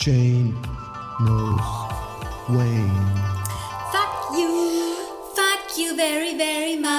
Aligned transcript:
Jane 0.00 0.56
knows 1.20 1.60
Wayne. 2.48 3.14
Fuck 3.92 4.32
you, 4.32 4.96
fuck 5.36 5.76
you 5.76 5.94
very, 5.94 6.38
very 6.38 6.76
much. 6.76 6.90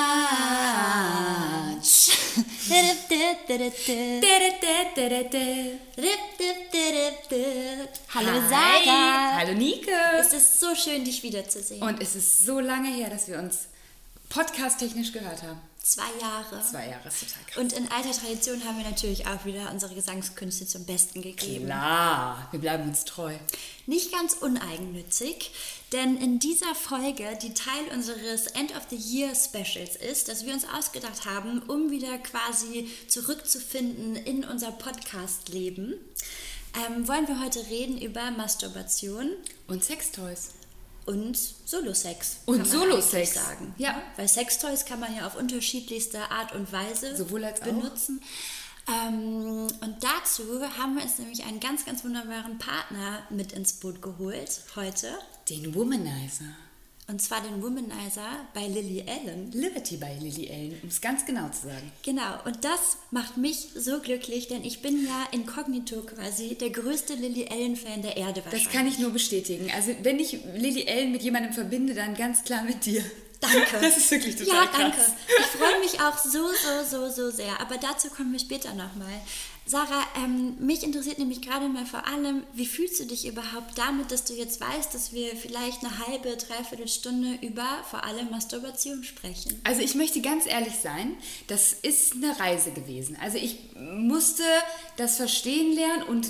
Hallo 8.14 8.32
Hi. 8.34 8.50
Sarah. 8.50 9.38
Hallo 9.40 9.54
Nike. 9.56 9.90
Es 10.20 10.34
ist 10.34 10.60
so 10.60 10.76
schön, 10.76 11.04
dich 11.04 11.24
wiederzusehen. 11.24 11.82
Und 11.82 12.00
es 12.04 12.16
ist 12.16 12.46
so 12.46 12.60
lange 12.60 12.90
her, 12.90 13.10
dass 13.10 13.28
wir 13.28 13.40
uns 13.40 13.68
podcast-technisch 14.30 15.12
gehört 15.12 15.42
haben. 15.42 15.60
Zwei 15.84 16.04
Jahre. 16.22 16.62
Zwei 16.64 16.90
Jahre 16.90 17.08
ist 17.08 17.22
total 17.22 17.44
krass. 17.48 17.58
Und 17.58 17.74
in 17.74 17.92
alter 17.92 18.12
Tradition 18.12 18.64
haben 18.66 18.78
wir 18.78 18.86
natürlich 18.86 19.26
auch 19.26 19.46
wieder 19.46 19.72
unsere 19.72 19.96
Gesangskünste 19.96 20.68
zum 20.68 20.86
Besten 20.86 21.24
gegeben. 21.24 21.66
Klar, 21.66 22.48
wir 22.52 22.60
bleiben 22.60 22.88
uns 22.88 23.04
treu. 23.04 23.34
Nicht 23.88 24.12
ganz 24.12 24.34
uneigennützig, 24.34 25.52
denn 25.92 26.18
in 26.18 26.38
dieser 26.38 26.76
Folge, 26.76 27.36
die 27.42 27.56
Teil 27.56 27.88
unseres 27.94 28.46
End 28.48 28.76
of 28.78 28.84
the 28.92 28.96
Year 28.96 29.34
Specials 29.34 29.96
ist, 29.96 30.28
dass 30.28 30.46
wir 30.46 30.54
uns 30.54 30.66
ausgedacht 30.70 31.26
haben, 31.26 31.64
um 31.64 31.90
wieder 31.90 32.20
quasi 32.20 32.88
zurückzufinden 33.08 34.16
in 34.16 34.46
unser 34.46 34.72
Podcast-Leben, 34.72 35.96
ähm, 36.76 37.08
wollen 37.08 37.28
wir 37.28 37.44
heute 37.44 37.66
reden 37.72 38.00
über 38.00 38.30
Masturbation 38.30 39.32
Und 39.68 39.84
Sextoys. 39.84 40.52
Und 41.06 41.38
Solosex. 41.38 42.38
Und 42.46 42.68
Solosex. 42.68 43.34
sagen. 43.34 43.74
Ja. 43.78 44.02
Weil 44.16 44.28
Sextoys 44.28 44.86
kann 44.86 45.00
man 45.00 45.16
ja 45.16 45.28
auf 45.28 45.36
unterschiedlichste 45.36 46.20
Art 46.32 46.54
und 46.54 46.72
Weise 46.72 47.16
Sowohl 47.16 47.44
als 47.44 47.62
auch. 47.62 47.66
benutzen. 47.66 48.22
Ähm, 48.88 49.68
und 49.82 49.96
dazu 50.02 50.44
haben 50.78 50.96
wir 50.96 51.04
uns 51.04 51.20
nämlich 51.20 51.44
einen 51.44 51.60
ganz, 51.60 51.86
ganz 51.86 52.04
wunderbaren 52.04 52.58
Partner 52.58 53.24
mit 53.30 53.52
ins 53.52 53.74
Boot 53.74 54.02
geholt 54.02 54.62
heute. 54.76 55.08
Den 55.50 55.74
Womanizer. 55.76 56.46
Und 57.12 57.22
zwar 57.22 57.42
den 57.42 57.62
Womanizer 57.62 58.46
bei 58.54 58.66
Lily 58.68 59.04
Allen. 59.06 59.52
Liberty 59.52 59.98
bei 59.98 60.16
Lily 60.22 60.50
Allen, 60.50 60.80
um 60.82 60.88
es 60.88 61.02
ganz 61.02 61.26
genau 61.26 61.50
zu 61.50 61.68
sagen. 61.68 61.92
Genau, 62.04 62.40
und 62.46 62.64
das 62.64 63.00
macht 63.12 63.36
mich 63.36 63.68
so 63.76 64.00
glücklich, 64.00 64.48
denn 64.48 64.64
ich 64.64 64.82
bin 64.82 65.06
ja 65.06 65.28
inkognito 65.32 66.04
quasi 66.04 66.56
der 66.56 66.70
größte 66.70 67.16
Lily 67.16 67.50
Allen-Fan 67.52 68.02
der 68.02 68.16
Erde 68.16 68.46
wahrscheinlich. 68.46 68.64
Das 68.64 68.72
kann 68.74 68.88
ich 68.88 68.98
nur 68.98 69.12
bestätigen. 69.12 69.70
Also 69.76 69.92
wenn 70.04 70.20
ich 70.20 70.38
Lily 70.56 70.88
Allen 70.88 71.12
mit 71.12 71.22
jemandem 71.22 71.52
verbinde, 71.52 71.94
dann 71.94 72.16
ganz 72.16 72.46
klar 72.46 72.64
mit 72.64 72.86
dir. 72.86 73.04
Danke. 73.42 73.58
Das 73.82 73.98
ist 73.98 74.10
wirklich 74.10 74.38
total 74.38 74.56
Ja, 74.56 74.66
krass. 74.68 74.80
danke. 74.80 74.98
Ich 75.40 75.46
freue 75.60 75.80
mich 75.82 76.00
auch 76.00 76.18
so, 76.18 76.48
so, 76.48 76.90
so, 76.90 77.10
so 77.10 77.30
sehr. 77.30 77.60
Aber 77.60 77.76
dazu 77.78 78.08
kommen 78.10 78.32
wir 78.32 78.40
später 78.40 78.70
nochmal. 78.70 79.20
Sarah, 79.66 80.04
ähm, 80.18 80.56
mich 80.60 80.84
interessiert 80.84 81.20
nämlich 81.20 81.42
gerade 81.42 81.70
mal 81.70 81.86
vor 81.86 82.08
allem, 82.08 82.44
wie 82.54 82.66
fühlst 82.66 83.00
du 83.00 83.06
dich 83.06 83.28
überhaupt 83.28 83.78
damit, 83.78 84.12
dass 84.12 84.26
du 84.26 84.34
jetzt 84.34 84.60
weißt, 84.60 84.94
dass 84.94 85.14
wir 85.14 85.36
vielleicht 85.36 85.86
eine 85.86 86.08
halbe, 86.08 86.36
dreiviertel 86.36 86.88
Stunde 86.88 87.38
über 87.42 87.84
vor 87.90 88.04
allem 88.04 88.32
Masturbation 88.32 89.04
sprechen? 89.04 89.62
Also 89.64 89.82
ich 89.82 89.94
möchte 89.94 90.22
ganz 90.22 90.48
ehrlich 90.48 90.76
sein, 90.82 91.16
das 91.48 91.74
ist 91.74 92.14
eine 92.14 92.40
Reise 92.40 92.72
gewesen. 92.72 93.18
Also 93.22 93.38
ich 93.38 93.60
musste 93.78 94.44
das 94.98 95.18
verstehen 95.18 95.74
lernen 95.76 96.04
und 96.04 96.28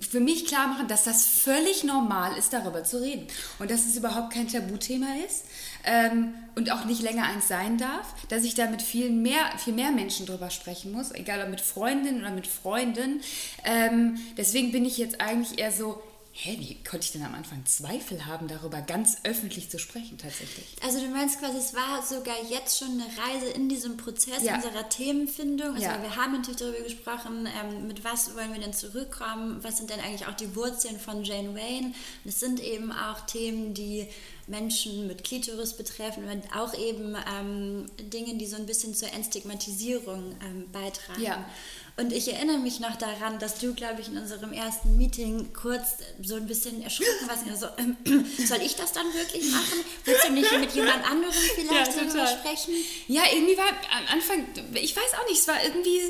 für 0.00 0.20
mich 0.20 0.46
klar 0.46 0.68
machen, 0.68 0.88
dass 0.88 1.04
das 1.04 1.26
völlig 1.26 1.84
normal 1.84 2.36
ist, 2.36 2.52
darüber 2.52 2.84
zu 2.84 3.00
reden. 3.00 3.26
Und 3.58 3.70
dass 3.70 3.86
es 3.86 3.96
überhaupt 3.96 4.32
kein 4.32 4.48
Tabuthema 4.48 5.06
ist 5.26 5.44
ähm, 5.84 6.34
und 6.54 6.70
auch 6.72 6.84
nicht 6.84 7.02
länger 7.02 7.24
eins 7.24 7.48
sein 7.48 7.78
darf. 7.78 8.14
Dass 8.28 8.44
ich 8.44 8.54
da 8.54 8.66
mit 8.68 8.82
viel 8.82 9.10
mehr, 9.10 9.42
viel 9.58 9.74
mehr 9.74 9.90
Menschen 9.90 10.26
drüber 10.26 10.50
sprechen 10.50 10.92
muss, 10.92 11.12
egal 11.12 11.42
ob 11.42 11.50
mit 11.50 11.60
Freundinnen 11.60 12.20
oder 12.20 12.30
mit 12.30 12.46
Freunden. 12.46 13.20
Ähm, 13.64 14.18
deswegen 14.36 14.72
bin 14.72 14.84
ich 14.84 14.98
jetzt 14.98 15.20
eigentlich 15.20 15.58
eher 15.58 15.72
so, 15.72 16.02
hä, 16.36 16.56
wie 16.58 16.74
konnte 16.82 17.04
ich 17.06 17.12
denn 17.12 17.22
am 17.22 17.32
Anfang 17.34 17.64
Zweifel 17.64 18.26
haben, 18.26 18.48
darüber 18.48 18.80
ganz 18.82 19.18
öffentlich 19.22 19.70
zu 19.70 19.78
sprechen 19.78 20.18
tatsächlich? 20.18 20.66
Also 20.82 20.98
du 21.00 21.06
meinst 21.08 21.38
quasi, 21.38 21.58
es 21.58 21.74
war 21.74 22.02
sogar 22.02 22.34
jetzt 22.50 22.76
schon 22.76 22.88
eine 23.00 23.04
Reise 23.04 23.46
in 23.54 23.68
diesem 23.68 23.96
Prozess 23.96 24.42
Ja. 24.42 24.56
unserer 24.56 24.88
Themenfindung. 24.88 25.74
Also 25.74 25.82
Ja. 25.86 26.02
wir 26.02 26.16
haben 26.16 26.32
natürlich 26.32 26.58
darüber 26.58 26.80
gesprochen, 26.80 27.46
ähm, 27.62 27.86
mit 27.86 28.02
was 28.02 28.34
wollen 28.34 28.52
wir 28.52 28.60
denn 28.60 28.72
zurückkommen, 28.72 29.62
was 29.62 29.76
sind 29.76 29.90
denn 29.90 30.00
eigentlich 30.00 30.26
auch 30.26 30.34
die 30.34 30.56
Wurzeln 30.56 30.98
von 30.98 31.22
Jane 31.22 31.54
Wayne. 31.54 31.86
Und 32.24 32.26
es 32.28 32.40
sind 32.40 32.58
eben 32.60 32.90
auch 32.90 33.20
Themen, 33.26 33.72
die 33.72 34.08
Menschen 34.48 35.06
mit 35.06 35.22
Klitoris 35.24 35.74
betreffen 35.74 36.24
und 36.28 36.44
auch 36.54 36.74
eben 36.74 37.16
ähm, 37.32 37.86
Dinge, 38.10 38.34
die 38.36 38.46
so 38.46 38.56
ein 38.56 38.66
bisschen 38.66 38.92
zur 38.94 39.10
Entstigmatisierung 39.12 40.34
ähm, 40.44 40.70
beitragen. 40.72 41.22
Ja. 41.22 41.48
Und 41.96 42.12
ich 42.12 42.32
erinnere 42.32 42.58
mich 42.58 42.80
noch 42.80 42.96
daran, 42.96 43.38
dass 43.38 43.60
du, 43.60 43.72
glaube 43.72 44.00
ich, 44.00 44.08
in 44.08 44.18
unserem 44.18 44.52
ersten 44.52 44.96
Meeting 44.96 45.52
kurz 45.52 45.90
so 46.22 46.34
ein 46.34 46.46
bisschen 46.46 46.82
erschrocken 46.82 47.28
warst. 47.28 47.44
Also, 47.48 47.66
ähm, 47.78 47.96
soll 48.46 48.60
ich 48.62 48.74
das 48.74 48.92
dann 48.92 49.06
wirklich 49.14 49.48
machen? 49.52 49.78
Willst 50.04 50.24
du 50.26 50.32
nicht 50.32 50.58
mit 50.58 50.72
jemand 50.72 51.08
anderem 51.08 51.32
vielleicht 51.54 51.96
Ja, 51.96 52.02
darüber 52.04 52.26
sprechen? 52.26 52.74
Ja, 53.06 53.22
irgendwie 53.32 53.56
war 53.56 53.68
am 53.68 54.06
Anfang, 54.12 54.44
ich 54.74 54.96
weiß 54.96 55.14
auch 55.22 55.28
nicht, 55.28 55.38
es 55.40 55.46
war 55.46 55.62
irgendwie 55.62 56.00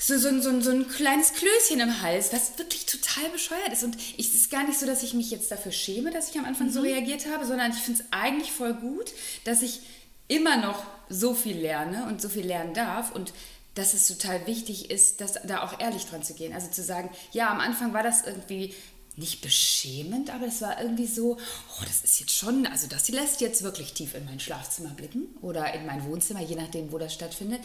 so, 0.00 0.18
so, 0.18 0.28
ein- 0.28 0.40
so, 0.42 0.58
so 0.62 0.70
ein 0.70 0.88
kleines 0.88 1.32
Klößchen 1.34 1.80
im 1.80 2.00
Hals, 2.00 2.32
was 2.32 2.56
wirklich 2.58 2.86
total 2.86 3.28
bescheuert 3.28 3.72
ist. 3.74 3.84
Und 3.84 3.96
ich- 4.16 4.28
es 4.28 4.34
ist 4.34 4.50
gar 4.50 4.66
nicht 4.66 4.78
so, 4.78 4.86
dass 4.86 5.02
ich 5.02 5.12
mich 5.12 5.30
jetzt 5.30 5.50
dafür 5.50 5.72
schäme, 5.72 6.12
dass 6.12 6.30
ich 6.30 6.38
am 6.38 6.46
Anfang 6.46 6.70
so 6.72 6.80
reagiert 6.80 7.26
habe, 7.26 7.44
sondern 7.44 7.72
ich 7.72 7.78
finde 7.78 8.00
es 8.00 8.06
eigentlich 8.10 8.52
voll 8.52 8.72
gut, 8.72 9.12
dass 9.44 9.60
ich 9.60 9.80
immer 10.28 10.56
noch 10.56 10.82
so 11.10 11.34
viel 11.34 11.58
lerne 11.58 12.06
und 12.06 12.22
so 12.22 12.30
viel 12.30 12.46
lernen 12.46 12.72
darf 12.72 13.12
und 13.14 13.34
dass 13.74 13.94
es 13.94 14.06
total 14.06 14.46
wichtig 14.46 14.90
ist, 14.90 15.20
dass, 15.20 15.34
da 15.44 15.62
auch 15.62 15.80
ehrlich 15.80 16.06
dran 16.06 16.22
zu 16.22 16.34
gehen. 16.34 16.52
Also 16.52 16.68
zu 16.70 16.82
sagen, 16.82 17.10
ja, 17.32 17.50
am 17.50 17.60
Anfang 17.60 17.92
war 17.92 18.02
das 18.02 18.24
irgendwie 18.24 18.74
nicht 19.16 19.42
beschämend, 19.42 20.34
aber 20.34 20.46
es 20.46 20.60
war 20.60 20.80
irgendwie 20.80 21.06
so, 21.06 21.36
oh, 21.36 21.84
das 21.84 22.02
ist 22.02 22.18
jetzt 22.18 22.34
schon, 22.34 22.66
also 22.66 22.88
das 22.88 23.08
lässt 23.08 23.40
jetzt 23.40 23.62
wirklich 23.62 23.94
tief 23.94 24.14
in 24.14 24.24
mein 24.24 24.40
Schlafzimmer 24.40 24.90
blicken 24.90 25.26
oder 25.40 25.72
in 25.74 25.86
mein 25.86 26.04
Wohnzimmer, 26.06 26.40
je 26.40 26.56
nachdem, 26.56 26.90
wo 26.90 26.98
das 26.98 27.14
stattfindet. 27.14 27.60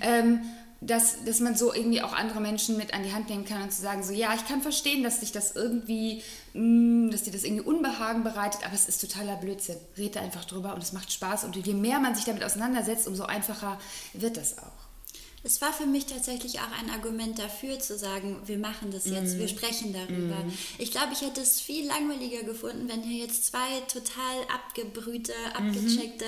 Ähm, 0.00 0.40
dass, 0.80 1.24
dass 1.24 1.40
man 1.40 1.56
so 1.56 1.72
irgendwie 1.72 2.02
auch 2.02 2.12
andere 2.12 2.40
Menschen 2.40 2.76
mit 2.76 2.92
an 2.92 3.02
die 3.02 3.12
Hand 3.12 3.30
nehmen 3.30 3.44
kann 3.44 3.62
und 3.62 3.72
zu 3.72 3.80
sagen, 3.80 4.02
so 4.02 4.12
ja, 4.12 4.34
ich 4.34 4.46
kann 4.46 4.60
verstehen, 4.60 5.02
dass 5.02 5.20
dich 5.20 5.32
das 5.32 5.56
irgendwie, 5.56 6.22
mh, 6.52 7.10
dass 7.10 7.22
dir 7.22 7.32
das 7.32 7.44
irgendwie 7.44 7.64
Unbehagen 7.64 8.22
bereitet, 8.22 8.64
aber 8.64 8.74
es 8.74 8.86
ist 8.86 9.00
totaler 9.00 9.36
Blödsinn. 9.36 9.76
Red 9.96 10.16
da 10.16 10.20
einfach 10.20 10.44
drüber 10.44 10.74
und 10.74 10.82
es 10.82 10.92
macht 10.92 11.10
Spaß 11.12 11.44
und 11.44 11.56
je 11.56 11.74
mehr 11.74 12.00
man 12.00 12.14
sich 12.14 12.24
damit 12.24 12.44
auseinandersetzt, 12.44 13.06
umso 13.06 13.24
einfacher 13.24 13.78
wird 14.12 14.36
das 14.36 14.58
auch. 14.58 14.72
Es 15.46 15.60
war 15.60 15.74
für 15.74 15.84
mich 15.84 16.06
tatsächlich 16.06 16.58
auch 16.60 16.72
ein 16.80 16.88
Argument 16.88 17.38
dafür 17.38 17.78
zu 17.78 17.98
sagen, 17.98 18.40
wir 18.46 18.56
machen 18.56 18.90
das 18.90 19.04
jetzt, 19.04 19.34
Mhm. 19.34 19.38
wir 19.40 19.48
sprechen 19.48 19.92
darüber. 19.92 20.42
Ich 20.78 20.90
glaube, 20.90 21.12
ich 21.12 21.20
hätte 21.20 21.42
es 21.42 21.60
viel 21.60 21.86
langweiliger 21.86 22.42
gefunden, 22.44 22.88
wenn 22.88 23.02
hier 23.02 23.24
jetzt 23.24 23.44
zwei 23.44 23.80
total 23.92 24.36
abgebrühte, 24.52 25.34
Mhm. 25.60 25.68
abgecheckte, 25.68 26.24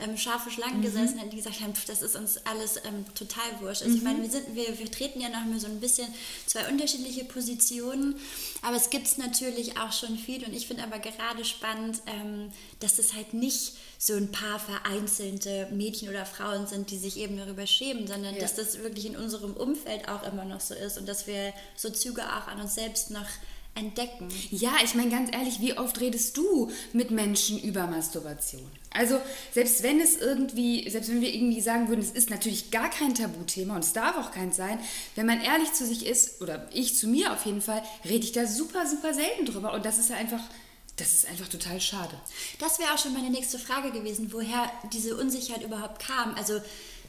ähm, 0.00 0.16
scharfe 0.18 0.50
Schlangen 0.50 0.82
gesessen 0.82 1.18
hätten, 1.18 1.30
die 1.30 1.36
gesagt 1.36 1.60
haben, 1.60 1.74
das 1.86 2.02
ist 2.02 2.16
uns 2.16 2.38
alles 2.44 2.76
ähm, 2.84 3.04
total 3.14 3.44
wurscht. 3.60 3.82
Also 3.82 3.96
ich 3.96 4.02
meine, 4.02 4.18
Mhm. 4.18 4.22
wir, 4.22 4.30
sind, 4.30 4.54
wir, 4.56 4.78
wir 4.78 4.90
treten 4.90 5.20
ja 5.20 5.28
noch 5.28 5.44
mal 5.44 5.60
so 5.60 5.68
ein 5.68 5.78
bisschen 5.78 6.08
zwei 6.46 6.68
unterschiedliche 6.68 7.24
Positionen, 7.24 8.16
aber 8.62 8.76
es 8.76 8.90
gibt 8.90 9.06
es 9.06 9.16
natürlich 9.16 9.78
auch 9.78 9.92
schon 9.92 10.18
viel 10.18 10.44
und 10.44 10.52
ich 10.52 10.66
finde 10.66 10.82
aber 10.82 10.98
gerade 10.98 11.44
spannend, 11.44 12.02
ähm, 12.06 12.50
dass 12.80 12.98
es 12.98 13.14
halt 13.14 13.32
nicht 13.32 13.74
so 13.98 14.14
ein 14.14 14.30
paar 14.30 14.58
vereinzelte 14.58 15.68
Mädchen 15.72 16.08
oder 16.08 16.26
Frauen 16.26 16.66
sind, 16.66 16.90
die 16.90 16.98
sich 16.98 17.18
eben 17.18 17.36
darüber 17.36 17.66
schämen, 17.66 18.06
sondern 18.06 18.34
Ja. 18.34 18.40
dass 18.40 18.54
das 18.54 18.78
wirklich 18.82 19.06
in 19.06 19.16
unserem 19.16 19.52
Umfeld 19.54 20.08
auch 20.08 20.22
immer 20.30 20.44
noch 20.44 20.60
so 20.60 20.74
ist 20.74 20.98
und 20.98 21.08
dass 21.08 21.26
wir 21.26 21.52
so 21.76 21.90
Züge 21.90 22.22
auch 22.22 22.46
an 22.48 22.60
uns 22.60 22.74
selbst 22.74 23.10
noch 23.10 23.26
entdecken. 23.74 24.28
Ja, 24.50 24.72
ich 24.82 24.94
meine 24.94 25.10
ganz 25.10 25.30
ehrlich, 25.34 25.60
wie 25.60 25.76
oft 25.76 26.00
redest 26.00 26.36
du 26.36 26.70
mit 26.94 27.10
Menschen 27.10 27.60
über 27.60 27.86
Masturbation? 27.86 28.62
Also 28.90 29.20
selbst 29.52 29.82
wenn 29.82 30.00
es 30.00 30.16
irgendwie, 30.16 30.88
selbst 30.88 31.10
wenn 31.10 31.20
wir 31.20 31.34
irgendwie 31.34 31.60
sagen 31.60 31.88
würden, 31.88 32.00
es 32.00 32.10
ist 32.10 32.30
natürlich 32.30 32.70
gar 32.70 32.88
kein 32.88 33.14
Tabuthema 33.14 33.74
und 33.74 33.84
es 33.84 33.92
darf 33.92 34.16
auch 34.16 34.30
keins 34.32 34.56
sein, 34.56 34.78
wenn 35.14 35.26
man 35.26 35.42
ehrlich 35.42 35.74
zu 35.74 35.84
sich 35.84 36.06
ist, 36.06 36.40
oder 36.40 36.66
ich 36.72 36.96
zu 36.96 37.06
mir 37.06 37.32
auf 37.34 37.44
jeden 37.44 37.60
Fall, 37.60 37.82
rede 38.06 38.24
ich 38.24 38.32
da 38.32 38.46
super, 38.46 38.86
super 38.86 39.12
selten 39.12 39.44
drüber 39.44 39.74
und 39.74 39.84
das 39.84 39.98
ist 39.98 40.08
ja 40.08 40.16
einfach, 40.16 40.40
das 40.96 41.12
ist 41.12 41.28
einfach 41.28 41.48
total 41.48 41.80
schade. 41.80 42.14
Das 42.58 42.78
wäre 42.78 42.92
auch 42.92 42.98
schon 42.98 43.12
meine 43.12 43.30
nächste 43.30 43.58
Frage 43.58 43.90
gewesen, 43.92 44.32
woher 44.32 44.70
diese 44.92 45.16
Unsicherheit 45.16 45.62
überhaupt 45.62 46.06
kam. 46.06 46.34
Also 46.34 46.60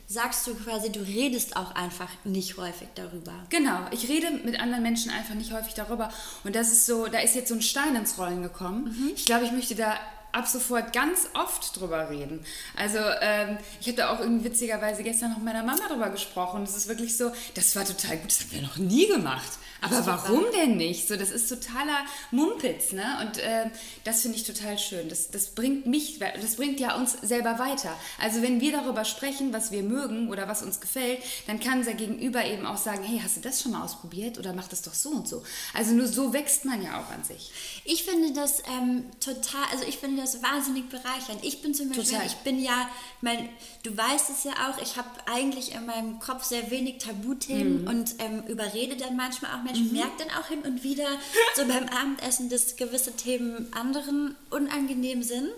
sagst 0.08 0.48
du 0.48 0.56
quasi, 0.56 0.92
du 0.92 1.02
redest 1.02 1.56
auch 1.58 1.76
einfach 1.76 2.10
nicht 2.24 2.58
häufig 2.58 2.88
darüber. 2.96 3.34
Genau, 3.50 3.80
ich 3.92 4.08
rede 4.08 4.32
mit 4.32 4.60
anderen 4.60 4.84
Menschen 4.84 5.12
einfach 5.12 5.36
nicht 5.36 5.52
häufig 5.52 5.74
darüber. 5.74 6.12
Und 6.44 6.56
das 6.56 6.72
ist 6.72 6.86
so, 6.86 7.08
da 7.08 7.20
ist 7.20 7.36
jetzt 7.36 7.50
so 7.50 7.56
ein 7.56 7.62
Stein 7.62 7.96
ins 7.96 8.18
Rollen 8.18 8.42
gekommen. 8.42 9.12
Ich 9.16 9.26
glaube, 9.26 9.46
ich 9.46 9.52
möchte 9.52 9.76
da 9.76 9.98
ab 10.32 10.48
sofort 10.48 10.94
ganz 10.94 11.28
oft 11.34 11.80
drüber 11.80 12.10
reden. 12.10 12.46
Also 12.76 13.00
ähm, 13.22 13.58
ich 13.82 13.88
habe 13.88 13.98
da 13.98 14.10
auch 14.14 14.20
irgendwie 14.20 14.46
witzigerweise 14.46 15.04
gestern 15.04 15.32
noch 15.32 15.38
mit 15.38 15.46
meiner 15.46 15.64
Mama 15.64 15.88
drüber 15.88 16.10
gesprochen. 16.10 16.64
Es 16.64 16.76
ist 16.76 16.88
wirklich 16.88 17.18
so, 17.18 17.32
das 17.56 17.76
war 17.76 17.86
total 17.86 18.18
gut, 18.18 18.32
das 18.32 18.42
haben 18.42 18.52
wir 18.52 18.62
noch 18.62 18.78
nie 18.78 19.08
gemacht. 19.08 19.60
Aber 19.82 20.06
warum 20.06 20.46
denn 20.56 20.78
nicht? 20.78 21.08
So, 21.08 21.16
das 21.16 21.30
ist 21.30 21.50
totaler 21.50 22.06
Mumpitz, 22.32 22.92
ne? 22.92 23.06
Und 23.22 23.38
äh, 23.38 23.70
das 24.04 24.22
finde 24.22 24.38
ich 24.38 24.44
total 24.44 24.78
schön. 24.80 25.10
Das, 25.10 25.30
das 25.30 25.48
bringt 25.48 25.86
mich, 25.86 26.20
das 26.20 26.56
bringt 26.56 26.80
ja 26.80 26.96
uns 26.96 27.14
selber 27.22 27.60
weiter. 27.60 27.96
Also 28.20 28.42
wenn 28.42 28.62
wir 28.62 28.72
darüber 28.72 29.06
sprechen, 29.06 29.54
was 29.54 29.72
wir 29.72 29.84
mögen 29.84 30.30
oder 30.30 30.48
was 30.48 30.64
uns 30.64 30.80
gefällt, 30.80 31.20
dann 31.48 31.60
kann 31.60 31.80
unser 31.80 31.94
Gegenüber 31.94 32.44
eben 32.46 32.66
auch 32.66 32.78
sagen, 32.78 33.04
hey, 33.04 33.20
hast 33.24 33.38
du 33.38 33.42
das 33.42 33.62
schon 33.62 33.72
mal 33.72 33.84
ausprobiert 33.84 34.38
oder 34.38 34.54
mach 34.54 34.68
das 34.68 34.82
doch 34.82 34.94
so 34.94 35.10
und 35.10 35.28
so. 35.28 35.44
Also 35.74 35.94
nur 35.94 36.08
so 36.08 36.34
wächst 36.34 36.66
man 36.66 36.82
ja 36.82 37.00
auch 37.00 37.12
an 37.12 37.24
sich. 37.24 37.52
Ich 37.90 38.04
finde 38.04 38.34
das 38.34 38.62
ähm, 38.68 39.06
total, 39.22 39.64
also 39.72 39.86
ich 39.88 39.98
finde 39.98 40.22
das 40.22 40.44
wahnsinnig 40.44 40.90
bereichernd. 40.90 41.42
Ich 41.42 41.62
bin 41.62 41.74
zum 41.74 41.88
Beispiel, 41.88 42.04
Total. 42.06 42.26
ich 42.26 42.36
bin 42.38 42.62
ja, 42.62 42.90
mein, 43.22 43.48
du 43.84 43.96
weißt 43.96 44.30
es 44.30 44.44
ja 44.44 44.52
auch, 44.70 44.82
ich 44.82 44.98
habe 44.98 45.08
eigentlich 45.26 45.74
in 45.74 45.86
meinem 45.86 46.20
Kopf 46.20 46.44
sehr 46.44 46.70
wenig 46.70 46.98
Tabuthemen 46.98 47.84
Mhm. 47.84 47.88
und 47.88 48.16
ähm, 48.20 48.44
überrede 48.48 48.98
dann 48.98 49.16
manchmal 49.16 49.52
auch 49.58 49.64
Menschen, 49.64 49.94
merke 49.94 50.12
dann 50.20 50.30
auch 50.38 50.48
hin 50.48 50.60
und 50.64 50.84
wieder 50.84 51.08
so 51.56 51.66
beim 51.66 51.86
Abendessen, 51.88 52.50
dass 52.50 52.76
gewisse 52.76 53.14
Themen 53.16 53.72
anderen 53.74 54.36
unangenehm 54.50 55.24
sind. 55.24 55.54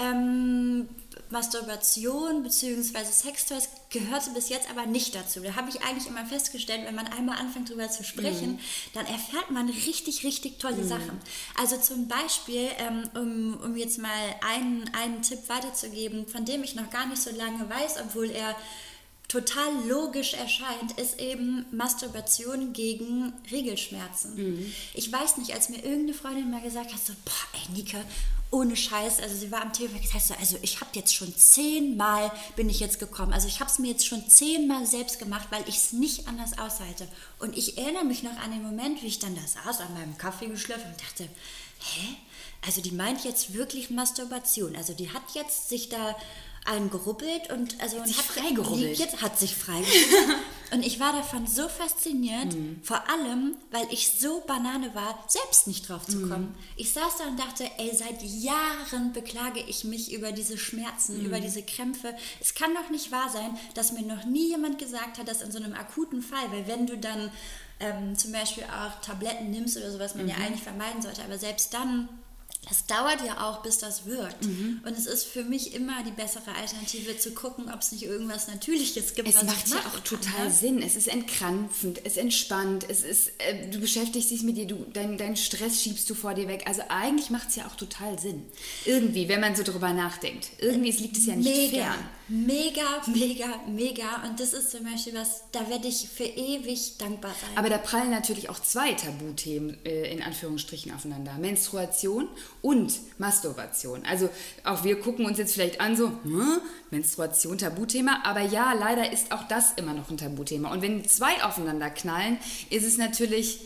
Ähm, 0.00 0.88
Masturbation 1.30 2.42
bzw. 2.42 3.04
Sextoys 3.04 3.68
gehörte 3.90 4.30
bis 4.30 4.48
jetzt 4.48 4.68
aber 4.70 4.86
nicht 4.86 5.14
dazu. 5.14 5.40
Da 5.40 5.54
habe 5.54 5.68
ich 5.68 5.82
eigentlich 5.82 6.06
immer 6.06 6.24
festgestellt, 6.26 6.82
wenn 6.86 6.94
man 6.94 7.06
einmal 7.08 7.38
anfängt 7.38 7.68
darüber 7.70 7.90
zu 7.90 8.04
sprechen, 8.04 8.52
Mhm. 8.52 8.58
dann 8.94 9.06
erfährt 9.06 9.50
man 9.50 9.68
richtig, 9.68 10.24
richtig 10.24 10.58
tolle 10.58 10.84
Sachen. 10.84 11.18
Also 11.58 11.76
zum 11.78 12.08
Beispiel, 12.08 12.68
ähm, 12.78 13.08
um, 13.14 13.60
um 13.64 13.76
jetzt 13.76 13.98
mal 13.98 14.10
einen, 14.40 14.90
einen 14.94 15.22
Tipp 15.22 15.48
weiterzugeben, 15.48 16.26
von 16.26 16.44
dem 16.44 16.62
ich 16.62 16.74
noch 16.74 16.90
gar 16.90 17.06
nicht 17.06 17.22
so 17.22 17.30
lange 17.30 17.68
weiß, 17.68 17.96
obwohl 18.04 18.30
er 18.30 18.54
total 19.28 19.86
logisch 19.88 20.34
erscheint, 20.34 20.92
ist 20.98 21.20
eben 21.20 21.66
Masturbation 21.72 22.72
gegen 22.72 23.32
Regelschmerzen. 23.50 24.72
Ich 24.94 25.12
weiß 25.12 25.38
nicht, 25.38 25.52
als 25.52 25.68
mir 25.68 25.78
irgendeine 25.78 26.14
Freundin 26.14 26.50
mal 26.50 26.62
gesagt 26.62 26.92
hat, 26.92 27.04
so, 27.04 27.12
boah, 27.24 27.32
ey, 27.60 27.76
Nika, 27.76 27.98
ohne 28.50 28.76
Scheiß, 28.76 29.20
also 29.20 29.34
sie 29.34 29.50
war 29.50 29.62
am 29.62 29.72
Telefon, 29.72 30.00
gesagt, 30.00 30.24
so, 30.24 30.34
also 30.34 30.56
ich 30.62 30.80
habe 30.80 30.90
jetzt 30.94 31.14
schon 31.14 31.36
zehnmal 31.36 32.30
bin 32.54 32.70
ich 32.70 32.78
jetzt 32.78 33.00
gekommen, 33.00 33.32
also 33.32 33.48
ich 33.48 33.58
habe 33.60 33.70
es 33.70 33.78
mir 33.78 33.88
jetzt 33.88 34.06
schon 34.06 34.28
zehnmal 34.28 34.86
selbst 34.86 35.18
gemacht, 35.18 35.48
weil 35.50 35.64
ich 35.68 35.76
es 35.76 35.92
nicht 35.92 36.28
anders 36.28 36.56
aushalte. 36.58 37.08
Und 37.38 37.56
ich 37.56 37.76
erinnere 37.76 38.04
mich 38.04 38.22
noch 38.22 38.36
an 38.38 38.52
den 38.52 38.62
Moment, 38.62 39.02
wie 39.02 39.08
ich 39.08 39.18
dann 39.18 39.34
da 39.34 39.42
saß, 39.42 39.80
an 39.80 39.94
meinem 39.94 40.16
Kaffee 40.16 40.46
geschlürft 40.46 40.86
und 40.86 41.00
dachte, 41.00 41.24
hä? 41.80 42.16
Also 42.64 42.80
die 42.80 42.92
meint 42.92 43.24
jetzt 43.24 43.52
wirklich 43.54 43.90
Masturbation. 43.90 44.74
Also 44.76 44.92
die 44.92 45.12
hat 45.12 45.22
jetzt 45.34 45.68
sich 45.68 45.88
da 45.88 46.16
eingerubbelt 46.66 47.50
und 47.52 47.80
also 47.80 47.96
und 47.98 48.06
sich 48.06 48.18
hat 48.18 48.24
freigerubbelt. 48.24 48.88
liegt 48.88 48.98
jetzt 49.00 49.22
hat 49.22 49.38
sich 49.38 49.54
freigerubbelt 49.54 50.36
und 50.72 50.84
ich 50.84 50.98
war 51.00 51.12
davon 51.12 51.46
so 51.46 51.68
fasziniert, 51.68 52.54
Mhm. 52.54 52.80
vor 52.82 53.02
allem, 53.08 53.56
weil 53.70 53.86
ich 53.90 54.18
so 54.18 54.40
Banane 54.46 54.94
war, 54.94 55.18
selbst 55.28 55.66
nicht 55.66 55.88
drauf 55.88 56.04
zu 56.06 56.20
kommen. 56.28 56.48
Mhm. 56.48 56.54
Ich 56.76 56.92
saß 56.92 57.18
da 57.18 57.24
und 57.28 57.38
dachte, 57.38 57.64
ey, 57.78 57.90
seit 57.96 58.22
Jahren 58.22 59.12
beklage 59.12 59.60
ich 59.60 59.84
mich 59.84 60.12
über 60.12 60.32
diese 60.32 60.58
Schmerzen, 60.58 61.18
Mhm. 61.20 61.26
über 61.26 61.40
diese 61.40 61.62
Krämpfe. 61.62 62.14
Es 62.40 62.54
kann 62.54 62.74
doch 62.74 62.90
nicht 62.90 63.12
wahr 63.12 63.30
sein, 63.32 63.56
dass 63.74 63.92
mir 63.92 64.02
noch 64.02 64.24
nie 64.24 64.48
jemand 64.48 64.78
gesagt 64.78 65.18
hat, 65.18 65.28
dass 65.28 65.42
in 65.42 65.52
so 65.52 65.58
einem 65.58 65.74
akuten 65.74 66.22
Fall, 66.22 66.50
weil 66.50 66.66
wenn 66.66 66.86
du 66.86 66.96
dann 66.98 67.30
ähm, 67.78 68.16
zum 68.16 68.32
Beispiel 68.32 68.64
auch 68.64 69.02
Tabletten 69.02 69.50
nimmst 69.50 69.76
oder 69.76 69.90
so, 69.92 69.98
was 69.98 70.14
man 70.14 70.24
Mhm. 70.24 70.30
ja 70.30 70.36
eigentlich 70.36 70.62
vermeiden 70.62 71.02
sollte, 71.02 71.22
aber 71.22 71.36
selbst 71.38 71.74
dann 71.74 72.08
das 72.68 72.84
dauert 72.86 73.24
ja 73.24 73.48
auch, 73.48 73.62
bis 73.62 73.78
das 73.78 74.06
wirkt. 74.06 74.44
Mhm. 74.44 74.80
Und 74.84 74.98
es 74.98 75.06
ist 75.06 75.24
für 75.24 75.44
mich 75.44 75.72
immer 75.72 76.02
die 76.02 76.10
bessere 76.10 76.52
Alternative 76.56 77.16
zu 77.16 77.30
gucken, 77.32 77.70
ob 77.72 77.80
es 77.80 77.92
nicht 77.92 78.02
irgendwas 78.02 78.48
Natürliches 78.48 79.14
gibt, 79.14 79.28
Es 79.28 79.36
was 79.36 79.44
macht 79.44 79.68
ja 79.68 79.76
auch 79.76 79.92
kann, 79.92 80.04
total 80.04 80.46
ne? 80.46 80.50
Sinn. 80.50 80.82
Es 80.82 80.96
ist 80.96 81.06
entkrampfend, 81.06 82.04
es 82.04 82.16
entspannt, 82.16 82.84
es 82.88 83.04
ist, 83.04 83.28
äh, 83.38 83.68
du 83.70 83.78
beschäftigst 83.78 84.32
dich 84.32 84.42
mit 84.42 84.56
dir, 84.56 84.66
du, 84.66 84.84
dein, 84.92 85.16
deinen 85.16 85.36
Stress 85.36 85.80
schiebst 85.80 86.10
du 86.10 86.14
vor 86.14 86.34
dir 86.34 86.48
weg. 86.48 86.64
Also 86.66 86.82
eigentlich 86.88 87.30
macht 87.30 87.50
es 87.50 87.56
ja 87.56 87.66
auch 87.66 87.76
total 87.76 88.18
Sinn. 88.18 88.42
Irgendwie, 88.84 89.28
wenn 89.28 89.40
man 89.40 89.54
so 89.54 89.62
drüber 89.62 89.92
nachdenkt. 89.92 90.48
Irgendwie 90.58 90.90
es 90.90 90.98
liegt 90.98 91.16
es 91.16 91.26
ja 91.26 91.36
nicht 91.36 91.48
Mega, 91.48 91.84
fern. 91.84 92.08
Mega, 92.28 92.82
mega, 93.06 93.46
mega. 93.68 94.22
Und 94.24 94.40
das 94.40 94.52
ist 94.52 94.70
zum 94.70 94.84
Beispiel 94.84 95.14
was, 95.14 95.42
da 95.52 95.68
werde 95.68 95.88
ich 95.88 96.08
für 96.08 96.24
ewig 96.24 96.98
dankbar 96.98 97.32
sein. 97.40 97.50
Aber 97.56 97.68
da 97.68 97.78
prallen 97.78 98.10
natürlich 98.10 98.48
auch 98.50 98.58
zwei 98.58 98.92
Tabuthemen 98.92 99.78
äh, 99.84 100.12
in 100.12 100.22
Anführungsstrichen 100.22 100.92
aufeinander. 100.92 101.34
Menstruation 101.38 102.28
und 102.62 102.92
Masturbation. 103.18 104.04
Also 104.04 104.28
auch 104.64 104.84
wir 104.84 105.00
gucken 105.00 105.26
uns 105.26 105.38
jetzt 105.38 105.54
vielleicht 105.54 105.80
an, 105.80 105.96
so, 105.96 106.08
hm, 106.08 106.60
Menstruation, 106.90 107.58
Tabuthema. 107.58 108.20
Aber 108.24 108.40
ja, 108.40 108.72
leider 108.72 109.12
ist 109.12 109.32
auch 109.32 109.46
das 109.48 109.72
immer 109.74 109.92
noch 109.92 110.10
ein 110.10 110.16
Tabuthema. 110.16 110.72
Und 110.72 110.82
wenn 110.82 111.06
zwei 111.06 111.42
aufeinander 111.44 111.90
knallen, 111.90 112.38
ist 112.70 112.84
es 112.84 112.98
natürlich 112.98 113.60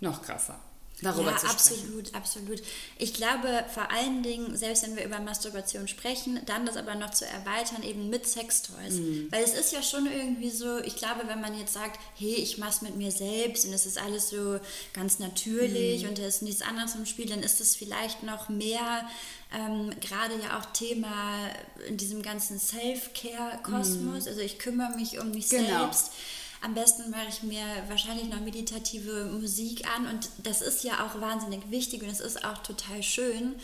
noch 0.00 0.22
krasser, 0.22 0.58
darüber 1.02 1.30
ja, 1.30 1.36
zu 1.36 1.46
sprechen. 1.46 1.74
absolut, 1.84 2.14
absolut. 2.14 2.62
Ich 2.98 3.14
glaube 3.14 3.64
vor 3.72 3.90
allen 3.90 4.22
Dingen, 4.22 4.56
selbst 4.56 4.82
wenn 4.82 4.96
wir 4.96 5.04
über 5.04 5.20
Masturbation 5.20 5.86
sprechen, 5.88 6.40
dann 6.46 6.66
das 6.66 6.76
aber 6.76 6.94
noch 6.96 7.10
zu 7.10 7.24
erweitern, 7.26 7.82
eben 7.82 8.08
mit 8.10 8.26
Sextoys. 8.26 8.94
Mhm. 8.94 9.28
Weil 9.30 9.44
es 9.44 9.54
ist 9.54 9.72
ja 9.72 9.82
schon 9.82 10.06
irgendwie 10.10 10.50
so, 10.50 10.78
ich 10.78 10.96
glaube, 10.96 11.22
wenn 11.26 11.40
man 11.40 11.58
jetzt 11.58 11.72
sagt, 11.74 12.00
hey, 12.16 12.34
ich 12.34 12.58
mach's 12.58 12.82
mit 12.82 12.96
mir 12.96 13.10
selbst 13.12 13.64
und 13.64 13.72
es 13.72 13.86
ist 13.86 13.98
alles 13.98 14.30
so 14.30 14.58
ganz 14.92 15.18
natürlich 15.18 16.02
Mhm. 16.02 16.08
und 16.10 16.18
da 16.18 16.26
ist 16.26 16.42
nichts 16.42 16.62
anderes 16.62 16.94
im 16.94 17.06
Spiel, 17.06 17.26
dann 17.26 17.42
ist 17.42 17.60
es 17.60 17.76
vielleicht 17.76 18.22
noch 18.22 18.48
mehr 18.48 19.08
ähm, 19.56 19.90
gerade 20.00 20.34
ja 20.42 20.58
auch 20.58 20.66
Thema 20.74 21.48
in 21.88 21.96
diesem 21.96 22.20
ganzen 22.22 22.58
Self-Care-Kosmos. 22.58 24.26
Also 24.26 24.40
ich 24.40 24.58
kümmere 24.58 24.94
mich 24.96 25.18
um 25.18 25.30
mich 25.30 25.46
Mhm. 25.50 25.56
Genau. 25.66 25.78
selbst. 25.84 26.12
Am 26.60 26.74
besten 26.74 27.10
mache 27.10 27.28
ich 27.28 27.42
mir 27.42 27.64
wahrscheinlich 27.88 28.28
noch 28.28 28.40
meditative 28.40 29.26
Musik 29.26 29.86
an 29.96 30.06
und 30.06 30.28
das 30.42 30.60
ist 30.60 30.84
ja 30.84 31.06
auch 31.06 31.20
wahnsinnig 31.20 31.70
wichtig 31.70 32.02
und 32.02 32.08
es 32.08 32.20
ist 32.20 32.44
auch 32.44 32.58
total 32.58 33.02
schön. 33.02 33.54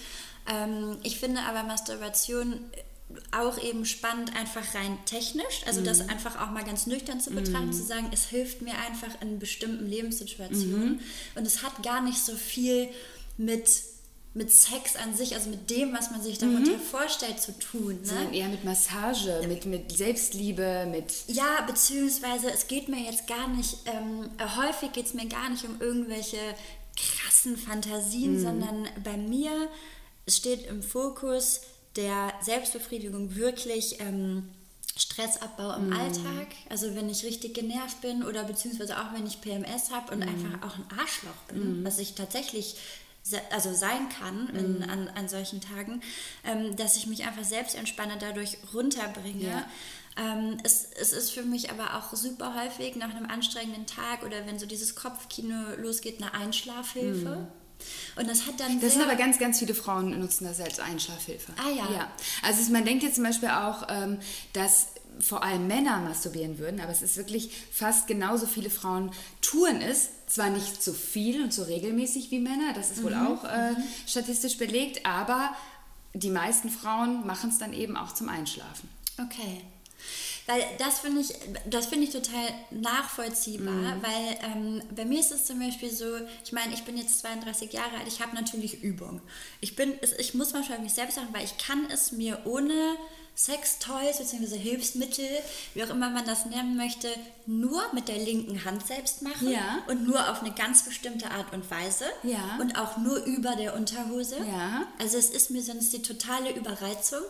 Ähm, 0.48 0.98
ich 1.02 1.18
finde 1.18 1.40
aber 1.42 1.62
Masturbation 1.64 2.60
auch 3.32 3.62
eben 3.62 3.84
spannend, 3.84 4.34
einfach 4.34 4.74
rein 4.74 4.98
technisch, 5.04 5.62
also 5.66 5.82
das 5.82 6.08
einfach 6.08 6.40
auch 6.40 6.50
mal 6.50 6.64
ganz 6.64 6.86
nüchtern 6.86 7.20
zu 7.20 7.30
betrachten, 7.30 7.72
zu 7.72 7.82
sagen, 7.82 8.08
es 8.12 8.26
hilft 8.26 8.62
mir 8.62 8.74
einfach 8.78 9.20
in 9.20 9.38
bestimmten 9.38 9.86
Lebenssituationen 9.86 11.00
und 11.34 11.46
es 11.46 11.62
hat 11.62 11.82
gar 11.82 12.02
nicht 12.02 12.18
so 12.18 12.34
viel 12.34 12.88
mit 13.36 13.68
mit 14.34 14.50
Sex 14.50 14.96
an 14.96 15.14
sich, 15.14 15.34
also 15.34 15.48
mit 15.48 15.70
dem, 15.70 15.92
was 15.92 16.10
man 16.10 16.20
sich 16.20 16.38
darunter 16.38 16.76
vorstellt, 16.78 17.40
zu 17.40 17.56
tun. 17.56 18.00
Ne? 18.00 18.06
Sondern 18.06 18.34
eher 18.34 18.48
mit 18.48 18.64
Massage, 18.64 19.44
mit, 19.46 19.64
mit 19.64 19.96
Selbstliebe, 19.96 20.88
mit 20.90 21.12
Ja, 21.28 21.62
beziehungsweise 21.66 22.50
es 22.50 22.66
geht 22.66 22.88
mir 22.88 23.00
jetzt 23.00 23.28
gar 23.28 23.46
nicht, 23.48 23.78
ähm, 23.86 24.28
äh, 24.38 24.44
häufig 24.56 24.92
geht 24.92 25.06
es 25.06 25.14
mir 25.14 25.26
gar 25.26 25.50
nicht 25.50 25.64
um 25.64 25.80
irgendwelche 25.80 26.38
krassen 26.96 27.56
Fantasien, 27.56 28.40
sondern 28.40 28.88
bei 29.04 29.16
mir 29.16 29.68
steht 30.28 30.66
im 30.66 30.82
Fokus 30.82 31.60
der 31.94 32.32
Selbstbefriedigung 32.42 33.36
wirklich 33.36 34.00
ähm, 34.00 34.48
Stressabbau 34.96 35.74
im 35.76 35.92
Alltag. 35.92 36.48
Also 36.68 36.94
wenn 36.94 37.08
ich 37.08 37.24
richtig 37.24 37.54
genervt 37.54 38.00
bin 38.00 38.24
oder 38.24 38.44
beziehungsweise 38.44 38.98
auch 38.98 39.12
wenn 39.12 39.26
ich 39.26 39.40
PMS 39.40 39.90
habe 39.90 40.12
und 40.12 40.22
einfach 40.22 40.68
auch 40.68 40.76
ein 40.76 40.98
Arschloch 40.98 41.36
bin, 41.48 41.84
was 41.84 41.98
ich 41.98 42.14
tatsächlich 42.14 42.76
also 43.50 43.72
sein 43.72 44.08
kann 44.08 44.48
in, 44.50 44.82
an, 44.88 45.08
an 45.14 45.28
solchen 45.28 45.60
Tagen, 45.60 46.02
ähm, 46.44 46.76
dass 46.76 46.96
ich 46.96 47.06
mich 47.06 47.24
einfach 47.24 47.44
selbst 47.44 47.74
entspanne, 47.74 48.16
dadurch 48.18 48.58
runterbringe. 48.74 49.46
Ja. 49.48 49.66
Ähm, 50.16 50.58
es, 50.62 50.86
es 51.00 51.12
ist 51.12 51.30
für 51.30 51.42
mich 51.42 51.70
aber 51.70 51.96
auch 51.96 52.14
super 52.14 52.54
häufig 52.54 52.96
nach 52.96 53.10
einem 53.10 53.26
anstrengenden 53.26 53.86
Tag 53.86 54.22
oder 54.24 54.46
wenn 54.46 54.58
so 54.58 54.66
dieses 54.66 54.94
Kopfkino 54.94 55.74
losgeht, 55.76 56.22
eine 56.22 56.34
Einschlafhilfe. 56.34 57.48
Und 58.16 58.28
das 58.30 58.46
hat 58.46 58.60
dann 58.60 58.80
Das 58.80 58.92
sind 58.92 59.02
aber 59.02 59.16
ganz, 59.16 59.38
ganz 59.38 59.58
viele 59.58 59.74
Frauen 59.74 60.18
nutzen 60.18 60.44
das 60.44 60.60
als 60.60 60.78
Einschlafhilfe. 60.78 61.52
Ah, 61.56 61.70
ja. 61.70 61.92
ja. 61.92 62.12
Also 62.42 62.70
man 62.72 62.84
denkt 62.84 63.02
jetzt 63.02 63.16
zum 63.16 63.24
Beispiel 63.24 63.48
auch, 63.48 63.86
ähm, 63.88 64.18
dass 64.52 64.88
vor 65.20 65.42
allem 65.42 65.66
Männer 65.66 66.00
masturbieren 66.00 66.58
würden, 66.58 66.80
aber 66.80 66.90
es 66.90 67.02
ist 67.02 67.16
wirklich 67.16 67.50
fast 67.70 68.06
genauso 68.06 68.46
viele 68.46 68.70
Frauen 68.70 69.12
tun 69.40 69.80
es. 69.80 70.10
Zwar 70.26 70.50
nicht 70.50 70.82
so 70.82 70.92
viel 70.92 71.42
und 71.42 71.52
so 71.52 71.64
regelmäßig 71.64 72.30
wie 72.30 72.38
Männer, 72.38 72.72
das 72.74 72.90
ist 72.90 73.02
wohl 73.02 73.14
auch 73.14 73.44
äh, 73.44 73.74
statistisch 74.06 74.56
belegt, 74.56 75.04
aber 75.04 75.54
die 76.14 76.30
meisten 76.30 76.70
Frauen 76.70 77.26
machen 77.26 77.50
es 77.50 77.58
dann 77.58 77.72
eben 77.72 77.96
auch 77.96 78.12
zum 78.14 78.28
Einschlafen. 78.28 78.88
Okay. 79.20 79.60
Weil 80.46 80.62
das 80.78 81.00
finde 81.00 81.20
ich, 81.22 81.34
das 81.68 81.86
finde 81.86 82.04
ich 82.04 82.10
total 82.10 82.46
nachvollziehbar, 82.70 83.72
Mhm. 83.74 84.02
weil 84.02 84.38
ähm, 84.42 84.82
bei 84.94 85.04
mir 85.04 85.20
ist 85.20 85.32
es 85.32 85.46
zum 85.46 85.58
Beispiel 85.58 85.90
so, 85.90 86.04
ich 86.44 86.52
meine, 86.52 86.74
ich 86.74 86.84
bin 86.84 86.96
jetzt 86.98 87.20
32 87.20 87.72
Jahre 87.72 87.96
alt, 87.98 88.06
ich 88.08 88.20
habe 88.20 88.34
natürlich 88.34 88.82
Übung. 88.82 89.20
Ich 89.60 89.74
bin, 89.76 89.94
ich 90.18 90.34
muss 90.34 90.52
manchmal 90.52 90.78
mich 90.80 90.92
selbst 90.92 91.14
sagen, 91.14 91.28
weil 91.32 91.44
ich 91.44 91.56
kann 91.58 91.86
es 91.90 92.12
mir 92.12 92.40
ohne 92.44 92.96
Sextoys 93.36 94.18
bzw. 94.18 94.56
Hilfsmittel, 94.58 95.28
wie 95.74 95.82
auch 95.84 95.90
immer 95.90 96.08
man 96.10 96.24
das 96.24 96.46
nennen 96.46 96.76
möchte, 96.76 97.08
nur 97.46 97.82
mit 97.92 98.08
der 98.08 98.18
linken 98.18 98.64
Hand 98.64 98.86
selbst 98.86 99.22
machen 99.22 99.50
Ja. 99.50 99.82
und 99.88 100.06
nur 100.06 100.30
auf 100.30 100.40
eine 100.42 100.52
ganz 100.52 100.84
bestimmte 100.84 101.30
Art 101.30 101.52
und 101.52 101.68
Weise 101.70 102.04
Ja. 102.22 102.58
und 102.60 102.78
auch 102.78 102.96
nur 102.96 103.16
über 103.24 103.56
der 103.56 103.74
Unterhose. 103.74 104.36
Ja. 104.38 104.86
Also 105.00 105.18
es 105.18 105.30
ist 105.30 105.50
mir 105.50 105.62
sonst 105.62 105.92
die 105.92 106.02
totale 106.02 106.52
Überreizung. 106.54 107.22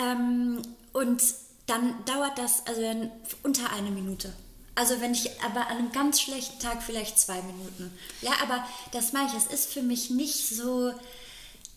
Ähm, 0.00 0.62
und 0.92 1.22
dann 1.66 2.04
dauert 2.04 2.36
das 2.38 2.66
also 2.66 2.82
unter 3.42 3.72
eine 3.72 3.90
Minute. 3.90 4.32
Also 4.74 5.00
wenn 5.00 5.12
ich 5.12 5.30
aber 5.42 5.66
an 5.68 5.78
einem 5.78 5.92
ganz 5.92 6.20
schlechten 6.20 6.58
Tag 6.60 6.82
vielleicht 6.82 7.18
zwei 7.18 7.40
Minuten. 7.42 7.92
Ja, 8.22 8.32
aber 8.42 8.64
das 8.92 9.12
meine 9.12 9.28
ich, 9.28 9.34
es 9.34 9.46
ist 9.46 9.72
für 9.72 9.82
mich 9.82 10.10
nicht 10.10 10.48
so 10.48 10.92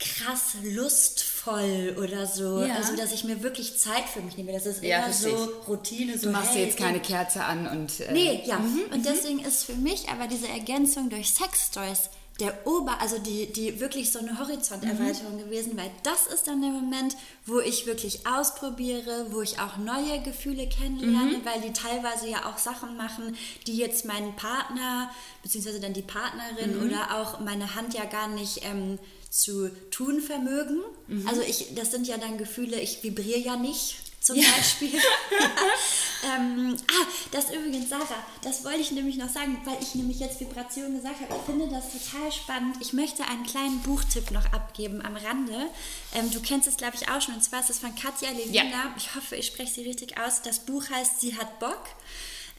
krass 0.03 0.55
lustvoll 0.63 1.95
oder 1.97 2.25
so. 2.27 2.63
Ja. 2.63 2.75
Also 2.75 2.95
dass 2.95 3.11
ich 3.11 3.23
mir 3.23 3.41
wirklich 3.43 3.77
Zeit 3.77 4.03
für 4.11 4.21
mich 4.21 4.37
nehme. 4.37 4.51
Das 4.51 4.65
ist 4.65 4.83
Ja, 4.83 5.05
immer 5.05 5.13
so 5.13 5.29
Routine. 5.67 6.17
So, 6.17 6.27
Du 6.27 6.31
machst 6.31 6.53
dir 6.53 6.59
hey, 6.59 6.65
jetzt 6.65 6.77
keine 6.77 6.99
Kerze 6.99 7.43
an 7.43 7.67
und. 7.67 7.99
Äh, 8.01 8.11
Nee, 8.13 8.43
ja. 8.45 8.57
Und 8.91 9.05
deswegen 9.05 9.39
ist 9.39 9.63
für 9.65 9.75
mich 9.75 10.09
aber 10.09 10.27
diese 10.27 10.47
Ergänzung 10.47 11.09
durch 11.09 11.31
Sextoys 11.31 12.09
der 12.39 12.65
Ober, 12.65 12.99
also 12.99 13.19
die, 13.19 13.45
die 13.53 13.79
wirklich 13.79 14.11
so 14.11 14.17
eine 14.17 14.39
Horizonterweiterung 14.39 15.37
gewesen, 15.37 15.77
weil 15.77 15.91
das 16.01 16.25
ist 16.25 16.47
dann 16.47 16.61
der 16.61 16.71
Moment, 16.71 17.15
wo 17.45 17.59
ich 17.59 17.85
wirklich 17.85 18.25
ausprobiere, 18.25 19.27
wo 19.29 19.41
ich 19.43 19.59
auch 19.59 19.77
neue 19.77 20.19
Gefühle 20.23 20.67
kennenlerne, 20.67 21.41
weil 21.43 21.61
die 21.61 21.73
teilweise 21.73 22.27
ja 22.27 22.49
auch 22.49 22.57
Sachen 22.57 22.97
machen, 22.97 23.37
die 23.67 23.77
jetzt 23.77 24.05
meinen 24.05 24.35
Partner, 24.35 25.11
beziehungsweise 25.43 25.79
dann 25.79 25.93
die 25.93 26.01
Partnerin 26.01 26.81
oder 26.83 27.21
auch 27.21 27.39
meine 27.39 27.75
Hand 27.75 27.93
ja 27.93 28.05
gar 28.05 28.27
nicht 28.27 28.65
ähm, 28.65 28.97
zu 29.33 29.69
tun 29.89 30.21
vermögen. 30.21 30.79
Also 31.25 31.41
ich, 31.41 31.73
das 31.73 31.89
sind 31.89 32.07
ja 32.07 32.17
dann 32.17 32.37
Gefühle, 32.37 32.79
ich 32.79 33.01
vibriere 33.01 33.39
ja 33.39 33.55
nicht 33.55 33.95
zum 34.21 34.37
Beispiel. 34.37 34.93
ähm, 36.23 36.77
ah, 36.87 37.07
das 37.31 37.49
übrigens, 37.49 37.89
Sarah, 37.89 38.23
das 38.43 38.63
wollte 38.63 38.79
ich 38.79 38.91
nämlich 38.91 39.17
noch 39.17 39.29
sagen, 39.29 39.59
weil 39.65 39.77
ich 39.81 39.95
nämlich 39.95 40.19
jetzt 40.19 40.39
Vibration 40.39 40.95
gesagt 40.95 41.19
habe. 41.19 41.35
Ich 41.35 41.45
finde 41.45 41.67
das 41.67 41.85
total 41.91 42.31
spannend. 42.31 42.77
Ich 42.79 42.93
möchte 42.93 43.25
einen 43.25 43.43
kleinen 43.43 43.79
Buchtipp 43.79 44.29
noch 44.29 44.45
abgeben 44.53 45.01
am 45.01 45.15
Rande. 45.15 45.67
Ähm, 46.13 46.29
du 46.29 46.39
kennst 46.39 46.67
es, 46.67 46.77
glaube 46.77 46.95
ich, 46.95 47.09
auch 47.09 47.19
schon. 47.19 47.33
Und 47.33 47.43
zwar 47.43 47.61
ist 47.61 47.71
es 47.71 47.79
von 47.79 47.93
Katja 47.95 48.29
Levina. 48.29 48.63
Ja. 48.63 48.95
Ich 48.97 49.15
hoffe, 49.15 49.35
ich 49.35 49.47
spreche 49.47 49.73
sie 49.73 49.81
richtig 49.81 50.17
aus. 50.17 50.43
Das 50.43 50.59
Buch 50.59 50.89
heißt 50.89 51.19
Sie 51.19 51.35
hat 51.35 51.59
Bock. 51.59 51.83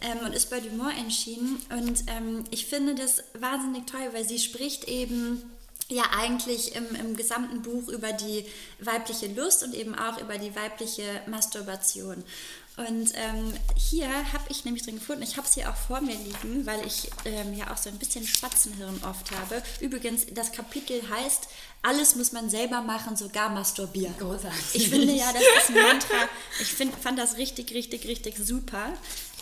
Ähm, 0.00 0.26
und 0.26 0.34
ist 0.34 0.50
bei 0.50 0.60
Dumont 0.60 0.98
entschieden. 0.98 1.62
Und 1.70 2.02
ähm, 2.08 2.44
ich 2.50 2.66
finde 2.66 2.94
das 2.94 3.22
wahnsinnig 3.38 3.86
toll, 3.86 4.08
weil 4.12 4.28
sie 4.28 4.40
spricht 4.40 4.84
eben 4.84 5.53
ja 5.94 6.04
eigentlich 6.16 6.74
im, 6.74 6.94
im 6.94 7.16
gesamten 7.16 7.62
Buch 7.62 7.88
über 7.88 8.12
die 8.12 8.44
weibliche 8.80 9.28
Lust 9.28 9.62
und 9.62 9.74
eben 9.74 9.94
auch 9.94 10.18
über 10.18 10.38
die 10.38 10.54
weibliche 10.54 11.22
Masturbation. 11.26 12.24
Und 12.76 13.12
ähm, 13.14 13.54
hier 13.76 14.08
habe 14.08 14.44
ich 14.48 14.64
nämlich 14.64 14.82
drin 14.82 14.96
gefunden, 14.96 15.22
ich 15.22 15.36
habe 15.36 15.46
es 15.46 15.54
hier 15.54 15.70
auch 15.70 15.76
vor 15.76 16.00
mir 16.00 16.16
liegen, 16.16 16.66
weil 16.66 16.84
ich 16.84 17.08
ähm, 17.24 17.54
ja 17.54 17.72
auch 17.72 17.76
so 17.76 17.88
ein 17.88 17.98
bisschen 17.98 18.26
Spatzenhirn 18.26 19.00
oft 19.08 19.30
habe. 19.30 19.62
Übrigens, 19.80 20.26
das 20.32 20.50
Kapitel 20.50 21.00
heißt, 21.08 21.46
alles 21.82 22.16
muss 22.16 22.32
man 22.32 22.50
selber 22.50 22.80
machen, 22.80 23.16
sogar 23.16 23.48
masturbieren. 23.50 24.16
Großartig. 24.18 24.74
Ich 24.74 24.88
finde 24.88 25.12
ja, 25.12 25.32
das 25.32 25.42
ist 25.42 25.68
ein 25.68 25.82
Mantra. 25.88 26.28
Ich 26.60 26.72
find, 26.72 26.92
fand 26.96 27.16
das 27.16 27.36
richtig, 27.36 27.72
richtig, 27.72 28.08
richtig 28.08 28.38
super. 28.38 28.92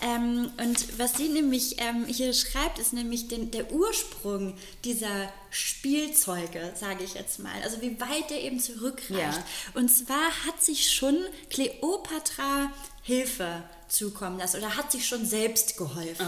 Ähm, 0.03 0.51
und 0.59 0.99
was 0.99 1.17
sie 1.17 1.29
nämlich 1.29 1.77
ähm, 1.81 2.07
hier 2.07 2.33
schreibt, 2.33 2.79
ist 2.81 2.93
nämlich 2.93 3.29
den, 3.29 3.53
der 3.53 3.71
Ursprung 3.73 4.55
dieser 4.85 5.33
Spielzeuge, 5.51 6.73
sage 6.75 7.05
ich 7.05 7.15
jetzt 7.15 7.39
mal. 7.39 7.55
Also 7.63 7.81
wie 7.81 8.01
weit 8.01 8.31
der 8.31 8.43
eben 8.43 8.59
zurückreicht. 8.59 9.39
Ja. 9.39 9.45
Und 9.75 9.89
zwar 9.89 10.45
hat 10.47 10.63
sich 10.63 10.91
schon 10.91 11.17
Kleopatra 11.51 12.73
Hilfe 13.03 13.63
zukommen 13.93 14.39
lassen 14.39 14.57
oder 14.59 14.77
hat 14.77 14.91
sich 14.91 15.07
schon 15.07 15.27
selbst 15.27 15.77
geholfen. 15.77 16.27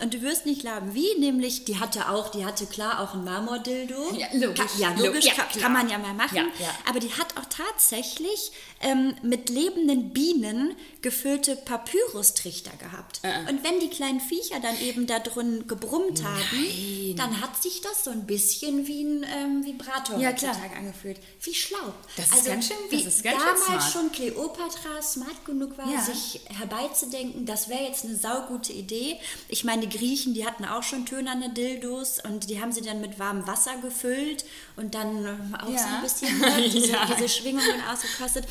Und 0.00 0.14
du 0.14 0.22
wirst 0.22 0.46
nicht 0.46 0.60
glauben, 0.60 0.94
wie, 0.94 1.18
nämlich 1.18 1.64
die 1.64 1.80
hatte 1.80 2.08
auch, 2.08 2.30
die 2.30 2.44
hatte 2.46 2.66
klar 2.66 3.00
auch 3.00 3.14
ein 3.14 3.24
Marmordildo. 3.24 4.12
Ja, 4.16 4.28
logisch. 4.34 4.58
Ka 4.60 4.78
ja, 4.78 4.92
Lo- 4.96 5.06
logisch, 5.06 5.24
ja, 5.24 5.32
kann, 5.60 5.72
man 5.72 5.88
ja 5.88 5.98
mal 5.98 6.14
machen. 6.14 6.36
Ja, 6.36 6.42
ja. 6.60 6.70
Aber 6.88 7.00
die 7.00 7.12
hat 7.12 7.36
auch 7.36 7.44
tatsächlich 7.48 8.52
ähm, 8.80 9.16
mit 9.22 9.50
lebenden 9.50 10.12
Bienen 10.12 10.76
gefüllte 11.02 11.56
Papyrustrichter 11.56 12.72
gehabt. 12.78 13.20
Äh. 13.22 13.50
Und 13.50 13.64
wenn 13.64 13.80
die 13.80 13.90
kleinen 13.90 14.20
Viecher 14.20 14.60
dann 14.60 14.78
eben 14.80 15.06
da 15.06 15.18
drin 15.18 15.66
gebrummt 15.66 16.22
haben, 16.22 17.16
dann 17.16 17.40
hat 17.40 17.60
sich 17.62 17.80
das 17.80 18.04
so 18.04 18.10
ein 18.10 18.26
bisschen 18.26 18.86
wie 18.86 19.02
ein 19.02 19.24
ähm, 19.36 19.64
Vibrator 19.64 20.18
Ja, 20.18 20.30
heutzutage 20.30 20.76
angefühlt. 20.76 21.18
Wie 21.40 21.54
schlau. 21.54 21.92
Das 22.16 22.26
ist 22.26 22.32
also, 22.32 22.50
ganz 22.50 22.68
schön- 22.68 22.76
das 22.90 23.00
wie 23.00 23.04
ist 23.04 23.22
ganz 23.24 23.36
schön 23.36 23.44
damals 23.46 23.66
smart. 23.66 23.92
schon 23.92 24.12
Kleopatra 24.12 25.02
smart 25.02 25.44
genug 25.44 25.76
war, 25.78 25.86
sich 26.04 26.40
herbeizudenken, 26.80 27.46
das 27.46 27.68
wäre 27.68 27.82
jetzt 27.84 28.04
eine 28.04 28.16
saugute 28.16 28.72
Idee. 28.72 29.18
Ich 29.48 29.64
meine, 29.64 29.86
die 29.86 29.98
Griechen, 29.98 30.34
die 30.34 30.44
hatten 30.46 30.64
auch 30.64 30.82
schon 30.82 31.06
tönerne 31.06 31.50
Dildos 31.50 32.20
und 32.24 32.48
die 32.50 32.60
haben 32.60 32.72
sie 32.72 32.82
dann 32.82 33.00
mit 33.00 33.18
warmem 33.18 33.46
Wasser 33.46 33.76
gefüllt 33.82 34.44
und 34.76 34.94
dann 34.94 35.24
ähm, 35.24 35.54
auch 35.60 35.66
so 35.66 35.72
Ja. 35.72 35.96
ein 35.96 36.02
bisschen 36.02 36.38
ne, 36.38 36.68
diese, 36.72 36.92
Ja. 36.92 37.06
diese 37.14 37.28
Schwingungen 37.28 37.82
ausgekostet. 37.90 38.46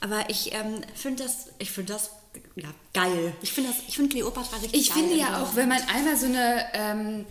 Aber 0.00 0.28
ich 0.30 0.52
ähm, 0.54 0.80
finde 0.94 1.24
das, 1.24 1.48
ich 1.58 1.70
finde 1.70 1.92
das 1.94 2.10
ja, 2.56 2.68
geil. 2.94 3.32
Ich 3.42 3.52
finde 3.52 3.70
das, 3.70 3.78
ich 3.88 3.96
finde 3.96 4.10
Kleopatra 4.14 4.56
richtig 4.58 4.80
Ich 4.80 4.88
geil. 4.90 4.98
finde 4.98 5.16
ja 5.16 5.42
auch, 5.42 5.56
wenn 5.56 5.68
man 5.68 5.80
einmal 5.88 6.16
so 6.16 6.26
eine 6.26 6.66
ähm, 6.74 7.26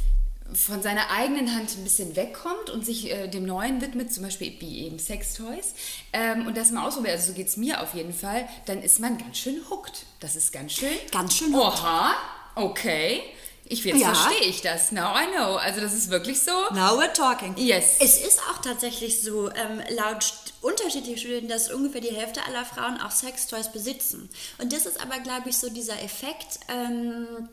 von 0.53 0.81
seiner 0.81 1.09
eigenen 1.11 1.53
Hand 1.55 1.71
ein 1.77 1.83
bisschen 1.83 2.15
wegkommt 2.15 2.69
und 2.69 2.85
sich 2.85 3.11
äh, 3.11 3.27
dem 3.27 3.45
Neuen 3.45 3.81
widmet, 3.81 4.13
zum 4.13 4.23
Beispiel 4.23 4.53
wie 4.59 4.85
eben 4.85 4.99
Sextoys, 4.99 5.73
ähm, 6.13 6.47
und 6.47 6.55
das 6.57 6.71
mal 6.71 6.87
ausprobiert, 6.87 7.15
also 7.15 7.27
so 7.27 7.33
geht 7.33 7.47
es 7.47 7.57
mir 7.57 7.81
auf 7.81 7.93
jeden 7.93 8.13
Fall, 8.13 8.47
dann 8.65 8.81
ist 8.81 8.99
man 8.99 9.17
ganz 9.17 9.37
schön 9.37 9.61
hooked. 9.69 10.05
Das 10.19 10.35
ist 10.35 10.51
ganz 10.53 10.73
schön. 10.73 10.89
Ganz 11.11 11.35
schön 11.35 11.53
hooked. 11.53 11.79
Oha, 11.79 12.11
okay. 12.55 13.21
Ich, 13.69 13.83
jetzt 13.83 13.99
Ja. 13.99 14.13
verstehe 14.15 14.47
ich 14.47 14.61
das. 14.61 14.93
Now 14.93 15.13
I 15.17 15.25
know. 15.35 15.55
Also 15.57 15.81
das 15.81 15.93
ist 15.93 16.09
wirklich 16.09 16.39
so. 16.41 16.51
Now 16.71 16.97
we're 16.97 17.11
talking. 17.11 17.53
Yes. 17.57 17.97
Es 17.99 18.17
ist 18.17 18.39
auch 18.49 18.61
tatsächlich 18.61 19.21
so, 19.21 19.49
ähm, 19.49 19.81
laut 19.89 20.23
unterschiedlichen 20.61 21.17
Studien, 21.17 21.49
dass 21.49 21.69
ungefähr 21.71 21.99
die 21.99 22.15
Hälfte 22.15 22.41
aller 22.45 22.63
Frauen 22.63 22.99
auch 23.01 23.11
Sextoys 23.11 23.69
besitzen. 23.71 24.29
Und 24.57 24.71
das 24.71 24.85
ist 24.85 25.01
aber, 25.01 25.19
glaube 25.19 25.49
ich, 25.49 25.57
so 25.57 25.69
dieser 25.69 26.01
Effekt, 26.01 26.59
ähm, 26.69 27.49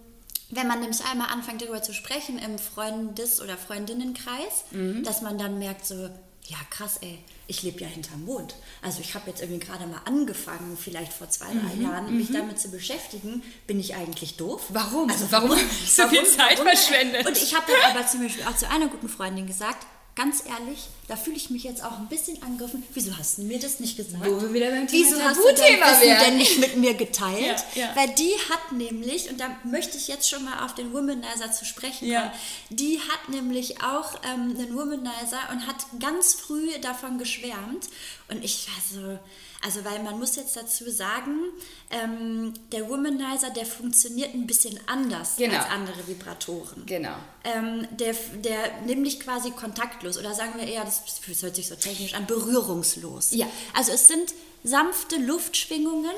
wenn 0.57 0.67
man 0.69 0.81
nämlich 0.81 1.05
einmal 1.05 1.29
anfängt 1.31 1.63
darüber 1.63 1.83
zu 1.83 1.93
sprechen 1.95 2.39
im 2.39 2.59
Freundes- 2.59 3.41
oder 3.41 3.57
Freundinnenkreis, 3.57 4.65
Mhm. 4.71 5.03
dass 5.05 5.23
man 5.23 5.39
dann 5.39 5.59
merkt 5.59 5.87
so, 5.87 5.95
ja 6.47 6.59
krass 6.71 6.99
ey, 7.01 7.19
ich 7.47 7.63
lebe 7.63 7.81
ja 7.81 7.87
hinterm 7.87 8.25
Mond. 8.25 8.55
Also 8.83 9.01
ich 9.01 9.15
habe 9.15 9.31
jetzt 9.31 9.41
irgendwie 9.43 9.65
gerade 9.67 9.87
mal 9.87 10.01
angefangen, 10.05 10.77
vielleicht 10.79 11.13
vor 11.13 11.29
zwei, 11.31 11.47
drei 11.47 11.83
Jahren, 11.83 12.17
mich 12.17 12.31
damit 12.33 12.59
zu 12.61 12.71
beschäftigen. 12.71 13.43
Bin 13.67 13.79
ich 13.81 13.95
eigentlich 13.95 14.37
doof? 14.37 14.69
Mhm, 14.71 14.75
Warum? 14.75 15.11
Also 15.11 15.27
Warum 15.31 15.51
habe 15.51 15.61
ich 15.83 15.93
so 15.95 16.07
viel 16.09 16.25
Zeit 16.27 16.59
warum- 16.59 16.67
verschwendet? 16.69 17.27
Und 17.27 17.37
ich 17.37 17.55
habe 17.55 17.65
dann 17.71 17.97
aber 17.97 18.07
zum 18.07 18.21
Beispiel 18.23 18.45
auch 18.45 18.57
zu 18.57 18.69
einer 18.71 18.89
guten 18.89 19.09
Freundin 19.09 19.47
gesagt, 19.47 19.87
ganz 20.14 20.44
ehrlich, 20.47 20.87
da 21.09 21.16
fühle 21.16 21.37
ich 21.37 21.50
mich 21.50 21.64
jetzt 21.64 21.85
auch 21.85 21.99
ein 21.99 22.06
bisschen 22.09 22.40
angegriffen. 22.42 22.85
Wieso 22.94 23.16
hast 23.16 23.38
du 23.38 23.42
mir 23.42 23.59
das 23.59 23.80
nicht 23.80 23.97
gesagt? 23.97 24.25
Wo 24.25 24.40
wir 24.40 24.52
wieder 24.52 24.71
beim 24.71 24.87
Thema 24.87 25.06
Wieso 25.06 25.21
hast 25.23 25.37
du 25.38 25.42
dein 25.56 25.80
Wissen 25.80 26.25
denn 26.26 26.37
nicht 26.37 26.59
mit 26.59 26.76
mir 26.76 26.94
geteilt? 26.94 27.64
Ja, 27.75 27.83
ja. 27.83 27.97
Weil 27.97 28.09
die 28.11 28.33
hat 28.50 28.73
nämlich, 28.73 29.28
und 29.28 29.40
da 29.40 29.56
möchte 29.64 29.97
ich 29.97 30.09
jetzt 30.09 30.28
schon 30.28 30.44
mal 30.44 30.64
auf 30.64 30.75
den 30.75 30.92
Womanizer 30.92 31.50
zu 31.52 31.64
sprechen 31.64 32.06
Ja. 32.09 32.21
kommen, 32.21 32.33
die 32.71 33.00
hat 33.00 33.28
nämlich 33.28 33.83
auch 33.83 34.14
ähm, 34.25 34.56
einen 34.56 34.75
Womanizer 34.76 35.40
und 35.50 35.66
hat 35.66 35.87
ganz 35.99 36.35
früh 36.35 36.71
davon 36.80 37.18
geschwärmt. 37.18 37.88
Und 38.28 38.44
ich 38.44 38.68
war 38.68 39.02
so, 39.02 39.18
also 39.64 39.85
weil 39.85 40.02
man 40.02 40.18
muss 40.18 40.37
jetzt 40.37 40.56
dazu 40.56 40.90
sagen, 40.90 41.38
ähm, 41.90 42.52
der 42.71 42.88
Womanizer, 42.88 43.49
der 43.50 43.64
funktioniert 43.64 44.35
ein 44.35 44.47
bisschen 44.47 44.78
anders 44.87 45.37
Genau. 45.37 45.56
als 45.56 45.71
andere 45.71 46.06
Vibratoren. 46.06 46.85
Genau. 46.85 47.14
Ähm, 47.44 47.88
der, 47.92 48.14
der 48.44 48.83
nimmt 48.85 49.06
dich 49.06 49.21
quasi 49.21 49.52
kontaktlos 49.52 50.18
oder 50.18 50.35
sagen 50.35 50.52
wir 50.56 50.68
eher, 50.68 50.85
das, 50.85 51.02
das 51.04 51.42
hört 51.42 51.56
sich 51.56 51.68
so 51.68 51.76
technisch 51.76 52.12
an, 52.14 52.26
berührungslos. 52.26 53.30
Ja. 53.33 53.47
Also 53.73 53.92
es 53.92 54.06
sind 54.06 54.35
sanfte 54.64 55.16
Luftschwingungen, 55.16 56.14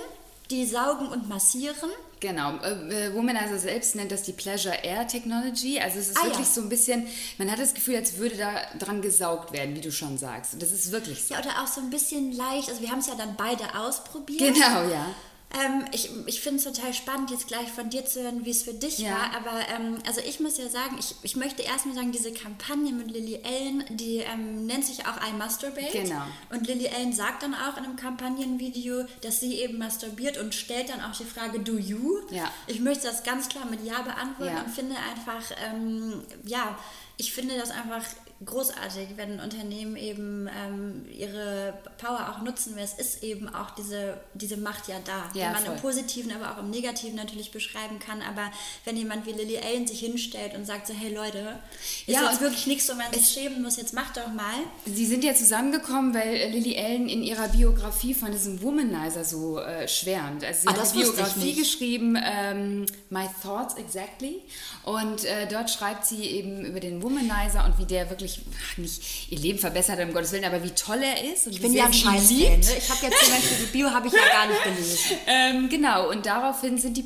die 0.50 0.66
saugen 0.66 1.08
und 1.08 1.28
massieren. 1.28 1.90
Genau, 2.20 2.56
äh, 2.62 3.08
äh, 3.08 3.14
Womanizer 3.14 3.58
selbst 3.58 3.94
nennt 3.94 4.11
das 4.11 4.23
die 4.23 4.32
Pleasure 4.32 4.75
Air 4.82 5.06
Technology. 5.06 5.78
Also 5.78 5.99
es 5.99 6.08
ist 6.08 6.16
Ah, 6.18 6.25
wirklich 6.25 6.46
ja. 6.46 6.52
so 6.54 6.62
ein 6.62 6.68
bisschen, 6.70 7.06
man 7.37 7.50
hat 7.50 7.58
das 7.58 7.75
Gefühl, 7.75 7.96
als 7.96 8.16
würde 8.16 8.37
da 8.37 8.62
dran 8.78 9.02
gesaugt 9.02 9.52
werden, 9.52 9.75
wie 9.76 9.82
du 9.82 9.92
schon 9.92 10.16
sagst. 10.16 10.54
Und 10.54 10.62
das 10.62 10.73
ist 10.73 10.90
wirklich 10.92 11.25
so. 11.26 11.35
Ja, 11.35 11.40
oder 11.40 11.62
auch 11.62 11.66
so 11.66 11.80
ein 11.82 11.90
bisschen 11.90 12.32
leicht, 12.32 12.70
also 12.70 12.80
wir 12.80 12.90
haben 12.90 13.00
es 13.00 13.06
ja 13.06 13.14
dann 13.16 13.37
beide 13.37 13.64
ausprobiert. 13.78 14.38
Genau, 14.54 14.88
ja. 14.90 15.14
Ähm, 15.54 15.84
ich 15.92 16.10
ich 16.26 16.40
finde 16.40 16.58
es 16.58 16.64
total 16.64 16.92
spannend, 16.92 17.30
jetzt 17.30 17.46
gleich 17.46 17.68
von 17.70 17.88
dir 17.88 18.04
zu 18.04 18.20
hören, 18.22 18.44
wie 18.44 18.50
es 18.50 18.64
für 18.64 18.74
dich 18.74 18.98
Ja. 18.98 19.10
war. 19.12 19.36
Aber 19.36 19.68
ähm, 19.68 19.98
also 20.06 20.20
ich 20.20 20.40
muss 20.40 20.58
ja 20.58 20.68
sagen, 20.68 20.96
ich, 20.98 21.14
ich 21.22 21.36
möchte 21.36 21.62
erstmal 21.62 21.94
sagen, 21.94 22.10
diese 22.12 22.32
Kampagne 22.32 22.92
mit 22.92 23.10
Lily 23.10 23.40
Ellen, 23.44 23.84
die 23.90 24.18
ähm, 24.18 24.66
nennt 24.66 24.84
sich 24.84 25.06
auch 25.06 25.16
I 25.26 25.32
Masturbate. 25.38 25.92
Genau. 26.02 26.22
Und 26.50 26.66
Lily 26.66 26.86
Ellen 26.86 27.12
sagt 27.12 27.44
dann 27.44 27.54
auch 27.54 27.76
in 27.78 27.84
einem 27.84 27.96
Kampagnenvideo, 27.96 29.04
dass 29.22 29.40
sie 29.40 29.54
eben 29.60 29.78
masturbiert 29.78 30.36
und 30.36 30.54
stellt 30.54 30.88
dann 30.90 31.00
auch 31.00 31.16
die 31.16 31.24
Frage, 31.24 31.60
do 31.60 31.78
you? 31.78 32.18
Ja. 32.30 32.50
Ich 32.66 32.80
möchte 32.80 33.06
das 33.06 33.22
ganz 33.22 33.48
klar 33.48 33.66
mit 33.66 33.84
Ja 33.84 34.02
beantworten 34.02 34.52
Ja. 34.56 34.62
und 34.62 34.70
finde 34.74 34.96
einfach, 34.96 35.56
ähm, 35.64 36.22
ja, 36.44 36.76
ich 37.18 37.32
finde 37.32 37.56
das 37.56 37.70
einfach 37.70 38.02
großartig, 38.45 39.09
wenn 39.16 39.40
Unternehmen 39.40 39.97
eben 39.97 40.49
ähm, 40.49 41.07
ihre 41.11 41.75
Power 41.99 42.28
auch 42.37 42.43
nutzen, 42.43 42.76
weil 42.76 42.85
es 42.85 42.93
ist 42.95 43.23
eben 43.23 43.49
auch 43.49 43.71
diese, 43.71 44.21
diese 44.35 44.57
Macht 44.59 44.88
ja 44.88 44.97
da, 45.05 45.31
Ja, 45.33 45.49
die 45.49 45.55
man 45.55 45.64
voll. 45.64 45.75
im 45.75 45.81
Positiven, 45.81 46.33
aber 46.33 46.52
auch 46.52 46.62
im 46.62 46.71
Negativen 46.71 47.16
natürlich 47.16 47.50
beschreiben 47.50 47.99
kann. 47.99 48.21
Aber 48.21 48.50
wenn 48.85 48.97
jemand 48.97 49.25
wie 49.26 49.33
Lily 49.33 49.59
Allen 49.59 49.87
sich 49.87 50.00
hinstellt 50.00 50.55
und 50.55 50.66
sagt 50.66 50.87
so, 50.87 50.93
hey 50.95 51.14
Leute, 51.14 51.59
ist 52.07 52.09
Ja, 52.14 52.25
jetzt 52.25 52.35
und 52.35 52.40
wirklich 52.43 52.66
nichts, 52.66 52.88
wo 52.90 52.95
man 52.95 53.11
sich 53.12 53.26
schämen 53.28 53.62
muss, 53.62 53.76
jetzt 53.78 53.95
macht 53.95 54.16
doch 54.19 54.28
mal. 54.33 54.55
Sie 54.85 55.07
sind 55.07 55.25
ja 55.25 55.35
zusammengekommen, 55.35 56.12
weil 56.14 56.35
äh, 56.35 56.49
Lily 56.50 56.76
Allen 56.78 57.09
in 57.09 57.23
ihrer 57.23 57.49
Biografie 57.49 58.12
von 58.12 58.33
diesem 58.33 58.61
Womanizer 58.62 59.25
so 59.25 59.59
äh, 59.61 59.88
schwärmt. 59.88 60.45
Also 60.45 60.61
sie 60.62 60.69
Ah, 60.69 60.73
hat 60.73 60.81
eine 60.93 61.02
Biografie 61.02 61.55
geschrieben, 61.55 62.19
ähm, 62.23 62.87
My 63.09 63.26
Thoughts 63.43 63.75
Exactly. 63.76 64.43
Und 64.85 65.25
äh, 65.25 65.47
dort 65.50 65.71
schreibt 65.71 66.05
sie 66.07 66.23
eben 66.25 66.64
über 66.66 66.81
den 66.81 67.02
Womanizer 67.02 67.64
und 67.64 67.78
wie 67.78 67.85
der 67.87 68.11
wirklich 68.11 68.25
ach, 68.28 68.78
nicht 68.78 69.30
ihr 69.30 69.38
Leben 69.38 69.59
verbessert 69.59 70.00
um 70.00 70.12
Gottes 70.12 70.33
Willen, 70.33 70.45
aber 70.45 70.62
wie 70.62 70.71
toll 70.71 71.02
er 71.02 71.33
ist. 71.33 71.47
Und 71.47 71.52
Ich 71.52 71.59
wie 71.59 71.66
bin 71.66 71.75
ja 71.75 71.87
ein 71.87 71.92
liebt. 71.92 72.64
Ne? 72.64 72.76
Ich 72.78 72.90
habe 72.90 73.06
jetzt 73.06 73.25
zum 73.25 73.35
Beispiel 73.35 73.66
Bio 73.73 73.90
habe 73.90 74.09
ich 74.09 74.12
ja 74.12 74.26
gar 74.33 74.47
nicht 74.47 74.62
gelesen. 74.62 74.99
Ähm, 75.28 75.68
genau, 75.68 76.11
und 76.11 76.25
daraufhin 76.26 76.78
sind 76.78 76.97
die, 76.97 77.04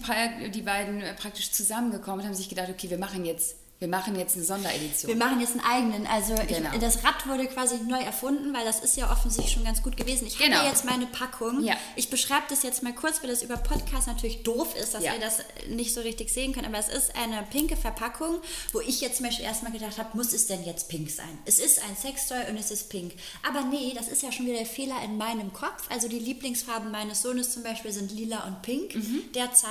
die 0.50 0.62
beiden 0.62 1.00
äh, 1.00 1.15
praktisch 1.15 1.50
zusammengekommen 1.53 2.21
und 2.21 2.27
haben 2.27 2.35
sich 2.35 2.49
gedacht, 2.49 2.69
okay, 2.69 2.91
wir 2.91 2.99
machen 2.99 3.25
jetzt, 3.25 3.57
wir 3.81 3.89
machen 3.89 4.15
jetzt 4.15 4.37
eine 4.37 4.45
Sonderedition. 4.45 5.09
Wir 5.09 5.17
machen 5.17 5.41
jetzt 5.41 5.53
einen 5.53 5.61
eigenen. 5.65 6.07
Also 6.07 6.35
Genau. 6.47 6.71
ich, 6.75 6.81
das 6.81 7.03
Rad 7.03 7.27
wurde 7.27 7.47
quasi 7.47 7.77
neu 7.79 7.99
erfunden, 8.01 8.53
weil 8.55 8.65
das 8.65 8.81
ist 8.81 8.95
ja 8.97 9.11
offensichtlich 9.11 9.55
schon 9.55 9.65
ganz 9.65 9.83
gut 9.83 9.97
gewesen. 9.97 10.27
Ich 10.27 10.35
habe 10.35 10.45
Genau. 10.51 10.63
ja 10.63 10.69
jetzt 10.69 10.85
meine 10.85 11.07
Packung. 11.07 11.63
Ja. 11.65 11.75
Ich 11.97 12.11
beschreibe 12.11 12.43
das 12.51 12.63
jetzt 12.63 12.83
mal 12.83 12.93
kurz, 12.95 13.23
weil 13.23 13.31
das 13.31 13.43
über 13.43 13.57
Podcast 13.57 14.07
natürlich 14.07 14.43
doof 14.43 14.77
ist, 14.77 14.93
dass 14.95 15.03
Ja. 15.03 15.15
ihr 15.15 15.21
das 15.21 15.39
nicht 15.71 15.95
so 15.95 16.03
richtig 16.03 16.29
sehen 16.31 16.53
könnt. 16.53 16.67
Aber 16.67 16.79
es 16.79 16.89
ist 16.89 17.17
eine 17.17 17.43
pinke 17.51 17.75
Verpackung, 17.77 18.41
wo 18.73 18.81
ich 18.81 19.01
jetzt 19.01 19.17
zum 19.17 19.25
Beispiel 19.27 19.47
erstmal 19.47 19.73
gedacht 19.73 19.97
habe, 19.99 20.15
muss 20.15 20.35
es 20.35 20.47
denn 20.47 20.63
jetzt 20.65 20.89
pink 20.91 21.09
sein? 21.11 21.39
Es 21.47 21.59
ist 21.59 21.83
ein 21.83 21.97
Sextoy 21.97 22.51
und 22.51 22.59
es 22.59 22.71
ist 22.71 22.91
pink. 22.91 23.13
Aber 23.49 23.63
nee, 23.63 23.95
das 23.95 24.09
ist 24.09 24.23
ja 24.23 24.31
schon 24.31 24.45
wieder 24.45 24.59
der 24.59 24.67
Fehler 24.67 25.03
in 25.03 25.17
meinem 25.17 25.55
Kopf. 25.55 25.89
Also 25.91 26.07
die 26.07 26.19
Lieblingsfarben 26.19 26.91
meines 26.91 27.23
Sohnes 27.23 27.51
zum 27.53 27.63
Beispiel 27.63 27.93
sind 27.93 28.13
lila 28.13 28.47
und 28.47 28.61
pink 28.61 28.95
Mhm. 28.95 29.23
derzeit. 29.35 29.71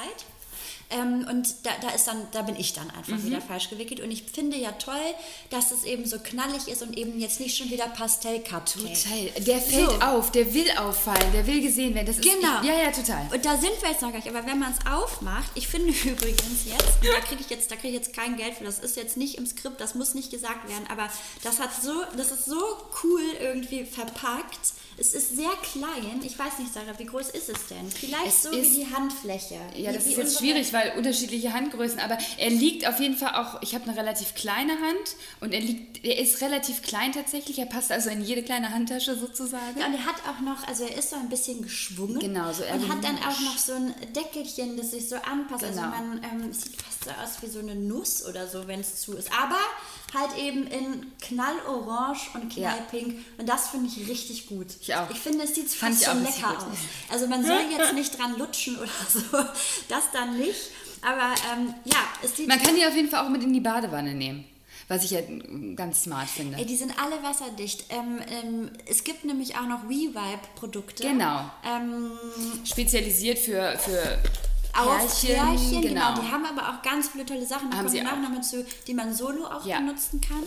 Ähm, 0.91 1.27
und 1.29 1.47
da, 1.63 1.69
da, 1.81 1.89
ist 1.89 2.07
dann, 2.07 2.25
da 2.31 2.41
bin 2.41 2.55
ich 2.55 2.73
dann 2.73 2.89
einfach 2.89 3.13
Mhm. 3.17 3.25
wieder 3.25 3.41
falsch 3.41 3.69
gewickelt. 3.69 3.99
Und 3.99 4.09
ich 4.09 4.23
finde 4.23 4.57
ja 4.57 4.71
toll, 4.71 4.95
dass 5.51 5.71
es 5.71 5.83
eben 5.83 6.05
so 6.07 6.17
knallig 6.17 6.67
ist 6.67 6.81
und 6.81 6.97
eben 6.97 7.19
jetzt 7.19 7.39
nicht 7.39 7.55
schon 7.55 7.69
wieder 7.69 7.85
Pastell-Cupcake. 7.87 8.95
Total. 8.95 9.43
Der 9.43 9.59
fällt 9.61 9.89
So. 9.91 9.99
auf, 10.01 10.31
der 10.31 10.51
will 10.53 10.69
auffallen, 10.77 11.31
der 11.31 11.45
will 11.45 11.61
gesehen 11.61 11.93
werden. 11.93 12.07
Das 12.07 12.17
ist, 12.17 12.23
Genau. 12.23 12.61
Ja, 12.63 12.73
ja, 12.83 12.91
total. 12.91 13.27
Und 13.31 13.45
da 13.45 13.55
sind 13.57 13.71
wir 13.81 13.89
jetzt 13.89 14.01
noch 14.01 14.09
gar 14.11 14.17
nicht. 14.17 14.29
Aber 14.29 14.45
wenn 14.45 14.57
man 14.59 14.71
es 14.73 14.91
aufmacht, 14.91 15.51
ich 15.55 15.67
finde 15.67 15.89
übrigens 16.09 16.65
jetzt, 16.65 16.97
da 17.03 17.19
kriege 17.21 17.41
ich 17.41 17.49
jetzt, 17.49 17.69
da 17.69 17.75
kriege 17.75 17.89
ich 17.89 17.93
jetzt 18.05 18.13
kein 18.13 18.35
Geld 18.35 18.55
für, 18.55 18.63
das 18.63 18.79
ist 18.79 18.95
jetzt 18.95 19.15
nicht 19.17 19.35
im 19.37 19.45
Skript, 19.45 19.79
das 19.79 19.93
muss 19.95 20.15
nicht 20.15 20.31
gesagt 20.31 20.67
werden, 20.69 20.85
aber 20.89 21.09
das 21.43 21.59
hat 21.59 21.69
so, 21.83 21.93
das 22.17 22.31
ist 22.31 22.45
so 22.45 22.59
cool 23.03 23.21
irgendwie 23.39 23.85
verpackt. 23.85 24.73
Es 24.99 25.13
ist 25.13 25.35
sehr 25.35 25.51
klein. 25.61 26.19
Ich 26.23 26.37
weiß 26.37 26.59
nicht, 26.59 26.73
Sarah, 26.73 26.97
wie 26.99 27.05
groß 27.05 27.29
ist 27.29 27.47
es 27.49 27.67
denn? 27.67 27.89
Vielleicht 27.89 28.27
Es 28.27 28.43
so 28.43 28.49
ist- 28.51 28.71
wie 28.71 28.83
die 28.83 28.93
Handfläche. 28.93 29.55
Ja, 29.75 29.91
Wie- 29.91 29.95
das 29.95 30.05
wie 30.05 30.11
ist 30.11 30.17
jetzt 30.17 30.37
schwierig, 30.39 30.73
weil 30.73 30.93
unterschiedliche 30.97 31.53
Handgrößen, 31.53 31.99
aber 31.99 32.17
er 32.37 32.49
liegt 32.49 32.85
auf 32.87 32.99
jeden 32.99 33.15
Fall 33.15 33.35
auch, 33.35 33.61
ich 33.61 33.73
habe 33.75 33.85
eine 33.89 33.95
relativ 33.97 34.35
kleine 34.35 34.73
Hand 34.73 35.15
und 35.39 35.53
er 35.53 35.61
liegt, 35.61 36.03
er 36.03 36.19
ist 36.19 36.41
relativ 36.41 36.81
klein 36.81 37.13
tatsächlich, 37.13 37.57
er 37.59 37.65
passt 37.65 37.91
also 37.91 38.09
in 38.09 38.21
jede 38.23 38.43
kleine 38.43 38.71
Handtasche 38.71 39.15
sozusagen. 39.17 39.79
Ja, 39.79 39.85
und 39.87 39.93
er 39.93 40.05
hat 40.05 40.15
auch 40.27 40.41
noch, 40.41 40.67
also 40.67 40.83
er 40.83 40.97
ist 40.97 41.11
so 41.11 41.15
ein 41.15 41.29
bisschen 41.29 41.61
geschwungen. 41.61 42.19
Genau, 42.19 42.51
so 42.51 42.63
Und 42.63 42.89
hat 42.89 43.03
dann 43.03 43.17
auch 43.19 43.39
noch 43.39 43.57
so 43.57 43.73
ein 43.73 43.93
Deckelchen, 44.15 44.75
das 44.75 44.91
sich 44.91 45.07
so 45.07 45.15
anpasst. 45.15 45.63
Also 45.63 45.79
Genau. 45.79 45.91
man 45.91 46.21
ähm, 46.23 46.51
sieht 46.53 46.81
fast 46.81 47.05
so 47.05 47.09
aus 47.11 47.41
wie 47.41 47.47
so 47.47 47.59
eine 47.59 47.75
Nuss 47.75 48.25
oder 48.25 48.47
so, 48.47 48.67
wenn 48.67 48.81
es 48.81 48.99
zu 49.01 49.13
ist. 49.15 49.29
Aber 49.31 49.57
halt 50.13 50.37
eben 50.37 50.65
in 50.67 51.05
knallorange 51.21 52.19
und 52.33 52.55
Ja. 52.55 52.71
knallpink. 52.73 53.15
Und 53.37 53.47
das 53.49 53.69
finde 53.69 53.87
ich 53.89 54.07
richtig 54.09 54.47
gut. 54.47 54.67
Ich 54.81 54.93
auch. 54.95 55.09
Ich 55.09 55.19
finde, 55.19 55.43
es 55.43 55.55
sieht 55.55 55.69
fast 55.69 56.03
schon 56.03 56.23
lecker 56.23 56.57
aus. 56.57 56.77
Also 57.11 57.27
man 57.27 57.45
soll 57.45 57.59
jetzt 57.77 57.93
nicht 57.93 58.17
dran 58.17 58.37
lutschen 58.37 58.77
oder 58.77 58.89
so. 59.13 59.37
Das 59.87 60.11
dann 60.11 60.37
nicht. 60.37 60.71
Aber 61.01 61.33
ähm, 61.53 61.73
ja, 61.85 61.97
es 62.23 62.35
sieht 62.35 62.47
Man 62.47 62.61
kann 62.61 62.75
die 62.75 62.85
auf 62.85 62.95
jeden 62.95 63.09
Fall 63.09 63.25
auch 63.25 63.29
mit 63.29 63.41
in 63.43 63.53
die 63.53 63.61
Badewanne 63.61 64.13
nehmen, 64.13 64.43
was 64.89 65.05
ich 65.05 65.11
ja 65.11 65.21
ganz 65.75 66.03
smart 66.03 66.27
finde. 66.27 66.57
Ey, 66.57 66.65
die 66.65 66.75
sind 66.75 66.93
alle 67.01 67.23
wasserdicht. 67.23 67.85
Ähm, 67.89 68.19
ähm, 68.29 68.71
es 68.85 69.03
gibt 69.05 69.23
nämlich 69.23 69.55
auch 69.55 69.65
noch 69.67 69.87
WeVibe-Produkte. 69.87 71.03
Genau. 71.03 71.49
Ähm, 71.65 72.11
Spezialisiert 72.65 73.39
für, 73.39 73.77
für 73.79 74.19
auf 74.73 75.21
Pärchen, 75.21 75.35
Pärchen, 75.35 75.81
genau. 75.81 76.13
genau. 76.13 76.21
Die 76.21 76.31
haben 76.31 76.45
aber 76.45 76.69
auch 76.69 76.81
ganz 76.81 77.09
viele 77.09 77.25
tolle 77.25 77.45
Sachen. 77.45 77.69
Da 77.71 77.77
Haben 77.77 77.87
kommen 77.87 78.23
sie 78.23 78.29
mit 78.35 78.45
zu, 78.45 78.65
die 78.87 78.93
man 78.93 79.13
solo 79.13 79.45
auch 79.45 79.65
Ja. 79.65 79.79
benutzen 79.79 80.21
kann. 80.21 80.43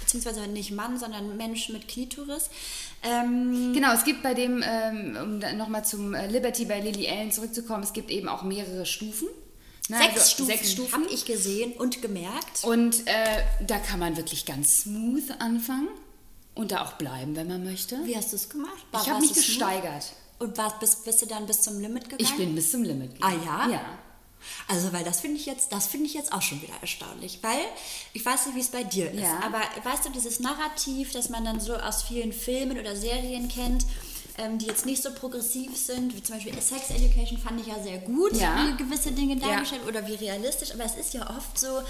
Beziehungsweise 0.00 0.46
nicht 0.46 0.70
Mann, 0.72 0.98
sondern 0.98 1.36
Mensch 1.36 1.68
mit 1.68 1.86
Klitoris. 1.88 2.50
Ähm, 3.02 3.72
Genau, 3.74 3.92
es 3.92 4.04
gibt 4.04 4.22
bei 4.22 4.34
dem, 4.34 4.62
ähm, 4.66 5.18
um 5.22 5.56
nochmal 5.56 5.84
zum 5.84 6.14
äh, 6.14 6.26
Liberty 6.26 6.64
bei 6.64 6.80
Lily 6.80 7.08
Allen 7.08 7.30
zurückzukommen, 7.30 7.82
es 7.82 7.92
gibt 7.92 8.10
eben 8.10 8.28
auch 8.28 8.42
mehrere 8.42 8.86
Stufen. 8.86 9.28
Ne, 9.88 9.96
sechs 9.98 10.14
also 10.14 10.30
Stufen, 10.30 10.46
Sechs 10.50 10.72
Stufen. 10.72 10.92
habe 10.92 11.06
ich 11.10 11.24
gesehen 11.24 11.72
und 11.72 12.02
gemerkt. 12.02 12.62
Und 12.64 13.06
äh, 13.06 13.42
da 13.66 13.78
kann 13.78 13.98
man 13.98 14.16
wirklich 14.16 14.44
ganz 14.44 14.82
smooth 14.82 15.30
anfangen 15.38 15.88
und 16.54 16.72
da 16.72 16.84
auch 16.84 16.94
bleiben, 16.94 17.36
wenn 17.36 17.48
man 17.48 17.64
möchte. 17.64 17.98
Wie 18.04 18.16
hast 18.16 18.32
du 18.32 18.36
es 18.36 18.48
gemacht? 18.50 18.70
Ich 18.92 19.08
habe 19.08 19.20
mich 19.20 19.32
du 19.32 19.40
smooth? 19.40 19.54
Und 20.38 20.56
warst, 20.56 20.78
bist, 20.80 21.04
bist 21.04 21.20
du 21.22 21.26
dann 21.26 21.46
bis 21.46 21.62
zum 21.62 21.80
Limit 21.80 22.04
gegangen? 22.04 22.22
Ich 22.22 22.36
bin 22.36 22.54
bis 22.54 22.70
zum 22.70 22.82
Limit 22.84 23.12
Ah 23.20 23.30
gegangen. 23.30 23.44
ja? 23.46 23.68
Ja. 23.70 23.80
Also, 24.68 24.92
weil 24.92 25.02
das 25.04 25.20
finde 25.20 25.36
ich 25.36 25.46
jetzt, 25.46 25.72
das 25.72 25.88
finde 25.88 26.06
ich 26.06 26.14
jetzt 26.14 26.32
auch 26.32 26.42
schon 26.42 26.62
wieder 26.62 26.74
erstaunlich, 26.80 27.40
weil 27.42 27.58
ich 28.12 28.24
weiß 28.24 28.46
nicht, 28.46 28.54
wie 28.54 28.60
es 28.60 28.68
bei 28.68 28.84
dir 28.84 29.10
ist, 29.10 29.20
Ja. 29.22 29.40
aber 29.44 29.60
weißt 29.82 30.04
du, 30.06 30.10
dieses 30.10 30.38
Narrativ, 30.38 31.10
das 31.12 31.28
man 31.28 31.44
dann 31.44 31.58
so 31.60 31.74
aus 31.74 32.04
vielen 32.04 32.32
Filmen 32.32 32.78
oder 32.78 32.94
Serien 32.94 33.48
kennt, 33.48 33.84
ähm, 34.38 34.58
die 34.58 34.66
jetzt 34.66 34.86
nicht 34.86 35.02
so 35.02 35.10
progressiv 35.12 35.76
sind, 35.76 36.14
wie 36.16 36.22
zum 36.22 36.36
Beispiel 36.36 36.54
Sex 36.62 36.90
Education 36.90 37.36
fand 37.38 37.60
ich 37.60 37.66
ja 37.66 37.82
sehr 37.82 37.98
gut, 37.98 38.32
Ja. 38.36 38.64
wie 38.68 38.76
gewisse 38.76 39.10
Dinge 39.10 39.36
dargestellt 39.36 39.82
oder 39.88 40.06
wie 40.06 40.14
realistisch, 40.14 40.70
aber 40.72 40.84
es 40.84 40.94
ist 40.94 41.12
ja 41.14 41.28
oft 41.36 41.58
so, 41.58 41.82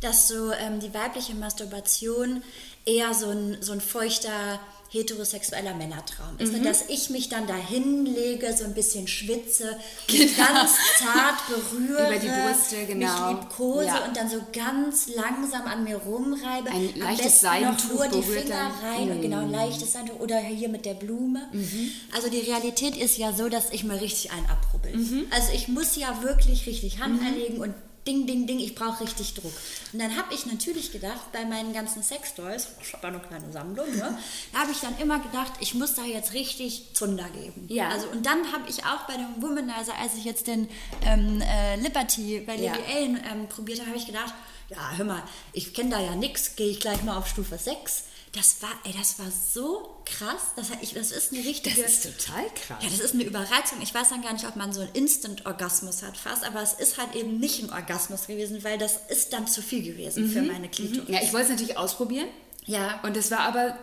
dass 0.00 0.28
so 0.28 0.52
ähm, 0.52 0.78
die 0.78 0.94
weibliche 0.94 1.34
Masturbation 1.34 2.44
eher 2.86 3.12
so 3.12 3.30
ein, 3.30 3.58
so 3.60 3.72
ein 3.72 3.80
feuchter 3.80 4.60
heterosexueller 4.90 5.74
Männertraum 5.74 6.38
ist, 6.38 6.52
Mhm. 6.52 6.64
dass 6.64 6.88
ich 6.88 7.10
mich 7.10 7.28
dann 7.28 7.46
da 7.46 7.54
hinlege, 7.54 8.54
so 8.56 8.64
ein 8.64 8.74
bisschen 8.74 9.06
schwitze, 9.06 9.76
mich 10.10 10.36
ganz 10.36 10.72
zart 10.98 11.46
berühre, 11.48 11.96
Genau. 11.98 12.10
Über 12.10 12.18
die 12.18 12.28
Brüste, 12.28 12.86
genau. 12.86 13.30
mich 13.32 13.40
liebkose 13.40 13.84
Ja. 13.86 14.04
und 14.06 14.16
dann 14.16 14.30
so 14.30 14.40
ganz 14.52 15.08
langsam 15.14 15.66
an 15.66 15.84
mir 15.84 15.96
rumreibe. 15.96 16.70
Ein 16.70 16.90
Am 16.94 17.00
leichtes 17.00 17.24
besten 17.26 17.46
Seidentuch 17.46 17.88
noch 18.04 18.10
nur 18.12 18.22
die 18.22 18.22
Finger 18.26 18.72
dann. 18.80 18.90
rein 18.92 19.10
und 19.10 19.22
genau, 19.22 19.46
Mm. 19.46 19.50
leichtes 19.52 19.92
Seidentuch 19.92 20.20
oder 20.20 20.38
hier 20.38 20.68
mit 20.68 20.86
der 20.86 20.94
Blume. 20.94 21.48
Mhm. 21.52 21.90
Also 22.14 22.28
die 22.30 22.40
Realität 22.40 22.96
ist 22.96 23.18
ja 23.18 23.32
so, 23.32 23.48
dass 23.48 23.70
ich 23.72 23.84
mir 23.84 24.00
richtig 24.00 24.30
einen 24.32 24.46
abrubbel. 24.46 24.96
Mhm. 24.96 25.26
Also 25.30 25.52
ich 25.54 25.68
muss 25.68 25.96
ja 25.96 26.22
wirklich 26.22 26.66
richtig 26.66 26.98
Hand 27.00 27.20
anlegen 27.22 27.58
und 27.60 27.74
Ding, 28.06 28.26
ding, 28.26 28.46
ding, 28.46 28.58
ich 28.58 28.74
brauche 28.74 29.02
richtig 29.04 29.34
Druck. 29.34 29.52
Und 29.92 29.98
dann 29.98 30.16
habe 30.16 30.32
ich 30.32 30.46
natürlich 30.46 30.92
gedacht, 30.92 31.30
bei 31.32 31.44
meinen 31.44 31.72
ganzen 31.72 32.02
Sextoys, 32.02 32.68
ich 32.82 32.92
habe 32.94 33.06
ja 33.06 33.12
eine 33.12 33.20
kleine 33.20 33.52
Sammlung, 33.52 33.94
ne, 33.94 34.18
habe 34.54 34.70
ich 34.70 34.78
dann 34.78 34.96
immer 34.98 35.18
gedacht, 35.18 35.52
ich 35.60 35.74
muss 35.74 35.94
da 35.94 36.04
jetzt 36.04 36.32
richtig 36.32 36.94
Zunder 36.94 37.28
geben. 37.30 37.66
Ja. 37.68 37.88
Also, 37.88 38.08
und 38.08 38.24
dann 38.24 38.52
habe 38.52 38.68
ich 38.68 38.84
auch 38.84 39.06
bei 39.06 39.14
dem 39.14 39.42
Womanizer, 39.42 39.94
als 40.00 40.14
ich 40.16 40.24
jetzt 40.24 40.46
den 40.46 40.68
ähm, 41.04 41.42
äh, 41.42 41.76
Liberty 41.76 42.40
bei 42.46 42.56
Lily 42.56 42.66
Ja. 42.66 42.94
Allen 42.94 43.20
ähm, 43.30 43.48
probiert 43.48 43.80
habe, 43.80 43.88
habe 43.90 43.98
ich 43.98 44.06
gedacht, 44.06 44.32
ja, 44.70 44.92
hör 44.96 45.04
mal, 45.04 45.22
ich 45.52 45.72
kenne 45.74 45.90
da 45.90 46.00
ja 46.00 46.14
nichts, 46.14 46.56
gehe 46.56 46.68
ich 46.68 46.80
gleich 46.80 47.02
mal 47.02 47.16
auf 47.16 47.26
Stufe 47.26 47.56
6. 47.58 48.04
Das 48.32 48.60
war, 48.60 48.70
ey, 48.84 48.92
das 48.96 49.18
war 49.18 49.30
so 49.30 50.02
krass. 50.04 50.52
Das, 50.56 50.70
ich, 50.82 50.94
das 50.94 51.12
ist 51.12 51.32
eine 51.32 51.44
richtige. 51.44 51.82
Das 51.82 51.92
ist 51.92 52.02
total 52.04 52.44
krass. 52.54 52.82
Ja, 52.82 52.90
das 52.90 53.00
ist 53.00 53.14
eine 53.14 53.24
Überreizung. 53.24 53.80
Ich 53.80 53.94
weiß 53.94 54.10
dann 54.10 54.22
gar 54.22 54.32
nicht, 54.32 54.46
ob 54.46 54.56
man 54.56 54.72
so 54.72 54.82
einen 54.82 54.92
Instant-Orgasmus 54.92 56.02
hat 56.02 56.16
fast, 56.16 56.44
aber 56.44 56.62
es 56.62 56.74
ist 56.74 56.98
halt 56.98 57.14
eben 57.14 57.38
nicht 57.38 57.62
ein 57.62 57.70
Orgasmus 57.70 58.26
gewesen, 58.26 58.62
weil 58.64 58.78
das 58.78 58.98
ist 59.08 59.32
dann 59.32 59.46
zu 59.46 59.62
viel 59.62 59.82
gewesen 59.82 60.28
für 60.28 60.42
meine 60.42 60.68
Klitoris. 60.68 61.08
Ja, 61.08 61.22
ich 61.22 61.32
wollte 61.32 61.46
es 61.46 61.50
natürlich 61.50 61.78
ausprobieren. 61.78 62.28
Ja. 62.66 63.00
Und 63.02 63.16
es 63.16 63.30
war 63.30 63.40
aber, 63.40 63.78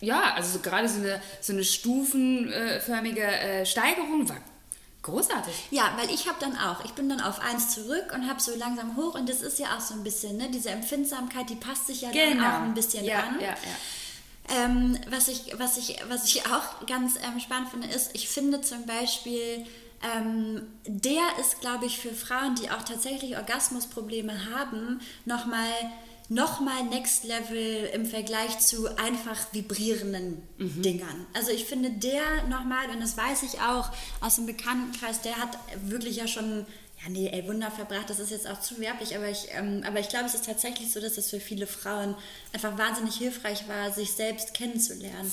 ja, 0.00 0.34
also 0.34 0.54
so 0.54 0.58
gerade 0.60 0.88
so 0.88 0.98
eine, 1.00 1.20
so 1.40 1.52
eine 1.52 1.64
stufenförmige 1.64 3.22
äh, 3.22 3.66
Steigerung 3.66 4.28
war 4.28 4.40
großartig. 5.04 5.54
Ja, 5.70 5.92
weil 5.96 6.10
ich 6.10 6.26
habe 6.26 6.38
dann 6.40 6.56
auch, 6.56 6.84
ich 6.84 6.92
bin 6.92 7.08
dann 7.08 7.20
auf 7.20 7.40
eins 7.40 7.70
zurück 7.70 8.12
und 8.12 8.28
habe 8.28 8.40
so 8.40 8.54
langsam 8.56 8.96
hoch 8.96 9.14
und 9.14 9.28
das 9.28 9.42
ist 9.42 9.58
ja 9.58 9.76
auch 9.76 9.80
so 9.80 9.94
ein 9.94 10.02
bisschen, 10.02 10.36
ne, 10.36 10.50
diese 10.50 10.70
Empfindsamkeit, 10.70 11.48
die 11.48 11.54
passt 11.54 11.86
sich 11.86 12.00
ja 12.00 12.10
dann 12.10 12.40
auch 12.40 12.62
ein 12.62 12.74
bisschen 12.74 13.04
ja, 13.04 13.20
an. 13.20 13.40
Ja, 13.40 13.48
ja. 13.48 14.64
Ähm, 14.64 14.98
was, 15.08 15.28
ich, 15.28 15.54
was, 15.58 15.76
ich, 15.78 15.96
was 16.08 16.26
ich 16.26 16.44
auch 16.46 16.86
ganz 16.86 17.16
ähm, 17.16 17.40
spannend 17.40 17.70
finde, 17.70 17.88
ist, 17.88 18.10
ich 18.14 18.28
finde 18.28 18.60
zum 18.60 18.84
Beispiel, 18.84 19.66
ähm, 20.02 20.66
der 20.86 21.22
ist, 21.40 21.60
glaube 21.60 21.86
ich, 21.86 21.98
für 21.98 22.12
Frauen, 22.12 22.54
die 22.56 22.70
auch 22.70 22.82
tatsächlich 22.82 23.36
Orgasmusprobleme 23.36 24.50
haben, 24.54 25.00
nochmal 25.24 25.70
noch 25.80 25.94
mal 26.60 26.84
Next 26.84 27.24
Level 27.24 27.90
im 27.92 28.06
Vergleich 28.06 28.58
zu 28.58 28.96
einfach 28.96 29.52
vibrierenden 29.52 30.42
Dingern. 30.58 31.26
Also 31.34 31.50
ich 31.50 31.66
finde 31.66 31.90
der 31.90 32.46
nochmal, 32.48 32.88
und 32.90 33.00
das 33.00 33.16
weiß 33.16 33.42
ich 33.42 33.60
auch 33.60 33.90
aus 34.20 34.36
dem 34.36 34.46
Bekanntenkreis, 34.46 35.20
der 35.20 35.36
hat 35.36 35.58
wirklich 35.84 36.16
ja 36.16 36.26
schon 36.26 36.66
ja, 37.04 37.10
nee, 37.10 37.28
ey, 37.32 37.46
Wunder 37.46 37.70
verbracht, 37.70 38.08
das 38.08 38.18
ist 38.18 38.30
jetzt 38.30 38.48
auch 38.48 38.60
zu 38.60 38.78
werblich, 38.80 39.14
aber 39.16 39.28
ich, 39.28 39.48
ähm, 39.50 39.82
aber 39.86 40.00
ich 40.00 40.08
glaube, 40.08 40.26
es 40.26 40.34
ist 40.34 40.46
tatsächlich 40.46 40.90
so, 40.92 41.00
dass 41.00 41.18
es 41.18 41.30
für 41.30 41.40
viele 41.40 41.66
Frauen 41.66 42.14
einfach 42.52 42.76
wahnsinnig 42.78 43.16
hilfreich 43.16 43.68
war, 43.68 43.92
sich 43.92 44.12
selbst 44.12 44.54
kennenzulernen. 44.54 45.30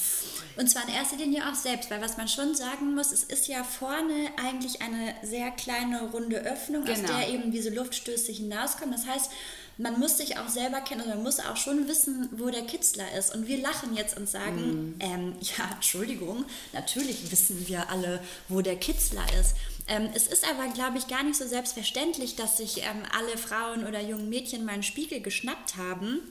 Und 0.57 0.69
zwar 0.69 0.87
in 0.87 0.93
erster 0.93 1.15
Linie 1.17 1.43
auch 1.49 1.55
selbst, 1.55 1.89
weil 1.89 2.01
was 2.01 2.17
man 2.17 2.27
schon 2.27 2.55
sagen 2.55 2.93
muss, 2.93 3.11
es 3.11 3.23
ist 3.23 3.47
ja 3.47 3.63
vorne 3.63 4.29
eigentlich 4.43 4.81
eine 4.81 5.15
sehr 5.23 5.51
kleine 5.51 6.09
runde 6.11 6.37
Öffnung, 6.37 6.83
aus 6.87 7.01
Genau. 7.01 7.17
der 7.17 7.29
eben 7.29 7.51
diese 7.51 7.69
Luftstöße 7.69 8.31
hinauskommen. 8.31 8.91
Das 8.93 9.05
heißt, 9.07 9.31
man 9.77 9.97
muss 9.99 10.17
sich 10.17 10.37
auch 10.37 10.49
selber 10.49 10.81
kennen, 10.81 11.01
also 11.01 11.13
man 11.15 11.23
muss 11.23 11.39
auch 11.39 11.57
schon 11.57 11.87
wissen, 11.87 12.29
wo 12.33 12.49
der 12.49 12.63
Kitzler 12.63 13.05
ist. 13.17 13.33
Und 13.33 13.47
wir 13.47 13.57
lachen 13.59 13.95
jetzt 13.95 14.17
und 14.17 14.29
sagen, 14.29 14.95
ähm, 14.99 15.35
ja, 15.41 15.69
Entschuldigung, 15.73 16.45
natürlich 16.73 17.31
wissen 17.31 17.67
wir 17.67 17.89
alle, 17.89 18.19
wo 18.49 18.61
der 18.61 18.75
Kitzler 18.75 19.23
ist. 19.39 19.55
Ähm, 19.91 20.09
es 20.13 20.25
ist 20.25 20.49
aber, 20.49 20.71
glaube 20.73 20.97
ich, 20.97 21.09
gar 21.09 21.21
nicht 21.21 21.35
so 21.35 21.45
selbstverständlich, 21.45 22.37
dass 22.37 22.55
sich 22.55 22.77
ähm, 22.77 23.03
alle 23.13 23.37
Frauen 23.37 23.85
oder 23.85 23.99
jungen 23.99 24.29
Mädchen 24.29 24.63
mal 24.63 24.71
einen 24.71 24.83
Spiegel 24.83 25.19
geschnappt 25.19 25.75
haben 25.75 26.21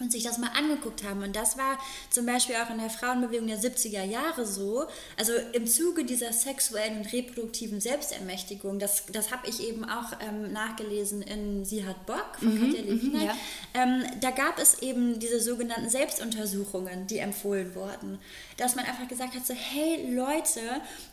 und 0.00 0.12
sich 0.12 0.22
das 0.22 0.38
mal 0.38 0.50
angeguckt 0.56 1.04
haben. 1.04 1.22
Und 1.22 1.36
das 1.36 1.58
war 1.58 1.78
zum 2.10 2.26
Beispiel 2.26 2.56
auch 2.56 2.70
in 2.70 2.78
der 2.78 2.90
Frauenbewegung 2.90 3.48
der 3.48 3.58
70er 3.58 4.04
Jahre 4.04 4.46
so. 4.46 4.86
Also 5.16 5.32
im 5.52 5.66
Zuge 5.66 6.04
dieser 6.04 6.32
sexuellen 6.32 6.98
und 6.98 7.12
reproduktiven 7.12 7.80
Selbstermächtigung, 7.80 8.78
das, 8.78 9.04
das 9.12 9.30
habe 9.32 9.48
ich 9.48 9.66
eben 9.66 9.84
auch 9.84 10.12
ähm, 10.20 10.52
nachgelesen 10.52 11.22
in 11.22 11.64
Sie 11.64 11.84
hat 11.84 12.06
Bock 12.06 12.36
von 12.38 12.60
Katja 12.60 12.82
Levina. 12.82 13.24
ja. 13.24 13.36
ähm, 13.74 14.04
da 14.20 14.30
gab 14.30 14.58
es 14.58 14.80
eben 14.82 15.18
diese 15.18 15.40
sogenannten 15.40 15.88
Selbstuntersuchungen, 15.88 17.06
die 17.06 17.18
empfohlen 17.18 17.74
wurden. 17.74 18.18
Dass 18.56 18.74
man 18.74 18.84
einfach 18.84 19.08
gesagt 19.08 19.34
hat, 19.34 19.46
so 19.46 19.54
hey 19.54 20.14
Leute, 20.14 20.60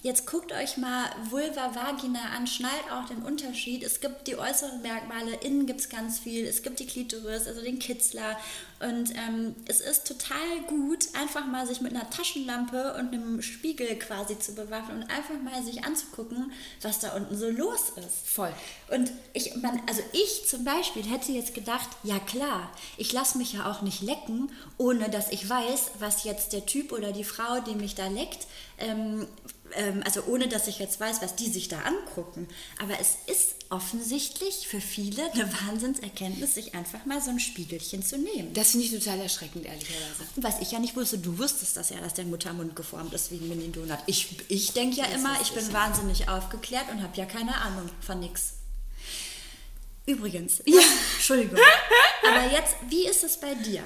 jetzt 0.04 0.26
guckt 0.26 0.52
euch 0.52 0.78
mal 0.78 1.06
Vulva, 1.30 1.76
Vagina 1.76 2.20
an, 2.36 2.48
schnallt 2.48 2.92
auch 2.92 3.08
den 3.08 3.24
Unterschied. 3.24 3.84
Es 3.84 4.02
gibt 4.02 4.28
die 4.28 4.38
äußeren 4.38 4.82
Merkmale, 4.82 5.36
innen 5.42 5.66
gibt 5.66 5.82
es 5.82 5.90
ganz 5.90 6.20
viel, 6.20 6.46
es 6.46 6.64
gibt 6.64 6.80
die 6.80 6.88
Klitoris, 6.88 7.48
also 7.48 7.62
den 7.62 7.80
Kitzler. 7.80 8.38
Und 8.82 9.12
ähm, 9.16 9.56
es 9.68 9.80
ist 9.80 10.06
total 10.06 10.62
gut, 10.68 11.08
einfach 11.14 11.46
mal 11.46 11.66
sich 11.66 11.80
mit 11.80 11.96
einer 11.96 12.10
Taschenlampe 12.10 12.96
und 12.96 13.14
einem 13.14 13.42
Spiegel 13.42 13.98
quasi 13.98 14.38
zu 14.38 14.54
bewaffnen 14.54 15.04
und 15.04 15.10
einfach 15.10 15.42
mal 15.42 15.64
sich 15.64 15.86
anzugucken, 15.86 16.52
was 16.82 17.00
da 17.00 17.16
unten 17.16 17.38
so 17.38 17.50
los 17.50 17.94
ist. 17.96 18.30
Voll. 18.30 18.52
Und 18.92 19.12
ich, 19.32 19.56
man, 19.56 19.82
also 19.88 20.02
ich 20.12 20.48
zum 20.50 20.66
Beispiel 20.66 21.04
hätte 21.04 21.32
jetzt 21.32 21.54
gedacht, 21.54 21.88
ja 22.04 22.20
klar, 22.20 22.70
ich 22.98 23.14
lasse 23.14 23.38
mich 23.38 23.54
ja 23.54 23.72
auch 23.72 23.82
nicht 23.82 24.02
lecken, 24.02 24.52
ohne 24.78 25.10
dass 25.10 25.32
ich 25.32 25.50
weiß, 25.50 25.92
was 26.00 26.26
jetzt 26.26 26.52
der 26.52 26.66
Typ 26.66 26.92
oder 26.92 27.14
die 27.14 27.24
Frau, 27.24 27.62
die 27.62 27.76
mich 27.76 27.96
da 27.96 28.08
leckt, 28.08 28.46
ähm, 28.78 29.26
ähm, 29.76 30.02
also 30.06 30.24
ohne 30.26 30.48
dass 30.48 30.68
ich 30.68 30.80
jetzt 30.80 31.00
weiß, 31.00 31.22
was 31.22 31.36
die 31.36 31.50
sich 31.50 31.68
da 31.68 31.80
angucken. 31.82 32.48
Aber 32.82 33.00
es 33.00 33.18
ist 33.28 33.56
offensichtlich 33.70 34.68
für 34.68 34.82
viele 34.82 35.32
eine 35.32 35.52
Wahnsinnserkenntnis, 35.62 36.56
sich 36.56 36.76
einfach 36.76 37.06
mal 37.06 37.22
so 37.22 37.32
ein 37.32 37.40
Spiegelchen 37.40 38.04
zu 38.04 38.18
nehmen. 38.18 38.54
Das 38.54 38.72
finde 38.72 38.86
ich 38.86 38.92
total 38.92 39.20
erschreckend, 39.22 39.66
ehrlicherweise. 39.66 40.24
Was 40.36 40.62
ich 40.62 40.72
ja 40.72 40.80
nicht 40.80 40.96
wusste, 40.96 41.18
du 41.18 41.38
wusstest 41.38 41.78
das 41.78 41.90
ja, 41.90 42.00
dass 42.00 42.14
der 42.14 42.26
Muttermund 42.26 42.76
geformt 42.76 43.14
ist 43.14 43.32
wie 43.32 43.36
ein 43.36 43.48
Mini-Donut. 43.48 44.00
Ich, 44.06 44.36
ich 44.50 44.74
denke 44.74 44.98
ja 44.98 45.06
immer, 45.06 45.40
ich 45.42 45.52
bin 45.52 45.72
wahnsinnig 45.74 46.30
aufgeklärt 46.30 46.90
und 46.92 47.02
habe 47.02 47.16
ja 47.18 47.26
keine 47.26 47.56
Ahnung 47.56 47.90
von 48.02 48.20
nix. 48.20 48.54
Übrigens, 50.06 50.62
ja. 50.66 50.82
Entschuldigung. 51.16 51.58
Aber 52.28 52.52
jetzt, 52.52 52.76
wie 52.90 53.08
ist 53.08 53.24
es 53.24 53.38
bei 53.38 53.56
dir? 53.56 53.82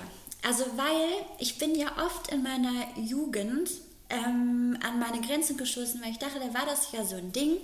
Also, 0.45 0.65
weil 0.75 1.25
ich 1.38 1.58
bin 1.58 1.75
ja 1.75 1.88
oft 2.06 2.32
in 2.32 2.43
meiner 2.43 2.88
Jugend 2.97 3.69
ähm, 4.10 4.78
an 4.82 5.00
meine 5.00 5.22
Grenzen 5.26 5.58
gestoßen, 5.58 6.02
weil 6.02 6.12
ich 6.12 6.17
dachte, 6.17 6.39
da 6.39 6.54
war 6.54 6.65
das 6.65 6.91
ja 6.91 7.06
so 7.06 7.15
ein 7.15 7.32
Ding, 7.32 7.58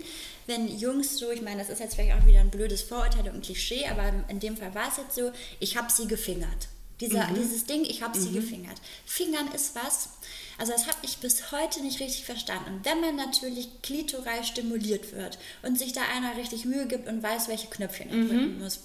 wenn 0.48 0.68
Jungs 0.78 1.18
so, 1.18 1.32
ich 1.32 1.42
meine, 1.42 1.60
das 1.60 1.70
ist 1.70 1.80
jetzt 1.80 1.96
vielleicht 1.96 2.20
auch 2.20 2.26
wieder 2.28 2.40
ein 2.40 2.52
blödes 2.52 2.84
Vorurteil 2.84 3.30
und 3.30 3.44
Klischee, 3.44 3.88
aber 3.88 4.14
in 4.28 4.40
dem 4.40 4.56
Fall 4.56 4.74
war 4.76 4.90
es 4.90 4.98
jetzt 4.98 5.16
so, 5.16 5.32
ich 5.60 5.76
habe 5.78 5.92
sie 5.92 6.08
gefingert. 6.08 6.68
Dieser, 7.02 7.28
Dieses 7.36 7.66
Ding, 7.66 7.84
ich 7.84 8.02
habe 8.02 8.18
sie 8.18 8.32
gefingert. 8.32 8.78
Fingern 9.06 9.50
ist 9.54 9.76
was, 9.76 10.10
also 10.58 10.72
das 10.72 10.88
habe 10.88 10.98
ich 11.02 11.18
bis 11.18 11.52
heute 11.52 11.82
nicht 11.82 12.00
richtig 12.00 12.24
verstanden. 12.24 12.76
Und 12.76 12.86
wenn 12.86 13.02
man 13.02 13.18
natürlich 13.18 13.82
klitoral 13.82 14.46
stimuliert 14.46 15.12
wird 15.12 15.38
und 15.62 15.78
sich 15.78 15.92
da 15.92 16.02
einer 16.16 16.38
richtig 16.38 16.64
Mühe 16.64 16.86
gibt 16.86 17.10
und 17.10 17.22
weiß, 17.22 17.50
welche 17.50 17.68
Knöpfchen 17.68 18.10
er 18.10 18.28
drücken 18.28 18.60
muss, 18.60 18.80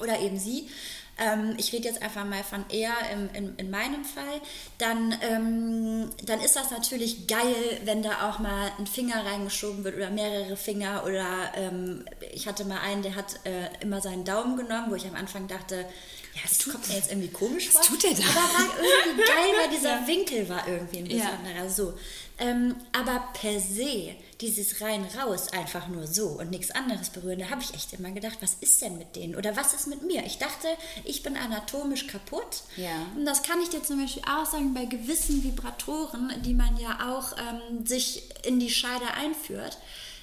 oder 0.00 0.18
eben 0.18 0.38
sie, 0.38 0.68
ähm, 1.18 1.54
ich 1.58 1.72
rede 1.72 1.88
jetzt 1.88 2.02
einfach 2.02 2.24
mal 2.24 2.42
von 2.42 2.64
er 2.70 2.92
im, 3.12 3.30
in, 3.34 3.54
in 3.56 3.70
meinem 3.70 4.04
Fall, 4.04 4.40
dann, 4.78 5.16
ähm, 5.22 6.10
dann 6.24 6.40
ist 6.40 6.56
das 6.56 6.70
natürlich 6.70 7.26
geil, 7.28 7.54
wenn 7.84 8.02
da 8.02 8.28
auch 8.28 8.38
mal 8.40 8.72
ein 8.78 8.86
Finger 8.86 9.24
reingeschoben 9.24 9.84
wird 9.84 9.96
oder 9.96 10.10
mehrere 10.10 10.56
Finger 10.56 11.04
oder 11.04 11.52
ähm, 11.56 12.04
ich 12.32 12.46
hatte 12.48 12.64
mal 12.64 12.80
einen, 12.80 13.02
der 13.02 13.14
hat 13.14 13.34
äh, 13.44 13.68
immer 13.80 14.00
seinen 14.00 14.24
Daumen 14.24 14.56
genommen, 14.56 14.86
wo 14.90 14.94
ich 14.96 15.06
am 15.06 15.14
Anfang 15.14 15.46
dachte, 15.46 15.86
ja, 16.34 16.40
das 16.48 16.68
kommt 16.68 16.88
mir 16.88 16.96
jetzt 16.96 17.12
irgendwie 17.12 17.28
komisch 17.28 17.68
vor. 17.68 17.80
tut 17.82 18.02
der 18.02 18.10
da? 18.10 18.22
Aber 18.24 18.34
war 18.34 18.76
irgendwie 19.06 19.22
geil, 19.22 19.52
weil 19.56 19.70
dieser 19.70 20.04
Winkel 20.08 20.48
war 20.48 20.66
irgendwie 20.66 20.98
ein 20.98 21.06
Ja. 21.06 21.30
besonderer. 21.30 21.70
So. 21.70 21.94
Ähm, 22.38 22.74
aber 22.92 23.28
per 23.40 23.60
se, 23.60 24.16
dieses 24.40 24.80
rein 24.80 25.06
raus, 25.16 25.52
einfach 25.52 25.86
nur 25.86 26.06
so 26.06 26.26
und 26.26 26.50
nichts 26.50 26.72
anderes 26.72 27.10
berühren, 27.10 27.38
da 27.38 27.50
habe 27.50 27.62
ich 27.62 27.72
echt 27.74 27.92
immer 27.92 28.10
gedacht, 28.10 28.38
was 28.40 28.54
ist 28.60 28.82
denn 28.82 28.98
mit 28.98 29.14
denen? 29.14 29.36
Oder 29.36 29.56
was 29.56 29.72
ist 29.72 29.86
mit 29.86 30.02
mir? 30.02 30.24
Ich 30.26 30.38
dachte, 30.38 30.66
ich 31.04 31.22
bin 31.22 31.36
anatomisch 31.36 32.08
kaputt. 32.08 32.62
Ja. 32.76 33.06
Und 33.16 33.24
das 33.24 33.42
kann 33.42 33.60
ich 33.60 33.68
dir 33.68 33.82
zum 33.82 34.00
Beispiel 34.00 34.22
auch 34.24 34.46
sagen 34.46 34.74
bei 34.74 34.84
gewissen 34.84 35.44
Vibratoren, 35.44 36.32
die 36.42 36.54
man 36.54 36.76
ja 36.76 37.14
auch 37.14 37.36
ähm, 37.38 37.86
sich 37.86 38.24
in 38.44 38.58
die 38.58 38.70
Scheide 38.70 39.14
einführt. 39.14 39.78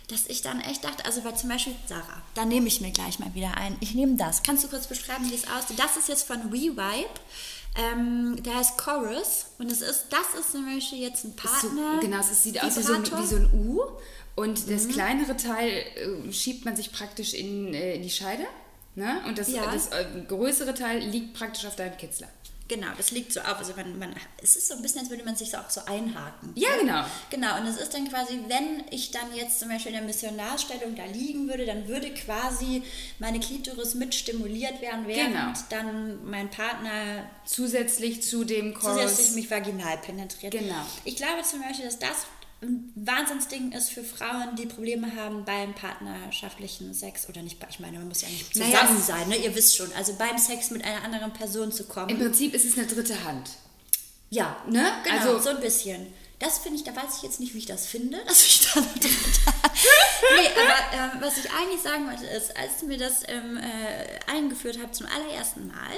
Dass 0.09 0.25
ich 0.25 0.41
dann 0.41 0.59
echt 0.59 0.83
dachte, 0.83 1.05
also 1.05 1.23
weil 1.23 1.37
zum 1.37 1.47
Beispiel 1.47 1.73
Sarah, 1.87 2.21
da 2.33 2.43
nehme 2.43 2.67
ich 2.67 2.81
mir 2.81 2.91
gleich 2.91 3.19
mal 3.19 3.33
wieder 3.33 3.55
ein. 3.55 3.77
Ich 3.79 3.93
nehme 3.93 4.17
das. 4.17 4.43
Kannst 4.43 4.65
du 4.65 4.67
kurz 4.67 4.87
beschreiben, 4.87 5.29
wie 5.31 5.35
es 5.35 5.47
aussieht? 5.47 5.79
Das 5.79 5.95
ist 5.95 6.09
jetzt 6.09 6.27
von 6.27 6.51
WeVibe. 6.51 7.07
Ähm, 7.75 8.35
der 8.43 8.55
heißt 8.55 8.77
Chorus 8.77 9.45
und 9.57 9.71
es 9.71 9.81
ist, 9.81 10.07
das 10.09 10.39
ist 10.39 10.51
zum 10.51 10.65
Beispiel 10.65 10.99
jetzt 10.99 11.23
ein 11.23 11.33
So, 11.41 11.47
Partner. 11.47 11.99
genau, 12.01 12.19
es 12.19 12.43
sieht 12.43 12.61
aus 12.61 12.77
wie 12.77 12.81
so, 12.81 12.93
ein, 12.93 13.03
wie 13.05 13.25
so 13.25 13.35
ein 13.37 13.49
U. 13.53 13.81
Und 14.35 14.69
das 14.69 14.87
kleinere 14.89 15.37
Teil 15.37 15.69
äh, 15.95 16.31
schiebt 16.33 16.65
man 16.65 16.75
sich 16.75 16.91
praktisch 16.91 17.33
in, 17.33 17.73
äh, 17.73 17.95
in 17.95 18.01
die 18.01 18.09
Scheide. 18.09 18.43
Ne? 18.95 19.21
Und 19.25 19.37
das, 19.37 19.49
Ja. 19.49 19.71
das 19.71 19.87
äh, 19.87 20.05
größere 20.27 20.73
Teil 20.73 20.99
liegt 20.99 21.33
praktisch 21.33 21.65
auf 21.65 21.75
deinem 21.77 21.95
Kitzler. 21.97 22.27
Genau, 22.71 22.87
das 22.95 23.11
liegt 23.11 23.33
so 23.33 23.41
auf. 23.41 23.57
Also 23.57 23.73
man, 23.75 23.99
man, 23.99 24.15
es 24.41 24.55
ist 24.55 24.69
so 24.69 24.75
ein 24.75 24.81
bisschen, 24.81 25.01
als 25.01 25.09
würde 25.09 25.25
man 25.25 25.35
sich 25.35 25.51
so 25.51 25.57
auch 25.57 25.69
so 25.69 25.81
einhaken. 25.85 26.53
Ja, 26.55 26.69
genau. 26.79 27.03
Genau, 27.29 27.57
und 27.59 27.67
es 27.67 27.75
ist 27.75 27.93
dann 27.93 28.07
quasi, 28.07 28.39
wenn 28.47 28.85
ich 28.91 29.11
dann 29.11 29.35
jetzt 29.35 29.59
zum 29.59 29.67
Beispiel 29.67 29.91
in 29.91 29.97
der 29.97 30.05
Missionarstellung 30.07 30.95
da 30.95 31.03
liegen 31.03 31.49
würde, 31.49 31.65
dann 31.65 31.89
würde 31.89 32.13
quasi 32.13 32.83
meine 33.19 33.41
Klitoris 33.41 33.93
mit 33.95 34.15
stimuliert 34.15 34.79
werden, 34.81 35.05
während 35.05 35.33
Genau. 35.33 35.53
dann 35.69 36.23
mein 36.29 36.49
Partner 36.49 37.25
Zusätzlich 37.45 38.23
zu 38.23 38.45
dem 38.45 38.73
Chorus. 38.73 39.01
zusätzlich 39.01 39.35
mich 39.35 39.51
vaginal 39.51 39.97
penetriert. 39.97 40.53
Genau. 40.53 40.85
Ich 41.03 41.17
glaube 41.17 41.41
zum 41.43 41.61
Beispiel, 41.61 41.83
dass 41.85 41.99
das 41.99 42.25
ein 42.61 42.91
Wahnsinnsding 42.95 43.71
ist 43.71 43.89
für 43.89 44.03
Frauen, 44.03 44.55
die 44.55 44.67
Probleme 44.67 45.15
haben 45.15 45.45
beim 45.45 45.73
partnerschaftlichen 45.73 46.93
Sex 46.93 47.27
oder 47.27 47.41
nicht, 47.41 47.57
ich 47.69 47.79
meine, 47.79 47.97
man 47.97 48.07
muss 48.07 48.21
ja 48.21 48.27
nicht 48.29 48.55
Naja, 48.55 48.79
zusammen 48.81 48.99
es- 48.99 49.07
sein, 49.07 49.29
ne? 49.29 49.35
ihr 49.37 49.55
wisst 49.55 49.75
schon, 49.75 49.91
also 49.93 50.13
beim 50.13 50.37
Sex 50.37 50.69
mit 50.71 50.83
einer 50.85 51.03
anderen 51.03 51.33
Person 51.33 51.71
zu 51.71 51.85
kommen. 51.85 52.09
Im 52.09 52.19
Prinzip 52.19 52.53
ist 52.53 52.65
es 52.65 52.77
eine 52.77 52.87
dritte 52.87 53.23
Hand. 53.23 53.49
Ja, 54.29 54.55
Ne? 54.69 54.85
Genau, 55.03 55.17
Also- 55.17 55.39
so 55.39 55.49
ein 55.49 55.59
bisschen. 55.59 56.07
Das 56.41 56.57
finde 56.57 56.77
ich, 56.79 56.83
da 56.83 56.93
weiß 56.95 57.17
ich 57.17 57.21
jetzt 57.23 57.39
nicht, 57.39 57.53
wie 57.53 57.59
ich 57.59 57.65
das 57.67 57.85
finde, 57.85 58.21
dass 58.27 58.43
ich 58.45 58.67
da 58.73 58.81
Nee, 58.81 60.49
aber 60.55 60.97
ähm, 61.15 61.21
was 61.21 61.37
ich 61.37 61.49
eigentlich 61.51 61.81
sagen 61.81 62.07
wollte, 62.07 62.25
ist, 62.25 62.55
als 62.57 62.79
du 62.79 62.87
mir 62.87 62.97
das 62.97 63.23
ähm, 63.27 63.57
äh, 63.57 64.19
eingeführt 64.31 64.77
habt 64.81 64.95
zum 64.95 65.07
allerersten 65.07 65.67
Mal, 65.67 65.95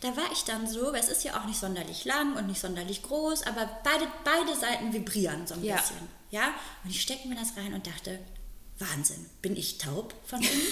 da 0.00 0.16
war 0.16 0.30
ich 0.32 0.44
dann 0.44 0.66
so, 0.66 0.92
weil 0.92 1.00
es 1.00 1.08
ist 1.08 1.24
ja 1.24 1.40
auch 1.40 1.44
nicht 1.46 1.58
sonderlich 1.60 2.04
lang 2.04 2.36
und 2.36 2.46
nicht 2.46 2.60
sonderlich 2.60 3.02
groß, 3.02 3.42
aber 3.44 3.68
beide, 3.84 4.06
beide 4.24 4.58
Seiten 4.58 4.92
vibrieren 4.92 5.46
so 5.46 5.54
ein 5.54 5.64
Ja. 5.64 5.76
bisschen. 5.76 5.96
Ja? 6.30 6.54
Und 6.84 6.90
ich 6.90 7.00
stecke 7.02 7.28
mir 7.28 7.36
das 7.36 7.56
rein 7.56 7.74
und 7.74 7.86
dachte, 7.86 8.18
Wahnsinn, 8.78 9.26
bin 9.42 9.56
ich 9.56 9.78
taub 9.78 10.14
von 10.26 10.40
innen? 10.40 10.50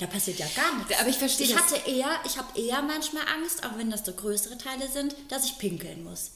Da 0.00 0.08
passiert 0.08 0.40
ja 0.40 0.46
gar 0.56 0.74
nichts. 0.76 0.98
Aber 0.98 1.08
ich 1.08 1.18
verstehe 1.18 1.46
Ich 1.46 1.52
das. 1.54 1.62
hatte 1.62 1.76
eher, 1.88 2.18
ich 2.24 2.36
habe 2.36 2.58
eher 2.60 2.82
manchmal 2.82 3.22
Angst, 3.28 3.64
auch 3.64 3.78
wenn 3.78 3.90
das 3.92 4.04
so 4.04 4.12
größere 4.12 4.58
Teile 4.58 4.88
sind, 4.90 5.14
dass 5.28 5.44
ich 5.44 5.56
pinkeln 5.58 6.02
muss. 6.02 6.32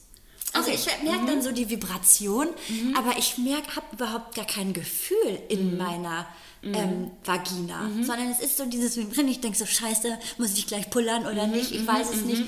Also 0.53 0.71
Okay. 0.71 0.79
ich 0.79 1.03
merke 1.03 1.25
dann 1.27 1.41
so 1.41 1.51
die 1.51 1.69
Vibration, 1.69 2.47
aber 2.95 3.17
ich 3.17 3.37
merke, 3.37 3.75
habe 3.75 3.85
überhaupt 3.93 4.35
gar 4.35 4.45
kein 4.45 4.73
Gefühl 4.73 5.39
in 5.47 5.77
meiner 5.77 6.25
ähm, 6.63 7.11
Vagina, 7.23 7.89
sondern 8.01 8.29
es 8.31 8.39
ist 8.39 8.57
so 8.57 8.65
dieses 8.65 8.97
Vibrieren. 8.97 9.27
Ich 9.29 9.39
denke 9.41 9.57
so, 9.57 9.65
scheiße, 9.65 10.17
muss 10.37 10.57
ich 10.57 10.67
gleich 10.67 10.89
pullern 10.89 11.25
oder 11.27 11.47
nicht? 11.47 11.71
Ich 11.71 11.85
weiß 11.87 12.09
es 12.11 12.25
nicht. 12.25 12.43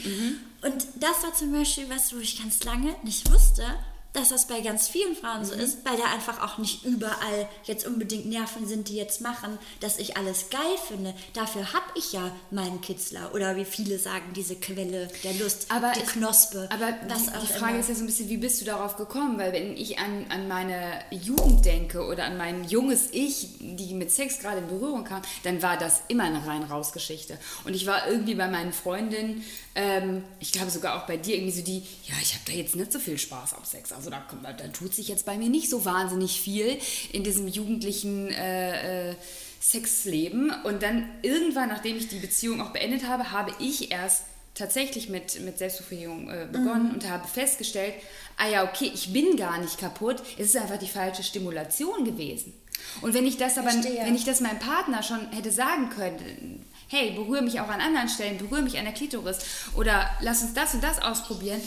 Und 0.64 0.86
das 1.00 1.24
war 1.24 1.34
zum 1.34 1.52
Beispiel 1.54 1.86
was, 1.90 2.14
wo 2.14 2.20
ich 2.20 2.42
ganz 2.42 2.64
lange 2.64 2.94
nicht 3.04 3.32
wusste, 3.32 3.64
dass 4.14 4.30
das 4.30 4.48
bei 4.48 4.60
ganz 4.62 4.88
vielen 4.90 5.16
Frauen 5.16 5.42
Mhm. 5.42 5.46
so 5.46 5.54
ist, 5.54 5.86
weil 5.86 5.96
da 5.98 6.04
einfach 6.14 6.42
auch 6.42 6.58
nicht 6.58 6.84
überall 6.84 7.48
jetzt 7.64 7.86
unbedingt 7.88 8.26
Nerven 8.26 8.68
sind, 8.68 8.90
die 8.90 8.96
jetzt 8.96 9.22
machen, 9.22 9.58
dass 9.80 10.00
ich 10.00 10.18
alles 10.18 10.50
geil 10.50 10.60
finde. 10.88 11.14
Dafür 11.34 11.72
habe 11.74 11.86
ich 11.96 12.12
ja 12.12 12.32
meinen 12.52 12.82
Kitzler 12.82 13.34
oder 13.34 13.56
wie 13.56 13.64
viele 13.66 13.98
sagen, 14.00 14.34
diese 14.36 14.56
Quelle 14.58 15.08
der 15.24 15.34
Lust, 15.36 15.68
Aber 15.70 15.94
die 15.94 16.02
Knospe. 16.02 16.68
Aber 16.72 16.94
was 17.08 17.26
die, 17.26 17.32
die 17.48 17.54
Frage 17.54 17.72
immer. 17.72 17.80
ist 17.80 17.90
ja 17.90 17.96
so 17.96 18.02
ein 18.02 18.08
bisschen, 18.08 18.28
wie 18.30 18.38
bist 18.38 18.60
du 18.60 18.66
darauf 18.66 18.98
gekommen? 18.98 19.38
Weil 19.38 19.54
wenn 19.54 19.78
ich 19.78 19.98
an, 20.00 20.26
an 20.30 20.48
meine 20.48 21.04
Jugend 21.12 21.64
denke 21.66 22.06
oder 22.06 22.26
an 22.26 22.38
mein 22.38 22.66
junges 22.66 23.10
Ich, 23.14 23.48
die 23.60 23.94
mit 23.94 24.12
Sex 24.12 24.40
gerade 24.40 24.58
in 24.60 24.68
Berührung 24.68 25.06
kam, 25.06 25.22
dann 25.44 25.62
war 25.62 25.78
das 25.78 26.02
immer 26.10 26.24
eine 26.26 26.46
rein-raus-Geschichte. 26.46 27.38
Und 27.64 27.74
ich 27.76 27.86
war 27.86 28.08
irgendwie 28.08 28.36
bei 28.36 28.48
meinen 28.48 28.74
Freundinnen, 28.74 29.44
ähm, 29.74 30.24
ich 30.40 30.52
glaube 30.52 30.70
sogar 30.70 31.02
auch 31.02 31.08
bei 31.08 31.16
dir, 31.16 31.36
irgendwie 31.36 31.58
so 31.58 31.64
die, 31.64 31.78
ja, 32.04 32.16
ich 32.22 32.34
habe 32.34 32.44
da 32.46 32.52
jetzt 32.52 32.76
nicht 32.76 32.92
so 32.92 33.00
viel 33.00 33.18
Spaß 33.18 33.54
am 33.54 33.64
Sex. 33.64 33.94
Also 34.02 34.10
da, 34.10 34.20
kommt- 34.20 34.44
da 34.44 34.68
tut 34.68 34.94
sich 34.96 35.08
jetzt 35.08 35.26
bei 35.26 35.38
mir 35.38 35.50
nicht 35.50 35.70
so 35.70 35.86
wahnsinnig 35.86 36.42
viel 36.42 36.78
in 37.14 37.24
diesem 37.24 37.48
jugendlichen 37.48 38.30
äh, 38.30 39.12
äh, 39.12 39.16
Sexleben. 39.62 40.52
Und 40.64 40.84
dann 40.84 41.10
irgendwann, 41.22 41.70
nachdem 41.70 41.96
ich 41.98 42.08
die 42.08 42.20
Beziehung 42.20 42.62
auch 42.62 42.72
beendet 42.72 43.08
habe, 43.08 43.32
habe 43.32 43.52
ich 43.60 43.92
erst 43.92 44.24
tatsächlich 44.54 45.08
mit, 45.10 45.40
mit 45.42 45.58
Selbstbefriedigung 45.58 46.30
äh, 46.30 46.48
begonnen 46.52 46.90
Mhm. 46.90 46.94
und 46.96 47.10
habe 47.10 47.28
festgestellt, 47.28 47.94
ah 48.38 48.48
ja, 48.50 48.64
okay, 48.70 48.92
ich 48.94 49.14
bin 49.14 49.38
gar 49.38 49.60
nicht 49.60 49.78
kaputt, 49.78 50.18
es 50.38 50.48
ist 50.48 50.58
einfach 50.58 50.78
die 50.78 50.88
falsche 50.90 51.24
Stimulation 51.24 52.04
gewesen. 52.04 52.54
Und 53.02 53.14
wenn 53.14 53.26
ich 53.26 53.38
das 53.38 53.58
aber, 53.58 53.70
Verstehe. 53.70 54.04
wenn 54.04 54.16
ich 54.16 54.26
das 54.26 54.42
meinem 54.42 54.60
Partner 54.60 55.04
schon 55.04 55.32
hätte 55.32 55.52
sagen 55.52 55.90
können, 55.90 56.66
hey, 56.92 57.12
berühre 57.12 57.42
mich 57.42 57.60
auch 57.60 57.70
an 57.70 57.80
anderen 57.80 58.10
Stellen, 58.10 58.38
berühre 58.38 58.62
mich 58.62 58.78
an 58.78 58.84
der 58.84 58.94
Klitoris 58.94 59.40
oder 59.76 60.10
lass 60.20 60.42
uns 60.42 60.54
das 60.54 60.74
und 60.74 60.84
das 60.84 61.02
ausprobieren, 61.02 61.62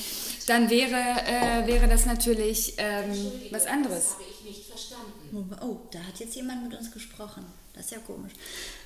dann 0.47 0.69
wäre, 0.69 0.93
äh, 0.93 1.67
wäre 1.67 1.89
das 1.89 2.05
natürlich 2.05 2.75
ähm, 2.77 3.33
was 3.51 3.67
anderes. 3.67 4.13
habe 4.13 4.25
ich 4.31 4.45
nicht 4.45 4.67
verstanden. 4.69 5.57
Oh, 5.63 5.79
da 5.91 6.01
hat 6.01 6.21
jetzt 6.21 6.37
jemand 6.37 6.69
mit 6.69 6.79
uns 6.79 6.91
gesprochen. 6.91 7.45
Das 7.73 7.87
ist 7.87 7.93
ja 7.93 7.99
komisch. 7.99 8.33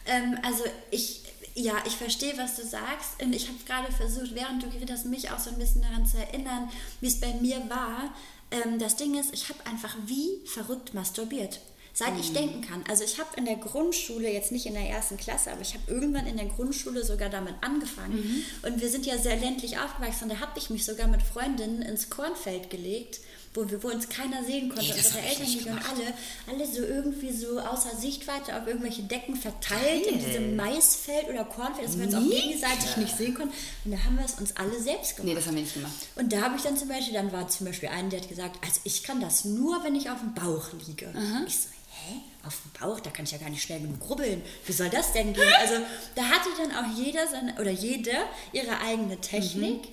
Ähm, 0.07 0.39
also 0.43 0.63
ich, 0.91 1.25
ja, 1.55 1.75
ich 1.85 1.95
verstehe, 1.95 2.39
was 2.39 2.57
du 2.57 2.63
sagst. 2.63 3.21
Und 3.21 3.35
ich 3.35 3.49
habe 3.49 3.59
gerade 3.67 3.93
versucht, 3.93 4.35
während 4.35 4.63
du 4.63 4.69
geredet 4.69 4.93
hast, 4.93 5.07
mich 5.07 5.31
auch 5.31 5.39
so 5.39 5.51
ein 5.51 5.59
bisschen 5.59 5.83
daran 5.83 6.07
zu 6.07 6.19
erinnern, 6.19 6.71
wie 7.01 7.09
es 7.09 7.21
bei 7.21 7.35
mir 7.35 7.59
war. 7.69 8.15
Ähm, 8.51 8.79
das 8.79 8.97
Ding 8.97 9.19
ist, 9.19 9.35
ich 9.35 9.49
habe 9.49 9.67
einfach 9.67 9.95
wie 10.07 10.41
verrückt 10.47 10.95
masturbiert. 10.95 11.61
Seit 11.99 12.17
ich 12.21 12.33
denken 12.33 12.61
kann. 12.61 12.85
Also 12.89 13.03
ich 13.03 13.19
habe 13.19 13.31
in 13.37 13.45
der 13.45 13.57
Grundschule, 13.57 14.33
jetzt 14.33 14.53
nicht 14.53 14.67
in 14.67 14.75
der 14.75 14.89
ersten 14.89 15.17
Klasse, 15.17 15.51
aber 15.51 15.63
ich 15.63 15.75
habe 15.75 15.83
irgendwann 15.89 16.29
in 16.29 16.37
der 16.37 16.47
Grundschule 16.47 17.03
sogar 17.03 17.29
damit 17.29 17.57
angefangen. 17.61 18.45
Und 18.63 18.81
wir 18.81 18.89
sind 18.89 19.05
ja 19.05 19.19
sehr 19.19 19.35
ländlich 19.35 19.79
aufgewachsen. 19.79 20.25
Und 20.25 20.29
da 20.31 20.39
habe 20.39 20.57
ich 20.57 20.71
mich 20.71 20.85
sogar 20.85 21.09
mit 21.09 21.23
Freundinnen 21.23 21.83
ins 21.83 22.09
Kornfeld 22.09 22.71
gelegt, 22.71 23.19
wo, 23.53 23.69
wir, 23.69 23.83
wo 23.83 23.89
uns 23.89 24.09
keiner 24.09 24.45
sehen 24.45 24.69
konnte. 24.69 24.85
Nee, 24.85 24.93
unsere 24.93 25.19
Eltern 25.23 25.43
nicht 25.43 25.67
und 25.67 25.73
alle, 25.73 26.15
alle 26.47 26.73
so 26.73 26.83
irgendwie 26.83 27.33
so 27.33 27.59
außer 27.59 27.97
Sichtweite 27.97 28.57
auf 28.57 28.69
irgendwelche 28.69 29.03
Decken 29.03 29.35
verteilt 29.35 30.07
in 30.07 30.25
diesem 30.25 30.55
Maisfeld 30.55 31.29
oder 31.29 31.47
Kornfeld, 31.47 31.89
dass 31.89 31.99
wir 31.99 32.07
uns 32.07 32.15
auch 32.15 32.31
gegenseitig 32.31 32.97
nicht 32.97 33.17
sehen 33.17 33.35
konnten. 33.35 33.55
Und 33.85 33.91
da 33.91 34.05
haben 34.05 34.17
wir 34.17 34.25
es 34.25 34.35
uns 34.35 34.55
alle 34.55 34.81
selbst 34.81 35.17
gemacht. 35.17 35.25
Nee, 35.25 35.35
das 35.35 35.47
haben 35.49 35.57
wir 35.57 35.63
nicht 35.63 35.75
gemacht. 35.75 35.95
Und 36.15 36.33
da 36.33 36.43
habe 36.43 36.55
ich 36.57 36.63
dann 36.63 36.77
zum 36.77 36.87
Beispiel, 36.87 37.15
dann 37.15 37.33
war 37.33 37.49
zum 37.49 37.67
Beispiel 37.67 37.89
ein, 37.89 38.09
der 38.09 38.21
hat 38.21 38.29
gesagt, 38.29 38.65
also 38.65 38.81
ich 38.85 39.03
kann 39.03 39.21
das 39.21 39.45
nur, 39.45 39.83
wenn 39.83 39.97
ich 39.97 40.09
auf 40.11 40.21
dem 40.21 40.35
Bauch 40.35 40.69
liege. 40.87 41.13
Ich 41.49 41.57
so, 41.57 41.69
hä? 42.07 42.21
Auf 42.47 42.57
dem 42.63 42.81
Bauch? 42.81 43.01
Da 43.01 43.11
kann 43.11 43.25
ich 43.25 43.33
ja 43.33 43.39
gar 43.39 43.51
nicht 43.51 43.63
schnell 43.63 43.81
genug 43.81 44.09
rubbeln. 44.09 44.43
Wie 44.67 44.73
soll 44.73 44.89
das 44.91 45.13
denn 45.13 45.33
gehen? 45.33 45.53
Also 45.61 45.75
da 46.15 46.23
hatte 46.23 46.49
dann 46.57 46.73
auch 46.73 46.97
jeder 46.97 47.27
seine, 47.27 47.55
oder 47.61 47.71
jede 47.71 48.13
ihre 48.53 48.81
eigene 48.81 49.21
Technik. 49.21 49.89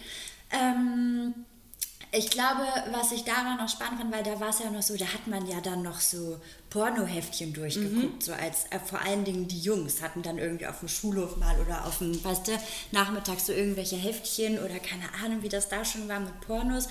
Ähm, 0.51 1.33
ich 2.17 2.29
glaube, 2.29 2.61
was 2.91 3.11
ich 3.11 3.23
daran 3.25 3.57
noch 3.57 3.67
spannend 3.67 3.99
fand, 3.99 4.13
weil 4.13 4.23
da 4.23 4.39
war 4.39 4.49
es 4.49 4.59
ja 4.59 4.69
noch 4.69 4.81
so, 4.81 4.95
da 4.95 5.05
hat 5.05 5.27
man 5.27 5.45
ja 5.47 5.59
dann 5.59 5.81
noch 5.81 5.99
so 5.99 6.39
Pornoheftchen 6.69 7.51
durchgeguckt, 7.51 8.23
so 8.23 8.31
als 8.31 8.65
äh, 8.69 8.79
vor 8.79 9.01
allen 9.01 9.25
Dingen 9.25 9.47
die 9.49 9.59
Jungs 9.59 10.01
hatten 10.01 10.21
dann 10.21 10.37
irgendwie 10.37 10.67
auf 10.67 10.79
dem 10.79 10.87
Schulhof 10.87 11.35
mal 11.37 11.59
oder 11.59 11.85
auf 11.85 11.97
dem, 11.97 12.23
weißt 12.23 12.47
du, 12.47 12.51
nachmittags 12.91 13.47
so 13.47 13.53
irgendwelche 13.53 13.97
Heftchen 13.97 14.59
oder 14.59 14.79
keine 14.79 15.13
Ahnung, 15.23 15.43
wie 15.43 15.49
das 15.49 15.67
da 15.67 15.83
schon 15.83 16.07
war 16.07 16.21
mit 16.21 16.39
Pornos. 16.41 16.87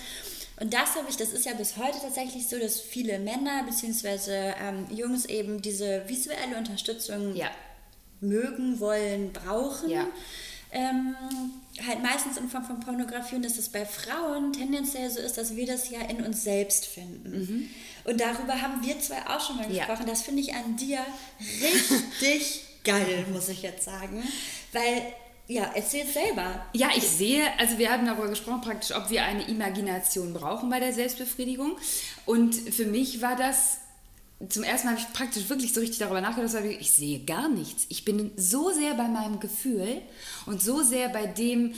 Und 0.61 0.73
das 0.73 0.95
habe 0.95 1.07
ich, 1.11 1.17
das 1.17 1.33
ist 1.33 1.45
ja 1.47 1.53
bis 1.55 1.77
heute 1.77 1.99
tatsächlich 2.01 2.47
so, 2.49 2.59
dass 2.59 2.81
viele 2.81 3.19
Männer 3.19 3.65
bzw. 3.65 4.53
Ähm, 4.63 4.87
Jungs 4.91 5.25
eben 5.25 5.61
diese 5.61 6.09
visuelle 6.09 6.57
Unterstützung 6.57 7.35
Ja. 7.35 7.51
mögen, 8.21 8.79
wollen, 8.81 9.33
brauchen. 9.33 9.91
Ja. 9.91 10.07
Ähm, 10.71 11.15
halt 11.87 12.03
meistens 12.03 12.37
in 12.37 12.49
Form 12.49 12.65
von 12.65 12.81
Pornografie 12.81 13.37
und 13.37 13.45
dass 13.45 13.59
es 13.59 13.69
bei 13.69 13.85
Frauen 13.87 14.53
tendenziell 14.53 15.09
so 15.11 15.21
ist, 15.21 15.37
dass 15.39 15.55
wir 15.57 15.67
das 15.67 15.91
ja 15.91 16.01
in 16.03 16.25
uns 16.25 16.43
selbst 16.45 16.87
finden. 16.87 17.71
Und 18.05 18.21
darüber 18.21 18.61
haben 18.61 18.85
wir 18.85 18.99
zwei 19.01 19.25
auch 19.27 19.45
schon 19.45 19.57
mal 19.57 19.69
Mhm. 19.69 19.75
Ja. 19.75 19.85
gesprochen. 19.87 20.07
Das 20.09 20.23
finde 20.23 20.41
ich 20.43 20.53
an 20.55 20.77
dir 20.77 20.99
richtig 21.63 22.65
geil, 22.85 23.25
muss 23.33 23.49
ich 23.49 23.63
jetzt 23.63 23.85
sagen. 23.85 24.23
Weil, 24.73 25.03
ja, 25.47 25.71
erzähl 25.75 26.07
selber. 26.07 26.65
Ja, 26.73 26.89
ich 26.97 27.07
sehe, 27.07 27.43
also 27.59 27.79
wir 27.79 27.91
haben 27.91 28.07
darüber 28.07 28.29
gesprochen, 28.29 28.61
praktisch, 28.63 28.97
ob 28.97 29.11
wir 29.11 29.25
eine 29.25 29.47
Imagination 29.49 30.33
brauchen 30.33 30.71
bei 30.71 30.81
der 30.81 30.93
Selbstbefriedigung. 30.93 31.77
Und 32.25 32.55
für 32.55 32.87
mich 32.87 33.21
war 33.21 33.37
das, 33.37 33.79
zum 34.49 34.63
ersten 34.63 34.89
Mal 34.89 34.97
habe 34.97 35.07
ich 35.07 35.13
praktisch 35.17 35.49
wirklich 35.49 35.73
so 35.73 35.81
richtig 35.81 35.99
darüber 35.99 36.21
nachgedacht, 36.21 36.55
ich, 36.65 36.81
ich 36.81 36.93
sehe 36.93 37.21
gar 37.21 37.49
nichts. 37.49 37.85
Ich 37.89 38.05
bin 38.05 38.31
so 38.37 38.71
sehr 38.73 38.95
bei 38.95 39.07
meinem 39.09 39.39
Gefühl 39.39 40.03
und 40.47 40.63
so 40.63 40.83
sehr 40.83 41.09
bei 41.11 41.27
dem, 41.27 41.75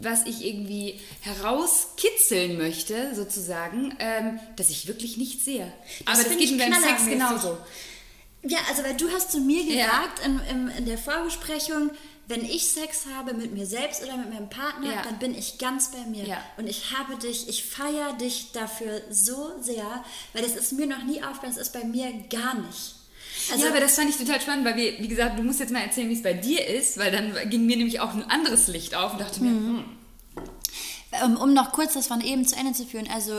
was 0.00 0.26
ich 0.26 0.44
irgendwie 0.44 1.00
herauskitzeln 1.22 2.56
möchte, 2.58 3.14
sozusagen, 3.14 3.94
ähm, 3.98 4.40
dass 4.56 4.70
ich 4.70 4.86
wirklich 4.86 5.16
nichts 5.16 5.44
sehe. 5.44 5.72
Das 6.04 6.18
Aber 6.18 6.28
das 6.28 6.36
geht 6.38 6.52
mir 6.52 6.58
beim 6.70 6.82
Sex 6.82 7.06
genauso. 7.06 7.58
Ja, 8.42 8.58
also 8.70 8.82
weil 8.84 8.96
du 8.96 9.10
hast 9.10 9.32
zu 9.32 9.40
mir 9.40 9.62
Ja. 9.64 9.84
gesagt 9.84 10.24
im, 10.24 10.40
im, 10.50 10.68
in 10.68 10.86
der 10.86 10.96
Vorbesprechung, 10.96 11.90
wenn 12.30 12.44
ich 12.44 12.68
Sex 12.68 13.04
habe 13.14 13.34
mit 13.34 13.52
mir 13.52 13.66
selbst 13.66 14.02
oder 14.02 14.16
mit 14.16 14.32
meinem 14.32 14.48
Partner, 14.48 14.92
Ja. 14.94 15.02
dann 15.02 15.18
bin 15.18 15.34
ich 15.36 15.58
ganz 15.58 15.90
bei 15.90 15.98
mir. 16.08 16.24
Ja. 16.24 16.42
Und 16.56 16.66
ich 16.68 16.96
habe 16.96 17.16
dich, 17.16 17.48
ich 17.48 17.64
feiere 17.64 18.14
dich 18.14 18.52
dafür 18.52 19.02
so 19.10 19.52
sehr, 19.60 20.04
weil 20.32 20.42
das 20.42 20.56
ist 20.56 20.72
mir 20.72 20.86
noch 20.86 21.02
nie 21.04 21.22
aufgefallen, 21.22 21.54
das 21.54 21.66
ist 21.68 21.72
bei 21.72 21.84
mir 21.84 22.10
gar 22.30 22.54
nicht. 22.54 22.94
Also, 23.52 23.64
ja, 23.64 23.70
aber 23.70 23.80
das 23.80 23.94
fand 23.96 24.10
ich 24.10 24.16
total 24.16 24.40
spannend, 24.40 24.64
weil 24.64 24.76
wir, 24.76 24.98
wie 24.98 25.08
gesagt, 25.08 25.38
du 25.38 25.42
musst 25.42 25.60
jetzt 25.60 25.72
mal 25.72 25.80
erzählen, 25.82 26.08
wie 26.08 26.14
es 26.14 26.22
bei 26.22 26.34
dir 26.34 26.66
ist, 26.66 26.98
weil 26.98 27.10
dann 27.10 27.34
ging 27.50 27.66
mir 27.66 27.76
nämlich 27.76 28.00
auch 28.00 28.12
ein 28.14 28.22
anderes 28.30 28.68
Licht 28.68 28.94
auf 28.94 29.12
und 29.12 29.20
dachte 29.20 29.42
mir, 29.42 29.50
hm, 29.50 29.84
Um, 31.24 31.36
um 31.36 31.54
noch 31.54 31.72
kurz 31.72 31.94
das 31.94 32.06
von 32.06 32.20
eben 32.20 32.46
zu 32.46 32.54
Ende 32.54 32.72
zu 32.72 32.86
führen, 32.86 33.08
also 33.12 33.34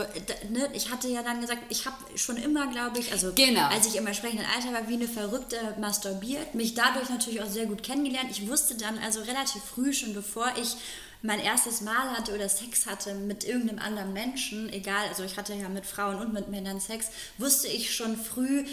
ne, 0.50 0.68
ich 0.74 0.90
hatte 0.90 1.08
ja 1.08 1.22
dann 1.22 1.40
gesagt, 1.40 1.62
ich 1.70 1.86
habe 1.86 1.96
schon 2.16 2.36
immer, 2.36 2.66
glaube 2.66 2.98
ich, 2.98 3.10
also 3.12 3.32
Genau. 3.34 3.66
als 3.68 3.86
ich 3.86 3.96
im 3.96 4.06
entsprechenden 4.06 4.44
Alter 4.54 4.74
war, 4.74 4.88
wie 4.88 4.94
eine 4.94 5.08
Verrückte 5.08 5.56
masturbiert, 5.80 6.54
mich 6.54 6.74
dadurch 6.74 7.08
natürlich 7.08 7.40
auch 7.40 7.48
sehr 7.48 7.64
gut 7.64 7.82
kennengelernt. 7.82 8.28
Ich 8.30 8.46
wusste 8.46 8.74
dann 8.74 8.98
also 8.98 9.20
relativ 9.22 9.62
früh, 9.62 9.94
schon 9.94 10.12
bevor 10.12 10.52
ich 10.60 10.76
mein 11.22 11.40
erstes 11.40 11.80
Mal 11.80 12.10
hatte 12.10 12.34
oder 12.34 12.48
Sex 12.50 12.84
hatte 12.84 13.14
mit 13.14 13.44
irgendeinem 13.44 13.78
anderen 13.78 14.12
Menschen, 14.12 14.70
egal, 14.70 15.08
also 15.08 15.22
ich 15.22 15.38
hatte 15.38 15.54
ja 15.54 15.70
mit 15.70 15.86
Frauen 15.86 16.16
und 16.16 16.34
mit 16.34 16.48
Männern 16.50 16.78
Sex, 16.78 17.06
wusste 17.38 17.68
ich 17.68 17.94
schon 17.94 18.18
früh, 18.18 18.66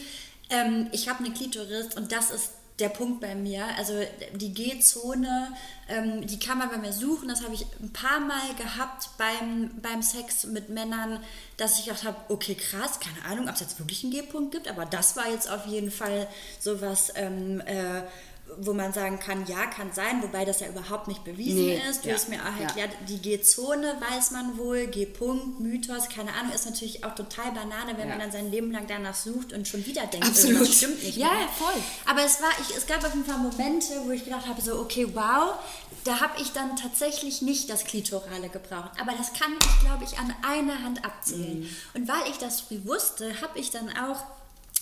ähm, 0.50 0.88
ich 0.92 1.08
habe 1.08 1.24
eine 1.24 1.34
Klitoris 1.34 1.96
und 1.96 2.12
das 2.12 2.32
ist 2.32 2.52
der 2.80 2.90
Punkt 2.90 3.22
bei 3.22 3.36
mir. 3.36 3.66
Also 3.78 3.94
die 4.34 4.54
G-Zone, 4.54 5.54
ähm, 5.88 6.26
die 6.26 6.40
kann 6.40 6.58
man 6.58 6.70
bei 6.70 6.78
mir 6.78 6.94
suchen. 6.94 7.28
Das 7.28 7.44
habe 7.44 7.54
ich 7.54 7.66
ein 7.82 7.92
paar 7.92 8.20
Mal 8.20 8.54
gehabt 8.58 9.10
beim, 9.18 9.72
beim 9.82 10.02
Sex 10.02 10.46
mit 10.46 10.70
Männern, 10.70 11.20
dass 11.58 11.80
ich 11.80 11.86
gedacht 11.86 12.04
habe, 12.04 12.18
okay, 12.30 12.56
krass, 12.56 13.00
keine 13.00 13.26
Ahnung, 13.26 13.48
ob 13.48 13.56
es 13.56 13.62
jetzt 13.62 13.80
wirklich 13.80 14.04
einen 14.04 14.14
G-Punkt 14.14 14.52
gibt, 14.52 14.68
aber 14.68 14.86
das 14.86 15.16
war 15.16 15.30
jetzt 15.30 15.50
auf 15.50 15.66
jeden 15.66 15.92
Fall 15.92 16.28
sowas, 16.60 17.12
ähm, 17.16 17.62
äh, 17.62 18.04
wo 18.58 18.74
man 18.74 18.92
sagen 18.94 19.20
kann, 19.20 19.46
ja, 19.48 19.66
kann 19.68 19.94
sein, 19.94 20.22
wobei 20.22 20.44
das 20.44 20.60
ja 20.60 20.68
überhaupt 20.68 21.08
nicht 21.08 21.24
bewiesen 21.24 21.66
Nee, 21.68 21.82
ist. 21.90 22.04
Du 22.04 22.10
ja, 22.10 22.16
hast 22.16 22.30
mir 22.30 22.42
auch 22.42 22.56
ja. 22.60 22.66
erklärt, 22.66 22.92
die 23.08 23.18
G-Zone 23.20 23.96
weiß 24.10 24.32
man 24.32 24.58
wohl, 24.58 24.88
G-Punkt, 24.88 25.60
Mythos, 25.60 26.10
keine 26.10 26.34
Ahnung, 26.34 26.52
ist 26.54 26.66
natürlich 26.66 27.04
auch 27.06 27.16
total 27.16 27.52
Banane, 27.52 27.94
wenn 27.98 28.08
Ja. 28.08 28.16
man 28.16 28.20
dann 28.20 28.32
sein 28.32 28.52
Leben 28.52 28.72
lang 28.72 28.86
danach 28.88 29.16
sucht 29.16 29.54
und 29.54 29.68
schon 29.68 29.86
wieder 29.86 30.06
denkt, 30.08 30.28
Absolut. 30.28 30.56
irgendwas 30.58 30.76
stimmt 30.78 31.04
nicht 31.04 31.18
Ja, 31.18 31.28
mehr. 31.30 31.42
ja, 31.42 31.48
voll. 31.48 31.82
Aber 32.06 32.24
es 32.26 32.42
war, 32.42 32.50
ich, 32.62 32.76
es 32.76 32.86
gab 32.88 33.04
auf 33.06 33.14
jeden 33.14 33.26
Fall 33.26 33.38
Momente, 33.38 33.94
wo 34.06 34.12
ich 34.12 34.26
gedacht 34.26 34.48
habe, 34.48 34.62
so, 34.62 34.80
okay, 34.80 35.08
wow, 35.14 35.54
da 36.04 36.20
habe 36.20 36.42
ich 36.42 36.52
dann 36.52 36.76
tatsächlich 36.76 37.42
nicht 37.42 37.70
das 37.70 37.84
Klitorale 37.86 38.50
gebraucht. 38.50 38.92
Aber 39.00 39.12
das 39.18 39.34
kann 39.34 39.54
ich, 39.62 39.80
glaube 39.86 40.04
ich, 40.04 40.18
an 40.18 40.34
einer 40.48 40.82
Hand 40.84 41.06
abzählen. 41.06 41.62
Mhm. 41.62 41.70
Und 41.94 42.08
weil 42.08 42.30
ich 42.32 42.38
das 42.38 42.62
früh 42.62 42.80
wusste, 42.86 43.42
habe 43.42 43.60
ich 43.60 43.72
dann 43.72 43.90
auch 43.90 44.24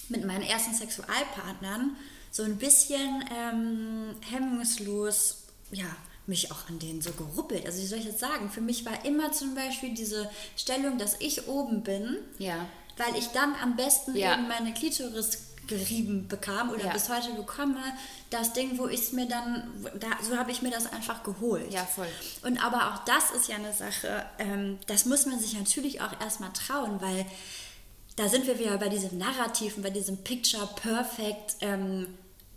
mit 0.10 0.26
meinen 0.26 0.44
ersten 0.44 0.74
Sexualpartnern 0.74 1.96
so 2.32 2.44
ein 2.44 2.58
bisschen 2.58 3.24
ähm, 3.36 4.16
hemmungslos, 4.30 5.44
ja, 5.72 5.86
mich 6.26 6.52
auch 6.52 6.68
an 6.68 6.80
denen 6.80 7.02
so 7.02 7.12
geruppelt. 7.12 7.66
Also 7.66 7.82
wie 7.82 7.86
soll 7.86 8.00
ich 8.00 8.08
das 8.08 8.20
sagen? 8.20 8.50
Für 8.50 8.62
mich 8.62 8.86
war 8.86 9.06
immer 9.06 9.32
zum 9.32 9.56
Beispiel 9.56 9.94
diese 9.94 10.30
Stellung, 10.58 10.98
dass 10.98 11.16
ich 11.20 11.48
oben 11.48 11.84
bin, 11.84 12.18
Ja. 12.38 12.66
weil 12.98 13.16
ich 13.18 13.28
dann 13.28 13.56
am 13.62 13.76
besten 13.76 14.16
Ja. 14.16 14.34
eben 14.34 14.48
meine 14.48 14.74
Klitoris 14.74 15.40
gerieben 15.68 16.28
bekam 16.30 16.70
oder 16.70 16.86
Ja. 16.86 16.94
bis 16.94 17.10
heute 17.10 17.34
bekomme, 17.34 17.78
das 18.30 18.54
Ding, 18.54 18.78
wo 18.78 18.88
ich 18.88 19.02
es 19.02 19.12
mir 19.14 19.26
dann, 19.28 19.70
da, 20.00 20.08
so 20.22 20.38
habe 20.38 20.52
ich 20.52 20.62
mir 20.62 20.72
das 20.72 20.92
einfach 20.92 21.24
geholt. 21.24 21.72
Ja, 21.74 21.86
voll. 21.86 22.08
Und 22.44 22.64
aber 22.64 22.94
auch 22.94 23.04
das 23.06 23.32
ist 23.32 23.48
ja 23.50 23.56
eine 23.56 23.74
Sache, 23.74 24.26
ähm, 24.40 24.80
das 24.88 25.06
muss 25.06 25.26
man 25.26 25.40
sich 25.40 25.54
natürlich 25.58 26.00
auch 26.02 26.20
erstmal 26.22 26.52
trauen, 26.54 27.02
weil 27.02 27.26
da 28.18 28.28
sind 28.28 28.48
wir 28.48 28.60
wieder 28.60 28.78
bei 28.78 28.90
diesem 28.90 29.18
Narrativen, 29.18 29.84
bei 29.84 29.92
diesem 29.92 30.18
Picture 30.18 30.68
Perfect 30.76 31.56
ähm, 31.62 32.08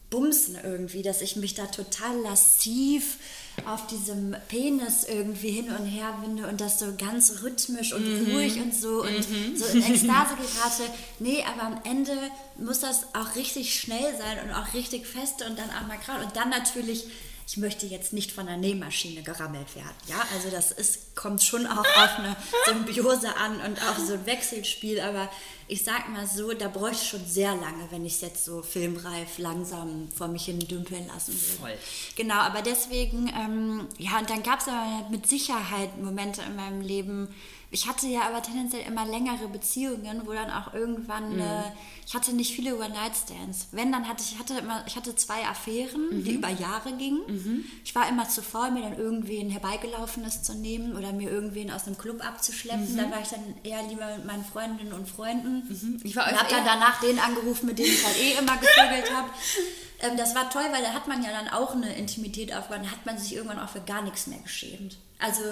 Bumsen 0.08 0.58
irgendwie, 0.62 1.02
dass 1.02 1.22
ich 1.22 1.36
mich 1.36 1.54
da 1.54 1.66
total 1.66 2.18
lassiv 2.22 3.18
auf 3.66 3.86
diesem 3.86 4.34
Penis 4.48 5.04
irgendwie 5.04 5.50
hin 5.50 5.70
und 5.70 5.84
her 5.84 6.18
winde 6.22 6.48
und 6.48 6.60
das 6.60 6.80
so 6.80 6.86
ganz 6.96 7.42
rhythmisch 7.42 7.92
und 7.92 8.32
ruhig 8.32 8.56
und 8.60 8.74
so 8.74 9.02
und 9.02 9.22
so 9.22 9.66
in 9.66 9.82
Ekstase 9.84 10.34
gerate. 10.34 10.90
Nee, 11.18 11.44
aber 11.44 11.62
am 11.62 11.80
Ende 11.84 12.12
muss 12.58 12.80
das 12.80 13.14
auch 13.14 13.36
richtig 13.36 13.78
schnell 13.78 14.16
sein 14.18 14.38
und 14.44 14.54
auch 14.54 14.72
richtig 14.74 15.06
feste 15.06 15.44
und 15.44 15.58
dann 15.58 15.68
auch 15.70 15.86
mal 15.86 15.98
gerade. 15.98 16.24
Und 16.24 16.34
dann 16.34 16.48
natürlich 16.48 17.04
ich 17.50 17.56
möchte 17.56 17.84
jetzt 17.84 18.12
nicht 18.12 18.30
von 18.30 18.46
einer 18.46 18.56
Nähmaschine 18.56 19.24
gerammelt 19.24 19.74
werden. 19.74 19.96
Ja, 20.06 20.24
also 20.32 20.50
das 20.50 20.70
ist, 20.70 21.16
kommt 21.16 21.42
schon 21.42 21.66
auch 21.66 21.78
auf 21.96 22.18
eine 22.18 22.36
Symbiose 22.66 23.34
an 23.36 23.60
und 23.60 23.82
auf 23.88 23.98
so 23.98 24.14
ein 24.14 24.24
Wechselspiel, 24.24 25.00
aber 25.00 25.28
ich 25.66 25.82
sag 25.82 26.08
mal 26.10 26.28
so, 26.28 26.52
da 26.52 26.68
bräuchte 26.68 27.02
ich 27.02 27.08
schon 27.08 27.26
sehr 27.26 27.56
lange, 27.56 27.90
wenn 27.90 28.04
ich 28.04 28.14
es 28.14 28.20
jetzt 28.20 28.44
so 28.44 28.62
filmreif 28.62 29.38
langsam 29.38 30.08
vor 30.14 30.28
mich 30.28 30.44
hin 30.44 30.60
dümpeln 30.60 31.08
lassen 31.08 31.32
würde. 31.32 31.58
Voll. 31.60 31.78
Genau, 32.14 32.36
aber 32.36 32.62
deswegen, 32.62 33.26
ähm, 33.26 33.88
ja, 33.98 34.20
und 34.20 34.30
dann 34.30 34.44
gab 34.44 34.60
es 34.60 34.68
aber 34.68 35.08
mit 35.10 35.26
Sicherheit 35.26 36.00
Momente 36.00 36.42
in 36.42 36.54
meinem 36.54 36.80
Leben. 36.82 37.34
Ich 37.72 37.86
hatte 37.86 38.08
ja 38.08 38.22
aber 38.22 38.42
tendenziell 38.42 38.82
immer 38.86 39.06
längere 39.06 39.46
Beziehungen, 39.48 40.22
wo 40.26 40.32
dann 40.32 40.50
auch 40.50 40.74
irgendwann, 40.74 41.38
äh, 41.38 41.62
ich 42.04 42.14
hatte 42.14 42.32
nicht 42.32 42.52
viele 42.54 42.76
One-Night-Stands. 42.76 43.68
Wenn, 43.70 43.92
dann 43.92 44.08
hatte 44.08 44.24
ich, 44.24 44.38
hatte 44.38 44.54
immer, 44.58 44.82
ich 44.88 44.96
hatte 44.96 45.14
zwei 45.14 45.46
Affären, 45.46 46.24
die 46.24 46.34
über 46.34 46.48
Jahre 46.48 46.92
gingen. 46.96 47.64
Ich 47.84 47.94
war 47.94 48.08
immer 48.08 48.28
zu 48.28 48.42
faul, 48.42 48.72
mir 48.72 48.82
dann 48.82 48.98
irgendwen 48.98 49.50
herbeigelaufenes 49.50 50.42
zu 50.42 50.54
nehmen 50.54 50.96
oder 50.96 51.12
mir 51.12 51.30
irgendwen 51.30 51.70
aus 51.70 51.86
einem 51.86 51.96
Club 51.96 52.26
abzuschleppen. 52.26 52.96
Da 52.96 53.10
war 53.10 53.22
ich 53.22 53.28
dann 53.28 53.54
eher 53.62 53.82
lieber 53.88 54.16
mit 54.16 54.26
meinen 54.26 54.44
Freundinnen 54.44 54.92
und 54.92 55.08
Freunden. 55.08 56.00
Ich 56.02 56.16
war 56.16 56.28
und 56.28 56.38
habe 56.38 56.50
dann 56.50 56.64
danach 56.64 57.00
den 57.00 57.18
angerufen, 57.20 57.66
mit 57.66 57.78
dem 57.78 57.86
ich 57.86 58.04
halt 58.04 58.18
eh 58.20 58.32
immer 58.32 58.56
gevögelt 58.56 59.14
habe. 59.14 59.30
Ähm, 60.00 60.16
das 60.16 60.34
war 60.34 60.48
toll, 60.50 60.66
weil 60.72 60.82
da 60.82 60.92
hat 60.92 61.08
man 61.08 61.22
ja 61.22 61.30
dann 61.30 61.48
auch 61.48 61.74
eine 61.74 61.94
Intimität 61.94 62.54
aufgebaut. 62.54 62.84
Da 62.84 62.90
hat 62.90 63.06
man 63.06 63.18
sich 63.18 63.34
irgendwann 63.34 63.58
auch 63.58 63.68
für 63.68 63.80
gar 63.80 64.02
nichts 64.02 64.26
mehr 64.26 64.38
geschämt. 64.38 64.96
Also, 65.18 65.42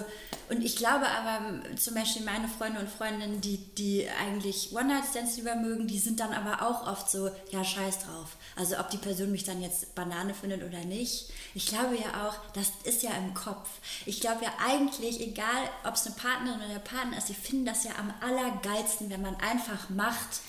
und 0.49 0.65
ich 0.65 0.77
glaube 0.77 1.07
aber, 1.07 1.77
zum 1.77 1.95
Beispiel 1.95 2.23
meine 2.23 2.49
Freunde 2.49 2.81
und 2.81 2.89
Freundinnen, 2.89 3.43
die, 3.43 3.59
die 3.75 4.09
eigentlich 4.09 4.73
One-Night-Stands 4.73 5.37
lieber 5.37 5.57
mögen, 5.57 5.87
die 5.87 5.99
sind 5.99 6.21
dann 6.21 6.33
aber 6.33 6.63
auch 6.63 6.87
oft 6.87 7.11
so, 7.11 7.31
ja, 7.51 7.63
scheiß 7.63 7.99
drauf. 7.99 8.39
Also, 8.57 8.79
ob 8.79 8.89
die 8.89 8.97
Person 8.97 9.31
mich 9.31 9.45
dann 9.45 9.61
jetzt 9.61 9.95
Banane 9.95 10.33
findet 10.33 10.65
oder 10.65 10.83
nicht. 10.87 11.29
Ich 11.55 11.67
glaube 11.67 11.97
ja 11.97 12.27
auch, 12.27 12.35
das 12.55 12.73
ist 12.85 13.03
ja 13.03 13.11
im 13.11 13.35
Kopf. 13.35 13.69
Ich 14.07 14.21
glaube 14.21 14.43
ja 14.43 14.53
eigentlich, 14.67 15.21
egal 15.21 15.69
ob 15.85 15.95
es 15.95 16.07
eine 16.07 16.15
Partnerin 16.17 16.61
oder 16.61 16.73
der 16.73 16.79
Partner 16.79 17.19
ist, 17.19 17.29
die 17.29 17.35
finden 17.35 17.67
das 17.67 17.85
ja 17.85 17.91
am 17.99 18.15
allergeilsten, 18.21 19.11
wenn 19.11 19.21
man 19.21 19.37
einfach 19.37 19.91
macht, 19.91 20.41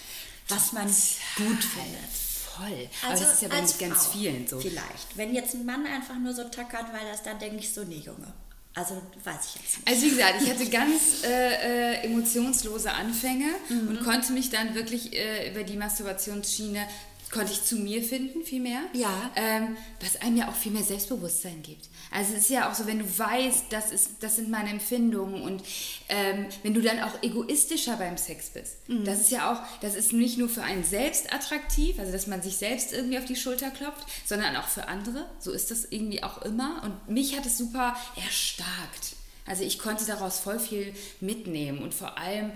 was 0.47 0.71
man 0.71 0.87
gut 0.87 1.63
findet. 1.63 2.28
Voll. 2.59 2.89
Aber 3.03 3.19
das 3.19 3.33
ist 3.33 3.41
ja 3.41 3.47
bei 3.47 3.55
ganz 3.57 3.73
Frau 4.05 4.11
vielen 4.11 4.47
so. 4.47 4.59
Vielleicht. 4.59 5.15
Wenn 5.15 5.33
jetzt 5.33 5.53
ein 5.53 5.65
Mann 5.65 5.85
einfach 5.85 6.17
nur 6.17 6.33
so 6.33 6.43
tackert, 6.45 6.91
weil 6.93 7.09
das, 7.11 7.23
dann 7.23 7.39
denke 7.39 7.57
ich 7.57 7.73
so, 7.73 7.83
nee, 7.83 8.01
Junge. 8.05 8.33
Also 8.75 9.01
weiß 9.23 9.37
ich 9.47 9.61
jetzt 9.61 9.77
nicht. 9.77 9.87
Also 9.87 10.01
wie 10.05 10.09
gesagt, 10.11 10.41
ich 10.43 10.49
hatte 10.49 10.65
ganz 10.69 11.23
äh, 11.23 11.93
äh, 11.95 12.05
emotionslose 12.05 12.91
Anfänge 12.91 13.47
Mhm. 13.69 13.87
und 13.89 14.03
konnte 14.03 14.31
mich 14.31 14.49
dann 14.51 14.75
wirklich 14.75 15.13
äh, 15.13 15.51
über 15.51 15.63
die 15.63 15.75
Masturbationsschiene 15.75 16.85
konnte 17.31 17.51
ich 17.51 17.63
zu 17.63 17.75
mir 17.75 18.01
finden, 18.01 18.43
viel 18.43 18.59
mehr. 18.61 18.81
Ja. 18.93 19.29
Ähm, 19.35 19.77
was 20.01 20.19
einem 20.21 20.37
ja 20.37 20.49
auch 20.49 20.55
viel 20.55 20.71
mehr 20.71 20.83
Selbstbewusstsein 20.83 21.61
gibt. 21.61 21.85
Also 22.11 22.33
es 22.33 22.41
ist 22.41 22.49
ja 22.49 22.69
auch 22.69 22.73
so, 22.73 22.87
wenn 22.87 22.99
du 22.99 23.19
weißt, 23.19 23.65
das, 23.69 23.91
ist, 23.91 24.11
das 24.21 24.37
sind 24.37 24.49
meine 24.49 24.69
Empfindungen 24.69 25.41
und 25.41 25.63
ähm, 26.09 26.47
wenn 26.63 26.73
du 26.73 26.81
dann 26.81 26.99
auch 27.01 27.21
egoistischer 27.21 27.97
beim 27.97 28.17
Sex 28.17 28.49
bist. 28.49 28.77
Das 29.05 29.21
ist 29.21 29.31
ja 29.31 29.51
auch, 29.51 29.61
das 29.81 29.95
ist 29.95 30.11
nicht 30.13 30.37
nur 30.37 30.49
für 30.49 30.63
einen 30.63 30.83
selbst 30.83 31.31
attraktiv, 31.31 31.99
also 31.99 32.11
dass 32.11 32.27
man 32.27 32.41
sich 32.41 32.57
selbst 32.57 32.93
irgendwie 32.93 33.19
auf 33.19 33.25
die 33.25 33.35
Schulter 33.35 33.69
klopft, 33.69 34.07
sondern 34.25 34.55
auch 34.55 34.67
für 34.67 34.87
andere. 34.87 35.25
So 35.39 35.51
ist 35.51 35.69
das 35.69 35.85
irgendwie 35.85 36.23
auch 36.23 36.41
immer. 36.41 36.81
Und 36.83 37.13
mich 37.13 37.37
hat 37.37 37.45
es 37.45 37.57
super 37.57 37.95
erstarkt. 38.15 39.15
Also 39.45 39.63
ich 39.63 39.79
konnte 39.79 40.05
daraus 40.05 40.39
voll 40.39 40.59
viel 40.59 40.93
mitnehmen 41.19 41.79
und 41.79 41.93
vor 41.93 42.17
allem 42.17 42.51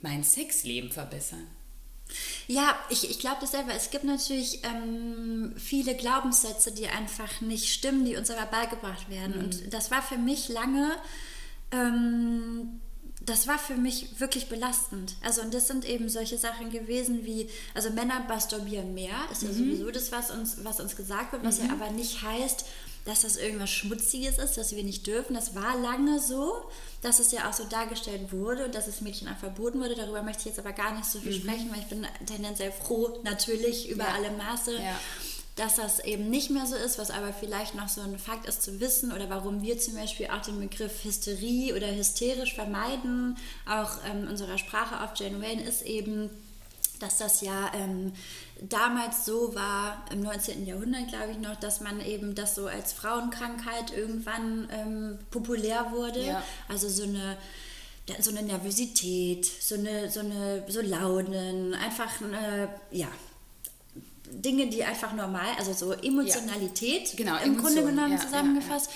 mein 0.00 0.24
Sexleben 0.24 0.90
verbessern. 0.90 1.46
Ja, 2.48 2.76
ich, 2.88 3.08
ich 3.10 3.18
glaube 3.18 3.36
das 3.40 3.52
selber. 3.52 3.72
Es 3.74 3.90
gibt 3.90 4.04
natürlich 4.04 4.62
ähm, 4.64 5.52
viele 5.56 5.94
Glaubenssätze, 5.94 6.72
die 6.72 6.86
einfach 6.88 7.40
nicht 7.40 7.72
stimmen, 7.72 8.04
die 8.04 8.16
uns 8.16 8.30
aber 8.30 8.46
beigebracht 8.46 9.08
werden. 9.08 9.36
Mhm. 9.38 9.44
Und 9.44 9.72
das 9.74 9.90
war 9.90 10.02
für 10.02 10.18
mich 10.18 10.48
lange, 10.48 10.96
ähm, 11.72 12.80
das 13.22 13.46
war 13.46 13.58
für 13.58 13.76
mich 13.76 14.18
wirklich 14.18 14.48
belastend. 14.48 15.14
Also 15.22 15.42
und 15.42 15.52
das 15.54 15.68
sind 15.68 15.84
eben 15.84 16.08
solche 16.08 16.38
Sachen 16.38 16.70
gewesen 16.70 17.24
wie, 17.24 17.48
also 17.74 17.90
Männer 17.90 18.20
masturbieren 18.26 18.94
mehr, 18.94 19.14
ist 19.30 19.42
Mhm. 19.42 19.48
ja 19.48 19.54
sowieso 19.54 19.90
das, 19.90 20.10
was 20.10 20.30
uns, 20.30 20.64
was 20.64 20.80
uns 20.80 20.96
gesagt 20.96 21.32
wird, 21.32 21.44
was 21.44 21.58
ja 21.58 21.70
aber 21.70 21.90
nicht 21.90 22.22
heißt, 22.22 22.64
dass 23.04 23.22
das 23.22 23.36
irgendwas 23.36 23.70
Schmutziges 23.70 24.38
ist, 24.38 24.56
dass 24.56 24.74
wir 24.74 24.82
nicht 24.84 25.06
dürfen. 25.06 25.34
Das 25.34 25.54
war 25.54 25.76
lange 25.78 26.20
so, 26.20 26.52
dass 27.02 27.18
es 27.18 27.32
ja 27.32 27.48
auch 27.48 27.52
so 27.54 27.64
dargestellt 27.64 28.30
wurde 28.32 28.66
und 28.66 28.74
dass 28.74 28.86
es 28.86 29.00
Mädchen 29.00 29.28
auch 29.28 29.38
verboten 29.38 29.80
wurde. 29.80 29.94
Darüber 29.94 30.22
möchte 30.22 30.40
ich 30.40 30.46
jetzt 30.46 30.58
aber 30.58 30.72
gar 30.72 30.92
nicht 30.94 31.06
so 31.06 31.18
viel 31.18 31.32
sprechen, 31.32 31.70
weil 31.72 31.80
ich 31.80 31.86
bin 31.86 32.06
tendenziell 32.26 32.72
froh, 32.72 33.20
natürlich 33.24 33.88
über 33.88 34.04
Mhm. 34.04 34.08
Ja. 34.10 34.14
alle 34.14 34.30
Maße, 34.36 34.74
Ja. 34.74 35.00
dass 35.56 35.76
das 35.76 36.00
eben 36.00 36.28
nicht 36.30 36.50
mehr 36.50 36.66
so 36.66 36.76
ist, 36.76 36.98
was 36.98 37.10
aber 37.10 37.32
vielleicht 37.32 37.74
noch 37.74 37.88
so 37.88 38.00
ein 38.02 38.18
Fakt 38.18 38.46
ist 38.46 38.62
zu 38.62 38.80
wissen 38.80 39.12
oder 39.12 39.28
warum 39.30 39.62
wir 39.62 39.78
zum 39.78 39.94
Beispiel 39.94 40.26
auch 40.28 40.42
den 40.42 40.60
Begriff 40.60 41.02
Hysterie 41.04 41.74
oder 41.74 41.86
hysterisch 41.94 42.54
vermeiden, 42.54 43.36
auch 43.68 43.92
ähm, 44.10 44.28
unserer 44.28 44.58
Sprache 44.58 45.02
auf 45.02 45.10
Jane 45.18 45.40
Wayne, 45.42 45.62
ist 45.62 45.82
eben, 45.82 46.30
dass 46.98 47.16
das 47.18 47.40
ja 47.40 47.70
ähm, 47.74 48.12
damals 48.68 49.24
so 49.24 49.54
war, 49.54 50.04
im 50.12 50.20
19. 50.20 50.66
Jahrhundert 50.66 51.08
glaube 51.08 51.32
ich 51.32 51.38
noch, 51.38 51.56
dass 51.56 51.80
man 51.80 52.00
eben 52.04 52.34
das 52.34 52.54
so 52.54 52.66
als 52.66 52.92
Frauenkrankheit 52.92 53.96
irgendwann 53.96 54.68
ähm, 54.72 55.18
populär 55.30 55.92
wurde. 55.92 56.24
Ja. 56.24 56.42
Also 56.68 56.88
so 56.88 57.04
eine 57.04 57.36
so 58.18 58.30
eine 58.30 58.42
Nervosität, 58.42 59.46
so 59.46 59.76
eine, 59.76 60.10
so 60.10 60.18
eine, 60.18 60.64
so 60.66 60.80
Launen, 60.80 61.74
einfach 61.74 62.20
eine, 62.20 62.68
ja, 62.90 63.06
Dinge, 64.32 64.68
die 64.68 64.84
einfach 64.84 65.12
normal, 65.12 65.46
also 65.58 65.72
so 65.72 65.92
Emotionalität 65.92 67.16
Genau, 67.16 67.36
im 67.36 67.56
Grunde 67.56 67.80
Emotionen, 67.80 67.86
genommen 67.86 68.12
ja, 68.12 68.18
zusammengefasst. 68.20 68.90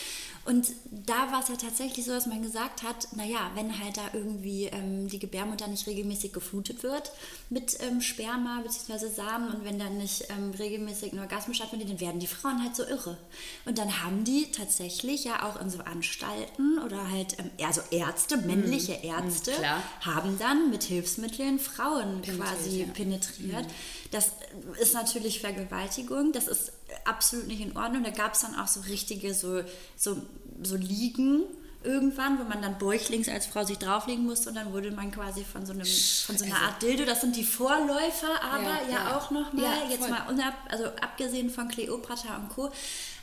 Und 0.44 0.72
da 0.90 1.33
war 1.33 1.40
es 1.40 1.48
ja 1.48 1.57
tatsächlich 1.57 2.04
so, 2.04 2.12
dass 2.12 2.26
man 2.26 2.42
gesagt 2.42 2.83
hat, 2.83 3.09
naja, 3.16 3.50
wenn 3.54 3.78
halt 3.83 3.96
da 3.96 4.02
irgendwie 4.12 4.66
ähm, 4.66 5.09
die 5.09 5.18
Gebärmutter 5.18 5.66
nicht 5.68 5.87
regelmäßig 5.87 6.33
geflutet 6.33 6.83
wird 6.83 7.12
mit 7.48 7.78
ähm, 7.80 8.02
Sperma 8.02 8.61
bzw. 8.62 9.09
Samen 9.09 9.54
und 9.54 9.64
wenn 9.64 9.78
dann 9.78 9.96
nicht 9.96 10.26
ähm, 10.30 10.50
regelmäßig 10.50 11.12
ein 11.12 11.18
Orgasmus 11.18 11.57
stattfindet, 11.57 11.88
dann 11.88 12.00
werden 12.00 12.20
die 12.20 12.26
Frauen 12.26 12.62
halt 12.62 12.76
so 12.76 12.85
irre. 12.85 13.16
Und 13.64 13.78
dann 13.78 14.02
haben 14.02 14.24
die 14.24 14.50
tatsächlich 14.52 15.24
ja 15.24 15.48
auch 15.48 15.61
in 15.61 15.70
so 15.70 15.78
Anstalten 15.78 16.78
oder 16.78 17.11
halt, 17.11 17.37
also 17.62 17.80
Ärzte, 17.90 18.37
männliche 18.37 18.98
Ärzte, 19.02 19.52
klar. 19.52 19.83
haben 20.00 20.38
dann 20.38 20.70
mit 20.70 20.83
Hilfsmitteln 20.83 21.59
Frauen 21.59 22.20
Penetriert, 22.20 22.37
quasi 22.37 22.80
ja. 22.80 22.87
penetriert. 22.92 23.66
Das 24.11 24.33
ist 24.80 24.94
natürlich 24.94 25.40
Vergewaltigung, 25.40 26.33
das 26.33 26.48
ist 26.48 26.72
absolut 27.04 27.46
nicht 27.46 27.61
in 27.61 27.76
Ordnung. 27.76 28.04
Da 28.04 28.11
gab 28.11 28.35
es 28.35 28.40
dann 28.40 28.54
auch 28.59 28.68
so 28.68 28.80
richtige 28.80 29.35
so, 29.35 29.62
so, 29.96 30.16
so 30.62 30.76
Liegen 30.76 31.42
irgendwann, 31.83 32.38
wo 32.38 32.44
man 32.44 32.62
dann 32.62 32.78
bäuchlings 32.78 33.28
als 33.28 33.44
Frau 33.46 33.62
sich 33.64 33.76
drauflegen 33.78 34.24
musste 34.24 34.48
und 34.48 34.54
dann 34.54 34.72
wurde 34.72 34.90
man 34.90 35.11
quasi 35.11 35.44
von 35.44 35.66
so, 35.66 35.72
einem, 35.74 35.85
von 35.85 36.38
so 36.38 36.44
einer 36.46 36.57
Art 36.57 36.80
Dildo, 36.80 37.04
das 37.04 37.20
sind 37.20 37.37
die 37.37 37.44
Vorläufer, 37.44 38.42
aber 38.42 38.62
Ja, 38.62 38.80
ja, 38.88 38.90
ja. 39.11 39.16
auch 39.18 39.30
nochmal, 39.30 39.64
Ja, 39.64 39.90
jetzt 39.90 40.09
mal 40.09 40.22
unab, 40.30 40.54
also 40.70 40.87
abgesehen 40.87 41.50
von 41.50 41.68
Cleopatra 41.68 42.37
und 42.37 42.48
Co. 42.48 42.70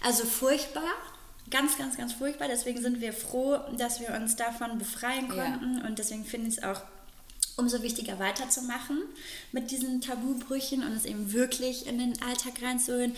Also 0.03 0.25
furchtbar. 0.25 0.83
Ganz, 1.49 1.77
ganz, 1.77 1.97
ganz 1.97 2.13
furchtbar. 2.13 2.47
Deswegen 2.47 2.81
sind 2.81 3.01
wir 3.01 3.13
froh, 3.13 3.57
dass 3.77 3.99
wir 3.99 4.11
uns 4.13 4.35
davon 4.35 4.77
befreien 4.77 5.27
Ja. 5.35 5.43
konnten. 5.43 5.81
Und 5.85 5.97
deswegen 5.99 6.23
finde 6.23 6.47
ich 6.49 6.57
es 6.59 6.63
auch 6.63 6.81
umso 7.61 7.83
wichtiger 7.83 8.19
weiterzumachen 8.19 9.03
mit 9.51 9.71
diesen 9.71 10.01
Tabubrüchen 10.01 10.83
und 10.83 10.93
es 10.93 11.05
eben 11.05 11.31
wirklich 11.31 11.87
in 11.87 11.99
den 11.99 12.21
Alltag 12.21 12.61
reinzuholen. 12.61 13.15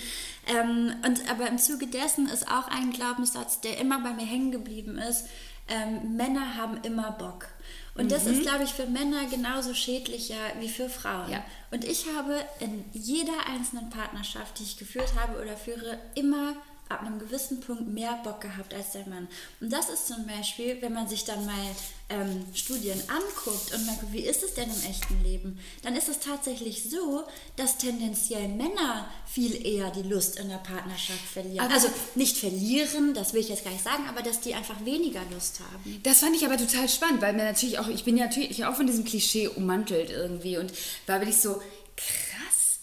Ähm, 0.48 0.94
und 1.06 1.30
aber 1.32 1.48
im 1.48 1.58
Zuge 1.58 1.88
dessen 1.88 2.28
ist 2.28 2.48
auch 2.48 2.68
ein 2.68 2.92
Glaubenssatz, 2.92 3.62
der 3.62 3.80
immer 3.80 4.00
bei 4.02 4.14
mir 4.14 4.26
hängen 4.26 4.52
geblieben 4.52 4.98
ist. 4.98 5.26
Ähm, 5.70 6.18
Männer 6.18 6.58
haben 6.58 6.78
immer 6.84 7.12
Bock. 7.12 7.48
Und 7.96 8.12
das 8.12 8.26
ist, 8.26 8.42
glaube 8.42 8.64
ich, 8.64 8.74
für 8.74 8.88
Männer 8.88 9.28
genauso 9.30 9.74
schädlicher 9.74 10.36
wie 10.60 10.68
für 10.68 10.90
Frauen. 10.90 11.32
Ja. 11.32 11.44
Und 11.72 11.86
ich 11.86 12.08
habe 12.18 12.44
in 12.60 12.84
jeder 12.92 13.48
einzelnen 13.48 13.90
Partnerschaft, 13.92 14.60
die 14.60 14.64
ich 14.64 14.78
geführt 14.78 15.14
habe 15.16 15.40
oder 15.40 15.56
führe, 15.56 16.00
immer 16.16 16.56
ab 16.90 17.02
einem 17.02 17.18
gewissen 17.18 17.60
Punkt 17.60 17.88
mehr 17.88 18.20
Bock 18.24 18.42
gehabt 18.42 18.74
als 18.74 18.92
der 18.92 19.08
Mann. 19.08 19.28
Und 19.62 19.72
das 19.74 19.90
ist 19.90 20.08
zum 20.08 20.28
Beispiel, 20.28 20.78
wenn 20.82 20.94
man 20.94 21.08
sich 21.08 21.24
dann 21.24 21.44
mal 21.46 21.66
ähm, 22.10 22.46
Studien 22.54 23.02
anguckt 23.08 23.74
und 23.74 23.86
man 23.86 23.96
guckt, 24.00 24.14
wie 24.14 24.20
ist 24.22 24.44
es 24.44 24.54
denn 24.54 24.70
im 24.70 24.90
echten 24.90 25.24
Leben, 25.24 25.58
dann 25.82 25.96
ist 25.96 26.10
es 26.10 26.20
tatsächlich 26.20 26.84
so, 26.90 27.24
dass 27.56 27.78
tendenziell 27.78 28.48
Männer 28.50 29.10
viel 29.26 29.66
eher 29.66 29.90
die 29.92 30.04
Lust 30.04 30.38
in 30.38 30.50
der 30.50 30.58
Partnerschaft 30.58 31.22
verlieren. 31.34 31.66
Aber- 31.66 31.74
also 31.74 31.88
nicht 32.16 32.38
verlieren, 32.38 33.14
das 33.16 33.34
will 33.34 33.42
ich 33.42 33.50
jetzt 33.50 33.64
gar 33.64 33.72
nicht 33.72 33.84
sagen, 33.84 34.04
aber 34.08 34.22
dass 34.22 34.42
die 34.42 34.54
einfach 34.54 34.84
weniger 34.86 35.22
Lust 35.32 35.62
haben. 35.62 36.00
Das 36.04 36.20
fand 36.20 36.36
ich 36.36 36.46
aber 36.46 36.58
total 36.58 36.88
spannend, 36.90 37.22
weil 37.22 37.34
mir 37.34 37.46
natürlich 37.46 37.80
auch, 37.80 37.88
ich 37.88 38.04
bin 38.04 38.18
ja 38.18 38.26
natürlich 38.26 38.66
auch 38.66 38.76
von 38.76 38.86
diesem 38.86 39.06
Klischee 39.06 39.48
ummantelt 39.48 40.12
irgendwie 40.12 40.58
und 40.58 40.72
war 41.08 41.20
wirklich 41.22 41.38
so 41.38 41.56
krass. 41.96 42.80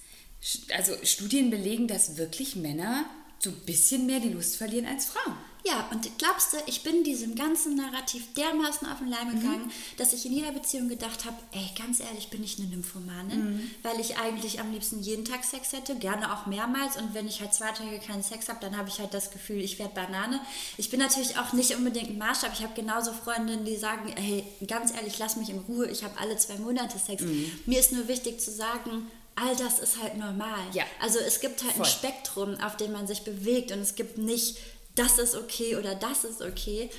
Also 0.75 0.95
Studien 1.05 1.51
belegen, 1.51 1.87
dass 1.87 2.17
wirklich 2.17 2.57
Männer 2.57 3.05
so 3.43 3.51
ein 3.51 3.57
bisschen 3.67 4.07
mehr 4.07 4.21
die 4.21 4.29
Lust 4.29 4.57
verlieren 4.57 4.87
als 4.87 5.07
Frauen. 5.07 5.35
Ja, 5.63 5.87
und 5.91 6.09
glaubst 6.17 6.55
du, 6.55 6.57
ich 6.65 6.83
bin 6.83 7.05
diesem 7.05 7.35
ganzen 7.35 7.75
Narrativ 7.77 8.33
dermaßen 8.33 8.89
auf 8.89 8.99
den 8.99 9.09
Leim 9.09 9.29
Mhm. 9.29 9.41
gegangen, 9.41 9.73
dass 9.99 10.15
ich 10.15 10.25
in 10.25 10.33
jeder 10.33 10.53
Beziehung 10.53 10.89
gedacht 10.89 11.27
habe, 11.27 11.37
ey, 11.53 11.69
ganz 11.77 12.01
ehrlich, 12.01 12.29
bin 12.31 12.43
ich 12.43 12.59
eine 12.59 12.69
Nymphomanin, 12.69 13.39
Mhm. 13.57 13.71
weil 13.83 14.01
ich 14.01 14.17
eigentlich 14.19 14.59
am 14.61 14.73
liebsten 14.73 15.03
jeden 15.03 15.27
Tag 15.27 15.45
Sex 15.45 15.75
hätte, 15.75 15.97
gerne 15.97 16.33
auch 16.35 16.47
mehrmals 16.47 16.97
und 16.97 17.13
wenn 17.13 17.29
ich 17.29 17.43
halt 17.43 17.53
zwei 17.53 17.73
Tage 17.73 17.99
keinen 17.99 18.23
Sex 18.23 18.49
habe, 18.49 18.59
dann 18.63 18.75
habe 18.79 18.89
ich 18.89 19.01
halt 19.01 19.13
das 19.13 19.31
Gefühl, 19.31 19.59
ich 19.61 19.79
werde 19.79 19.95
Banane. 19.95 20.41
Ich 20.79 20.89
bin 20.89 20.99
natürlich 20.99 21.37
auch 21.39 21.53
nicht 21.53 21.75
unbedingt 21.77 22.09
ein 22.09 22.19
Maßstab, 22.19 22.53
ich 22.55 22.63
habe 22.63 22.73
genauso 22.75 23.13
Freundinnen, 23.13 23.67
die 23.67 23.77
sagen, 23.77 24.11
hey, 24.17 24.45
ganz 24.67 24.95
ehrlich, 24.95 25.19
lass 25.19 25.37
mich 25.37 25.51
in 25.51 25.59
Ruhe, 25.59 25.91
ich 25.91 26.05
habe 26.05 26.19
alle 26.19 26.39
zwei 26.39 26.57
Monate 26.57 26.99
Sex. 26.99 27.23
Mhm. 27.23 27.51
Mir 27.67 27.81
ist 27.81 27.93
nur 27.93 28.09
wichtig 28.09 28.41
zu 28.41 28.51
sagen, 28.51 29.09
all 29.37 29.57
das 29.57 29.79
ist 29.79 30.03
halt 30.03 30.17
normal. 30.17 30.61
Ja. 30.73 30.85
Also 31.01 31.19
es 31.19 31.41
gibt 31.41 31.63
halt 31.63 31.73
Voll. 31.75 31.85
ein 31.87 31.91
Spektrum, 31.91 32.61
auf 32.61 32.77
dem 32.77 32.93
man 32.93 33.07
sich 33.07 33.23
bewegt 33.23 33.73
und 33.73 33.79
es 33.81 33.95
gibt 33.95 34.19
nicht, 34.19 34.59
das 34.95 35.19
ist 35.19 35.35
okay 35.35 35.77
oder 35.77 35.95
das 35.95 36.25
ist 36.25 36.43
okay. 36.43 36.91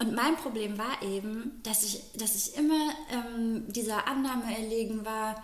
Und 0.00 0.14
mein 0.14 0.36
Problem 0.36 0.78
war 0.78 1.02
eben, 1.02 1.60
dass 1.64 1.82
ich, 1.82 2.00
dass 2.16 2.34
ich 2.36 2.56
immer 2.56 2.90
ähm, 3.10 3.64
dieser 3.68 4.06
Annahme 4.06 4.44
erlegen 4.56 5.04
war, 5.04 5.42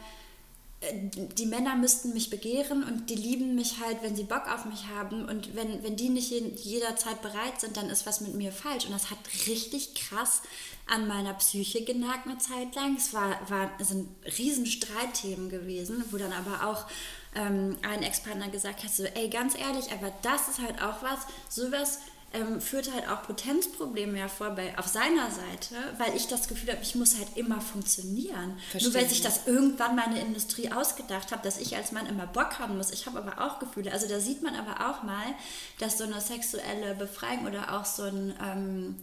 äh, 0.80 0.92
die 1.11 1.47
Männer 1.47 1.74
müssten 1.74 2.12
mich 2.12 2.30
begehren 2.30 2.84
und 2.84 3.11
die 3.11 3.16
lieben 3.16 3.57
mich 3.57 3.80
halt, 3.84 4.01
wenn 4.03 4.14
sie 4.14 4.22
Bock 4.22 4.45
auf 4.49 4.64
mich 4.66 4.86
haben. 4.95 5.24
Und 5.28 5.57
wenn, 5.57 5.82
wenn 5.82 5.97
die 5.97 6.09
nicht 6.09 6.30
je- 6.30 6.53
jederzeit 6.62 7.20
bereit 7.20 7.61
sind, 7.61 7.76
dann 7.76 7.90
ist 7.90 8.07
was 8.07 8.20
mit 8.20 8.34
mir 8.34 8.53
falsch. 8.53 8.84
Und 8.84 8.92
das 8.92 9.11
hat 9.11 9.18
richtig 9.49 9.95
krass 9.97 10.42
an 10.87 11.09
meiner 11.09 11.35
Psyche 11.35 11.82
genagt 11.85 12.26
eine 12.26 12.39
Zeit 12.39 12.74
lang. 12.74 12.97
Es 12.97 13.14
war, 13.14 13.39
war, 13.49 13.70
sind 13.80 14.09
riesen 14.39 14.66
Streitthemen 14.66 15.49
gewesen, 15.49 16.05
wo 16.11 16.18
dann 16.18 16.32
aber 16.32 16.68
auch 16.68 16.87
ähm, 17.35 17.76
ein 17.82 18.03
Ex-Partner 18.03 18.49
gesagt 18.49 18.85
hat, 18.85 18.91
so, 18.91 19.05
ey, 19.05 19.28
ganz 19.28 19.59
ehrlich, 19.59 19.91
aber 19.93 20.12
das 20.22 20.49
ist 20.49 20.61
halt 20.61 20.80
auch 20.82 21.03
was, 21.03 21.20
sowas 21.49 21.99
ähm, 22.35 22.61
führt 22.61 22.93
halt 22.93 23.09
auch 23.09 23.22
Potenzprobleme 23.22 24.18
hervor 24.18 24.51
bei, 24.51 24.76
auf 24.76 24.89
seiner 24.89 25.30
Seite, 25.30 25.76
weil 25.99 26.16
ich 26.16 26.26
das 26.26 26.49
Gefühl 26.49 26.72
habe, 26.72 26.82
ich 26.82 26.97
muss 26.97 27.16
halt 27.16 27.37
immer 27.37 27.61
funktionieren. 27.61 28.59
Verstehe, 28.70 28.91
Nur 28.91 29.01
weil 29.01 29.09
sich 29.09 29.22
das 29.22 29.47
irgendwann 29.47 29.95
meine 29.95 30.20
Industrie 30.20 30.70
ausgedacht 30.72 31.30
hat, 31.30 31.45
dass 31.47 31.59
ich 31.59 31.76
als 31.76 31.93
Mann 31.93 32.07
immer 32.07 32.26
Bock 32.26 32.59
haben 32.59 32.76
muss. 32.76 32.91
Ich 32.91 33.07
habe 33.07 33.18
aber 33.18 33.41
auch 33.41 33.61
Gefühle. 33.61 33.93
Also 33.93 34.09
da 34.09 34.18
sieht 34.18 34.43
man 34.43 34.57
aber 34.57 34.91
auch 34.91 35.05
mal, 35.05 35.26
dass 35.78 35.97
so 35.97 36.05
eine 36.05 36.20
sexuelle 36.20 36.97
Befreiung 36.97 37.47
oder 37.47 37.78
auch 37.78 37.85
so 37.85 38.03
ein, 38.03 38.35
ähm, 38.43 38.97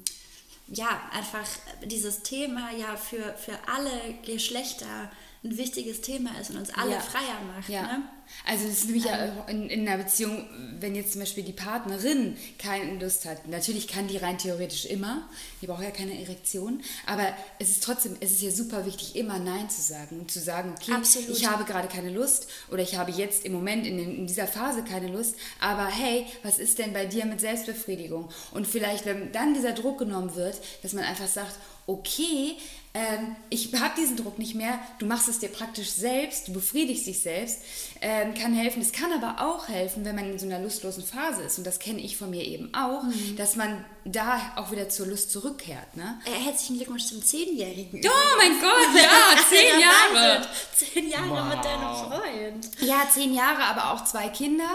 ja, 0.73 1.01
einfach 1.13 1.45
dieses 1.83 2.23
Thema 2.23 2.71
ja 2.71 2.95
für, 2.95 3.33
für 3.33 3.57
alle 3.67 4.15
Geschlechter 4.25 5.11
ein 5.43 5.57
wichtiges 5.57 6.01
Thema 6.01 6.29
ist 6.39 6.51
und 6.51 6.57
uns 6.57 6.69
alle 6.69 6.91
Ja. 6.91 6.99
freier 6.99 7.41
macht. 7.55 7.67
Ja. 7.67 7.81
Ne? 7.81 8.03
Also 8.45 8.65
das 8.67 8.77
ist 8.77 8.85
nämlich 8.85 9.05
ja 9.05 9.33
auch 9.39 9.49
in, 9.49 9.69
in 9.69 9.87
einer 9.87 10.01
Beziehung, 10.01 10.47
wenn 10.79 10.95
jetzt 10.95 11.13
zum 11.13 11.21
Beispiel 11.21 11.43
die 11.43 11.51
Partnerin 11.51 12.37
keine 12.59 12.97
Lust 12.99 13.25
hat, 13.25 13.47
natürlich 13.47 13.87
kann 13.87 14.07
die 14.07 14.17
rein 14.17 14.37
theoretisch 14.37 14.85
immer, 14.85 15.27
die 15.61 15.67
braucht 15.67 15.83
ja 15.83 15.91
keine 15.91 16.17
Erektion, 16.21 16.81
aber 17.07 17.35
es 17.59 17.69
ist 17.71 17.83
trotzdem, 17.83 18.15
es 18.19 18.31
ist 18.33 18.41
ja 18.41 18.51
super 18.51 18.85
wichtig, 18.85 19.15
immer 19.15 19.39
Nein 19.39 19.69
zu 19.69 19.81
sagen 19.81 20.19
und 20.19 20.31
zu 20.31 20.39
sagen, 20.39 20.75
okay, 20.79 20.93
Absolut. 20.93 21.29
ich 21.29 21.47
habe 21.47 21.65
gerade 21.65 21.87
keine 21.87 22.11
Lust 22.11 22.47
oder 22.71 22.83
ich 22.83 22.95
habe 22.95 23.11
jetzt 23.11 23.43
im 23.43 23.51
Moment 23.53 23.85
in, 23.85 23.97
den, 23.97 24.15
in 24.15 24.27
dieser 24.27 24.47
Phase 24.47 24.83
keine 24.83 25.07
Lust, 25.07 25.35
aber 25.59 25.87
hey, 25.87 26.25
was 26.43 26.59
ist 26.59 26.77
denn 26.79 26.93
bei 26.93 27.05
dir 27.07 27.25
mit 27.25 27.41
Selbstbefriedigung? 27.41 28.29
Und 28.51 28.67
vielleicht, 28.67 29.05
wenn 29.05 29.31
dann 29.31 29.53
dieser 29.55 29.73
Druck 29.73 29.97
genommen 29.99 30.35
wird, 30.35 30.55
dass 30.83 30.93
man 30.93 31.03
einfach 31.03 31.27
sagt, 31.27 31.55
okay, 31.87 32.55
ähm, 32.93 33.35
ich 33.49 33.73
habe 33.73 33.93
diesen 33.97 34.17
Druck 34.17 34.37
nicht 34.37 34.55
mehr, 34.55 34.79
du 34.99 35.05
machst 35.05 35.29
es 35.29 35.39
dir 35.39 35.49
praktisch 35.49 35.91
selbst, 35.91 36.47
du 36.47 36.53
befriedigst 36.53 37.07
dich 37.07 37.19
selbst, 37.21 37.59
ähm, 38.01 38.33
kann 38.33 38.53
helfen. 38.53 38.81
Es 38.81 38.91
kann 38.91 39.11
aber 39.13 39.41
auch 39.45 39.67
helfen, 39.69 40.03
wenn 40.05 40.15
man 40.15 40.29
in 40.31 40.39
so 40.39 40.45
einer 40.45 40.59
lustlosen 40.59 41.03
Phase 41.03 41.41
ist, 41.43 41.57
und 41.57 41.65
das 41.65 41.79
kenne 41.79 42.01
ich 42.01 42.17
von 42.17 42.29
mir 42.29 42.43
eben 42.45 42.73
auch, 42.73 43.03
Mhm. 43.03 43.35
dass 43.37 43.55
man 43.55 43.85
da 44.05 44.53
auch 44.55 44.71
wieder 44.71 44.89
zur 44.89 45.07
Lust 45.07 45.31
zurückkehrt. 45.31 45.95
Ne? 45.95 46.19
Äh, 46.25 46.31
Herzlichen 46.31 46.77
Glückwunsch 46.77 47.05
zum 47.05 47.23
Zehnjährigen. 47.23 48.01
Oh 48.03 48.37
mein 48.37 48.59
Gott, 48.59 49.01
ja, 49.01 49.37
zehn 49.49 49.79
Jahre. 49.79 50.47
Zehn 50.75 51.09
Jahre 51.09 51.55
mit 51.55 51.63
deinem 51.63 51.95
Freund. 51.95 52.69
Ja, 52.79 53.07
zehn 53.13 53.33
Jahre, 53.33 53.63
aber 53.63 53.91
auch 53.91 54.03
zwei 54.05 54.29
Kinder. 54.29 54.69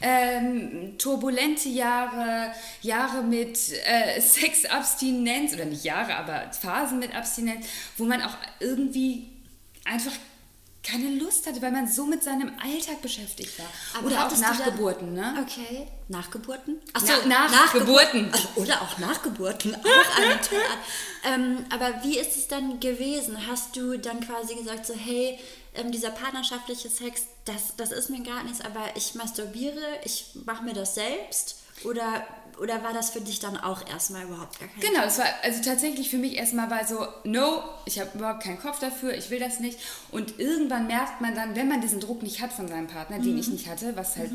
Ähm, 0.00 0.96
turbulente 0.98 1.68
Jahre, 1.68 2.52
Jahre 2.82 3.22
mit 3.22 3.58
äh, 3.84 4.20
Sexabstinenz, 4.20 5.54
oder 5.54 5.64
nicht 5.64 5.84
Jahre, 5.84 6.14
aber 6.16 6.50
Phasen 6.52 6.98
mit 6.98 7.14
Abstinenz, 7.14 7.66
wo 7.96 8.04
man 8.04 8.22
auch 8.22 8.36
irgendwie 8.60 9.28
einfach 9.84 10.12
keine 10.90 11.10
Lust 11.16 11.46
hatte, 11.46 11.60
weil 11.60 11.70
man 11.72 11.86
so 11.86 12.06
mit 12.06 12.22
seinem 12.22 12.52
Alltag 12.62 13.02
beschäftigt 13.02 13.58
war. 13.58 13.66
Aber 13.98 14.06
oder 14.06 14.26
auch 14.26 14.36
Nachgeburten, 14.38 15.12
ne? 15.12 15.34
Okay. 15.46 15.86
Nachgeburten? 16.08 16.80
Ach 16.94 17.02
Na- 17.26 17.48
Nachgeburten. 17.48 18.30
Ach, 18.32 18.56
Oder 18.56 18.80
auch 18.80 18.98
Nachgeburten. 18.98 19.74
Auch 19.74 20.16
eine 20.18 20.40
tolle 20.40 20.62
Art. 20.62 20.78
Ähm, 21.24 21.66
aber 21.70 22.02
wie 22.02 22.18
ist 22.18 22.36
es 22.36 22.48
dann 22.48 22.80
gewesen? 22.80 23.46
Hast 23.46 23.76
du 23.76 23.98
dann 23.98 24.20
quasi 24.20 24.54
gesagt, 24.54 24.86
so, 24.86 24.94
hey, 24.94 25.38
ähm, 25.74 25.92
dieser 25.92 26.10
partnerschaftliche 26.10 26.88
Sex, 26.88 27.22
das, 27.44 27.76
das 27.76 27.92
ist 27.92 28.08
mir 28.08 28.22
gar 28.22 28.42
nichts, 28.44 28.60
aber 28.62 28.84
ich 28.94 29.14
masturbiere, 29.14 29.80
ich 30.04 30.30
mache 30.46 30.62
mir 30.64 30.72
das 30.74 30.94
selbst? 30.94 31.56
Oder, 31.84 32.26
oder 32.60 32.82
war 32.82 32.92
das 32.92 33.10
für 33.10 33.20
dich 33.20 33.40
dann 33.40 33.56
auch 33.56 33.86
erstmal 33.88 34.24
überhaupt 34.24 34.58
gar 34.60 34.68
kein 34.68 34.80
Genau, 34.80 35.04
es 35.06 35.18
war 35.18 35.26
also 35.42 35.60
tatsächlich 35.62 36.10
für 36.10 36.18
mich 36.18 36.34
erstmal 36.36 36.70
war 36.70 36.86
so, 36.86 37.06
no, 37.24 37.62
ich 37.86 37.98
habe 37.98 38.10
überhaupt 38.16 38.42
keinen 38.42 38.58
Kopf 38.60 38.78
dafür, 38.78 39.14
ich 39.14 39.30
will 39.30 39.38
das 39.38 39.60
nicht. 39.60 39.78
Und 40.10 40.38
irgendwann 40.38 40.86
merkt 40.86 41.20
man 41.20 41.34
dann, 41.34 41.54
wenn 41.56 41.68
man 41.68 41.80
diesen 41.80 42.00
Druck 42.00 42.22
nicht 42.22 42.40
hat 42.40 42.52
von 42.52 42.68
seinem 42.68 42.86
Partner, 42.86 43.18
den 43.18 43.38
ich 43.38 43.48
nicht 43.48 43.66
hatte, 43.68 43.94
was 43.96 44.16
halt 44.16 44.30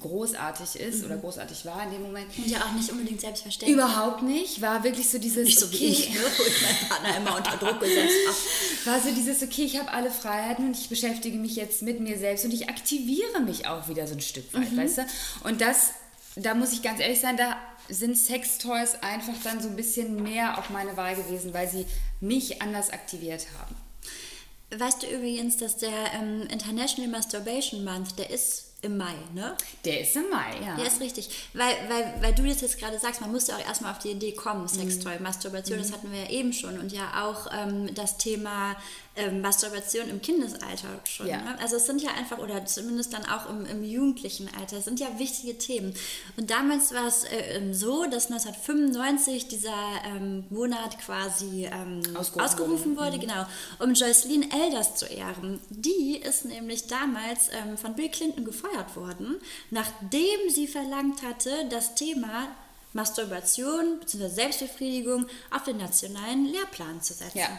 großartig 0.00 0.80
ist 0.80 1.04
oder 1.04 1.16
großartig 1.16 1.64
war 1.66 1.82
in 1.84 1.92
dem 1.92 2.02
Moment, 2.02 2.26
Und 2.36 2.46
ja 2.46 2.58
auch 2.64 2.72
nicht 2.72 2.90
unbedingt 2.90 3.20
selbstverständlich. 3.20 3.76
überhaupt 3.76 4.22
nicht, 4.22 4.60
war 4.62 4.82
wirklich 4.84 5.08
so 5.10 5.18
dieses, 5.18 5.44
Nicht 5.44 5.58
so 5.58 5.70
wie 5.72 5.76
okay, 5.76 5.86
ich, 5.88 6.10
ne? 6.10 6.20
wo 6.36 6.42
ich 6.42 6.62
meinen 6.62 6.88
Partner 6.88 7.16
immer 7.16 7.36
unter 7.36 7.56
Druck 7.56 7.80
gesetzt 7.80 8.14
habe. 8.26 8.36
war 8.86 9.00
so 9.00 9.10
dieses, 9.14 9.42
okay, 9.42 9.64
ich 9.64 9.78
habe 9.78 9.90
alle 9.90 10.10
Freiheiten 10.10 10.66
und 10.66 10.76
ich 10.78 10.88
beschäftige 10.88 11.36
mich 11.38 11.56
jetzt 11.56 11.82
mit 11.82 12.00
mir 12.00 12.18
selbst 12.18 12.44
und 12.44 12.52
ich 12.52 12.68
aktiviere 12.68 13.40
mich 13.40 13.66
auch 13.66 13.88
wieder 13.88 14.06
so 14.06 14.14
ein 14.14 14.20
Stück 14.20 14.52
weit, 14.54 14.72
Mhm. 14.72 14.76
weißt 14.78 14.98
du? 14.98 15.02
Und 15.44 15.60
das, 15.60 15.90
da 16.36 16.54
muss 16.54 16.72
ich 16.72 16.82
ganz 16.82 17.00
ehrlich 17.00 17.20
sein, 17.20 17.36
da 17.36 17.56
sind 17.88 18.16
Sextoys 18.16 18.94
einfach 19.02 19.34
dann 19.44 19.60
so 19.60 19.68
ein 19.68 19.76
bisschen 19.76 20.22
mehr 20.22 20.58
auf 20.58 20.70
meine 20.70 20.96
Wahl 20.96 21.14
gewesen, 21.16 21.54
weil 21.54 21.68
sie 21.68 21.86
mich 22.20 22.60
anders 22.62 22.90
aktiviert 22.90 23.46
haben. 23.58 23.74
Weißt 24.76 25.02
du 25.02 25.06
übrigens, 25.06 25.56
dass 25.58 25.76
der 25.76 26.12
ähm, 26.14 26.42
International 26.50 27.10
Masturbation 27.10 27.84
Month, 27.84 28.18
der 28.18 28.30
ist 28.30 28.64
im 28.82 28.98
Mai, 28.98 29.14
ne? 29.32 29.56
Der 29.84 30.00
ist 30.00 30.16
im 30.16 30.28
Mai, 30.28 30.54
ja. 30.60 30.76
Ja, 30.76 30.84
ist 30.84 31.00
richtig. 31.00 31.30
Weil, 31.54 31.74
weil, 31.88 32.14
weil 32.20 32.34
du 32.34 32.44
das 32.46 32.60
jetzt 32.60 32.78
gerade 32.78 32.98
sagst, 32.98 33.20
man 33.20 33.32
muss 33.32 33.46
ja 33.46 33.56
auch 33.56 33.64
erstmal 33.66 33.92
auf 33.92 34.00
die 34.00 34.10
Idee 34.10 34.32
kommen, 34.32 34.62
Mhm. 34.62 34.68
Sextoy, 34.68 35.18
Masturbation, 35.20 35.78
das 35.78 35.92
hatten 35.92 36.10
wir 36.12 36.20
ja 36.24 36.30
eben 36.30 36.52
schon. 36.52 36.78
Und 36.78 36.92
ja 36.92 37.24
auch 37.24 37.46
ähm, 37.56 37.94
das 37.94 38.18
Thema 38.18 38.76
ähm, 39.16 39.40
Masturbation 39.40 40.08
im 40.08 40.20
Kindesalter 40.20 40.88
schon. 41.04 41.26
Ja. 41.26 41.38
Ne? 41.38 41.58
Also 41.60 41.76
es 41.76 41.86
sind 41.86 42.02
ja 42.02 42.10
einfach, 42.10 42.38
oder 42.38 42.64
zumindest 42.66 43.12
dann 43.12 43.24
auch 43.24 43.48
im, 43.48 43.66
im 43.66 43.84
jugendlichen 43.84 44.48
Alter, 44.58 44.78
es 44.78 44.84
sind 44.84 45.00
ja 45.00 45.18
wichtige 45.18 45.58
Themen. 45.58 45.94
Und 46.36 46.50
damals 46.50 46.92
war 46.92 47.06
es 47.06 47.24
äh, 47.24 47.56
ähm, 47.56 47.74
so, 47.74 48.04
dass 48.04 48.30
1995 48.30 49.48
dieser 49.48 49.74
ähm, 50.06 50.44
Monat 50.50 50.98
quasi 50.98 51.68
ähm, 51.72 52.02
Ausgerufen 52.14 52.40
ausgerufen 52.40 52.96
wurde, 52.96 53.18
genau, 53.18 53.46
um 53.78 53.94
Joycelyn 53.94 54.50
Elders 54.50 54.96
zu 54.96 55.06
ehren. 55.06 55.60
Die 55.70 56.16
ist 56.16 56.44
nämlich 56.44 56.86
damals 56.86 57.48
ähm, 57.48 57.76
von 57.76 57.94
Bill 57.94 58.08
Clinton 58.08 58.44
gefeuert 58.44 58.96
worden, 58.96 59.36
nachdem 59.70 60.50
sie 60.50 60.66
verlangt 60.66 61.22
hatte, 61.22 61.50
das 61.70 61.94
Thema 61.94 62.48
Masturbation 62.92 64.00
bzw. 64.00 64.28
Selbstbefriedigung 64.28 65.26
auf 65.50 65.62
den 65.64 65.76
nationalen 65.76 66.46
Lehrplan 66.46 67.00
zu 67.02 67.12
setzen. 67.12 67.38
Ja. 67.38 67.58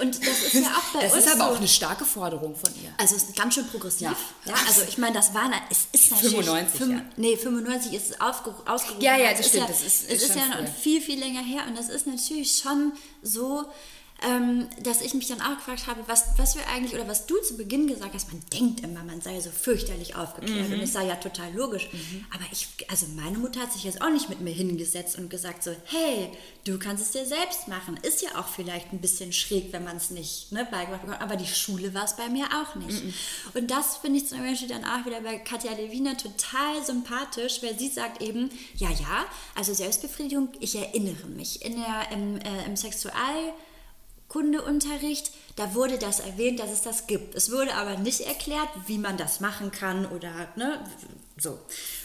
Und 0.00 0.18
das 0.26 0.42
ist 0.42 0.54
ja 0.54 0.70
auch 0.76 0.94
bei 0.94 1.02
Das 1.04 1.12
uns 1.14 1.26
ist 1.26 1.32
aber 1.32 1.44
so. 1.48 1.50
auch 1.52 1.56
eine 1.58 1.68
starke 1.68 2.04
Forderung 2.04 2.56
von 2.56 2.74
ihr. 2.82 2.92
Also 2.98 3.14
es 3.16 3.24
ist 3.24 3.36
ganz 3.36 3.54
schön 3.54 3.66
progressiv. 3.68 4.02
Ja. 4.02 4.16
Ja, 4.46 4.54
also 4.66 4.82
ich 4.88 4.98
meine, 4.98 5.14
das 5.14 5.32
war, 5.34 5.50
es 5.70 5.86
ist 5.92 6.10
natürlich... 6.10 6.32
95, 6.36 6.78
fünf- 6.80 6.92
ja. 6.98 7.04
Nee, 7.16 7.36
95 7.36 7.92
ist 7.92 8.10
es 8.10 8.20
ausgerufen. 8.20 8.62
Ja, 9.00 9.16
ja, 9.16 9.24
worden. 9.24 9.36
das 9.36 9.40
Es 9.40 9.48
stimmt, 9.48 9.62
Ja, 9.62 9.68
das 9.68 9.80
ist- 9.82 10.02
es 10.10 10.22
ist 10.22 10.30
ist 10.30 10.36
ja 10.36 10.46
noch 10.62 10.74
viel, 10.74 11.00
viel 11.00 11.18
länger 11.18 11.42
her 11.42 11.62
und 11.68 11.76
das 11.78 11.88
ist 11.88 12.06
natürlich 12.06 12.56
schon 12.56 12.92
so... 13.22 13.64
ähm, 14.26 14.68
dass 14.82 15.00
ich 15.00 15.14
mich 15.14 15.26
dann 15.28 15.40
auch 15.40 15.56
gefragt 15.56 15.86
habe, 15.86 16.02
was, 16.06 16.24
was 16.36 16.54
wir 16.56 16.66
eigentlich, 16.68 16.94
oder 16.94 17.08
was 17.08 17.26
du 17.26 17.36
zu 17.42 17.56
Beginn 17.56 17.86
gesagt 17.86 18.14
hast, 18.14 18.32
man 18.32 18.42
denkt 18.52 18.80
immer, 18.80 19.02
man 19.04 19.20
sei 19.20 19.40
so 19.40 19.50
fürchterlich 19.50 20.14
aufgeklärt 20.16 20.68
Mhm. 20.68 20.74
und 20.74 20.80
es 20.80 20.92
sei 20.92 21.06
ja 21.06 21.16
total 21.16 21.52
logisch. 21.54 21.88
Aber 22.34 22.44
ich, 22.52 22.68
also 22.88 23.06
meine 23.16 23.38
Mutter 23.38 23.60
hat 23.60 23.72
sich 23.72 23.84
jetzt 23.84 24.00
auch 24.02 24.10
nicht 24.10 24.28
mit 24.28 24.40
mir 24.40 24.52
hingesetzt 24.52 25.18
und 25.18 25.28
gesagt 25.30 25.64
so, 25.64 25.74
hey, 25.84 26.28
du 26.64 26.78
kannst 26.78 27.04
es 27.04 27.10
dir 27.12 27.26
selbst 27.26 27.68
machen. 27.68 27.98
Ist 28.02 28.22
ja 28.22 28.38
auch 28.38 28.48
vielleicht 28.48 28.92
ein 28.92 29.00
bisschen 29.00 29.32
schräg, 29.32 29.72
wenn 29.72 29.84
man 29.84 29.96
es 29.96 30.10
nicht 30.10 30.52
ne, 30.52 30.66
beigebracht 30.70 31.02
bekommt. 31.02 31.20
Aber 31.22 31.36
die 31.36 31.46
Schule 31.46 31.92
war 31.94 32.04
es 32.04 32.16
bei 32.16 32.28
mir 32.28 32.46
auch 32.46 32.74
nicht. 32.76 33.04
Mhm. 33.04 33.14
Und 33.54 33.70
das 33.70 33.96
finde 33.98 34.18
ich 34.18 34.28
zum 34.28 34.38
Beispiel 34.38 34.68
dann 34.68 34.84
auch 34.84 35.04
wieder 35.06 35.20
bei 35.20 35.38
Katja 35.38 35.72
Lewina 35.72 36.14
total 36.14 36.84
sympathisch, 36.84 37.62
weil 37.62 37.78
sie 37.78 37.88
sagt 37.88 38.22
eben, 38.22 38.50
ja, 38.76 38.90
ja, 38.90 39.26
also 39.54 39.74
Selbstbefriedigung, 39.74 40.48
ich 40.60 40.76
erinnere 40.76 41.26
mich. 41.28 41.64
In 41.64 41.76
der, 41.76 42.10
im, 42.12 42.36
äh, 42.40 42.64
im 42.66 42.76
Sexualkundeunterricht, 44.32 45.32
da 45.56 45.74
wurde 45.74 45.98
das 45.98 46.20
erwähnt, 46.20 46.60
dass 46.60 46.70
es 46.70 46.82
das 46.82 47.06
gibt. 47.06 47.34
Es 47.34 47.50
wurde 47.50 47.74
aber 47.74 47.96
nicht 47.98 48.20
erklärt, 48.20 48.68
wie 48.86 48.98
man 48.98 49.16
das 49.16 49.40
machen 49.40 49.70
kann 49.70 50.06
oder 50.06 50.48
ne, 50.56 50.84
so. 51.36 51.58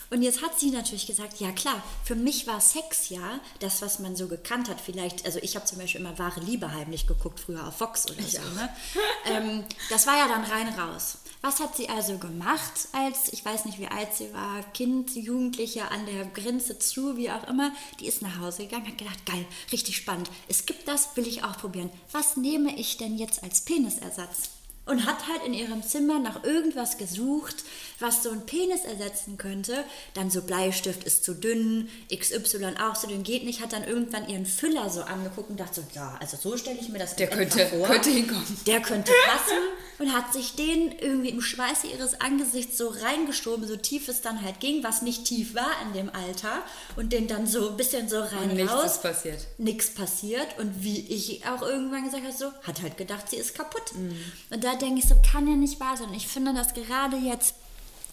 Und 0.09 0.21
jetzt 0.21 0.41
hat 0.41 0.57
sie 0.57 0.71
natürlich 0.71 1.05
gesagt, 1.07 1.39
ja 1.39 1.51
klar, 1.51 1.83
für 2.03 2.15
mich 2.15 2.47
war 2.47 2.61
Sex 2.61 3.09
ja 3.09 3.39
das, 3.59 3.81
was 3.81 3.99
man 3.99 4.15
so 4.15 4.27
gekannt 4.27 4.69
hat. 4.69 4.79
Vielleicht, 4.79 5.25
also 5.25 5.39
ich 5.41 5.55
habe 5.55 5.65
zum 5.65 5.79
Beispiel 5.79 5.99
immer 6.01 6.17
wahre 6.17 6.39
Liebe 6.39 6.71
heimlich 6.71 7.07
geguckt, 7.07 7.39
früher 7.39 7.67
auf 7.67 7.79
Vox 7.79 8.09
oder 8.09 8.23
so. 8.23 8.39
Ne? 8.55 8.69
ähm, 9.25 9.65
das 9.89 10.07
war 10.07 10.17
ja 10.17 10.27
dann 10.27 10.45
rein 10.45 10.69
raus. 10.79 11.17
Was 11.41 11.59
hat 11.59 11.77
sie 11.77 11.87
also 11.89 12.17
gemacht, 12.17 12.87
als, 12.91 13.31
ich 13.31 13.45
weiß 13.45 13.65
nicht, 13.65 13.79
wie 13.79 13.87
alt 13.87 14.13
sie 14.13 14.33
war, 14.33 14.63
Kind, 14.73 15.15
Jugendliche 15.15 15.89
an 15.91 16.05
der 16.05 16.25
Grenze 16.25 16.79
zu, 16.79 17.15
wie 17.15 17.29
auch 17.29 17.47
immer, 17.47 17.71
die 17.99 18.07
ist 18.07 18.21
nach 18.21 18.39
Hause 18.39 18.63
gegangen, 18.63 18.87
hat 18.87 18.97
gedacht, 18.97 19.25
geil, 19.25 19.45
richtig 19.71 19.97
spannend. 19.97 20.29
Es 20.47 20.65
gibt 20.65 20.87
das, 20.87 21.15
will 21.15 21.27
ich 21.27 21.43
auch 21.43 21.57
probieren. 21.57 21.91
Was 22.11 22.37
nehme 22.37 22.75
ich 22.77 22.97
denn 22.97 23.17
jetzt 23.17 23.43
als 23.43 23.61
Penisersatz? 23.61 24.56
Und 24.87 25.05
hat 25.05 25.27
halt 25.27 25.43
in 25.45 25.53
ihrem 25.53 25.83
Zimmer 25.83 26.19
nach 26.19 26.43
irgendwas 26.43 26.97
gesucht, 26.97 27.55
was 27.99 28.23
so 28.23 28.29
einen 28.29 28.45
Penis 28.45 28.85
ersetzen 28.85 29.37
könnte. 29.37 29.83
Dann 30.13 30.29
so 30.31 30.41
Bleistift 30.41 31.03
ist 31.03 31.23
zu 31.23 31.33
dünn, 31.33 31.89
XY 32.15 32.75
auch 32.81 32.93
zu 32.97 33.07
dünn, 33.07 33.23
geht 33.23 33.43
nicht. 33.43 33.61
Hat 33.61 33.73
dann 33.73 33.83
irgendwann 33.83 34.27
ihren 34.29 34.45
Füller 34.45 34.89
so 34.89 35.01
angeguckt 35.01 35.49
und 35.49 35.59
dachte 35.59 35.81
so, 35.81 35.87
ja, 35.93 36.17
also 36.21 36.37
so 36.37 36.55
stelle 36.57 36.79
ich 36.79 36.89
mir 36.89 36.99
das 36.99 37.15
Der 37.15 37.27
könnte, 37.27 37.65
vor. 37.67 37.87
könnte 37.87 38.09
hinkommen. 38.09 38.45
Der 38.65 38.81
könnte 38.81 39.11
passen 39.27 39.57
und 39.99 40.13
hat 40.13 40.31
sich 40.31 40.53
den 40.55 40.91
irgendwie 40.99 41.29
im 41.29 41.41
Schweiße 41.41 41.87
ihres 41.87 42.21
Angesichts 42.21 42.77
so 42.77 42.87
reingeschoben, 42.89 43.67
so 43.67 43.75
tief 43.75 44.07
es 44.07 44.21
dann 44.21 44.41
halt 44.43 44.59
ging, 44.59 44.83
was 44.83 45.01
nicht 45.01 45.25
tief 45.25 45.55
war 45.55 45.71
in 45.87 45.93
dem 45.93 46.09
Alter 46.13 46.61
und 46.95 47.11
den 47.13 47.27
dann 47.27 47.47
so 47.47 47.69
ein 47.69 47.77
bisschen 47.77 48.07
so 48.07 48.19
rein 48.19 48.51
Und 48.51 48.53
nichts 48.55 48.71
raus. 48.71 48.85
ist 48.93 49.01
passiert. 49.01 49.39
Nichts 49.57 49.89
passiert 49.89 50.47
und 50.59 50.83
wie 50.83 50.99
ich 50.99 51.45
auch 51.47 51.61
irgendwann 51.63 52.03
gesagt 52.05 52.23
habe, 52.23 52.33
so 52.35 52.51
hat 52.63 52.81
halt 52.83 52.95
gedacht, 52.97 53.29
sie 53.29 53.37
ist 53.37 53.55
kaputt. 53.55 53.93
Mhm. 53.95 54.15
Und 54.51 54.63
da 54.63 54.75
denke 54.77 54.99
ich 54.99 55.07
so, 55.07 55.15
kann 55.31 55.47
ja 55.47 55.55
nicht 55.55 55.79
wahr 55.79 55.97
sein. 55.97 56.13
Ich 56.13 56.27
finde, 56.27 56.53
dass 56.53 56.73
gerade 56.73 57.17
jetzt 57.17 57.55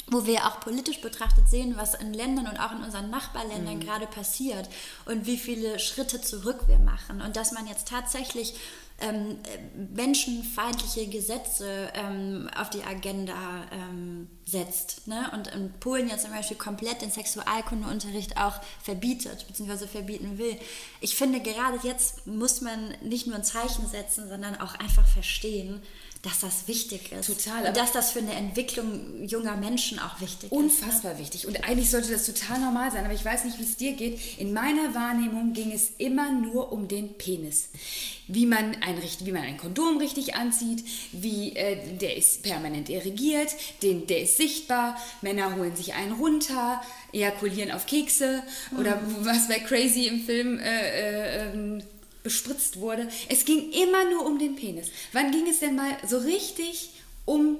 wo 0.06 0.26
wir 0.26 0.46
auch 0.46 0.60
politisch 0.60 1.00
betrachtet 1.00 1.48
sehen, 1.48 1.76
was 1.76 1.94
in 1.94 2.12
Ländern 2.12 2.46
und 2.46 2.58
auch 2.58 2.72
in 2.72 2.82
unseren 2.82 3.10
Nachbarländern 3.10 3.80
gerade 3.80 4.06
passiert 4.06 4.68
und 5.06 5.26
wie 5.26 5.38
viele 5.38 5.78
Schritte 5.78 6.20
zurück 6.20 6.64
wir 6.66 6.78
machen 6.78 7.22
und 7.22 7.36
dass 7.36 7.52
man 7.52 7.66
jetzt 7.66 7.88
tatsächlich 7.88 8.54
ähm, 9.00 9.38
äh, 9.42 9.78
menschenfeindliche 9.96 11.08
Gesetze 11.08 11.90
ähm, 11.94 12.48
auf 12.56 12.70
die 12.70 12.84
Agenda 12.84 13.64
ähm, 13.72 14.28
setzt. 14.44 15.08
Ne? 15.08 15.30
Und 15.32 15.48
in 15.48 15.72
Polen 15.80 16.08
ja 16.08 16.16
zum 16.16 16.30
Beispiel 16.30 16.56
komplett 16.56 17.02
den 17.02 17.10
Sexualkundeunterricht 17.10 18.36
auch 18.36 18.60
verbietet, 18.82 19.48
beziehungsweise 19.48 19.88
verbieten 19.88 20.38
will. 20.38 20.56
Ich 21.00 21.16
finde, 21.16 21.40
gerade 21.40 21.78
jetzt 21.82 22.26
muss 22.26 22.60
man 22.60 22.94
nicht 23.02 23.26
nur 23.26 23.36
ein 23.36 23.44
Zeichen 23.44 23.88
setzen, 23.88 24.28
sondern 24.28 24.60
auch 24.60 24.74
einfach 24.76 25.06
verstehen, 25.08 25.82
dass 26.24 26.40
das 26.40 26.66
wichtig 26.66 27.12
ist. 27.12 27.26
Total, 27.26 27.66
Und 27.66 27.76
dass 27.76 27.92
das 27.92 28.10
für 28.10 28.20
eine 28.20 28.32
Entwicklung 28.32 29.26
junger 29.26 29.56
Menschen 29.56 29.98
auch 29.98 30.20
wichtig 30.22 30.44
ist. 30.44 30.52
Ne? 30.52 30.58
Unfassbar 30.58 31.18
wichtig. 31.18 31.46
Und 31.46 31.62
eigentlich 31.64 31.90
sollte 31.90 32.10
das 32.10 32.24
total 32.24 32.60
normal 32.60 32.90
sein. 32.90 33.04
Aber 33.04 33.12
ich 33.12 33.24
weiß 33.24 33.44
nicht, 33.44 33.58
wie 33.58 33.64
es 33.64 33.76
dir 33.76 33.92
geht. 33.92 34.38
In 34.38 34.54
meiner 34.54 34.94
Wahrnehmung 34.94 35.52
ging 35.52 35.70
es 35.70 35.90
immer 35.98 36.32
nur 36.32 36.72
um 36.72 36.88
den 36.88 37.18
Penis. 37.18 37.68
Wie 38.26 38.46
man 38.46 38.74
ein, 38.80 38.96
wie 39.20 39.32
man 39.32 39.42
ein 39.42 39.58
Kondom 39.58 39.98
richtig 39.98 40.34
anzieht, 40.34 40.82
wie 41.12 41.54
äh, 41.56 41.98
der 41.98 42.16
ist 42.16 42.42
permanent 42.42 42.88
irrigiert, 42.88 43.54
den, 43.82 44.06
der 44.06 44.22
ist 44.22 44.38
sichtbar, 44.38 44.96
Männer 45.20 45.54
holen 45.56 45.76
sich 45.76 45.92
einen 45.92 46.12
runter, 46.12 46.80
ejakulieren 47.12 47.70
auf 47.70 47.84
Kekse 47.84 48.42
oder 48.80 48.98
was 49.20 49.48
bei 49.48 49.58
Crazy 49.58 50.06
im 50.06 50.24
Film 50.24 50.58
äh, 50.58 50.62
äh, 50.62 51.52
ähm, 51.52 51.82
bespritzt 52.34 52.80
wurde. 52.80 53.08
Es 53.28 53.44
ging 53.44 53.70
immer 53.70 54.10
nur 54.10 54.26
um 54.26 54.38
den 54.40 54.56
Penis. 54.56 54.88
Wann 55.12 55.30
ging 55.30 55.46
es 55.46 55.60
denn 55.60 55.76
mal 55.76 55.96
so 56.08 56.18
richtig 56.18 56.90
um 57.24 57.58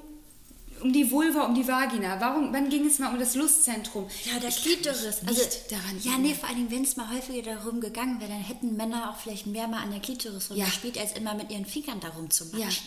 um 0.81 0.93
die 0.93 1.09
Vulva, 1.11 1.45
um 1.47 1.55
die 1.55 1.67
Vagina? 1.69 2.21
Warum, 2.21 2.53
wann 2.53 2.69
ging 2.69 2.85
es 2.85 2.99
mal 2.99 3.13
um 3.13 3.19
das 3.21 3.37
Lustzentrum? 3.37 4.09
Ja, 4.25 4.41
der 4.41 4.49
Ich 4.51 4.57
Klitoris. 4.57 5.23
mich 5.23 5.29
Also, 5.29 5.43
nicht 5.45 5.71
daran 5.73 6.01
ja, 6.03 6.19
nee, 6.19 6.35
vor 6.35 6.49
allem, 6.49 6.69
wenn 6.71 6.83
es 6.83 6.97
mal 6.97 7.09
häufiger 7.15 7.55
darum 7.55 7.81
gegangen 7.81 8.21
wäre, 8.21 8.31
dann 8.33 8.41
hätten 8.43 8.77
Männer 8.77 9.11
auch 9.11 9.17
vielleicht 9.17 9.47
mehr 9.47 9.69
mal 9.69 9.83
an 9.83 9.93
der 9.93 10.01
Klitoris 10.01 10.49
Ja. 10.49 10.57
rumgespielt, 10.65 10.99
als 10.99 11.13
immer 11.13 11.35
mit 11.35 11.51
ihren 11.53 11.65
Fingern 11.65 12.01
darum 12.01 12.29
zu 12.29 12.45
Ja, 12.57 12.67
matschen. 12.67 12.85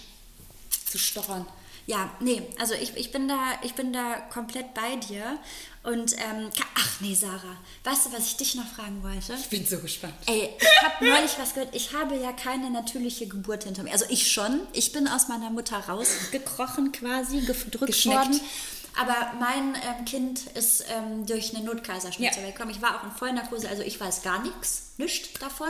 zu 0.91 0.97
stochern. 0.99 1.45
Ja, 1.87 2.11
nee, 2.19 2.43
also 2.59 2.73
ich, 2.73 2.95
ich, 2.97 3.11
bin 3.13 3.29
da, 3.29 3.37
ich 3.61 3.73
bin 3.73 3.93
da 3.93 4.15
komplett 4.31 4.73
bei 4.73 4.97
dir. 4.97 5.39
Und, 5.83 6.13
ähm, 6.17 6.49
ach 6.75 6.99
nee, 6.99 7.15
Sarah, 7.15 7.55
weißt 7.85 8.07
du, 8.07 8.11
was 8.13 8.25
ich 8.27 8.35
dich 8.35 8.55
noch 8.55 8.67
fragen 8.67 9.01
wollte? 9.03 9.33
Ich 9.39 9.47
bin 9.47 9.65
so 9.65 9.79
gespannt. 9.79 10.13
Ey, 10.25 10.49
ich 10.59 10.81
habe 10.83 11.05
neulich 11.09 11.31
was 11.39 11.53
gehört. 11.53 11.73
Ich 11.73 11.93
habe 11.93 12.17
ja 12.17 12.33
keine 12.33 12.69
natürliche 12.69 13.25
Geburt 13.27 13.63
hinter 13.63 13.83
mir. 13.83 13.93
Also 13.93 14.03
ich 14.09 14.29
schon. 14.29 14.59
Ich 14.73 14.91
bin 14.91 15.07
aus 15.07 15.29
meiner 15.29 15.49
Mutter 15.49 15.77
rausgekrochen 15.77 16.91
quasi, 16.91 17.39
gedrückt 17.39 17.85
Geschneckt. 17.87 18.17
worden. 18.17 18.41
Aber 18.99 19.31
mein 19.39 19.75
ähm, 19.75 20.03
Kind 20.05 20.41
ist 20.55 20.83
ähm, 20.89 21.25
durch 21.25 21.55
eine 21.55 21.63
Notkaiserschnitt 21.63 22.27
Ja. 22.29 22.33
zur 22.33 22.43
Welt 22.43 22.55
gekommen. 22.55 22.71
Ich 22.75 22.81
war 22.81 22.99
auch 22.99 23.03
in 23.05 23.11
Vollnarkose, 23.11 23.69
also 23.69 23.83
ich 23.83 23.97
weiß 23.97 24.23
gar 24.23 24.41
nichts, 24.41 24.91
nichts 24.97 25.39
davon. 25.39 25.69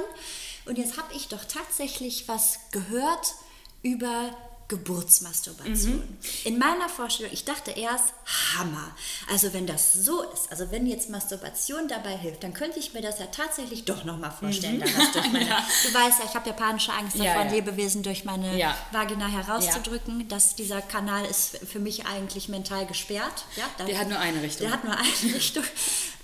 Und 0.66 0.80
jetzt 0.80 0.98
habe 0.98 1.14
ich 1.14 1.28
doch 1.28 1.44
tatsächlich 1.46 2.28
was 2.28 2.58
gehört 2.72 3.36
über 3.84 4.32
Geburtsmasturbation. 4.68 5.96
Mhm. 5.96 6.18
In 6.44 6.58
meiner 6.60 6.90
Vorstellung, 6.90 7.32
ich 7.34 7.46
dachte 7.46 7.72
erst, 7.72 8.14
Hammer. 8.58 8.92
Also 9.32 9.54
wenn 9.54 9.66
das 9.68 9.94
so 9.94 10.24
ist, 10.32 10.52
also 10.52 10.72
wenn 10.72 10.86
jetzt 10.88 11.10
Masturbation 11.10 11.88
dabei 11.88 12.18
hilft, 12.18 12.44
dann 12.44 12.54
könnte 12.54 12.80
ich 12.80 12.94
mir 12.94 13.02
das 13.02 13.20
ja 13.20 13.28
tatsächlich 13.28 13.86
doch 13.86 14.04
nochmal 14.04 14.32
vorstellen. 14.32 14.80
durch 14.80 15.32
meine, 15.32 15.46
Du 15.84 15.94
weißt 15.94 16.20
ja, 16.20 16.26
ich 16.26 16.36
habe 16.36 16.48
japanische 16.50 16.92
Angst 16.94 17.16
Mhm. 17.18 17.24
Ja, 17.24 17.44
ja. 17.44 17.52
Lebewesen 17.52 18.04
durch 18.04 18.26
meine 18.26 18.58
Ja. 18.58 18.76
Vagina 18.92 19.28
herauszudrücken. 19.28 20.28
Dass 20.28 20.56
dieser 20.56 20.82
Kanal 20.82 21.26
ist 21.26 21.58
für 21.66 21.80
mich 21.80 22.06
eigentlich 22.06 22.50
mental 22.50 22.86
gesperrt. 22.86 23.46
Ja, 23.56 23.64
da- 23.78 23.86
Der 23.86 23.98
hat 24.00 24.10
nur 24.10 24.20
eine 24.20 24.42
Richtung. 24.42 24.68
Der 24.68 24.72
hat 24.74 24.84
nur 24.84 24.96
eine 24.98 25.08
Richtung. 25.36 25.64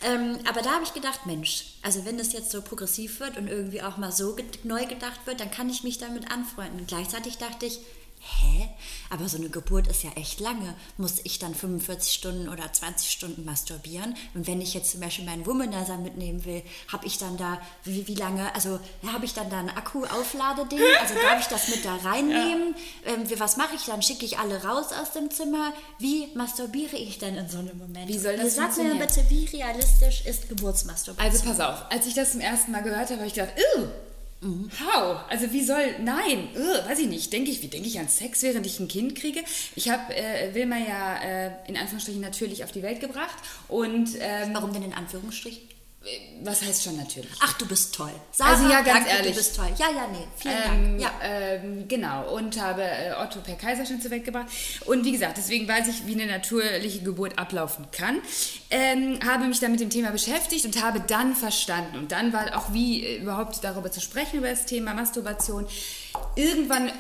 Ähm, 0.04 0.40
aber 0.50 0.62
da 0.62 0.72
habe 0.72 0.84
ich 0.84 0.94
gedacht, 0.94 1.26
Mensch, 1.26 1.66
also 1.82 2.04
wenn 2.06 2.18
das 2.18 2.34
jetzt 2.34 2.52
so 2.52 2.62
progressiv 2.62 3.20
wird 3.22 3.38
und 3.38 3.48
irgendwie 3.48 3.82
auch 3.82 3.96
mal 3.98 4.12
so 4.12 4.36
neu 4.64 4.86
gedacht 4.86 5.22
wird, 5.26 5.40
dann 5.40 5.50
kann 5.50 5.70
ich 5.70 5.84
mich 5.84 5.98
damit 5.98 6.30
anfreunden. 6.30 6.82
Und 6.82 6.88
gleichzeitig 6.88 7.38
dachte 7.38 7.66
ich, 7.66 7.80
hä? 8.24 8.70
Aber 9.10 9.28
so 9.30 9.38
eine 9.38 9.50
Geburt 9.50 9.88
ist 9.88 10.04
ja 10.04 10.10
echt 10.16 10.40
lange. 10.40 10.74
Muss 10.98 11.16
ich 11.24 11.40
dann 11.40 11.54
45 11.54 12.14
Stunden 12.14 12.50
oder 12.50 12.72
20 12.72 13.10
Stunden 13.12 13.46
masturbieren? 13.46 14.16
Und 14.34 14.48
wenn 14.48 14.60
ich 14.62 14.74
jetzt 14.74 14.92
zum 14.92 15.02
Beispiel 15.02 15.26
meinen 15.26 15.46
Womanizer 15.46 15.98
mitnehmen 15.98 16.44
will, 16.46 16.64
habe 16.92 17.06
ich 17.06 17.18
dann 17.18 17.38
da, 17.38 17.60
wie, 17.84 18.08
wie 18.08 18.16
lange, 18.16 18.54
also 18.56 18.80
ja, 19.02 19.14
habe 19.14 19.26
ich 19.26 19.34
dann 19.34 19.50
da 19.50 19.60
ein 19.60 19.70
Akku-Aufladeding? 19.70 20.80
Also 21.02 21.14
darf 21.16 21.40
ich 21.42 21.48
das 21.48 21.68
mit 21.68 21.86
da 21.86 21.96
reinnehmen? 21.98 22.76
Ähm, 23.06 23.30
wie- 23.30 23.40
was 23.40 23.58
mache 23.58 23.76
ich 23.76 23.84
dann? 23.86 24.02
Schicke 24.02 24.26
ich 24.26 24.40
alle 24.40 24.64
raus 24.64 24.88
aus 25.00 25.12
dem 25.12 25.30
Zimmer? 25.30 25.74
Wie 26.00 26.28
masturbiere 26.36 26.96
ich 26.98 27.20
denn 27.20 27.36
in 27.36 27.50
so 27.50 27.60
einem 27.60 27.78
Moment? 27.78 28.08
Wie 28.08 28.18
soll 28.18 28.38
das 28.38 28.56
Sag 28.56 28.76
mir 28.78 28.96
bitte, 28.96 29.24
wie 29.30 29.46
realistisch 29.46 30.26
ist 30.26 30.50
Geburtsmasturbation? 30.50 31.32
Also 31.34 31.46
pass 31.46 31.60
auf, 31.60 31.92
als 31.92 32.08
ich 32.08 32.14
das 32.14 32.32
zum 32.32 32.42
ersten 32.42 32.72
Mal 32.72 32.82
gehört 32.84 33.10
habe, 33.10 33.18
habe 33.18 33.28
ich 33.28 33.34
gedacht, 33.34 33.54
Ew, 33.78 33.88
how? 34.44 35.22
Also 35.30 35.52
wie 35.52 35.64
soll, 35.64 35.84
nein, 36.04 36.50
Ew, 36.56 36.90
weiß 36.90 37.00
ich 37.00 37.08
nicht, 37.08 37.32
denke 37.32 37.52
ich, 37.52 37.62
wie 37.62 37.68
denke 37.68 37.88
ich 37.88 38.00
an 38.00 38.08
Sex, 38.08 38.44
während 38.44 38.66
ich 38.66 38.80
ein 38.80 38.88
Kind 38.88 39.16
kriege? 39.16 39.42
Ich 39.76 39.90
habe 39.90 40.16
äh, 40.16 40.54
Wilma 40.54 40.78
ja 40.78 41.22
äh, 41.24 41.52
in 41.68 41.78
Anführungsstrichen 41.78 42.22
natürlich 42.22 42.64
auf 42.64 42.72
die 42.72 42.84
Welt 42.84 43.00
gebracht 43.00 43.36
und 43.68 44.10
ähm, 44.20 44.52
Warum 44.54 44.74
denn 44.74 44.84
in 44.84 44.94
Anführungsstrichen? 44.94 45.73
Was 46.44 46.62
heißt 46.62 46.84
schon 46.84 46.98
natürlich? 46.98 47.32
Ach, 47.42 47.54
du 47.58 47.66
bist 47.66 47.96
toll. 47.96 48.12
Sarah, 48.32 48.52
Also 48.52 48.64
ja, 48.66 48.82
ganz 48.82 48.88
danke, 49.06 49.10
ehrlich. 49.10 49.32
Du 49.32 49.38
bist 49.38 49.56
toll. 49.56 49.70
Ja, 49.78 49.86
ja, 49.96 50.08
nee. 50.12 50.28
Vielen 50.38 50.56
Ähm, 50.56 51.00
Dank. 51.00 51.02
Ja. 51.02 51.12
ähm, 51.24 51.88
genau, 51.88 52.36
und 52.36 52.60
habe 52.60 52.84
äh, 52.84 53.14
Otto 53.14 53.40
per 53.40 53.56
Kaiserschnitt 53.56 54.02
zur 54.02 54.12
Welt 54.12 54.26
gebracht. 54.26 54.48
Und 54.86 55.06
wie 55.06 55.14
gesagt, 55.14 55.38
deswegen 55.38 55.66
weiß 55.68 55.88
ich, 55.88 56.06
wie 56.06 56.14
eine 56.14 56.26
natürliche 56.30 57.00
Geburt 57.00 57.40
ablaufen 57.40 57.88
kann. 57.92 58.20
Ähm, 58.70 59.20
habe 59.26 59.46
mich 59.46 59.60
dann 59.62 59.72
mit 59.72 59.80
dem 59.80 59.90
Thema 59.90 60.12
beschäftigt 60.12 60.66
und 60.66 60.82
habe 60.84 61.00
dann 61.00 61.36
verstanden. 61.36 61.98
Und 61.98 62.12
dann 62.12 62.34
war 62.34 62.58
auch, 62.58 62.74
wie 62.74 63.06
äh, 63.06 63.18
überhaupt 63.22 63.64
darüber 63.64 63.90
zu 63.92 64.02
sprechen, 64.02 64.40
über 64.40 64.50
das 64.50 64.66
Thema 64.66 64.94
Masturbation. 64.94 65.66
Irgendwann 66.36 66.92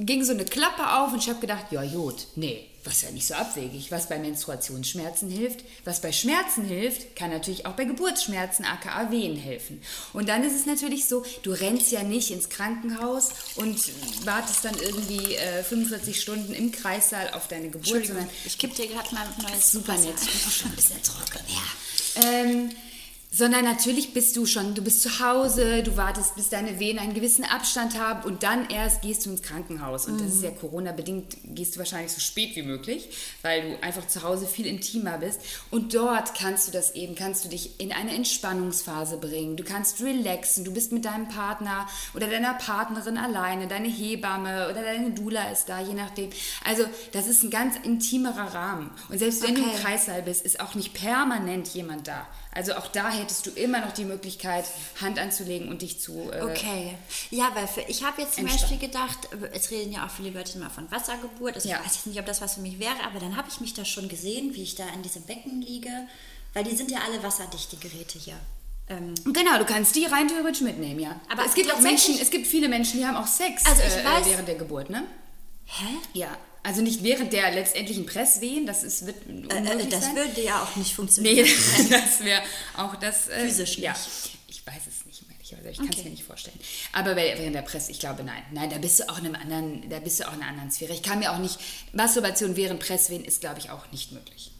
ging 0.00 0.24
so 0.24 0.32
eine 0.32 0.44
Klappe 0.44 0.94
auf 0.96 1.12
und 1.12 1.18
ich 1.22 1.28
habe 1.28 1.40
gedacht, 1.40 1.66
ja, 1.70 1.82
Jod, 1.82 2.26
nee, 2.36 2.66
was 2.86 3.02
ja 3.02 3.10
nicht 3.10 3.26
so 3.26 3.34
abwegig, 3.34 3.90
was 3.90 4.08
bei 4.08 4.18
Menstruationsschmerzen 4.18 5.28
hilft, 5.28 5.64
was 5.84 6.00
bei 6.00 6.12
Schmerzen 6.12 6.64
hilft, 6.64 7.16
kann 7.16 7.30
natürlich 7.30 7.66
auch 7.66 7.72
bei 7.72 7.84
Geburtsschmerzen, 7.84 8.64
aka 8.64 9.10
Wehen 9.10 9.36
helfen. 9.36 9.82
Und 10.12 10.28
dann 10.28 10.44
ist 10.44 10.54
es 10.54 10.66
natürlich 10.66 11.08
so, 11.08 11.24
du 11.42 11.52
rennst 11.52 11.90
ja 11.92 12.02
nicht 12.02 12.30
ins 12.30 12.48
Krankenhaus 12.48 13.30
und 13.56 13.78
wartest 14.24 14.64
dann 14.64 14.76
irgendwie 14.78 15.34
äh, 15.34 15.62
45 15.62 16.20
Stunden 16.20 16.54
im 16.54 16.72
Kreissaal 16.72 17.30
auf 17.30 17.48
deine 17.48 17.70
Geburt, 17.70 18.06
sondern 18.06 18.28
ich 18.44 18.58
kipp 18.58 18.74
dir 18.74 18.86
gerade 18.86 19.14
mal 19.14 19.26
ein 19.26 19.42
neues 19.42 19.70
super 19.70 19.94
Wasser. 19.94 20.06
nett, 20.06 20.16
ich 20.22 20.30
bin 20.30 20.48
auch 20.48 20.52
schon 20.52 20.70
ein 20.70 20.76
bisschen 20.76 21.02
trocken, 21.02 21.44
ja. 21.48 22.22
Ähm, 22.22 22.70
sondern 23.36 23.64
natürlich 23.64 24.14
bist 24.14 24.34
du 24.38 24.46
schon, 24.46 24.74
du 24.74 24.82
bist 24.82 25.02
zu 25.02 25.20
Hause, 25.20 25.82
du 25.82 25.98
wartest, 25.98 26.36
bis 26.36 26.48
deine 26.48 26.80
Venen 26.80 26.98
einen 26.98 27.12
gewissen 27.12 27.44
Abstand 27.44 28.00
haben 28.00 28.24
und 28.24 28.42
dann 28.42 28.70
erst 28.70 29.02
gehst 29.02 29.26
du 29.26 29.30
ins 29.30 29.42
Krankenhaus. 29.42 30.06
Und 30.06 30.22
das 30.22 30.36
ist 30.36 30.42
ja 30.42 30.50
Corona-bedingt, 30.50 31.36
gehst 31.44 31.74
du 31.74 31.78
wahrscheinlich 31.78 32.12
so 32.12 32.20
spät 32.20 32.56
wie 32.56 32.62
möglich, 32.62 33.10
weil 33.42 33.72
du 33.72 33.82
einfach 33.82 34.08
zu 34.08 34.22
Hause 34.22 34.46
viel 34.46 34.64
intimer 34.64 35.18
bist. 35.18 35.42
Und 35.70 35.92
dort 35.92 36.34
kannst 36.34 36.66
du 36.66 36.72
das 36.72 36.94
eben, 36.94 37.14
kannst 37.14 37.44
du 37.44 37.50
dich 37.50 37.78
in 37.78 37.92
eine 37.92 38.14
Entspannungsphase 38.14 39.18
bringen. 39.18 39.58
Du 39.58 39.64
kannst 39.64 40.00
relaxen, 40.00 40.64
du 40.64 40.72
bist 40.72 40.92
mit 40.92 41.04
deinem 41.04 41.28
Partner 41.28 41.86
oder 42.14 42.28
deiner 42.28 42.54
Partnerin 42.54 43.18
alleine, 43.18 43.66
deine 43.66 43.88
Hebamme 43.88 44.70
oder 44.70 44.80
deine 44.80 45.10
Dula 45.10 45.50
ist 45.50 45.68
da, 45.68 45.78
je 45.80 45.92
nachdem. 45.92 46.30
Also 46.64 46.84
das 47.12 47.26
ist 47.26 47.42
ein 47.42 47.50
ganz 47.50 47.76
intimerer 47.82 48.54
Rahmen. 48.54 48.90
Und 49.10 49.18
selbst 49.18 49.42
wenn 49.42 49.56
du 49.56 49.60
im 49.60 49.66
Okay. 49.66 49.82
Kreissaal 49.82 50.22
bist, 50.22 50.46
ist 50.46 50.60
auch 50.60 50.74
nicht 50.74 50.94
permanent 50.94 51.68
jemand 51.68 52.08
da. 52.08 52.26
Also 52.52 52.74
auch 52.74 52.86
da 52.86 53.10
hättest 53.10 53.44
du 53.46 53.50
immer 53.50 53.80
noch 53.80 53.92
die 53.92 54.04
Möglichkeit, 54.06 54.64
Hand 55.00 55.18
anzulegen 55.18 55.68
und 55.68 55.82
dich 55.82 56.00
zu. 56.00 56.30
Äh, 56.32 56.40
Okay. 56.42 56.94
Ja, 57.30 57.50
weil 57.54 57.66
für, 57.66 57.82
ich 57.82 58.02
habe 58.02 58.22
jetzt 58.22 58.34
zum. 58.36 58.46
Beispiel 58.46 58.78
gedacht, 58.78 59.28
es 59.52 59.70
reden 59.70 59.92
ja 59.92 60.06
auch 60.06 60.10
viele 60.10 60.30
Leute 60.30 60.56
immer 60.58 60.70
von 60.70 60.90
Wassergeburt. 60.90 61.54
Also 61.56 61.68
Ja. 61.68 61.76
ich 61.80 61.86
weiß 61.86 61.94
jetzt 61.96 62.06
nicht, 62.06 62.18
ob 62.18 62.24
das 62.26 62.40
was 62.40 62.54
für 62.54 62.60
mich 62.60 62.78
wäre, 62.78 62.96
aber 63.04 63.20
dann 63.20 63.36
habe 63.36 63.48
ich 63.50 63.60
mich 63.60 63.74
da 63.74 63.84
schon 63.84 64.08
gesehen, 64.08 64.54
wie 64.54 64.62
ich 64.62 64.74
da 64.74 64.84
in 64.94 65.02
diesem 65.02 65.22
Becken 65.22 65.60
liege. 65.60 65.90
Weil 66.54 66.64
die 66.64 66.74
sind 66.74 66.90
ja 66.90 67.00
alle 67.06 67.22
wasserdicht, 67.22 67.70
die 67.72 67.78
Geräte 67.80 68.18
hier. 68.18 68.38
Ähm, 68.88 69.12
Genau, 69.24 69.58
du 69.58 69.66
kannst 69.66 69.94
die 69.94 70.06
rein 70.06 70.26
theoretisch 70.28 70.62
mitnehmen, 70.62 71.00
ja. 71.00 71.20
Aber 71.30 71.44
es 71.44 71.52
gibt 71.54 71.70
auch 71.74 71.80
Menschen, 71.80 72.18
es 72.18 72.30
gibt 72.30 72.46
viele 72.46 72.68
Menschen, 72.68 72.98
die 73.00 73.04
haben 73.06 73.16
auch 73.16 73.26
Sex 73.26 73.66
Also 73.66 73.82
ich 73.82 73.94
äh, 74.02 74.06
weiß- 74.06 74.24
während 74.30 74.48
der 74.48 74.54
Geburt, 74.54 74.88
ne? 74.88 75.04
hä? 75.66 75.84
Ja. 76.14 76.28
Also 76.66 76.82
nicht 76.82 77.04
während 77.04 77.32
der 77.32 77.52
letztendlichen 77.52 78.06
Presswehen, 78.06 78.66
das 78.66 78.82
ist, 78.82 79.06
wird 79.06 79.16
Äh, 79.28 79.30
unmöglich 79.56 79.86
äh, 79.86 79.90
das 79.90 80.04
sein. 80.06 80.16
würde 80.16 80.42
ja 80.42 80.64
auch 80.64 80.74
nicht 80.74 80.92
funktionieren. 80.96 81.46
Nee, 81.46 81.88
das 81.90 82.24
wäre 82.24 82.42
auch 82.76 82.96
das. 82.96 83.28
Äh, 83.28 83.46
Physisch 83.46 83.78
ja. 83.78 83.92
nicht. 83.92 84.36
Ich 84.48 84.66
weiß 84.66 84.82
es 84.88 85.06
nicht, 85.06 85.22
ehrlicherweise. 85.30 85.70
Ich 85.70 85.78
kann 85.78 85.88
es 85.96 86.04
mir 86.04 86.10
nicht 86.10 86.24
vorstellen. 86.24 86.58
Aber 86.92 87.14
während 87.14 87.54
der 87.54 87.62
Presse, 87.62 87.92
ich 87.92 88.00
glaube, 88.00 88.24
nein. 88.24 88.42
Nein, 88.50 88.68
da 88.70 88.78
bist 88.78 88.98
du 88.98 89.08
auch 89.08 89.18
in 89.18 89.26
einem 89.26 89.36
anderen, 89.36 89.88
da 89.88 90.00
bist 90.00 90.18
du 90.18 90.26
auch 90.26 90.32
in 90.34 90.40
einer 90.40 90.50
anderen 90.50 90.72
Sphäre. 90.72 90.92
Ich 90.92 91.04
kann 91.04 91.20
mir 91.20 91.30
auch 91.32 91.38
nicht. 91.38 91.56
Masturbation 91.92 92.56
während 92.56 92.80
Presswehen 92.80 93.24
ist, 93.24 93.40
glaube 93.40 93.60
ich, 93.60 93.70
auch 93.70 93.92
nicht 93.92 94.10
möglich. 94.10 94.50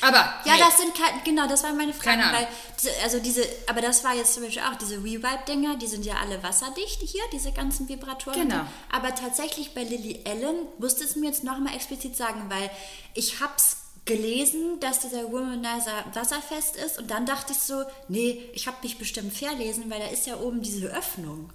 Aber. 0.00 0.18
Ja, 0.44 0.52
hey, 0.52 0.60
das 0.60 0.78
sind 0.78 0.94
keine, 0.94 1.22
genau, 1.22 1.46
das 1.46 1.62
war 1.62 1.72
meine 1.72 1.92
Frage, 1.92 2.18
Keine 2.18 2.24
Ahnung. 2.24 2.40
weil, 2.40 2.48
diese, 2.76 2.90
also 3.02 3.20
diese, 3.20 3.42
aber 3.68 3.80
das 3.80 4.04
war 4.04 4.14
jetzt 4.14 4.34
zum 4.34 4.42
Beispiel 4.42 4.62
auch 4.62 4.76
diese 4.76 4.96
Revive-Dinger, 4.96 5.76
die 5.76 5.86
sind 5.86 6.04
ja 6.04 6.14
alle 6.16 6.42
wasserdicht 6.42 7.00
hier, 7.02 7.22
diese 7.32 7.52
ganzen 7.52 7.88
Vibratoren. 7.88 8.48
Genau. 8.48 8.66
Aber 8.90 9.14
tatsächlich 9.14 9.74
bei 9.74 9.84
Lily 9.84 10.24
Allen 10.26 10.66
musste 10.78 11.04
es 11.04 11.16
mir 11.16 11.26
jetzt 11.26 11.44
nochmal 11.44 11.74
explizit 11.74 12.16
sagen, 12.16 12.46
weil 12.48 12.70
ich 13.14 13.40
hab's 13.40 13.78
gelesen, 14.04 14.78
dass 14.80 15.00
dieser 15.00 15.30
Womanizer 15.32 16.04
wasserfest 16.14 16.76
ist 16.76 16.98
und 16.98 17.10
dann 17.10 17.26
dachte 17.26 17.52
ich 17.52 17.58
so, 17.58 17.84
nee, 18.08 18.48
ich 18.54 18.66
habe 18.66 18.76
mich 18.82 18.98
bestimmt 18.98 19.36
verlesen, 19.36 19.90
weil 19.90 19.98
da 20.00 20.06
ist 20.06 20.26
ja 20.26 20.36
oben 20.36 20.62
diese 20.62 20.86
Öffnung. 20.86 21.50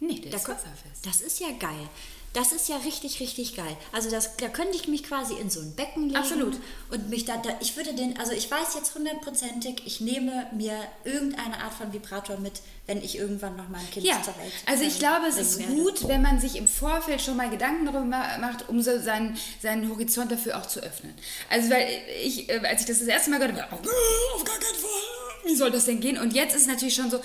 Nee, 0.00 0.18
der 0.20 0.32
Da 0.32 0.38
wasserfest. 0.38 1.04
Das 1.04 1.20
ist 1.20 1.40
ja 1.40 1.48
geil. 1.58 1.88
Das 2.32 2.52
ist 2.52 2.68
ja 2.68 2.76
richtig, 2.76 3.18
richtig 3.18 3.56
geil. 3.56 3.76
Also 3.90 4.08
das, 4.08 4.36
da 4.36 4.46
könnte 4.48 4.76
ich 4.76 4.86
mich 4.86 5.02
quasi 5.02 5.34
in 5.34 5.50
so 5.50 5.58
ein 5.60 5.74
Becken 5.74 6.04
legen. 6.04 6.16
Absolut. 6.16 6.56
Und 6.88 7.10
mich 7.10 7.24
da, 7.24 7.36
da, 7.38 7.50
ich 7.60 7.76
würde 7.76 7.92
den, 7.92 8.16
also 8.20 8.30
ich 8.30 8.48
weiß 8.48 8.74
jetzt 8.76 8.94
hundertprozentig, 8.94 9.82
ich 9.84 10.00
nehme 10.00 10.46
mir 10.52 10.76
irgendeine 11.04 11.58
Art 11.60 11.74
von 11.74 11.92
Vibrator 11.92 12.36
mit, 12.38 12.60
wenn 12.86 13.02
ich 13.02 13.18
irgendwann 13.18 13.56
noch 13.56 13.68
mal 13.68 13.78
ein 13.78 13.90
Kind 13.90 14.06
Ja, 14.06 14.22
zur 14.22 14.36
Welt 14.38 14.52
also 14.66 14.84
ich 14.84 14.94
ähm, 14.94 14.98
glaube, 15.00 15.26
es 15.26 15.38
ist 15.38 15.58
werde. 15.58 15.74
gut, 15.74 16.06
wenn 16.06 16.22
man 16.22 16.40
sich 16.40 16.54
im 16.54 16.68
Vorfeld 16.68 17.20
schon 17.20 17.36
mal 17.36 17.50
Gedanken 17.50 17.84
darüber 17.86 18.04
ma- 18.04 18.38
macht, 18.38 18.68
um 18.68 18.80
so 18.80 18.96
seinen, 19.00 19.36
seinen 19.60 19.88
Horizont 19.90 20.30
dafür 20.30 20.56
auch 20.58 20.66
zu 20.66 20.78
öffnen. 20.80 21.12
Also 21.48 21.68
weil 21.70 21.88
ich, 22.24 22.48
äh, 22.48 22.58
als 22.64 22.82
ich 22.82 22.86
das 22.86 23.00
das 23.00 23.08
erste 23.08 23.30
Mal 23.30 23.38
gehört 23.40 23.60
habe, 23.60 23.82
"Oh, 23.88 24.36
auf 24.36 24.44
gar 24.44 24.54
keinen 24.56 24.76
Fall, 24.76 25.46
wie 25.46 25.56
soll 25.56 25.72
das 25.72 25.86
denn 25.86 25.98
gehen? 26.00 26.16
Und 26.16 26.32
jetzt 26.32 26.54
ist 26.54 26.62
es 26.62 26.68
natürlich 26.68 26.94
schon 26.94 27.10
so, 27.10 27.20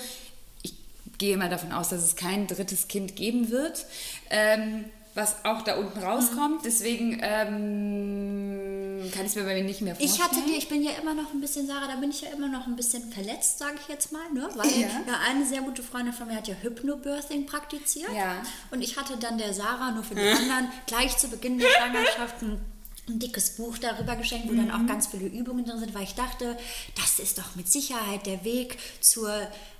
gehe 1.18 1.36
mal 1.36 1.48
davon 1.48 1.72
aus, 1.72 1.88
dass 1.88 2.02
es 2.02 2.16
kein 2.16 2.46
drittes 2.46 2.88
Kind 2.88 3.16
geben 3.16 3.50
wird, 3.50 3.86
ähm, 4.30 4.84
was 5.14 5.44
auch 5.44 5.62
da 5.62 5.76
unten 5.76 5.98
rauskommt. 5.98 6.64
Deswegen 6.64 7.18
ähm, 7.22 9.10
kann 9.12 9.22
ich 9.22 9.28
es 9.28 9.34
mir 9.36 9.44
bei 9.44 9.54
mir 9.54 9.64
nicht 9.64 9.80
mehr 9.80 9.94
vorstellen. 9.94 10.14
Ich 10.14 10.22
hatte 10.22 10.46
die, 10.46 10.56
ich 10.56 10.68
bin 10.68 10.82
ja 10.82 10.90
immer 11.00 11.14
noch 11.14 11.32
ein 11.32 11.40
bisschen, 11.40 11.66
Sarah, 11.66 11.86
da 11.86 11.96
bin 11.96 12.10
ich 12.10 12.20
ja 12.20 12.28
immer 12.30 12.48
noch 12.48 12.66
ein 12.66 12.76
bisschen 12.76 13.10
verletzt, 13.10 13.58
sage 13.58 13.76
ich 13.80 13.88
jetzt 13.88 14.12
mal, 14.12 14.30
ne? 14.32 14.48
Weil 14.54 14.68
Ja. 14.72 14.88
ja. 14.88 15.20
eine 15.28 15.46
sehr 15.46 15.62
gute 15.62 15.82
Freundin 15.82 16.12
von 16.12 16.26
mir 16.26 16.36
hat 16.36 16.48
ja 16.48 16.54
Hypnobirthing 16.60 17.46
praktiziert. 17.46 18.12
Ja. 18.14 18.36
Und 18.70 18.82
ich 18.82 18.96
hatte 18.98 19.16
dann 19.16 19.38
der 19.38 19.54
Sarah 19.54 19.90
nur 19.92 20.04
für 20.04 20.14
die 20.14 20.20
anderen 20.20 20.68
gleich 20.86 21.16
zu 21.16 21.28
Beginn 21.28 21.58
der 21.58 21.68
Schwangerschaft 21.78 22.42
ein, 22.42 22.60
ein 23.08 23.18
dickes 23.20 23.56
Buch 23.56 23.78
darüber 23.78 24.16
geschenkt, 24.16 24.48
wo 24.48 24.52
dann 24.54 24.70
auch 24.70 24.84
ganz 24.86 25.06
viele 25.06 25.26
Übungen 25.26 25.64
drin 25.64 25.78
sind, 25.78 25.94
weil 25.94 26.02
ich 26.02 26.14
dachte, 26.14 26.56
das 26.96 27.18
ist 27.20 27.38
doch 27.38 27.54
mit 27.54 27.70
Sicherheit 27.70 28.26
der 28.26 28.44
Weg 28.44 28.78
zur 29.00 29.30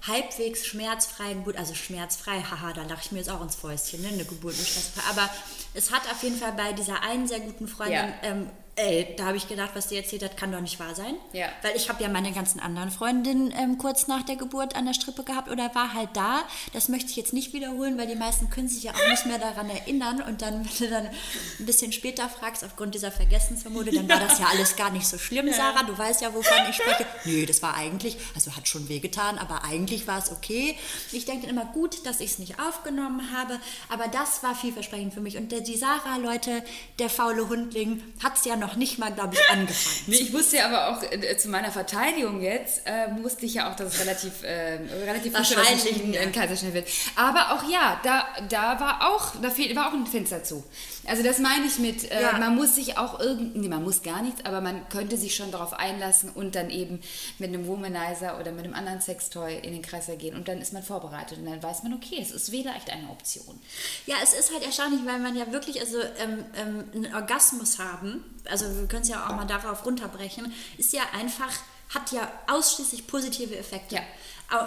halbwegs 0.07 0.65
schmerzfreien 0.67 1.39
Geburt. 1.39 1.57
Also 1.57 1.75
schmerzfrei, 1.75 2.41
haha, 2.41 2.73
da 2.73 2.83
lache 2.85 3.01
ich 3.05 3.13
mir 3.13 3.19
jetzt 3.19 3.31
auch 3.31 3.43
ins 3.43 3.57
Fäustchen, 3.57 4.03
ne? 4.03 4.09
Eine 4.09 4.25
Geburt 4.25 4.57
nicht 4.57 4.73
schmerzfrei. 4.73 5.03
Aber 5.11 5.29
es 5.75 5.91
hat 5.91 6.03
auf 6.11 6.23
jeden 6.23 6.37
Fall 6.39 6.53
bei 6.53 6.73
dieser 6.73 7.03
einen 7.03 7.27
sehr 7.27 7.41
guten 7.41 7.67
Freundin 7.67 7.95
Ja. 7.97 8.15
ähm, 8.23 8.49
ey, 8.77 9.15
da 9.17 9.27
habe 9.27 9.39
ich 9.39 9.49
gedacht, 9.49 9.71
was 9.73 9.89
die 9.89 9.97
erzählt 9.97 10.23
hat, 10.23 10.37
kann 10.37 10.53
doch 10.53 10.61
nicht 10.61 10.79
wahr 10.79 10.95
sein. 10.95 11.15
Ja. 11.33 11.49
Weil 11.63 11.75
ich 11.77 11.89
habe 11.89 12.03
ja 12.03 12.11
meine 12.11 12.31
ganzen 12.33 12.61
anderen 12.61 12.91
Freundinnen 12.91 13.53
ähm, 13.57 13.79
kurz 13.79 14.07
nach 14.07 14.23
der 14.23 14.37
Geburt 14.37 14.77
an 14.77 14.85
der 14.85 14.93
Strippe 14.93 15.25
gehabt 15.25 15.51
oder 15.51 15.75
war 15.75 15.95
halt 15.95 16.11
da. 16.13 16.43
Das 16.75 16.89
möchte 16.89 17.11
ich 17.11 17.17
jetzt 17.17 17.33
nicht 17.33 17.55
wiederholen, 17.55 17.97
weil 17.97 18.07
die 18.07 18.15
meisten 18.15 18.51
können 18.51 18.69
sich 18.69 18.83
ja 18.83 18.93
auch 18.93 19.09
nicht 19.09 19.25
mehr 19.25 19.39
daran 19.39 19.71
erinnern. 19.71 20.21
Und 20.21 20.43
dann, 20.43 20.65
wenn 20.79 20.89
du 20.89 20.95
dann 20.95 21.07
ein 21.07 21.67
bisschen 21.67 21.91
später 21.91 22.29
fragst, 22.29 22.65
aufgrund 22.65 22.95
dieser 22.95 23.11
Vergessensvermode, 23.11 23.93
dann 23.93 24.09
war 24.09 24.21
das 24.21 24.39
ja 24.39 24.47
alles 24.47 24.77
gar 24.77 24.91
nicht 24.91 25.07
so 25.07 25.17
schlimm, 25.17 25.51
Sarah. 25.51 25.83
Du 25.85 25.97
weißt 25.97 26.21
ja, 26.21 26.35
wovon 26.35 26.59
ich 26.69 26.77
spreche. 26.77 27.07
Nee, 27.25 27.47
das 27.47 27.63
war 27.63 27.77
eigentlich, 27.77 28.19
also 28.35 28.55
hat 28.55 28.69
schon 28.69 28.91
wehgetan, 28.91 29.39
aber 29.39 29.65
eigentlich 29.65 30.07
war 30.07 30.19
es 30.19 30.31
okay. 30.31 30.77
Ich 31.13 31.25
denke 31.25 31.47
dann 31.47 31.57
immer 31.57 31.67
gut, 31.73 32.05
dass 32.05 32.21
ich 32.21 32.33
es 32.33 32.39
nicht 32.39 32.61
aufgenommen 32.61 33.33
habe. 33.35 33.59
Aber 33.89 34.09
das 34.09 34.43
war 34.43 34.55
vielversprechend 34.55 35.15
für 35.15 35.21
mich. 35.21 35.39
Und 35.39 35.51
die 35.51 35.77
Sarah, 35.77 36.19
Leute, 36.19 36.63
der 36.99 37.09
faule 37.09 37.49
Hundling, 37.49 38.03
hat 38.23 38.37
es 38.37 38.45
ja 38.45 38.57
noch 38.57 38.66
nicht 38.75 38.99
mal, 38.99 39.13
glaube 39.13 39.35
ich, 39.35 39.51
angefangen. 39.51 40.05
Nee, 40.09 40.17
ich 40.17 40.33
wusste 40.33 40.57
ja 40.57 40.67
aber 40.67 40.89
auch 40.89 41.03
äh, 41.05 41.37
zu 41.37 41.49
meiner 41.49 41.71
Verteidigung 41.71 42.43
jetzt, 42.43 42.85
äh, 42.85 43.23
wusste 43.23 43.47
ich 43.47 43.55
ja 43.55 43.71
auch, 43.71 43.77
dass 43.77 43.95
es 43.95 44.01
relativ, 44.01 44.43
äh, 44.43 44.81
relativ 45.05 45.33
Wahrscheinlich, 45.33 46.03
ein, 46.03 46.13
ja. 46.13 46.27
Kaiserschnitt 46.27 46.75
wird. 46.75 46.89
Aber 47.15 47.53
auch 47.53 47.71
ja, 47.71 48.01
da, 48.03 48.27
da 48.49 48.81
war 48.81 49.09
auch, 49.09 49.35
da 49.41 49.51
fehl, 49.51 49.77
war 49.77 49.89
auch 49.89 49.95
ein 49.95 50.07
Fenster 50.07 50.43
zu. 50.43 50.65
Also 51.09 51.23
das 51.23 51.39
meine 51.39 51.67
ich 51.67 51.79
mit, 51.79 52.11
äh, 52.11 52.23
Ja. 52.23 52.39
man 52.39 52.55
muss 52.57 52.75
sich 52.75 52.99
auch 52.99 53.21
irgendwie, 53.21 53.59
nee, 53.59 53.69
man 53.69 53.83
muss 53.83 54.03
gar 54.03 54.23
nichts, 54.23 54.45
aber 54.45 54.61
man 54.61 54.89
könnte 54.89 55.17
sich 55.17 55.35
schon 55.35 55.51
darauf 55.51 55.73
einlassen 55.73 56.31
und 56.31 56.55
dann 56.55 56.71
eben 56.71 57.01
mit 57.39 57.49
einem 57.49 57.67
Womanizer 57.67 58.39
oder 58.41 58.53
mit 58.53 58.65
einem 58.65 58.75
anderen 58.75 59.01
Sextoy 59.01 59.57
in 59.57 59.73
den 59.73 59.83
Kreislauf 59.83 60.19
gehen 60.19 60.35
und 60.37 60.49
dann 60.49 60.61
ist 60.61 60.73
man 60.73 60.83
vorbereitet 60.83 61.39
und 61.39 61.47
dann 61.47 61.63
weiß 61.63 61.83
man, 61.83 61.95
okay, 61.95 62.19
es 62.21 62.31
ist 62.31 62.51
vielleicht 62.51 62.91
eine 62.91 63.09
Option. 63.11 63.59
Ja, 64.07 64.17
es 64.23 64.33
ist 64.35 64.53
halt 64.53 64.65
erstaunlich, 64.65 65.01
weil 65.07 65.19
man 65.19 65.37
ja 65.37 65.51
wirklich 65.53 65.81
also 65.81 65.99
ähm, 66.19 66.45
ähm, 66.57 66.85
einen 66.95 67.15
Orgasmus 67.15 67.79
haben, 67.79 68.25
also 68.51 68.65
wir 68.67 68.87
können 68.87 69.03
es 69.03 69.09
ja 69.09 69.27
auch 69.27 69.35
mal 69.37 69.47
darauf 69.47 69.85
runterbrechen, 69.87 70.53
ist 70.79 70.93
ja 70.93 71.03
einfach, 71.19 71.53
hat 71.95 72.13
ja 72.13 72.31
ausschließlich 72.49 73.07
positive 73.07 73.57
Effekte. 73.57 73.97
Ja. 73.97 74.03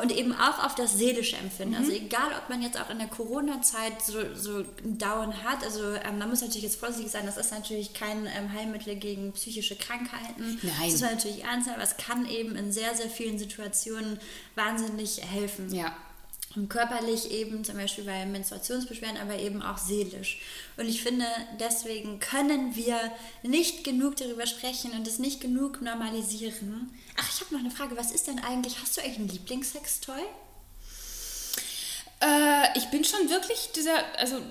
Und 0.03 0.11
eben 0.11 0.33
auch 0.33 0.65
auf 0.65 0.75
das 0.75 0.97
seelische 0.97 1.37
Empfinden. 1.37 1.75
Also 1.75 1.91
egal, 1.91 2.31
ob 2.37 2.49
man 2.49 2.61
jetzt 2.61 2.79
auch 2.79 2.89
in 2.89 2.99
der 2.99 3.07
Corona-Zeit 3.07 4.01
so, 4.01 4.35
so 4.35 4.57
einen 4.57 4.97
Down 4.97 5.43
hat, 5.43 5.63
also 5.63 5.93
ähm, 5.93 6.17
man 6.17 6.29
muss 6.29 6.41
natürlich 6.41 6.63
jetzt 6.63 6.79
vorsichtig 6.79 7.09
sein, 7.11 7.25
das 7.25 7.37
ist 7.37 7.51
natürlich 7.51 7.93
kein 7.93 8.25
ähm, 8.25 8.51
Heilmittel 8.51 8.97
gegen 8.97 9.31
psychische 9.31 9.77
Krankheiten. 9.77 10.59
Nein. 10.61 10.73
Das 10.81 10.91
muss 10.91 11.01
man 11.01 11.15
natürlich 11.15 11.43
ernst 11.45 11.69
aber 11.69 11.81
es 11.81 11.95
kann 11.95 12.25
eben 12.25 12.57
in 12.57 12.73
sehr, 12.73 12.93
sehr 12.93 13.09
vielen 13.09 13.39
Situationen 13.39 14.19
wahnsinnig 14.55 15.21
helfen. 15.23 15.73
Ja. 15.73 15.95
Und 16.55 16.67
körperlich 16.67 17.29
eben, 17.29 17.63
zum 17.63 17.75
Beispiel 17.75 18.05
bei 18.05 18.25
Menstruationsbeschwerden, 18.25 19.17
aber 19.17 19.37
eben 19.37 19.61
auch 19.61 19.77
seelisch. 19.77 20.39
Und 20.77 20.87
ich 20.87 21.03
finde, 21.03 21.25
deswegen 21.59 22.19
können 22.19 22.75
wir 22.75 22.97
nicht 23.43 23.83
genug 23.83 24.15
darüber 24.15 24.47
sprechen 24.47 24.91
und 24.93 25.07
es 25.07 25.19
nicht 25.19 25.41
genug 25.41 25.81
normalisieren. 25.81 26.91
Ach, 27.17 27.29
ich 27.31 27.41
habe 27.41 27.53
noch 27.53 27.61
eine 27.61 27.69
Frage. 27.69 27.95
Was 27.97 28.11
ist 28.11 28.27
denn 28.27 28.39
eigentlich, 28.39 28.79
hast 28.81 28.97
du 28.97 29.01
eigentlich 29.01 29.19
ein 29.19 29.27
Lieblingssextoy? 29.27 30.21
Äh, 32.21 32.77
ich 32.77 32.85
bin 32.89 33.03
schon 33.03 33.29
wirklich 33.29 33.69
dieser, 33.75 34.03
also 34.17 34.41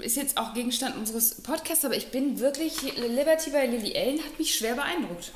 ist 0.00 0.16
jetzt 0.16 0.38
auch 0.38 0.54
Gegenstand 0.54 0.96
unseres 0.96 1.42
Podcasts, 1.42 1.84
aber 1.84 1.96
ich 1.96 2.10
bin 2.12 2.38
wirklich, 2.38 2.82
Liberty 2.96 3.50
bei 3.50 3.66
Lily 3.66 3.92
Ellen 3.92 4.24
hat 4.24 4.38
mich 4.38 4.54
schwer 4.54 4.74
beeindruckt. 4.74 5.32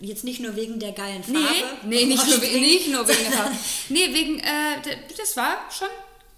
Jetzt 0.00 0.24
nicht 0.24 0.40
nur 0.40 0.56
wegen 0.56 0.80
der 0.80 0.92
geilen 0.92 1.22
Farbe. 1.22 1.38
Nee, 1.84 2.04
nee 2.04 2.04
nicht, 2.14 2.26
nur, 2.26 2.38
nicht 2.38 2.88
nur 2.88 3.06
wegen 3.06 3.22
der 3.22 3.32
Farbe. 3.32 3.56
Nee, 3.88 4.12
wegen, 4.12 4.38
äh, 4.40 4.98
das 5.16 5.36
war 5.36 5.68
schon 5.70 5.88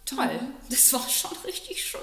toll. 0.04 0.40
Das 0.68 0.92
war 0.92 1.08
schon 1.08 1.36
richtig 1.44 1.82
schön. 1.82 2.00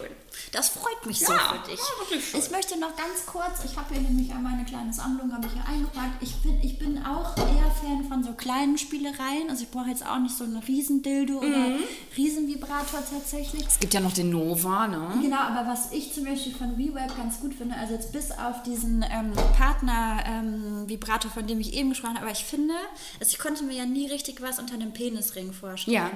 Das 0.51 0.67
freut 0.67 1.05
mich 1.05 1.19
so 1.25 1.31
Ja, 1.31 1.39
für 1.39 1.69
dich. 1.69 1.79
ja, 1.79 1.99
wirklich 2.03 2.29
schön. 2.29 2.39
Ich 2.41 2.51
möchte 2.51 2.77
noch 2.77 2.93
ganz 2.97 3.25
kurz, 3.25 3.63
ich 3.63 3.77
habe 3.77 3.93
hier 3.93 4.01
nämlich 4.03 4.31
einmal 4.33 4.51
eine 4.53 4.65
kleine 4.65 4.91
Sammlung, 4.91 5.31
habe 5.31 5.47
ich 5.47 5.53
hier 5.53 5.65
eingepackt. 5.65 6.21
Ich 6.21 6.35
bin, 6.41 6.59
ich 6.61 6.77
bin 6.77 6.97
auch 7.05 7.37
eher 7.37 7.71
Fan 7.81 8.03
von 8.09 8.21
so 8.21 8.33
kleinen 8.33 8.77
Spielereien. 8.77 9.49
Also 9.49 9.63
ich 9.63 9.69
brauche 9.71 9.87
jetzt 9.87 10.05
auch 10.05 10.19
nicht 10.19 10.35
so 10.35 10.43
einen 10.43 10.57
Riesendildo 10.57 11.37
oder 11.37 11.47
Mhm. 11.69 11.79
Riesenvibrator 12.17 12.99
tatsächlich. 13.09 13.65
Es 13.65 13.79
gibt 13.79 13.93
ja 13.93 14.01
noch 14.01 14.11
den 14.11 14.29
Nova, 14.29 14.87
ne? 14.87 15.19
Genau, 15.21 15.37
aber 15.39 15.69
was 15.69 15.93
ich 15.93 16.13
zum 16.13 16.25
Beispiel 16.25 16.53
von 16.53 16.77
WeWeb 16.77 17.15
ganz 17.15 17.39
gut 17.39 17.53
finde, 17.55 17.75
also 17.75 17.93
jetzt 17.93 18.11
bis 18.11 18.31
auf 18.31 18.61
diesen 18.63 19.03
ähm, 19.09 19.31
Partner-Vibrator, 19.57 21.31
von 21.31 21.47
dem 21.47 21.59
ich 21.59 21.73
eben 21.73 21.89
gesprochen 21.89 22.15
habe, 22.15 22.25
aber 22.25 22.31
ich 22.31 22.43
finde, 22.43 22.73
also 23.19 23.31
ich 23.31 23.39
konnte 23.39 23.63
mir 23.63 23.73
ja 23.75 23.85
nie 23.85 24.07
richtig 24.07 24.41
was 24.41 24.59
unter 24.59 24.73
einem 24.73 24.91
Penisring 24.91 25.53
vorstellen. 25.53 25.95
Ja. 25.95 26.11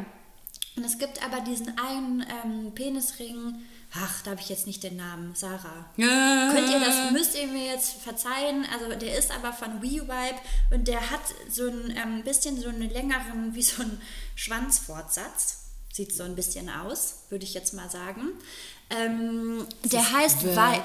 Und 0.76 0.84
es 0.86 0.98
gibt 0.98 1.24
aber 1.26 1.40
diesen 1.42 1.70
einen 1.80 2.26
ähm, 2.44 2.72
Penisring, 2.76 3.56
ach, 3.98 4.22
da 4.24 4.32
habe 4.32 4.42
ich 4.42 4.50
jetzt 4.50 4.68
nicht 4.68 4.84
den 4.84 4.98
Namen, 4.98 5.34
Sarah. 5.36 5.86
Ja. 5.98 6.52
Könnt 6.52 6.70
ihr 6.70 6.80
das, 6.80 7.12
müsst 7.12 7.36
ihr 7.36 7.48
mir 7.48 7.66
jetzt 7.66 8.02
verzeihen, 8.02 8.66
also 8.74 8.90
der 8.96 9.18
ist 9.18 9.32
aber 9.32 9.54
von 9.54 9.82
WeVibe 9.82 10.40
und 10.72 10.88
der 10.88 11.12
hat 11.12 11.22
so 11.50 11.68
ein 11.68 11.96
ähm, 11.96 12.24
bisschen 12.24 12.60
so 12.60 12.70
einen 12.70 12.90
längeren, 12.90 13.56
wie 13.56 13.64
so 13.64 13.82
ein 13.82 14.02
Schwanzfortsatz. 14.36 15.62
Sieht 15.94 16.14
so 16.14 16.24
ein 16.24 16.36
bisschen 16.36 16.70
aus, 16.70 17.24
würde 17.30 17.46
ich 17.46 17.54
jetzt 17.54 17.74
mal 17.74 17.90
sagen. 17.90 18.32
Ähm, 18.90 19.66
der 19.86 20.12
heißt 20.12 20.42
Verge. 20.42 20.84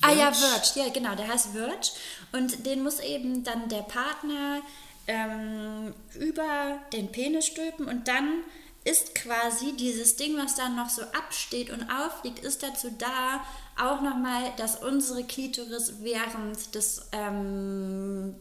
Ah 0.00 0.12
ja. 0.12 0.32
Verge, 0.32 0.80
ja 0.80 0.88
genau, 0.92 1.14
der 1.14 1.28
heißt 1.28 1.52
Verge. 1.52 1.90
Und 2.32 2.66
den 2.66 2.82
muss 2.82 2.98
eben 2.98 3.44
dann 3.44 3.68
der 3.68 3.82
Partner 3.82 4.60
ähm, 5.06 5.94
über 6.14 6.78
den 6.92 7.12
Penis 7.12 7.46
stülpen 7.46 7.86
und 7.86 8.08
dann 8.08 8.42
ist 8.84 9.14
quasi 9.14 9.76
dieses 9.76 10.16
Ding, 10.16 10.36
was 10.36 10.54
dann 10.54 10.76
noch 10.76 10.88
so 10.88 11.02
absteht 11.02 11.70
und 11.70 11.90
aufliegt, 11.90 12.38
ist 12.40 12.62
dazu 12.62 12.90
da, 12.96 13.44
auch 13.76 14.00
nochmal, 14.00 14.52
dass 14.56 14.82
unsere 14.82 15.24
Klitoris 15.24 15.94
während 16.00 16.74
des 16.74 17.02
ähm, 17.12 18.34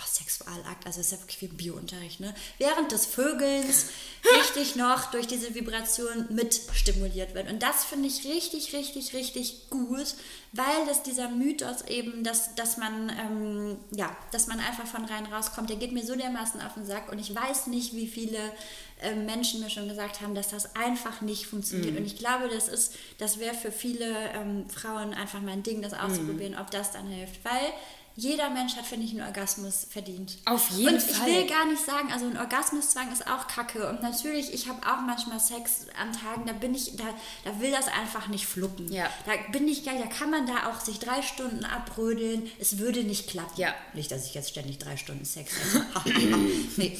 ach, 0.00 0.06
Sexualakt, 0.06 0.86
also 0.86 1.00
ist 1.00 1.12
ja 1.12 1.18
wirklich 1.18 1.40
wie 1.40 1.46
im 1.46 1.56
Biounterricht, 1.56 2.20
ne? 2.20 2.34
Während 2.58 2.92
des 2.92 3.06
Vögelns 3.06 3.86
richtig 4.38 4.76
noch 4.76 5.10
durch 5.10 5.26
diese 5.26 5.54
Vibration 5.54 6.26
mit 6.30 6.60
stimuliert 6.72 7.34
wird. 7.34 7.50
Und 7.50 7.62
das 7.62 7.84
finde 7.84 8.08
ich 8.08 8.24
richtig, 8.24 8.72
richtig, 8.72 9.12
richtig 9.14 9.68
gut, 9.70 10.14
weil 10.52 10.86
das 10.86 11.02
dieser 11.02 11.28
Mythos 11.28 11.82
eben, 11.82 12.24
dass, 12.24 12.54
dass 12.54 12.76
man, 12.76 13.10
ähm, 13.10 13.76
ja, 13.90 14.16
dass 14.32 14.46
man 14.46 14.60
einfach 14.60 14.86
von 14.86 15.04
rein 15.04 15.26
rauskommt, 15.26 15.70
der 15.70 15.76
geht 15.76 15.92
mir 15.92 16.04
so 16.04 16.14
dermaßen 16.14 16.60
auf 16.60 16.74
den 16.74 16.86
Sack 16.86 17.10
und 17.10 17.18
ich 17.18 17.34
weiß 17.34 17.66
nicht, 17.66 17.94
wie 17.94 18.08
viele 18.08 18.52
ähm, 19.02 19.26
Menschen 19.26 19.60
mir 19.60 19.70
schon 19.70 19.88
gesagt 19.88 20.20
haben, 20.20 20.34
dass 20.34 20.48
das 20.48 20.76
einfach 20.76 21.20
nicht 21.20 21.46
funktioniert. 21.46 21.96
Und 21.96 22.04
ich 22.04 22.16
glaube, 22.18 22.48
das 22.48 22.68
ist, 22.68 22.94
das 23.18 23.38
wäre 23.38 23.54
für 23.54 23.72
viele 23.72 24.30
ähm, 24.34 24.68
Frauen 24.68 25.14
einfach 25.14 25.40
mal 25.40 25.52
ein 25.52 25.62
Ding, 25.62 25.82
das 25.82 25.94
auszuprobieren, 25.94 26.56
ob 26.58 26.70
das 26.70 26.92
dann 26.92 27.06
hilft. 27.06 27.44
Weil 27.44 27.72
jeder 28.16 28.50
Mensch 28.50 28.76
hat, 28.76 28.86
finde 28.86 29.06
ich, 29.06 29.12
einen 29.12 29.22
Orgasmus 29.22 29.86
verdient. 29.88 30.38
Auf 30.44 30.70
jeden 30.70 30.94
und 30.94 31.02
Fall. 31.02 31.28
ich 31.28 31.34
will 31.34 31.46
gar 31.46 31.66
nicht 31.66 31.84
sagen, 31.84 32.12
also 32.12 32.26
ein 32.26 32.36
Orgasmuszwang 32.36 33.12
ist 33.12 33.26
auch 33.26 33.46
kacke. 33.46 33.88
Und 33.88 34.02
natürlich, 34.02 34.52
ich 34.52 34.68
habe 34.68 34.80
auch 34.86 35.00
manchmal 35.00 35.40
Sex 35.40 35.86
an 35.98 36.12
Tagen, 36.12 36.46
da 36.46 36.52
bin 36.52 36.74
ich, 36.74 36.96
da, 36.96 37.04
da 37.44 37.60
will 37.60 37.70
das 37.70 37.88
einfach 37.88 38.28
nicht 38.28 38.46
fluppen. 38.46 38.92
Ja. 38.92 39.08
Da 39.26 39.32
bin 39.52 39.68
ich 39.68 39.84
geil, 39.84 40.00
da 40.02 40.06
kann 40.06 40.30
man 40.30 40.46
da 40.46 40.70
auch 40.70 40.80
sich 40.80 40.98
drei 40.98 41.22
Stunden 41.22 41.64
abrödeln. 41.64 42.50
Es 42.58 42.78
würde 42.78 43.04
nicht 43.04 43.28
klappen. 43.28 43.58
Ja. 43.60 43.74
Nicht, 43.94 44.10
dass 44.10 44.26
ich 44.26 44.34
jetzt 44.34 44.50
ständig 44.50 44.78
drei 44.78 44.96
Stunden 44.96 45.24
Sex 45.24 45.52
habe. 45.94 46.10
nee. 46.76 46.98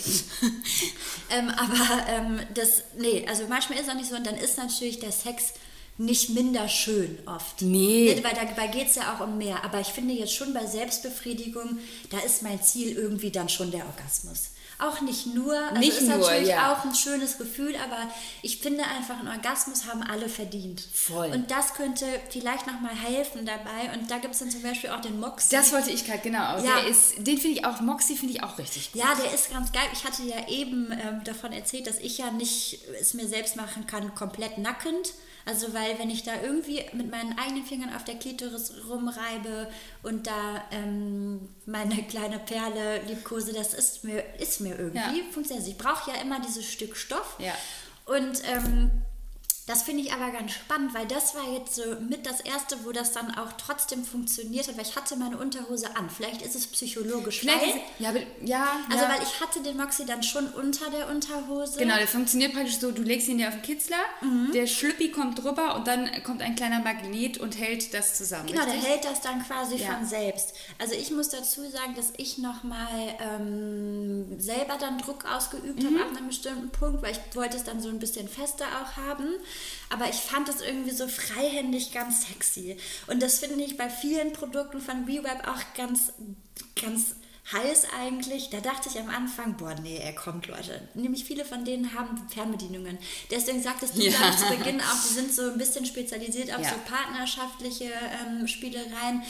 ähm, 1.31 1.51
aber 1.51 2.09
ähm, 2.09 2.41
das, 2.55 2.85
nee, 2.97 3.27
also 3.29 3.47
manchmal 3.49 3.79
ist 3.79 3.87
es 3.87 3.91
auch 3.91 3.97
nicht 3.97 4.09
so 4.09 4.17
und 4.17 4.27
dann 4.27 4.37
ist 4.37 4.57
natürlich 4.59 5.01
der 5.01 5.13
Sex 5.13 5.55
nicht 6.01 6.31
minder 6.31 6.67
schön 6.67 7.19
oft. 7.27 7.61
Nee. 7.61 8.19
Weil 8.23 8.35
dabei 8.35 8.69
geht 8.69 8.89
es 8.89 8.95
ja 8.95 9.15
auch 9.15 9.21
um 9.21 9.37
mehr. 9.37 9.63
Aber 9.65 9.81
ich 9.81 9.89
finde 9.89 10.15
jetzt 10.15 10.35
schon 10.35 10.55
bei 10.55 10.65
Selbstbefriedigung, 10.65 11.79
da 12.09 12.19
ist 12.21 12.43
mein 12.43 12.61
Ziel 12.63 12.97
irgendwie 12.97 13.31
dann 13.31 13.51
schon 13.51 13.71
der 13.71 13.85
Orgasmus. 13.85 14.51
Auch 14.79 15.03
nicht 15.03 15.27
nur, 15.27 15.55
also 15.55 15.79
Nicht 15.79 15.99
ist 15.99 16.09
nur, 16.09 16.17
natürlich 16.17 16.49
ja. 16.49 16.73
auch 16.73 16.87
ein 16.87 16.95
schönes 16.95 17.37
Gefühl, 17.37 17.77
aber 17.77 18.11
ich 18.41 18.57
finde 18.61 18.83
einfach, 18.85 19.19
einen 19.19 19.29
Orgasmus 19.29 19.85
haben 19.85 20.03
alle 20.03 20.31
verdient. 20.31 20.83
Voll. 20.91 21.33
Und 21.33 21.51
das 21.51 21.75
könnte 21.75 22.07
vielleicht 22.31 22.67
nochmal 22.67 22.95
helfen 22.95 23.45
dabei. 23.45 23.93
Und 23.95 24.11
da 24.11 24.17
gibt 24.17 24.33
es 24.33 24.41
dann 24.41 24.51
zum 24.51 24.63
Beispiel 24.63 24.89
auch 24.89 25.03
den 25.03 25.21
Moxie. 25.21 25.55
Das 25.55 25.71
wollte 25.75 25.91
ich 25.91 26.07
gerade, 26.07 26.21
genau. 26.21 26.63
Ja. 26.63 26.79
Ist, 26.89 27.17
den 27.19 27.37
finde 27.37 27.59
ich 27.59 27.65
auch, 27.67 27.83
Moxie 27.83 28.17
finde 28.17 28.37
ich 28.37 28.43
auch 28.43 28.57
richtig 28.57 28.93
gut. 28.93 29.03
Ja, 29.03 29.15
der 29.23 29.35
ist 29.35 29.51
ganz 29.51 29.71
geil. 29.71 29.85
Ich 29.93 30.05
hatte 30.05 30.23
ja 30.23 30.49
eben 30.49 30.91
ähm, 30.93 31.25
davon 31.25 31.53
erzählt, 31.53 31.87
dass 31.87 31.99
ich 31.99 32.17
ja 32.17 32.31
nicht 32.31 32.79
es 32.99 33.13
mir 33.13 33.29
selbst 33.29 33.57
machen 33.57 33.87
kann, 33.87 34.15
komplett 34.15 34.57
nackend. 34.57 35.13
Also 35.47 35.73
weil 35.75 35.99
wenn 35.99 36.11
ich 36.11 36.23
da 36.23 36.41
irgendwie 36.43 36.85
mit 36.93 37.11
meinen 37.11 37.39
eigenen 37.39 37.65
Fingern 37.65 37.95
auf 37.95 38.05
der 38.05 38.17
Klitoris 38.17 38.73
rumreibe 38.89 39.69
und 40.03 40.27
da 40.27 40.63
ähm, 40.71 41.49
meine 41.67 42.03
kleine 42.05 42.39
Perle 42.39 43.01
liebkose, 43.07 43.53
das 43.53 43.75
ist 43.75 44.05
mir, 44.05 44.23
ist 44.39 44.61
mir 44.61 44.79
irgendwie, 44.79 44.99
Ja. 44.99 45.33
funktioniert. 45.33 45.67
Ich 45.67 45.79
brauche 45.79 46.11
ja 46.11 46.21
immer 46.21 46.41
dieses 46.41 46.71
Stück 46.71 46.97
Stoff. 46.97 47.37
Ja. 47.39 47.55
Und 48.07 48.43
ähm, 48.53 48.91
das 49.71 49.83
finde 49.83 50.03
ich 50.03 50.13
aber 50.13 50.31
ganz 50.33 50.53
spannend, 50.53 50.93
weil 50.95 51.07
das 51.07 51.35
war 51.35 51.45
jetzt 51.53 51.77
so 51.77 51.83
mit 52.09 52.27
das 52.27 52.41
erste, 52.41 52.77
wo 52.85 52.93
das 52.93 53.13
dann 53.13 53.35
auch 53.37 53.53
trotzdem 53.65 54.05
funktioniert 54.05 54.67
hat, 54.67 54.77
weil 54.77 54.85
ich 54.85 54.97
hatte 54.97 55.15
meine 55.17 55.39
Unterhose 55.39 55.95
an. 55.97 56.11
Vielleicht 56.11 56.43
ist 56.43 56.57
es 56.57 56.67
psychologisch. 56.67 57.41
Vielleicht 57.41 57.63
weil, 57.63 57.69
ist, 57.69 57.77
ja, 57.99 58.13
ja, 58.45 58.67
also 58.91 59.05
ja. 59.05 59.11
weil 59.11 59.23
ich 59.23 59.41
hatte 59.41 59.61
den 59.63 59.77
Moxie 59.77 60.05
dann 60.05 60.23
schon 60.23 60.49
unter 60.49 60.91
der 60.91 61.09
Unterhose. 61.09 61.79
Genau, 61.79 61.97
der 61.97 62.09
funktioniert 62.09 62.53
praktisch 62.53 62.79
so, 62.79 62.91
du 62.91 63.03
legst 63.03 63.29
ihn 63.29 63.39
dir 63.39 63.49
auf 63.49 63.55
den 63.55 63.63
Kitzler, 63.63 63.97
Mhm. 64.23 64.51
der 64.53 64.67
Schlüppi 64.67 65.11
kommt 65.13 65.43
drüber 65.43 65.77
und 65.77 65.87
dann 65.87 66.11
kommt 66.25 66.43
ein 66.43 66.57
kleiner 66.57 66.81
Magnet 66.81 67.39
und 67.39 67.57
hält 67.59 67.95
das 67.95 68.15
zusammen. 68.15 68.47
Genau, 68.49 68.65
der 68.65 68.75
richtig? 68.75 68.89
hält 68.91 69.05
das 69.05 69.21
dann 69.21 69.45
quasi 69.47 69.77
Ja. 69.77 69.93
von 69.95 70.05
selbst. 70.07 70.53
Also 70.79 70.95
ich 70.95 71.11
muss 71.13 71.29
dazu 71.29 71.63
sagen, 71.71 71.95
dass 71.95 72.13
ich 72.17 72.39
nochmal 72.39 72.89
ähm, 73.21 74.41
selber 74.41 74.77
dann 74.79 74.99
Druck 74.99 75.25
ausgeübt 75.25 75.83
Mhm. 75.83 75.87
habe 76.01 76.11
ab 76.11 76.17
einem 76.17 76.29
bestimmten 76.29 76.71
Punkt, 76.71 77.03
weil 77.03 77.13
ich 77.13 77.37
wollte 77.37 77.57
es 77.57 77.65
dann 77.65 77.81
so 77.81 77.89
ein 77.89 77.99
bisschen 77.99 78.29
fester 78.29 78.65
auch 78.83 78.97
haben. 78.97 79.29
Aber 79.91 80.09
ich 80.09 80.17
fand 80.17 80.49
das 80.49 80.61
irgendwie 80.61 80.91
so 80.93 81.09
freihändig 81.09 81.93
ganz 81.93 82.27
sexy. 82.27 82.77
Und 83.07 83.23
das 83.23 83.39
finde 83.41 83.65
ich 83.65 83.77
bei 83.77 83.89
vielen 83.91 84.33
Produkten 84.33 84.81
von 84.81 85.07
WeWeb 85.07 85.47
auch 85.49 85.61
ganz, 85.77 86.13
ganz 86.81 87.15
heiß 87.53 87.87
eigentlich. 88.01 88.51
Da 88.51 88.61
dachte 88.61 88.89
ich 88.89 88.99
am 89.01 89.09
Anfang, 89.09 89.57
boah, 89.57 89.75
nee, 89.83 89.99
er 89.99 90.15
kommt, 90.15 90.47
Leute. 90.47 90.89
Nämlich 90.95 91.25
viele 91.25 91.45
von 91.45 91.65
denen 91.65 91.95
haben 91.95 92.29
Fernbedienungen. 92.29 92.99
Deswegen 93.31 93.63
sagtest 93.63 93.97
du, 93.97 94.03
Ja. 94.03 94.37
zu 94.37 94.57
Beginn 94.57 94.81
auch, 94.81 95.03
die 95.09 95.15
sind 95.15 95.35
so 95.35 95.43
ein 95.51 95.59
bisschen 95.59 95.85
spezialisiert 95.85 96.55
auf 96.55 96.63
Ja. 96.63 96.71
so 96.71 96.77
partnerschaftliche 96.87 97.91
ähm, 98.27 98.47
Spielereien. 98.47 99.23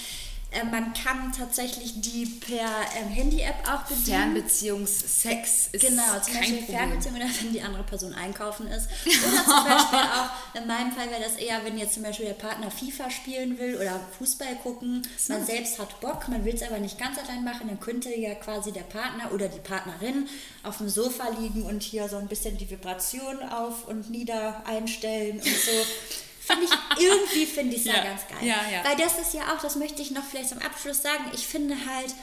Äh, 0.52 0.64
man 0.64 0.92
kann 0.94 1.32
tatsächlich 1.36 2.00
die 2.00 2.26
per 2.26 2.66
ähm, 3.00 3.08
Handy-App 3.08 3.68
auch 3.68 3.82
bedienen. 3.82 4.04
Fernbeziehungssex 4.04 5.68
ist 5.72 5.80
Genau, 5.86 6.02
zum 6.22 6.32
kein 6.34 6.40
Beispiel. 6.42 6.62
Fernbeziehung 6.62 7.16
oder 7.16 7.26
wenn 7.40 7.52
die 7.52 7.62
andere 7.62 7.82
Person 7.84 8.14
einkaufen 8.14 8.66
ist. 8.66 8.88
Oder 9.06 9.44
zum 9.44 9.64
Beispiel 9.64 9.98
auch, 9.98 10.60
in 10.60 10.66
meinem 10.66 10.92
Fall 10.92 11.08
wäre 11.10 11.22
das 11.22 11.36
eher, 11.36 11.64
wenn 11.64 11.78
jetzt 11.78 11.94
zum 11.94 12.02
Beispiel 12.02 12.26
der 12.26 12.34
Partner 12.34 12.70
FIFA 12.70 13.10
spielen 13.10 13.58
will 13.58 13.76
oder 13.76 14.00
Fußball 14.18 14.56
gucken. 14.62 15.02
Man 15.28 15.46
selbst 15.46 15.78
hat 15.78 16.00
Bock, 16.00 16.28
man 16.28 16.44
will 16.44 16.54
es 16.54 16.62
aber 16.62 16.78
nicht 16.78 16.98
ganz 16.98 17.18
allein 17.18 17.44
machen, 17.44 17.68
dann 17.68 17.78
könnte 17.80 18.12
ja 18.14 18.34
quasi 18.34 18.72
der 18.72 18.82
Partner 18.82 19.32
oder 19.32 19.48
die 19.48 19.60
Partnerin 19.60 20.28
auf 20.62 20.78
dem 20.78 20.88
Sofa 20.88 21.28
liegen 21.40 21.62
und 21.62 21.82
hier 21.82 22.08
so 22.08 22.16
ein 22.16 22.26
bisschen 22.26 22.58
die 22.58 22.68
Vibration 22.68 23.40
auf 23.48 23.86
und 23.86 24.10
nieder 24.10 24.62
einstellen 24.66 25.36
und 25.38 25.44
so. 25.44 25.70
Finde 26.40 26.64
ich, 26.64 26.70
irgendwie 27.04 27.46
finde 27.46 27.74
ich 27.76 27.82
es 27.82 27.86
ja, 27.86 27.96
Ja, 27.96 28.04
ganz 28.04 28.22
geil. 28.28 28.38
ja, 28.42 28.56
ja. 28.72 28.84
Weil 28.84 28.96
das 28.96 29.18
ist 29.18 29.34
ja 29.34 29.52
auch, 29.54 29.60
das 29.60 29.76
möchte 29.76 30.02
ich 30.02 30.10
noch 30.10 30.24
vielleicht 30.24 30.48
zum 30.48 30.58
Abschluss 30.58 31.02
sagen, 31.02 31.24
ich 31.34 31.46
finde 31.46 31.74
halt 31.74 32.14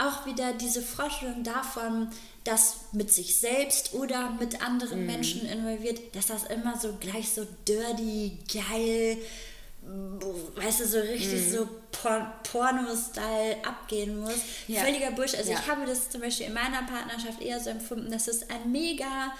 auch 0.00 0.26
wieder 0.26 0.52
diese 0.54 0.82
Vorstellung 0.82 1.42
davon, 1.44 2.08
dass 2.44 2.76
mit 2.92 3.12
sich 3.12 3.38
selbst 3.38 3.94
oder 3.94 4.30
mit 4.30 4.60
anderen 4.62 5.00
Mhm. 5.00 5.06
Menschen 5.06 5.48
involviert, 5.48 6.14
dass 6.16 6.26
das 6.26 6.44
immer 6.44 6.78
so 6.78 6.94
gleich 7.00 7.30
so 7.30 7.46
dirty, 7.66 8.38
geil, 8.52 9.18
weißt 10.56 10.80
du, 10.80 10.86
so 10.86 10.98
richtig 10.98 11.50
so 11.50 11.68
Por 11.92 12.32
Porno-Style 12.50 13.58
abgehen 13.64 14.18
muss. 14.20 14.34
Ja. 14.66 14.82
Völliger 14.82 15.10
Bullshit. 15.12 15.38
Also 15.38 15.52
Ja. 15.52 15.58
ich 15.60 15.68
habe 15.70 15.86
das 15.86 16.10
zum 16.10 16.20
Beispiel 16.22 16.46
in 16.46 16.54
meiner 16.54 16.82
Partnerschaft 16.82 17.40
eher 17.40 17.60
so 17.60 17.70
empfunden, 17.70 18.10
dass 18.10 18.26
es 18.28 18.48
ein 18.50 18.72
mega, 18.72 19.32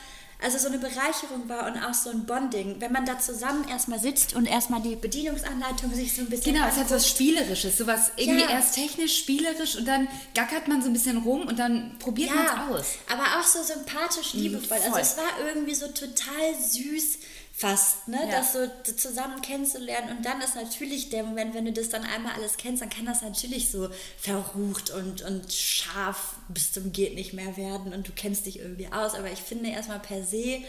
also 0.44 0.58
so 0.58 0.68
eine 0.68 0.78
Bereicherung 0.78 1.48
war 1.48 1.66
und 1.66 1.78
auch 1.82 1.94
so 1.94 2.10
ein 2.10 2.24
Bonding. 2.26 2.76
Wenn 2.78 2.92
man 2.92 3.04
da 3.06 3.18
zusammen 3.18 3.66
erstmal 3.68 3.98
sitzt 3.98 4.34
und 4.34 4.46
erstmal 4.46 4.80
die 4.82 4.94
Bedienungsanleitung 4.94 5.92
sich 5.94 6.14
so 6.14 6.20
ein 6.22 6.28
bisschen 6.28 6.54
Genau, 6.54 6.66
es 6.68 6.76
hat 6.76 6.88
so 6.88 6.94
was 6.96 7.08
Spielerisches, 7.08 7.78
sowas 7.78 8.12
irgendwie 8.16 8.42
Ja. 8.42 8.50
erst 8.50 8.74
technisch, 8.74 9.18
spielerisch 9.18 9.76
und 9.76 9.86
dann 9.88 10.06
gackert 10.34 10.68
man 10.68 10.82
so 10.82 10.88
ein 10.88 10.92
bisschen 10.92 11.16
rum 11.18 11.48
und 11.48 11.58
dann 11.58 11.96
probiert 11.98 12.34
man 12.34 12.44
es 12.44 12.52
aus. 12.80 12.86
aber 13.10 13.40
auch 13.40 13.44
so 13.46 13.62
sympathisch, 13.62 14.34
liebevoll. 14.34 14.76
Also 14.76 14.90
voll. 14.90 15.00
es 15.00 15.16
war 15.16 15.46
irgendwie 15.48 15.74
so 15.74 15.86
total 15.88 16.54
süß 16.60 17.18
fast, 17.56 18.08
ne? 18.08 18.18
Ja. 18.20 18.38
das 18.38 18.52
so 18.52 18.68
zusammen 18.96 19.40
kennenzulernen. 19.40 20.16
Und 20.16 20.26
dann 20.26 20.40
ist 20.40 20.56
natürlich 20.56 21.10
der 21.10 21.22
Moment, 21.22 21.54
wenn 21.54 21.64
du 21.64 21.72
das 21.72 21.88
dann 21.88 22.02
einmal 22.02 22.32
alles 22.32 22.56
kennst, 22.56 22.82
dann 22.82 22.90
kann 22.90 23.06
das 23.06 23.22
natürlich 23.22 23.70
so 23.70 23.88
verrucht 24.18 24.90
und, 24.90 25.22
und 25.22 25.52
scharf 25.52 26.34
bis 26.48 26.72
zum 26.72 26.92
geht 26.92 27.14
nicht 27.14 27.32
mehr 27.32 27.56
werden 27.56 27.94
und 27.94 28.08
du 28.08 28.12
kennst 28.12 28.46
dich 28.46 28.58
irgendwie 28.58 28.88
aus. 28.88 29.14
Aber 29.14 29.30
ich 29.30 29.38
finde 29.38 29.70
erstmal 29.70 30.00
per 30.00 30.24
se 30.24 30.62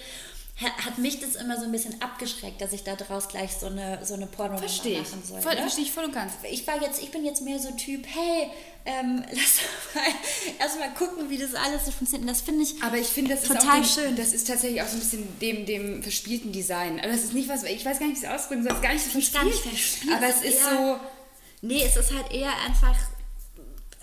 hat 0.58 0.98
mich 0.98 1.20
das 1.20 1.36
immer 1.36 1.58
so 1.58 1.66
ein 1.66 1.72
bisschen 1.72 2.02
abgeschreckt, 2.02 2.62
dass 2.62 2.72
ich 2.72 2.84
da 2.84 2.96
draus 2.96 3.28
gleich 3.28 3.52
so 3.52 3.66
eine, 3.66 4.00
so 4.06 4.14
eine 4.14 4.26
porno 4.26 4.58
Verstehe 4.58 5.02
machen 5.02 5.22
soll. 5.26 5.42
Voll, 5.42 5.56
ne? 5.56 5.62
Verstehe 5.62 5.84
ich 5.84 5.92
voll 5.92 6.06
und 6.06 6.14
ganz. 6.14 6.32
ich 6.50 6.66
war 6.66 6.82
jetzt, 6.82 7.02
ich 7.04 7.12
bin 7.12 7.26
jetzt 7.26 7.42
mehr 7.42 7.60
so 7.60 7.72
Typ, 7.72 8.06
hey, 8.08 8.50
ähm, 8.86 9.26
lass 9.32 9.58
doch 9.58 9.96
mal 9.96 10.08
erstmal 10.60 10.94
gucken, 10.94 11.30
wie 11.30 11.38
das 11.38 11.54
alles 11.56 11.86
so 11.86 11.92
funktioniert. 11.92 12.30
Das 12.30 12.42
finde 12.42 12.64
ich 12.64 12.82
Aber 12.82 12.98
ich 12.98 13.08
finde, 13.08 13.32
das 13.36 13.44
ist 13.44 13.48
total 13.50 13.68
auch 13.68 13.74
dem, 13.76 13.84
schön. 13.84 14.16
Das 14.16 14.32
ist 14.32 14.48
tatsächlich 14.48 14.82
auch 14.82 14.88
so 14.88 14.96
ein 14.96 15.00
bisschen 15.00 15.40
dem, 15.40 15.66
dem 15.66 16.02
verspielten 16.02 16.54
Design. 16.54 17.00
Aber 17.00 17.10
das 17.10 17.24
ist 17.26 17.34
nicht 17.34 17.50
was, 17.50 17.64
ich 17.64 17.86
weiß 17.86 18.00
gar 18.00 18.08
nicht, 18.08 18.22
wie 18.22 18.26
es 18.26 18.32
ausdrücken 18.32 18.64
soll. 18.64 18.72
Es 18.72 18.78
ist 18.78 18.84
gar 18.84 18.94
nicht 18.94 19.12
so 19.12 19.20
ist 19.20 19.34
gar 19.34 19.44
nicht 19.44 19.60
verspielt. 19.60 20.14
Aber 20.16 20.28
es 20.28 20.36
ist 20.38 20.46
ist 20.46 20.62
eher- 20.62 20.78
so, 20.78 21.00
Nee, 21.62 21.84
es 21.84 21.98
ist 21.98 22.14
halt 22.14 22.32
eher 22.32 22.52
einfach. 22.66 22.96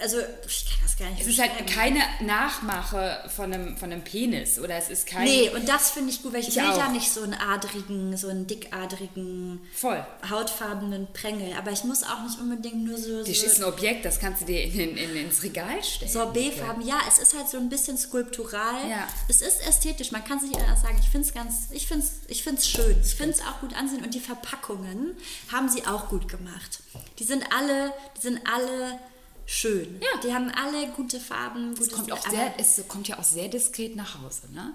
Also, 0.02 0.18
ich 0.18 0.66
kann 0.66 0.78
das 0.82 0.96
gar 0.96 1.08
nicht 1.10 1.20
es 1.22 1.28
ist 1.28 1.38
halt 1.40 1.66
keine 1.66 2.00
Nachmache 2.20 3.24
von 3.34 3.52
einem, 3.52 3.76
von 3.76 3.92
einem 3.92 4.02
Penis. 4.02 4.58
Oder 4.58 4.76
es 4.76 4.88
ist 4.90 5.06
kein. 5.06 5.24
Nee, 5.24 5.50
und 5.50 5.68
das 5.68 5.90
finde 5.92 6.10
ich 6.10 6.22
gut, 6.22 6.32
weil 6.32 6.40
ich, 6.40 6.48
Ich 6.48 6.56
will 6.56 6.64
auch. 6.64 6.76
ja 6.78 6.88
nicht 6.88 7.10
so 7.10 7.22
einen 7.22 7.34
adrigen, 7.34 8.16
so 8.16 8.28
einen 8.28 8.46
dickadrigen, 8.46 9.60
Voll. 9.74 10.04
hautfarbenen 10.28 11.06
Prängel. 11.12 11.54
Aber 11.56 11.70
ich 11.70 11.84
muss 11.84 12.02
auch 12.02 12.22
nicht 12.24 12.38
unbedingt 12.40 12.84
nur 12.84 12.98
so. 12.98 13.20
Das 13.20 13.28
ist 13.28 13.56
ein 13.56 13.62
so 13.62 13.68
Objekt, 13.68 14.04
das 14.04 14.18
kannst 14.18 14.42
du 14.42 14.46
dir 14.46 14.62
in, 14.64 14.72
in, 14.72 14.96
in, 14.96 15.16
ins 15.16 15.42
Regal 15.42 15.82
stellen. 15.82 16.10
Sorbetfarben, 16.10 16.86
ja, 16.86 16.98
es 17.08 17.18
ist 17.18 17.36
halt 17.36 17.48
so 17.48 17.58
ein 17.58 17.68
bisschen 17.68 17.96
skulptural. 17.96 18.88
Ja. 18.90 19.06
Es 19.28 19.40
ist 19.40 19.66
ästhetisch, 19.66 20.10
man 20.12 20.24
kann 20.24 20.38
es 20.38 20.44
nicht 20.44 20.56
anders 20.60 20.82
sagen. 20.82 20.98
Ich 21.00 21.08
finde 21.08 21.28
es 21.28 21.34
ganz, 21.34 21.54
ich 21.70 21.86
finde 21.86 22.04
es 22.06 22.12
ich 22.28 22.42
find's 22.42 22.68
schön. 22.68 22.96
Ich 23.04 23.14
finde 23.14 23.34
es 23.34 23.40
auch 23.40 23.60
gut 23.60 23.74
ansehen 23.76 24.04
und 24.04 24.14
die 24.14 24.20
Verpackungen 24.20 25.16
haben 25.52 25.68
sie 25.68 25.86
auch 25.86 26.08
gut 26.08 26.28
gemacht. 26.28 26.80
Die 27.18 27.24
sind 27.24 27.44
alle, 27.56 27.92
die 28.16 28.20
sind 28.20 28.40
alle 28.52 28.98
schön. 29.46 30.00
Ja. 30.00 30.20
Die 30.22 30.32
haben 30.34 30.50
alle 30.50 30.88
gute 30.88 31.20
Farben, 31.20 31.72
Es 31.72 31.90
kommt, 31.90 32.12
auch 32.12 32.28
sehr, 32.28 32.54
es 32.58 32.82
kommt 32.88 33.08
ja 33.08 33.18
auch 33.18 33.24
sehr 33.24 33.48
diskret 33.48 33.96
nach 33.96 34.22
Hause, 34.22 34.52
ne? 34.52 34.74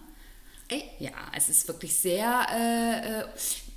Ey, 0.69 0.83
Ja, 0.99 1.11
es 1.33 1.47
ist 1.47 1.67
wirklich 1.67 1.97
sehr 1.97 2.45
äh, 2.51 3.19
äh, 3.21 3.25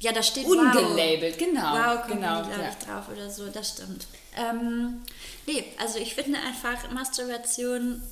Ja, 0.01 0.13
da 0.13 0.23
steht 0.23 0.45
ungelabelt, 0.45 1.39
genau. 1.39 1.73
Wow, 1.73 2.01
Company, 2.03 2.21
genau 2.21 2.43
glaube 2.43 2.63
ja. 2.63 2.69
ich, 2.71 2.85
drauf 2.85 3.09
oder 3.13 3.31
so, 3.31 3.47
das 3.49 3.71
stimmt. 3.71 4.07
Ähm, 4.37 5.03
nee, 5.47 5.65
also 5.79 5.99
ich 5.99 6.15
finde 6.15 6.39
einfach 6.41 6.91
Masturbation 6.91 8.03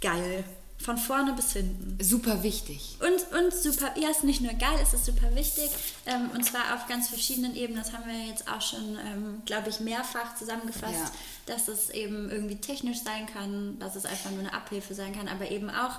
geil. 0.00 0.44
Von 0.80 0.96
vorne 0.96 1.32
bis 1.32 1.52
hinten. 1.54 1.98
Super 2.00 2.44
wichtig. 2.44 2.96
Und, 3.00 3.36
und 3.36 3.52
super, 3.52 3.92
ja, 3.98 4.10
ist 4.10 4.22
nicht 4.22 4.40
nur 4.40 4.52
geil, 4.54 4.78
es 4.80 4.94
ist 4.94 5.06
super 5.06 5.34
wichtig. 5.34 5.68
Ähm, 6.06 6.30
und 6.32 6.44
zwar 6.44 6.74
auf 6.76 6.86
ganz 6.86 7.08
verschiedenen 7.08 7.56
Ebenen. 7.56 7.82
Das 7.82 7.92
haben 7.92 8.04
wir 8.08 8.26
jetzt 8.26 8.46
auch 8.48 8.62
schon, 8.62 8.96
ähm, 9.04 9.42
glaube 9.44 9.70
ich, 9.70 9.80
mehrfach 9.80 10.36
zusammengefasst, 10.36 10.94
Ja. 10.94 11.10
dass 11.46 11.66
es 11.66 11.90
eben 11.90 12.30
irgendwie 12.30 12.56
technisch 12.56 12.98
sein 13.02 13.26
kann, 13.26 13.76
dass 13.80 13.96
es 13.96 14.06
einfach 14.06 14.30
nur 14.30 14.38
eine 14.40 14.52
Abhilfe 14.54 14.94
sein 14.94 15.12
kann, 15.14 15.26
aber 15.26 15.50
eben 15.50 15.68
auch 15.68 15.96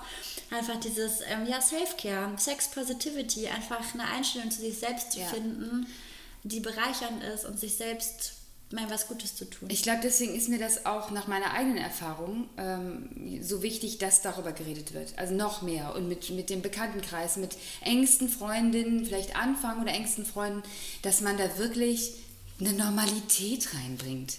einfach 0.50 0.80
dieses, 0.80 1.20
ähm, 1.30 1.46
ja, 1.46 1.60
Self-Care, 1.60 2.32
Sex 2.38 2.70
Positivity, 2.70 3.50
einfach 3.50 3.82
eine 3.94 4.06
Einstellung 4.08 4.50
zu 4.50 4.62
sich 4.62 4.78
selbst 4.80 5.12
zu 5.12 5.20
Ja. 5.20 5.28
finden, 5.28 5.88
die 6.44 6.62
bereichernd 6.62 7.22
ist 7.22 7.44
und 7.44 7.60
sich 7.60 7.76
selbst 7.76 8.32
mal 8.72 8.90
was 8.90 9.08
Gutes 9.08 9.36
zu 9.36 9.50
tun. 9.50 9.70
Ich 9.72 9.84
glaube, 9.84 10.02
deswegen 10.04 10.36
ist 10.36 10.50
mir 10.50 10.60
das 10.60 10.86
auch 10.86 11.12
nach 11.12 11.28
meiner 11.28 11.54
eigenen 11.54 11.78
Erfahrung 11.78 12.50
ähm, 12.58 13.42
so 13.42 13.64
wichtig, 13.64 13.98
dass 13.98 14.22
darüber 14.22 14.52
geredet 14.52 14.94
wird. 14.94 15.18
Also 15.18 15.34
noch 15.34 15.62
mehr 15.62 15.96
und 15.96 16.08
mit, 16.08 16.30
mit 16.30 16.50
dem 16.50 16.62
Bekanntenkreis, 16.62 17.38
mit 17.38 17.58
engsten 17.82 18.30
Freundinnen, 18.30 19.06
vielleicht 19.06 19.36
Anfang 19.36 19.82
oder 19.82 19.92
engsten 19.92 20.26
Freunden, 20.26 20.64
dass 21.02 21.22
man 21.22 21.38
da 21.38 21.58
wirklich 21.58 22.14
eine 22.60 22.74
Normalität 22.74 23.74
reinbringt. 23.74 24.38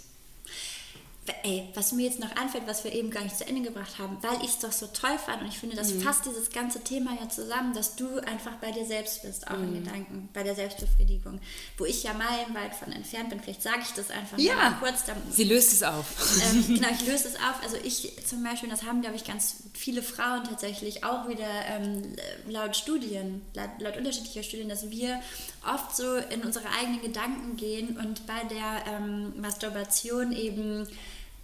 Ey, 1.42 1.68
was 1.74 1.92
mir 1.92 2.06
jetzt 2.06 2.18
noch 2.18 2.34
einfällt, 2.34 2.66
was 2.66 2.82
wir 2.82 2.92
eben 2.92 3.10
gar 3.10 3.22
nicht 3.22 3.36
zu 3.36 3.46
Ende 3.46 3.62
gebracht 3.62 3.98
haben, 3.98 4.18
weil 4.22 4.38
ich 4.42 4.50
es 4.50 4.58
doch 4.58 4.72
so 4.72 4.86
toll 4.86 5.16
fand 5.18 5.42
und 5.42 5.48
ich 5.48 5.58
finde, 5.58 5.76
das 5.76 5.92
fasst 5.92 6.24
dieses 6.24 6.50
ganze 6.50 6.82
Thema 6.82 7.16
ja 7.20 7.28
zusammen, 7.28 7.74
dass 7.74 7.94
du 7.94 8.18
einfach 8.20 8.56
bei 8.56 8.72
dir 8.72 8.86
selbst 8.86 9.22
bist, 9.22 9.46
auch 9.46 9.58
in 9.58 9.74
Gedanken, 9.74 10.28
bei 10.32 10.42
der 10.42 10.54
Selbstbefriedigung. 10.54 11.38
Wo 11.76 11.84
ich 11.84 12.02
ja 12.02 12.14
meilenweit 12.14 12.74
von 12.74 12.92
entfernt 12.92 13.30
bin, 13.30 13.40
vielleicht 13.40 13.62
sage 13.62 13.80
ich 13.82 13.92
das 13.92 14.10
einfach 14.10 14.38
mal 14.38 14.76
kurz. 14.80 15.04
Dann, 15.04 15.16
sie 15.30 15.44
löst 15.44 15.72
es 15.72 15.82
auf. 15.82 16.06
ähm, 16.42 16.64
genau, 16.76 16.88
ich 16.90 17.06
löse 17.06 17.28
es 17.28 17.36
auf. 17.36 17.62
Also 17.62 17.76
ich 17.84 18.12
zum 18.26 18.42
Beispiel, 18.42 18.70
das 18.70 18.82
haben, 18.82 19.02
glaube 19.02 19.16
ich, 19.16 19.24
ganz 19.24 19.56
viele 19.74 20.02
Frauen 20.02 20.44
tatsächlich 20.44 21.04
auch 21.04 21.28
wieder 21.28 21.48
ähm, 21.68 22.16
laut 22.48 22.76
Studien, 22.76 23.42
laut, 23.54 23.70
laut 23.78 23.96
unterschiedlicher 23.96 24.42
Studien, 24.42 24.68
dass 24.68 24.90
wir 24.90 25.20
oft 25.66 25.94
so 25.94 26.16
in 26.16 26.42
unsere 26.42 26.66
eigenen 26.70 27.02
Gedanken 27.02 27.56
gehen 27.56 27.98
und 27.98 28.26
bei 28.26 28.42
der 28.44 28.84
ähm, 28.86 29.38
Masturbation 29.40 30.32
eben 30.32 30.88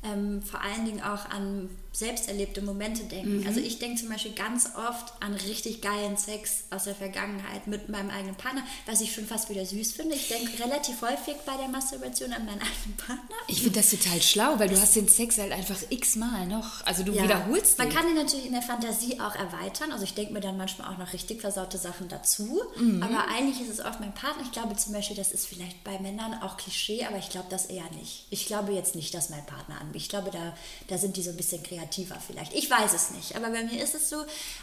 ähm, 0.02 0.42
vor 0.42 0.60
allen 0.60 0.84
Dingen 0.84 1.02
auch 1.02 1.28
an 1.30 1.68
selbst 1.96 2.28
erlebte 2.28 2.60
Momente 2.60 3.04
denken. 3.04 3.46
Also 3.46 3.58
ich 3.58 3.78
denke 3.78 3.98
zum 3.98 4.10
Beispiel 4.10 4.32
ganz 4.32 4.68
oft 4.76 5.14
an 5.20 5.32
richtig 5.34 5.80
geilen 5.80 6.18
Sex 6.18 6.64
aus 6.70 6.84
der 6.84 6.94
Vergangenheit 6.94 7.66
mit 7.66 7.88
meinem 7.88 8.10
eigenen 8.10 8.34
Partner, 8.34 8.62
was 8.84 9.00
ich 9.00 9.14
schon 9.14 9.26
fast 9.26 9.48
wieder 9.48 9.64
süß 9.64 9.92
finde. 9.92 10.14
Ich 10.14 10.28
denke 10.28 10.62
relativ 10.62 11.00
häufig 11.00 11.36
bei 11.46 11.56
der 11.56 11.68
Masturbation 11.68 12.34
an 12.34 12.44
meinen 12.44 12.60
eigenen 12.60 12.96
Partner. 12.98 13.36
Ich 13.48 13.62
finde 13.62 13.80
das 13.80 13.90
total 13.90 14.20
schlau, 14.20 14.58
weil 14.58 14.68
du 14.68 14.78
hast 14.78 14.94
den 14.94 15.08
Sex 15.08 15.38
halt 15.38 15.52
einfach 15.52 15.78
x-mal 15.88 16.46
noch. 16.46 16.84
Also 16.84 17.02
du 17.02 17.14
wiederholst 17.14 17.78
Man 17.78 17.88
den. 17.88 17.96
kann 17.96 18.08
ihn 18.08 18.16
natürlich 18.16 18.44
in 18.46 18.52
der 18.52 18.62
Fantasie 18.62 19.18
auch 19.18 19.34
erweitern. 19.34 19.90
Also 19.92 20.04
ich 20.04 20.12
denke 20.12 20.34
mir 20.34 20.40
dann 20.40 20.58
manchmal 20.58 20.92
auch 20.92 20.98
noch 20.98 21.14
richtig 21.14 21.40
versaute 21.40 21.78
Sachen 21.78 22.08
dazu. 22.08 22.60
Mhm. 22.76 23.02
Aber 23.02 23.26
eigentlich 23.28 23.60
ist 23.62 23.78
es 23.78 23.84
oft 23.84 24.00
mein 24.00 24.12
Partner. 24.12 24.42
Ich 24.44 24.52
glaube 24.52 24.76
zum 24.76 24.92
Beispiel, 24.92 25.16
das 25.16 25.32
ist 25.32 25.46
vielleicht 25.46 25.82
bei 25.82 25.98
Männern 25.98 26.34
auch 26.42 26.58
Klischee, 26.58 27.06
aber 27.06 27.16
ich 27.16 27.30
glaube 27.30 27.46
das 27.48 27.66
eher 27.66 27.88
nicht. 27.92 28.26
Ich 28.28 28.44
glaube 28.44 28.72
jetzt 28.72 28.94
nicht, 28.94 29.14
dass 29.14 29.30
mein 29.30 29.46
Partner 29.46 29.80
an 29.80 29.92
mich. 29.92 30.02
Ich 30.02 30.08
glaube, 30.10 30.30
da, 30.30 30.54
da 30.88 30.98
sind 30.98 31.16
die 31.16 31.22
so 31.22 31.30
ein 31.30 31.36
bisschen 31.36 31.62
kreativer 31.86 32.16
vielleicht. 32.24 32.52
Ich 32.54 32.70
weiß 32.70 32.92
es 32.92 33.10
nicht. 33.10 33.36
Aber 33.36 33.50
bei 33.50 33.62
mir 33.64 33.82
ist 33.82 33.94
es 33.94 34.08
so. 34.08 34.16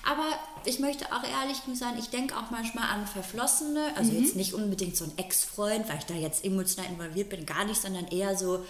Aber 0.05 0.25
ich 0.65 0.79
möchte 0.79 1.05
auch 1.07 1.23
ehrlich 1.23 1.57
sein, 1.75 1.97
ich 1.97 2.09
denke 2.09 2.35
auch 2.37 2.51
manchmal 2.51 2.89
an 2.89 3.07
Verflossene. 3.07 3.91
Also 3.95 4.11
Mhm. 4.11 4.23
jetzt 4.23 4.35
nicht 4.35 4.53
unbedingt 4.53 4.97
so 4.97 5.05
ein 5.05 5.17
Ex-Freund, 5.17 5.87
weil 5.89 5.97
ich 5.99 6.05
da 6.05 6.13
jetzt 6.13 6.43
emotional 6.45 6.89
involviert 6.91 7.29
bin, 7.29 7.45
gar 7.45 7.65
nicht, 7.65 7.81
sondern 7.81 8.07
eher 8.07 8.37
so, 8.37 8.65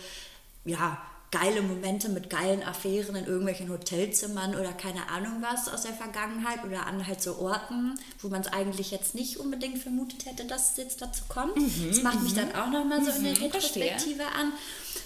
ja, 0.65 1.01
geile 1.33 1.63
Momente 1.63 2.09
mit 2.09 2.29
geilen 2.29 2.61
Affären 2.61 3.15
in 3.15 3.25
irgendwelchen 3.25 3.67
Hotelzimmern 3.69 4.53
oder 4.53 4.71
keine 4.71 5.09
Ahnung 5.09 5.41
was 5.41 5.67
aus 5.67 5.81
der 5.81 5.93
Vergangenheit 5.93 6.63
oder 6.63 6.85
an 6.85 7.07
halt 7.07 7.23
so 7.23 7.39
Orten, 7.39 7.99
wo 8.21 8.27
man 8.27 8.41
es 8.41 8.47
eigentlich 8.47 8.91
jetzt 8.91 9.15
nicht 9.15 9.37
unbedingt 9.37 9.79
vermutet 9.79 10.27
hätte, 10.27 10.45
dass 10.45 10.71
es 10.71 10.77
jetzt 10.77 11.01
dazu 11.01 11.23
kommt. 11.27 11.57
das 11.89 12.03
macht 12.03 12.21
mich 12.21 12.35
dann 12.35 12.53
auch 12.53 12.69
nochmal 12.69 13.03
so 13.03 13.09
in 13.09 13.23
der 13.23 13.41
Retrospektive 13.41 14.23
an. 14.25 14.53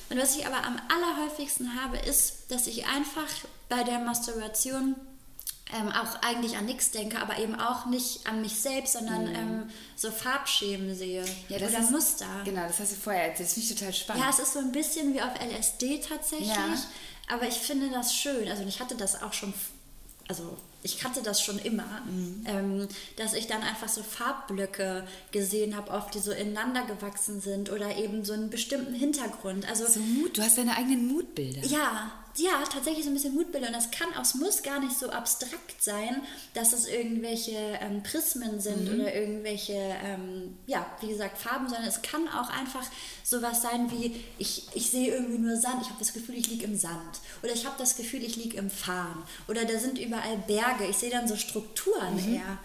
Und 0.09 0.19
was 0.19 0.35
ich 0.35 0.45
aber 0.45 0.65
am 0.65 0.77
allerhäufigsten 0.89 1.81
habe, 1.81 1.97
ist, 1.97 2.49
dass 2.49 2.67
ich 2.67 2.85
einfach 2.87 3.27
bei 3.69 3.83
der 3.83 3.99
Masturbation 3.99 4.95
ähm, 5.75 5.89
auch 5.91 6.21
eigentlich 6.21 6.55
an 6.57 6.65
nichts 6.65 6.91
denke, 6.91 7.19
aber 7.19 7.37
eben 7.39 7.55
auch 7.55 7.85
nicht 7.87 8.25
an 8.27 8.41
mich 8.41 8.55
selbst, 8.59 8.93
sondern 8.93 9.27
ähm, 9.35 9.69
so 9.95 10.11
Farbschemen 10.11 10.95
sehe 10.95 11.25
Ja, 11.49 11.59
das 11.59 11.71
oder 11.71 11.79
ist, 11.81 11.91
Muster. 11.91 12.25
Genau, 12.45 12.61
das 12.67 12.79
hast 12.79 12.91
du 12.93 12.95
vorher 12.95 13.29
erzählt. 13.29 13.47
Das 13.49 13.53
finde 13.55 13.67
ich 13.69 13.75
total 13.77 13.93
spannend. 13.93 14.23
Ja, 14.23 14.29
es 14.29 14.39
ist 14.39 14.53
so 14.53 14.59
ein 14.59 14.71
bisschen 14.71 15.13
wie 15.13 15.21
auf 15.21 15.31
LSD 15.39 15.99
tatsächlich. 16.07 16.47
Ja. 16.49 16.77
Aber 17.29 17.47
ich 17.47 17.55
finde 17.55 17.89
das 17.89 18.13
schön. 18.15 18.47
Also 18.47 18.63
ich 18.63 18.79
hatte 18.79 18.95
das 18.95 19.21
auch 19.21 19.33
schon, 19.33 19.53
also 20.29 20.57
ich 20.83 21.03
hatte 21.03 21.21
das 21.21 21.41
schon 21.41 21.59
immer, 21.59 22.01
Mhm. 22.05 22.45
ähm, 22.47 22.87
dass 23.17 23.33
ich 23.33 23.47
dann 23.47 23.61
einfach 23.61 23.89
so 23.89 24.01
Farbblöcke 24.03 25.05
gesehen 25.31 25.75
habe, 25.75 25.91
oft 25.91 26.13
die 26.13 26.19
so 26.19 26.31
ineinander 26.31 26.83
gewachsen 26.85 27.41
sind 27.41 27.69
oder 27.71 27.97
eben 27.97 28.23
so 28.23 28.31
einen 28.31 28.49
bestimmten 28.49 28.93
Hintergrund. 28.93 29.67
Also 29.67 29.85
so 29.87 29.99
Mut, 29.99 30.37
du 30.37 30.41
hast 30.41 30.57
deine 30.57 30.77
eigenen 30.77 31.07
Mutbilder. 31.07 31.65
ja, 31.67 32.11
ja, 32.39 32.63
tatsächlich 32.71 33.03
so 33.03 33.11
ein 33.11 33.13
bisschen 33.13 33.33
Mutbilder. 33.35 33.67
Und 33.67 33.73
das 33.75 33.91
kann 33.91 34.13
auch, 34.15 34.21
es 34.21 34.35
muss 34.35 34.63
gar 34.63 34.79
nicht 34.79 34.97
so 34.97 35.09
abstrakt 35.09 35.81
sein, 35.81 36.21
dass 36.53 36.73
es 36.73 36.87
irgendwelche 36.87 37.55
ähm, 37.81 38.03
Prismen 38.03 38.59
sind 38.59 38.89
oder 38.93 39.13
irgendwelche, 39.13 39.73
ähm, 39.73 40.57
ja, 40.65 40.85
wie 41.01 41.09
gesagt, 41.09 41.37
Farben, 41.37 41.67
sondern 41.67 41.87
es 41.87 42.01
kann 42.01 42.27
auch 42.27 42.49
einfach 42.49 42.85
sowas 43.23 43.61
sein 43.61 43.91
wie, 43.91 44.23
ich, 44.37 44.67
ich 44.73 44.89
sehe 44.89 45.13
irgendwie 45.13 45.39
nur 45.39 45.57
Sand, 45.57 45.81
ich 45.81 45.87
habe 45.89 45.99
das 45.99 46.13
Gefühl, 46.13 46.35
ich 46.35 46.49
liege 46.49 46.65
im 46.65 46.77
Sand. 46.77 47.19
Oder 47.43 47.53
ich 47.53 47.65
habe 47.65 47.75
das 47.77 47.95
Gefühl, 47.95 48.23
ich 48.23 48.35
liege 48.35 48.57
im 48.57 48.69
Farn. 48.69 49.23
Oder 49.47 49.65
da 49.65 49.77
sind 49.79 49.97
überall 49.99 50.37
Berge, 50.47 50.85
ich 50.89 50.97
sehe 50.97 51.11
dann 51.11 51.27
so 51.27 51.35
Strukturen 51.35 52.17
eher. 52.33 52.57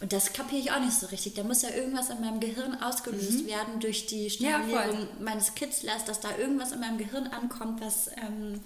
Und 0.00 0.12
das 0.12 0.32
kapiere 0.34 0.60
ich 0.60 0.70
auch 0.70 0.80
nicht 0.80 0.92
so 0.92 1.06
richtig. 1.06 1.34
Da 1.34 1.44
muss 1.44 1.62
ja 1.62 1.70
irgendwas 1.70 2.10
in 2.10 2.20
meinem 2.20 2.38
Gehirn 2.38 2.82
ausgelöst 2.82 3.46
werden 3.46 3.80
durch 3.80 4.06
die 4.06 4.24
Ja. 4.26 4.62
Stimulierung 4.62 5.08
meines 5.20 5.54
Kitzlers, 5.54 6.04
dass 6.04 6.20
da 6.20 6.36
irgendwas 6.36 6.72
in 6.72 6.80
meinem 6.80 6.98
Gehirn 6.98 7.28
ankommt, 7.28 7.80
was. 7.80 8.08
Ähm, 8.16 8.60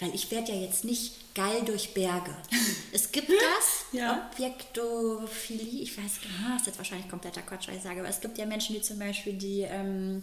weil 0.00 0.14
ich 0.14 0.30
werde 0.30 0.52
ja 0.52 0.58
jetzt 0.60 0.84
nicht 0.84 1.34
geil 1.34 1.62
durch 1.64 1.94
Berge. 1.94 2.34
Es 2.92 3.12
gibt 3.12 3.30
das, 3.30 3.84
Ja. 3.92 4.30
Objektophilie, 4.32 5.82
ich 5.82 5.96
weiß 5.98 6.20
genau, 6.22 6.52
das 6.52 6.62
ist 6.62 6.66
jetzt 6.68 6.78
wahrscheinlich 6.78 7.10
kompletter 7.10 7.42
Quatsch, 7.42 7.68
was 7.68 7.76
ich 7.76 7.82
sage, 7.82 8.00
aber 8.00 8.08
es 8.08 8.20
gibt 8.20 8.38
ja 8.38 8.46
Menschen, 8.46 8.74
die 8.74 8.80
zum 8.80 8.98
Beispiel 8.98 9.34
die, 9.34 9.62
ähm, 9.62 10.22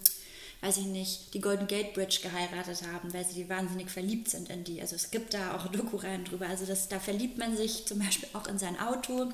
weiß 0.61 0.77
ich 0.77 0.85
nicht, 0.85 1.33
die 1.33 1.41
Golden 1.41 1.67
Gate 1.67 1.93
Bridge 1.93 2.19
geheiratet 2.23 2.81
haben, 2.91 3.13
weil 3.13 3.25
sie 3.25 3.47
wahnsinnig 3.47 3.91
verliebt 3.91 4.29
sind 4.29 4.49
in 4.49 4.63
die. 4.63 4.81
Also 4.81 4.95
es 4.95 5.11
gibt 5.11 5.33
da 5.33 5.55
auch 5.55 5.67
Doku 5.71 5.97
rein 5.97 6.25
drüber. 6.25 6.47
Also 6.47 6.65
das, 6.65 6.87
da 6.87 6.99
verliebt 6.99 7.37
man 7.37 7.55
sich 7.55 7.85
zum 7.85 7.99
Beispiel 7.99 8.29
auch 8.33 8.47
in 8.47 8.57
sein 8.57 8.79
Auto 8.79 9.31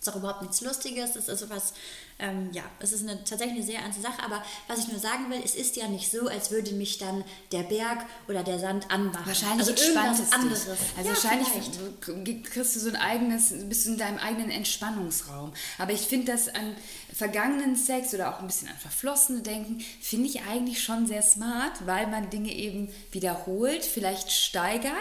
ist 0.00 0.08
auch 0.08 0.16
überhaupt 0.16 0.42
nichts 0.42 0.60
Lustiges. 0.60 1.16
Es 1.16 1.28
ist 1.28 1.40
sowas, 1.40 1.72
ähm, 2.20 2.50
ja, 2.52 2.62
es 2.80 2.92
ist 2.92 3.02
eine, 3.02 3.22
tatsächlich 3.22 3.58
eine 3.58 3.62
sehr 3.64 3.80
ernste 3.80 4.02
Sache. 4.02 4.22
Aber 4.24 4.42
was 4.66 4.80
ich 4.80 4.88
nur 4.88 4.98
sagen 4.98 5.30
will, 5.30 5.40
es 5.44 5.54
ist 5.54 5.76
ja 5.76 5.88
nicht 5.88 6.10
so, 6.10 6.26
als 6.28 6.50
würde 6.50 6.72
mich 6.72 6.98
dann 6.98 7.24
der 7.52 7.62
Berg 7.62 8.06
oder 8.28 8.42
der 8.42 8.58
Sand 8.58 8.90
anmachen. 8.90 9.26
Wahrscheinlich 9.26 9.68
also 9.68 9.70
entspannt 9.70 10.18
es 10.18 10.32
anderes. 10.32 10.64
Dich. 10.64 10.72
Also 10.96 11.10
ja, 11.10 11.14
wahrscheinlich 11.14 11.48
vielleicht. 11.48 12.44
kriegst 12.44 12.76
du 12.76 12.80
so 12.80 12.88
ein 12.88 12.96
eigenes, 12.96 13.52
bist 13.68 13.86
du 13.86 13.90
in 13.90 13.98
deinem 13.98 14.18
eigenen 14.18 14.50
Entspannungsraum. 14.50 15.52
Aber 15.78 15.92
ich 15.92 16.00
finde 16.00 16.32
das 16.32 16.48
an 16.48 16.74
vergangenen 17.14 17.76
Sex 17.76 18.14
oder 18.14 18.34
auch 18.34 18.40
ein 18.40 18.46
bisschen 18.46 18.68
an 18.68 18.76
verflossene 18.76 19.40
Denken, 19.40 19.84
finde 20.00 20.28
ich 20.28 20.42
eigentlich 20.42 20.82
schon 20.82 21.06
sehr 21.06 21.22
smart, 21.22 21.86
weil 21.86 22.06
man 22.06 22.30
Dinge 22.30 22.52
eben 22.52 22.88
wiederholt, 23.10 23.84
vielleicht 23.84 24.30
steigert. 24.30 24.92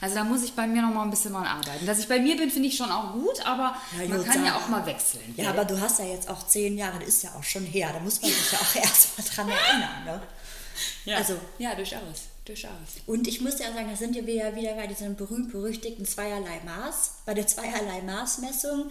Also 0.00 0.14
da 0.14 0.24
muss 0.24 0.44
ich 0.44 0.52
bei 0.52 0.66
mir 0.66 0.82
noch 0.82 0.94
mal 0.94 1.02
ein 1.02 1.10
bisschen 1.10 1.32
dran 1.32 1.46
arbeiten. 1.46 1.86
Dass 1.86 1.98
ich 1.98 2.08
bei 2.08 2.20
mir 2.20 2.36
bin, 2.36 2.50
finde 2.50 2.68
ich 2.68 2.76
schon 2.76 2.90
auch 2.90 3.12
gut, 3.12 3.44
aber 3.44 3.76
Ja, 3.98 4.08
man 4.08 4.24
kann 4.24 4.44
ja 4.44 4.56
auch 4.56 4.68
mal 4.68 4.86
wechseln. 4.86 5.34
Ja, 5.36 5.50
aber 5.50 5.64
du 5.64 5.80
hast 5.80 5.98
ja 5.98 6.04
jetzt 6.04 6.28
auch 6.28 6.46
zehn 6.46 6.63
Jahre, 6.70 6.98
das 6.98 7.08
ist 7.08 7.22
ja 7.22 7.34
auch 7.34 7.44
schon 7.44 7.64
her. 7.64 7.90
Da 7.92 8.00
muss 8.00 8.20
man 8.20 8.30
sich 8.30 8.52
ja 8.52 8.58
auch 8.58 8.74
erst 8.82 9.18
mal 9.18 9.24
dran 9.24 9.48
erinnern. 9.48 10.04
Ne? 10.04 10.22
ja. 11.04 11.16
Also, 11.16 11.38
ja, 11.58 11.74
durchaus, 11.74 12.28
durchaus. 12.44 12.72
Und 13.06 13.28
ich 13.28 13.40
muss 13.40 13.58
ja 13.58 13.72
sagen, 13.72 13.88
da 13.90 13.96
sind 13.96 14.14
wir 14.14 14.34
ja 14.34 14.56
wieder 14.56 14.74
bei 14.74 14.86
diesem 14.86 15.16
berühmt-berüchtigten 15.16 16.06
Zweierlei 16.06 16.60
Maß, 16.64 17.12
bei 17.26 17.34
der 17.34 17.46
Zweierlei 17.46 18.02
Maßmessung. 18.02 18.90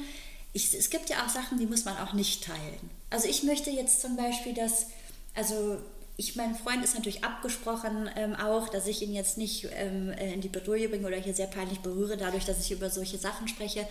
Es 0.53 0.89
gibt 0.91 1.09
ja 1.09 1.25
auch 1.25 1.29
Sachen, 1.29 1.57
die 1.57 1.65
muss 1.65 1.83
man 1.83 1.97
auch 1.97 2.13
nicht 2.13 2.43
teilen. 2.43 2.89
Also 3.09 3.27
ich 3.27 3.43
möchte 3.43 3.71
jetzt 3.71 4.01
zum 4.01 4.15
Beispiel, 4.15 4.53
dass, 4.53 4.87
also 5.33 5.79
ich, 6.15 6.35
mein 6.35 6.55
Freund 6.55 6.83
ist 6.83 6.93
natürlich 6.93 7.23
abgesprochen 7.23 8.09
ähm, 8.15 8.35
auch, 8.35 8.69
dass 8.69 8.85
ich 8.85 9.01
ihn 9.01 9.13
jetzt 9.13 9.37
nicht 9.37 9.67
ähm, 9.73 10.11
äh, 10.11 10.33
in 10.33 10.41
die 10.41 10.49
Bedrohung 10.49 10.89
bringe 10.89 11.07
oder 11.07 11.17
hier 11.17 11.33
sehr 11.33 11.47
peinlich 11.47 11.79
berühre, 11.79 12.17
dadurch, 12.17 12.45
dass 12.45 12.59
ich 12.59 12.71
über 12.71 12.89
solche 12.91 13.17
Sachen 13.17 13.47
spreche. 13.47 13.87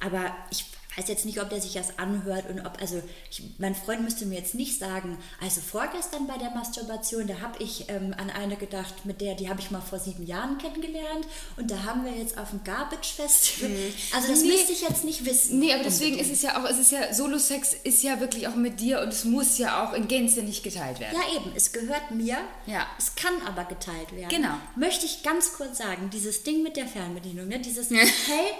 Aber 0.00 0.34
ich 0.50 0.64
weiß 0.98 1.08
jetzt 1.08 1.24
nicht, 1.24 1.40
ob 1.40 1.48
der 1.50 1.60
sich 1.60 1.74
das 1.74 1.98
anhört 1.98 2.50
und 2.50 2.60
ob, 2.66 2.80
also 2.80 3.00
ich, 3.30 3.42
mein 3.58 3.74
Freund 3.74 4.02
müsste 4.02 4.26
mir 4.26 4.38
jetzt 4.38 4.54
nicht 4.54 4.78
sagen, 4.78 5.16
also 5.40 5.60
vorgestern 5.60 6.26
bei 6.26 6.36
der 6.38 6.50
Masturbation, 6.50 7.26
da 7.26 7.40
habe 7.40 7.62
ich 7.62 7.88
ähm, 7.88 8.14
an 8.18 8.30
eine 8.30 8.56
gedacht, 8.56 9.04
mit 9.04 9.20
der, 9.20 9.34
die 9.34 9.48
habe 9.48 9.60
ich 9.60 9.70
mal 9.70 9.80
vor 9.80 9.98
sieben 9.98 10.26
Jahren 10.26 10.58
kennengelernt 10.58 11.26
und 11.56 11.70
da 11.70 11.84
haben 11.84 12.04
wir 12.04 12.12
jetzt 12.12 12.36
auf 12.38 12.50
dem 12.50 12.64
Garbage 12.64 13.12
Festival. 13.14 13.70
Also 14.14 14.28
das 14.28 14.42
Nee. 14.42 14.48
müsste 14.48 14.72
ich 14.72 14.82
jetzt 14.82 15.04
nicht 15.04 15.24
wissen. 15.24 15.58
Nee, 15.58 15.72
aber 15.72 15.84
deswegen 15.84 16.18
ist 16.18 16.30
es 16.32 16.42
ja 16.42 16.60
auch, 16.60 16.68
es 16.68 16.78
ist 16.78 16.90
ja, 16.92 17.12
Solo-Sex 17.14 17.74
ist 17.84 18.02
ja 18.02 18.20
wirklich 18.20 18.48
auch 18.48 18.54
mit 18.56 18.80
dir 18.80 19.00
und 19.00 19.08
es 19.08 19.24
muss 19.24 19.58
ja 19.58 19.84
auch 19.86 19.92
in 19.92 20.08
Gänze 20.08 20.42
nicht 20.42 20.62
geteilt 20.62 21.00
werden. 21.00 21.16
Ja, 21.16 21.36
eben, 21.36 21.52
es 21.54 21.72
gehört 21.72 22.10
mir. 22.10 22.38
Ja. 22.66 22.86
Es 22.98 23.14
kann 23.14 23.34
aber 23.46 23.64
geteilt 23.64 24.12
werden. 24.12 24.28
Genau. 24.30 24.54
Möchte 24.76 25.06
ich 25.06 25.22
ganz 25.22 25.52
kurz 25.52 25.78
sagen, 25.78 26.10
dieses 26.12 26.42
Ding 26.42 26.62
mit 26.62 26.76
der 26.76 26.86
Fernbedienung, 26.86 27.48
ne? 27.48 27.58
dieses, 27.60 27.90
hey, 27.90 28.06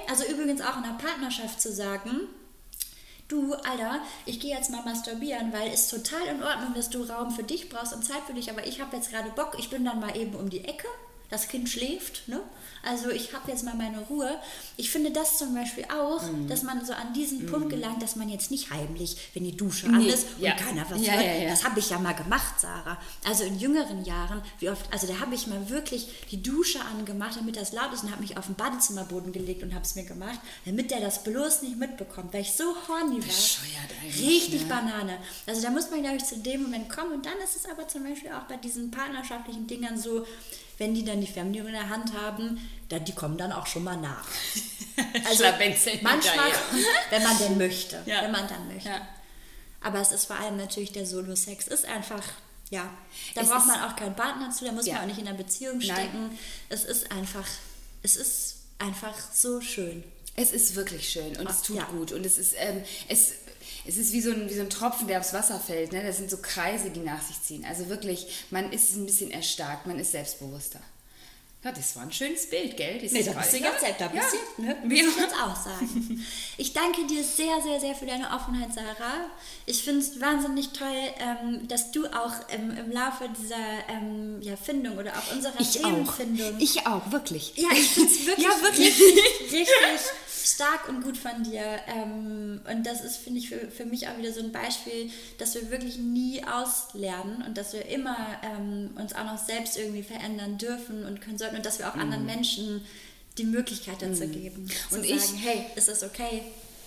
also 0.08 0.24
übrigens 0.24 0.60
auch 0.60 0.76
in 0.76 0.84
einer 0.84 0.98
Partnerschaft 0.98 1.60
zu 1.60 1.72
sagen, 1.72 2.27
du, 3.28 3.54
Alter, 3.54 4.00
ich 4.26 4.40
gehe 4.40 4.54
jetzt 4.54 4.70
mal 4.70 4.82
masturbieren, 4.82 5.52
weil 5.52 5.68
es 5.68 5.88
total 5.88 6.26
in 6.26 6.42
Ordnung, 6.42 6.74
dass 6.74 6.90
du 6.90 7.02
Raum 7.04 7.30
für 7.30 7.42
dich 7.42 7.68
brauchst 7.68 7.94
und 7.94 8.04
Zeit 8.04 8.22
für 8.26 8.34
dich, 8.34 8.50
aber 8.50 8.66
ich 8.66 8.80
habe 8.80 8.96
jetzt 8.96 9.10
gerade 9.10 9.30
Bock, 9.30 9.56
ich 9.58 9.70
bin 9.70 9.84
dann 9.84 10.00
mal 10.00 10.16
eben 10.16 10.34
um 10.34 10.48
die 10.48 10.64
Ecke. 10.64 10.88
Das 11.30 11.48
Kind 11.48 11.68
schläft, 11.68 12.26
ne? 12.28 12.40
Also 12.82 13.10
ich 13.10 13.34
habe 13.34 13.50
jetzt 13.50 13.64
mal 13.64 13.74
meine 13.74 13.98
Ruhe. 14.00 14.38
Ich 14.78 14.88
finde 14.90 15.10
das 15.10 15.36
zum 15.36 15.52
Beispiel 15.54 15.84
auch, 15.94 16.22
Mhm. 16.22 16.48
dass 16.48 16.62
man 16.62 16.82
so 16.86 16.92
an 16.94 17.12
diesen 17.12 17.44
Punkt 17.46 17.68
gelangt, 17.70 18.00
dass 18.02 18.16
man 18.16 18.28
jetzt 18.30 18.50
nicht 18.50 18.70
heimlich, 18.70 19.16
wenn 19.34 19.44
die 19.44 19.54
Dusche 19.56 19.88
an 19.88 19.98
Nee, 19.98 20.08
ist 20.10 20.26
und 20.36 20.42
ja. 20.44 20.52
keiner 20.54 20.88
was 20.88 21.04
Ja, 21.04 21.12
hört, 21.12 21.42
ja, 21.42 21.48
das 21.50 21.64
habe 21.64 21.80
ich 21.80 21.90
ja 21.90 21.98
mal 21.98 22.14
gemacht, 22.14 22.60
Sarah. 22.60 22.96
Also 23.26 23.44
in 23.44 23.58
jüngeren 23.58 24.04
Jahren, 24.06 24.40
wie 24.60 24.70
oft, 24.70 24.90
also 24.92 25.06
da 25.06 25.18
habe 25.20 25.34
ich 25.34 25.46
mal 25.48 25.68
wirklich 25.68 26.08
die 26.30 26.42
Dusche 26.42 26.80
angemacht, 26.80 27.36
damit 27.36 27.56
das 27.56 27.72
laut 27.72 27.92
ist 27.92 28.04
und 28.04 28.10
habe 28.12 28.22
mich 28.22 28.38
auf 28.38 28.46
den 28.46 28.54
Badezimmerboden 28.54 29.32
gelegt 29.32 29.62
und 29.62 29.74
habe 29.74 29.84
es 29.84 29.94
mir 29.96 30.04
gemacht, 30.04 30.38
damit 30.64 30.90
der 30.90 31.00
das 31.00 31.24
bloß 31.24 31.62
nicht 31.62 31.76
mitbekommt, 31.76 32.32
weil 32.32 32.42
ich 32.42 32.52
so 32.52 32.64
horny 32.86 33.20
war. 33.20 33.28
Richtig 34.26 34.62
ne? 34.62 34.66
Banane. 34.68 35.18
Also 35.46 35.60
da 35.62 35.70
muss 35.70 35.90
man, 35.90 36.00
glaube 36.02 36.16
ich, 36.16 36.24
zu 36.24 36.38
dem 36.38 36.62
Moment 36.62 36.88
kommen 36.88 37.12
und 37.12 37.26
dann 37.26 37.36
ist 37.44 37.56
es 37.56 37.66
aber 37.66 37.86
zum 37.88 38.04
Beispiel 38.04 38.30
auch 38.30 38.44
bei 38.44 38.56
diesen 38.56 38.90
partnerschaftlichen 38.90 39.66
Dingern 39.66 39.98
so, 39.98 40.24
wenn 40.78 40.94
die 40.94 41.04
dann 41.04 41.20
die 41.20 41.26
Fernbedienung 41.26 41.68
in 41.68 41.74
der 41.74 41.88
Hand 41.88 42.12
haben, 42.14 42.58
dann, 42.88 43.04
die 43.04 43.12
kommen 43.14 43.36
dann 43.36 43.52
auch 43.52 43.66
schon 43.66 43.84
mal 43.84 43.96
nach. 43.96 44.26
Also 45.28 45.44
manchmal, 46.02 46.50
wenn 47.10 47.22
man 47.22 47.38
denn 47.38 47.56
möchte, 47.56 48.02
Ja. 48.04 48.22
wenn 48.22 48.32
man 48.32 48.48
dann 48.48 48.66
möchte. 48.66 48.88
Ja. 48.88 49.06
Aber 49.80 50.00
es 50.00 50.10
ist 50.10 50.24
vor 50.24 50.34
allem 50.36 50.56
natürlich 50.56 50.90
der 50.90 51.06
Solo-Sex. 51.06 51.68
Ist 51.68 51.84
einfach, 51.86 52.22
ja, 52.70 52.90
da 53.36 53.42
Es 53.42 53.48
braucht 53.48 53.66
man 53.68 53.80
auch 53.84 53.94
keinen 53.94 54.16
Partner 54.16 54.50
zu, 54.50 54.64
da 54.64 54.72
muss 54.72 54.86
Ja. 54.86 54.94
man 54.94 55.02
auch 55.02 55.06
nicht 55.06 55.20
in 55.20 55.28
einer 55.28 55.36
Beziehung 55.36 55.78
Nein. 55.78 55.84
stecken. 55.86 56.38
Es 56.68 56.82
ist 56.84 57.12
einfach, 57.12 57.46
es 58.02 58.16
ist 58.16 58.56
einfach 58.80 59.14
so 59.32 59.60
schön. 59.60 60.02
Es 60.34 60.50
ist 60.50 60.74
wirklich 60.74 61.08
schön 61.08 61.36
und 61.36 61.48
es 61.48 61.62
tut 61.62 61.76
Ja. 61.76 61.84
gut. 61.84 62.10
Und 62.10 62.26
es 62.26 62.36
ist, 62.38 62.54
ähm, 62.56 62.82
es, 63.08 63.34
es 63.88 63.96
ist 63.96 64.12
wie 64.12 64.20
so, 64.20 64.30
ein, 64.30 64.48
wie 64.50 64.54
so 64.54 64.60
ein 64.60 64.70
Tropfen, 64.70 65.08
der 65.08 65.18
aufs 65.20 65.32
Wasser 65.32 65.58
fällt. 65.58 65.92
Ne? 65.92 66.02
Das 66.04 66.18
sind 66.18 66.30
so 66.30 66.36
Kreise, 66.42 66.90
die 66.90 67.00
nach 67.00 67.22
sich 67.22 67.40
ziehen. 67.42 67.64
Also 67.68 67.88
wirklich, 67.88 68.26
man 68.50 68.70
ist 68.70 68.94
ein 68.94 69.06
bisschen 69.06 69.30
erstarkt, 69.30 69.86
man 69.86 69.98
ist 69.98 70.12
selbstbewusster. 70.12 70.80
Ja, 71.64 71.72
das 71.72 71.96
war 71.96 72.04
ein 72.04 72.12
schönes 72.12 72.48
Bild, 72.48 72.76
gell? 72.76 72.98
Dieses 73.00 73.12
Nee, 73.18 73.24
da 73.24 73.32
bist 73.32 73.52
du 73.52 73.56
jetzt 73.56 73.80
selbst, 73.80 74.00
da 74.00 74.04
Ja. 74.04 74.10
bist 74.22 74.36
du, 74.56 74.62
ne? 74.62 74.68
Ja. 74.68 75.04
Muss 75.04 75.16
ich 75.16 75.20
jetzt 75.22 75.34
auch 75.34 75.56
sagen. 75.56 76.24
Ich 76.60 76.72
danke 76.72 77.04
dir 77.06 77.22
sehr, 77.24 77.60
sehr, 77.62 77.80
sehr 77.80 77.94
für 77.96 78.06
deine 78.06 78.30
Offenheit, 78.30 78.72
Sarah. 78.74 79.26
Ich 79.66 79.82
finde 79.82 80.00
es 80.00 80.20
wahnsinnig 80.20 80.68
toll, 80.70 80.86
ähm, 81.20 81.66
dass 81.68 81.90
du 81.92 82.06
auch 82.06 82.32
ähm, 82.50 82.76
im 82.76 82.92
Laufe 82.92 83.28
dieser 83.40 83.56
ähm, 83.88 84.40
ja, 84.40 84.56
Findung 84.56 84.98
oder 84.98 85.12
auch 85.16 85.32
unserer 85.34 85.60
Ich 85.60 85.84
auch. 85.84 85.90
Themenfindung 85.90 86.60
Ich 86.60 86.86
auch, 86.86 87.10
wirklich. 87.10 87.52
Ja, 87.56 87.68
ich 87.72 87.88
finde 87.90 88.12
es 88.12 88.26
wirklich, 88.26 88.46
Ja, 88.46 88.62
wirklich. 88.62 88.86
richtig, 89.00 89.24
richtig 89.52 89.68
stark 90.58 90.88
und 90.88 91.02
gut 91.04 91.16
von 91.16 91.44
dir. 91.44 91.62
Ähm, 91.86 92.60
und 92.68 92.84
das 92.84 93.04
ist, 93.04 93.16
finde 93.18 93.38
ich, 93.38 93.48
für, 93.48 93.70
für 93.70 93.84
mich 93.86 94.08
auch 94.08 94.18
wieder 94.18 94.32
so 94.32 94.40
ein 94.40 94.50
Beispiel, 94.50 95.08
dass 95.38 95.54
wir 95.54 95.70
wirklich 95.70 95.98
nie 95.98 96.42
auslernen 96.44 97.44
und 97.46 97.56
dass 97.56 97.72
wir 97.74 97.86
immer 97.86 98.16
ähm, 98.42 98.90
uns 98.96 99.14
auch 99.14 99.24
noch 99.24 99.38
selbst 99.38 99.76
irgendwie 99.76 100.02
verändern 100.02 100.58
dürfen 100.58 101.04
und 101.06 101.20
können 101.20 101.38
sollten 101.38 101.56
und 101.56 101.64
dass 101.64 101.78
wir 101.78 101.88
auch 101.88 101.94
anderen 101.94 102.26
Menschen 102.26 102.84
die 103.38 103.44
Möglichkeit 103.44 104.02
dazu 104.02 104.26
geben. 104.26 104.66
Zu 104.90 104.96
Und 104.96 105.06
sagen, 105.06 105.14
ich- 105.36 105.44
hey, 105.44 105.66
ist 105.76 105.86
das 105.86 106.02
okay? 106.02 106.42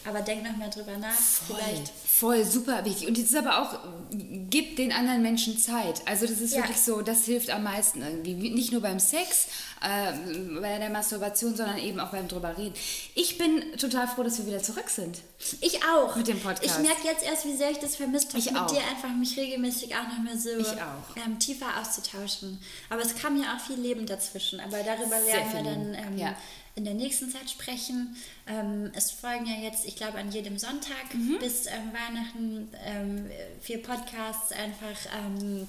Aber 0.08 0.22
denk 0.22 0.44
noch 0.44 0.56
mal 0.58 0.70
drüber 0.70 0.98
nach. 0.98 1.14
Vielleicht. 1.14 1.90
Voll, 1.90 2.44
super 2.46 2.84
wichtig. 2.86 3.08
Und 3.08 3.18
es 3.18 3.26
ist 3.26 3.36
aber 3.36 3.62
auch, 3.62 3.80
gib 4.50 4.76
den 4.76 4.92
anderen 4.92 5.22
Menschen 5.22 5.58
Zeit. 5.58 6.02
Also 6.08 6.26
das 6.28 6.40
ist 6.40 6.52
Ja. 6.54 6.62
wirklich 6.62 6.78
so, 6.82 7.02
das 7.02 7.26
hilft 7.26 7.50
am 7.50 7.64
meisten 7.64 8.02
irgendwie. 8.02 8.34
Nicht 8.50 8.72
nur 8.72 8.82
beim 8.82 9.00
Sex, 9.00 9.48
äh, 9.82 10.12
bei 10.60 10.78
der 10.80 10.90
Masturbation, 10.90 11.56
sondern 11.56 11.78
eben 11.78 12.00
auch 12.00 12.10
beim 12.10 12.28
drüber 12.28 12.58
reden. 12.58 12.74
Ich 13.16 13.38
bin 13.38 13.64
total 13.78 14.08
froh, 14.08 14.24
dass 14.24 14.38
wir 14.40 14.48
wieder 14.48 14.62
zurück 14.62 14.90
sind. 14.90 15.20
Ich 15.62 15.80
auch. 15.84 16.16
Mit 16.16 16.28
dem 16.28 16.40
Podcast. 16.40 16.64
Ich 16.66 16.78
merke 16.88 17.08
jetzt 17.08 17.24
erst, 17.24 17.46
wie 17.46 17.56
sehr 17.56 17.72
ich 17.72 17.80
das 17.80 17.96
vermisst 17.96 18.30
habe, 18.30 18.40
Ich 18.40 18.52
mit 18.52 18.60
auch. 18.62 18.68
dir 18.68 18.80
einfach 18.82 19.10
mich 19.10 19.36
regelmäßig 19.38 19.96
auch 19.96 20.08
noch 20.08 20.20
mal 20.24 20.38
so. 20.38 20.50
Ähm, 20.50 21.40
tiefer 21.40 21.68
auszutauschen. 21.82 22.60
Aber 22.90 23.02
es 23.02 23.16
kam 23.16 23.42
ja 23.42 23.56
auch 23.56 23.60
viel 23.66 23.80
Leben 23.80 24.06
dazwischen. 24.06 24.60
Aber 24.60 24.78
darüber 24.84 25.20
Sehr 25.22 25.36
werden 25.36 25.54
wir 25.54 25.64
dann 25.64 25.94
ähm, 25.94 26.18
ja. 26.18 26.36
In 26.76 26.86
der 26.86 26.94
nächsten 26.94 27.30
Zeit 27.30 27.50
sprechen. 27.50 28.16
Ähm, 28.48 28.92
es 28.96 29.12
folgen 29.12 29.46
ja 29.46 29.56
jetzt, 29.62 29.86
ich 29.86 29.96
glaube, 29.96 30.18
an 30.20 30.32
jedem 30.32 30.58
Sonntag 30.58 31.14
Mhm. 31.14 31.38
bis 31.40 31.66
ähm, 31.68 31.92
Weihnachten 31.94 32.70
ähm, 32.86 33.30
vier 33.62 33.82
Podcasts 33.84 34.52
einfach. 34.52 34.98
Ähm, 35.18 35.68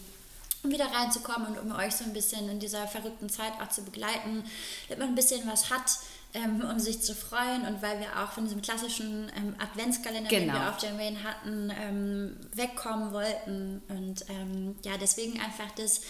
um 0.64 0.70
wieder 0.70 0.86
reinzukommen 0.86 1.48
und 1.48 1.58
um 1.58 1.72
euch 1.76 1.92
so 1.96 2.04
ein 2.04 2.12
bisschen 2.12 2.48
in 2.48 2.60
dieser 2.60 2.86
verrückten 2.86 3.28
Zeit 3.28 3.52
auch 3.60 3.68
zu 3.70 3.82
begleiten, 3.82 4.44
damit 4.88 5.00
man 5.00 5.08
ein 5.08 5.14
bisschen 5.16 5.44
was 5.48 5.70
hat, 5.70 5.98
ähm, 6.34 6.60
um 6.64 6.78
sich 6.78 7.00
zu 7.02 7.16
freuen 7.16 7.66
und 7.66 7.82
weil 7.82 7.98
wir 7.98 8.22
auch 8.22 8.30
von 8.30 8.44
diesem 8.44 8.62
klassischen 8.62 9.28
ähm, 9.36 9.56
Adventskalender, 9.58 10.28
den 10.28 10.46
Genau. 10.46 10.54
wir 10.60 10.68
auf 10.70 10.76
der 10.76 10.92
Main 10.94 11.24
hatten, 11.24 11.72
ähm, 11.82 12.36
wegkommen 12.54 13.12
wollten. 13.12 13.82
Und 13.88 14.24
ähm, 14.28 14.76
ja, 14.84 14.92
deswegen 14.98 15.40
einfach 15.40 15.72
das 15.74 16.02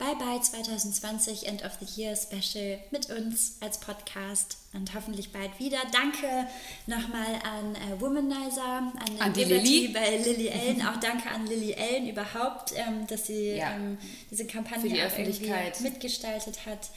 Bye 0.00 0.14
Bye 0.18 0.40
2020 0.40 1.46
End 1.46 1.62
of 1.62 1.72
the 1.78 2.00
Year 2.00 2.16
Special 2.16 2.78
mit 2.90 3.10
uns 3.10 3.58
als 3.60 3.78
Podcast 3.78 4.56
und 4.72 4.94
hoffentlich 4.94 5.30
bald 5.30 5.50
wieder. 5.58 5.76
Danke 5.92 6.48
nochmal 6.86 7.34
an 7.44 7.74
äh, 7.76 8.00
Womanizer, 8.00 8.64
an, 8.64 8.94
An 9.20 9.32
die 9.34 9.44
Liberty 9.44 9.80
Lilly. 9.80 9.88
bei 9.92 10.16
Lilly 10.16 10.48
Ellen. 10.48 10.86
Auch 10.86 10.96
danke 11.00 11.28
an 11.30 11.46
Lilly 11.46 11.72
Ellen 11.72 12.08
überhaupt, 12.08 12.72
ähm, 12.76 13.06
dass 13.08 13.26
sie 13.26 13.56
Ja. 13.56 13.74
ähm, 13.74 13.98
diese 14.30 14.46
Kampagne 14.46 14.80
Für 14.80 14.88
die 14.88 15.02
auch 15.02 15.18
irgendwie 15.18 15.52
mitgestaltet 15.82 16.64
hat. 16.64 16.88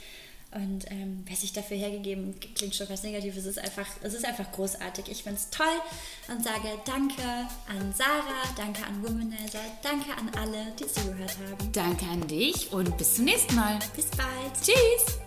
Und 0.56 0.86
ähm, 0.92 1.24
wer 1.26 1.36
sich 1.36 1.52
dafür 1.52 1.78
hergegeben, 1.78 2.36
klingt 2.56 2.76
schon 2.76 2.88
was 2.90 3.04
Negatives, 3.04 3.38
es 3.38 3.46
ist 3.46 3.60
einfach, 3.60 3.88
es 4.02 4.14
ist 4.14 4.26
einfach 4.26 4.52
großartig. 4.52 5.10
Ich 5.10 5.24
finde 5.24 5.40
es 5.40 5.50
toll 5.50 5.66
und 6.28 6.44
sage 6.44 6.70
Danke 6.86 7.24
an 7.68 7.94
Sarah, 7.96 8.44
danke 8.56 8.86
an 8.86 9.02
Womanizer, 9.04 9.60
danke 9.82 10.12
an 10.12 10.30
alle, 10.40 10.72
die 10.80 10.88
zugehört 10.88 11.36
haben. 11.48 11.72
Danke 11.72 12.06
an 12.06 12.28
dich 12.28 12.72
und 12.72 12.96
bis 12.98 13.16
zum 13.16 13.26
nächsten 13.26 13.56
Mal. 13.56 13.80
Bis 13.96 14.08
bald. 14.08 14.54
Tschüss. 14.62 15.18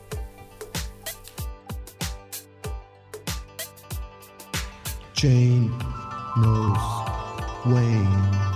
Jane 5.14 5.72
knows 6.35 6.79
Wayne. 7.64 8.55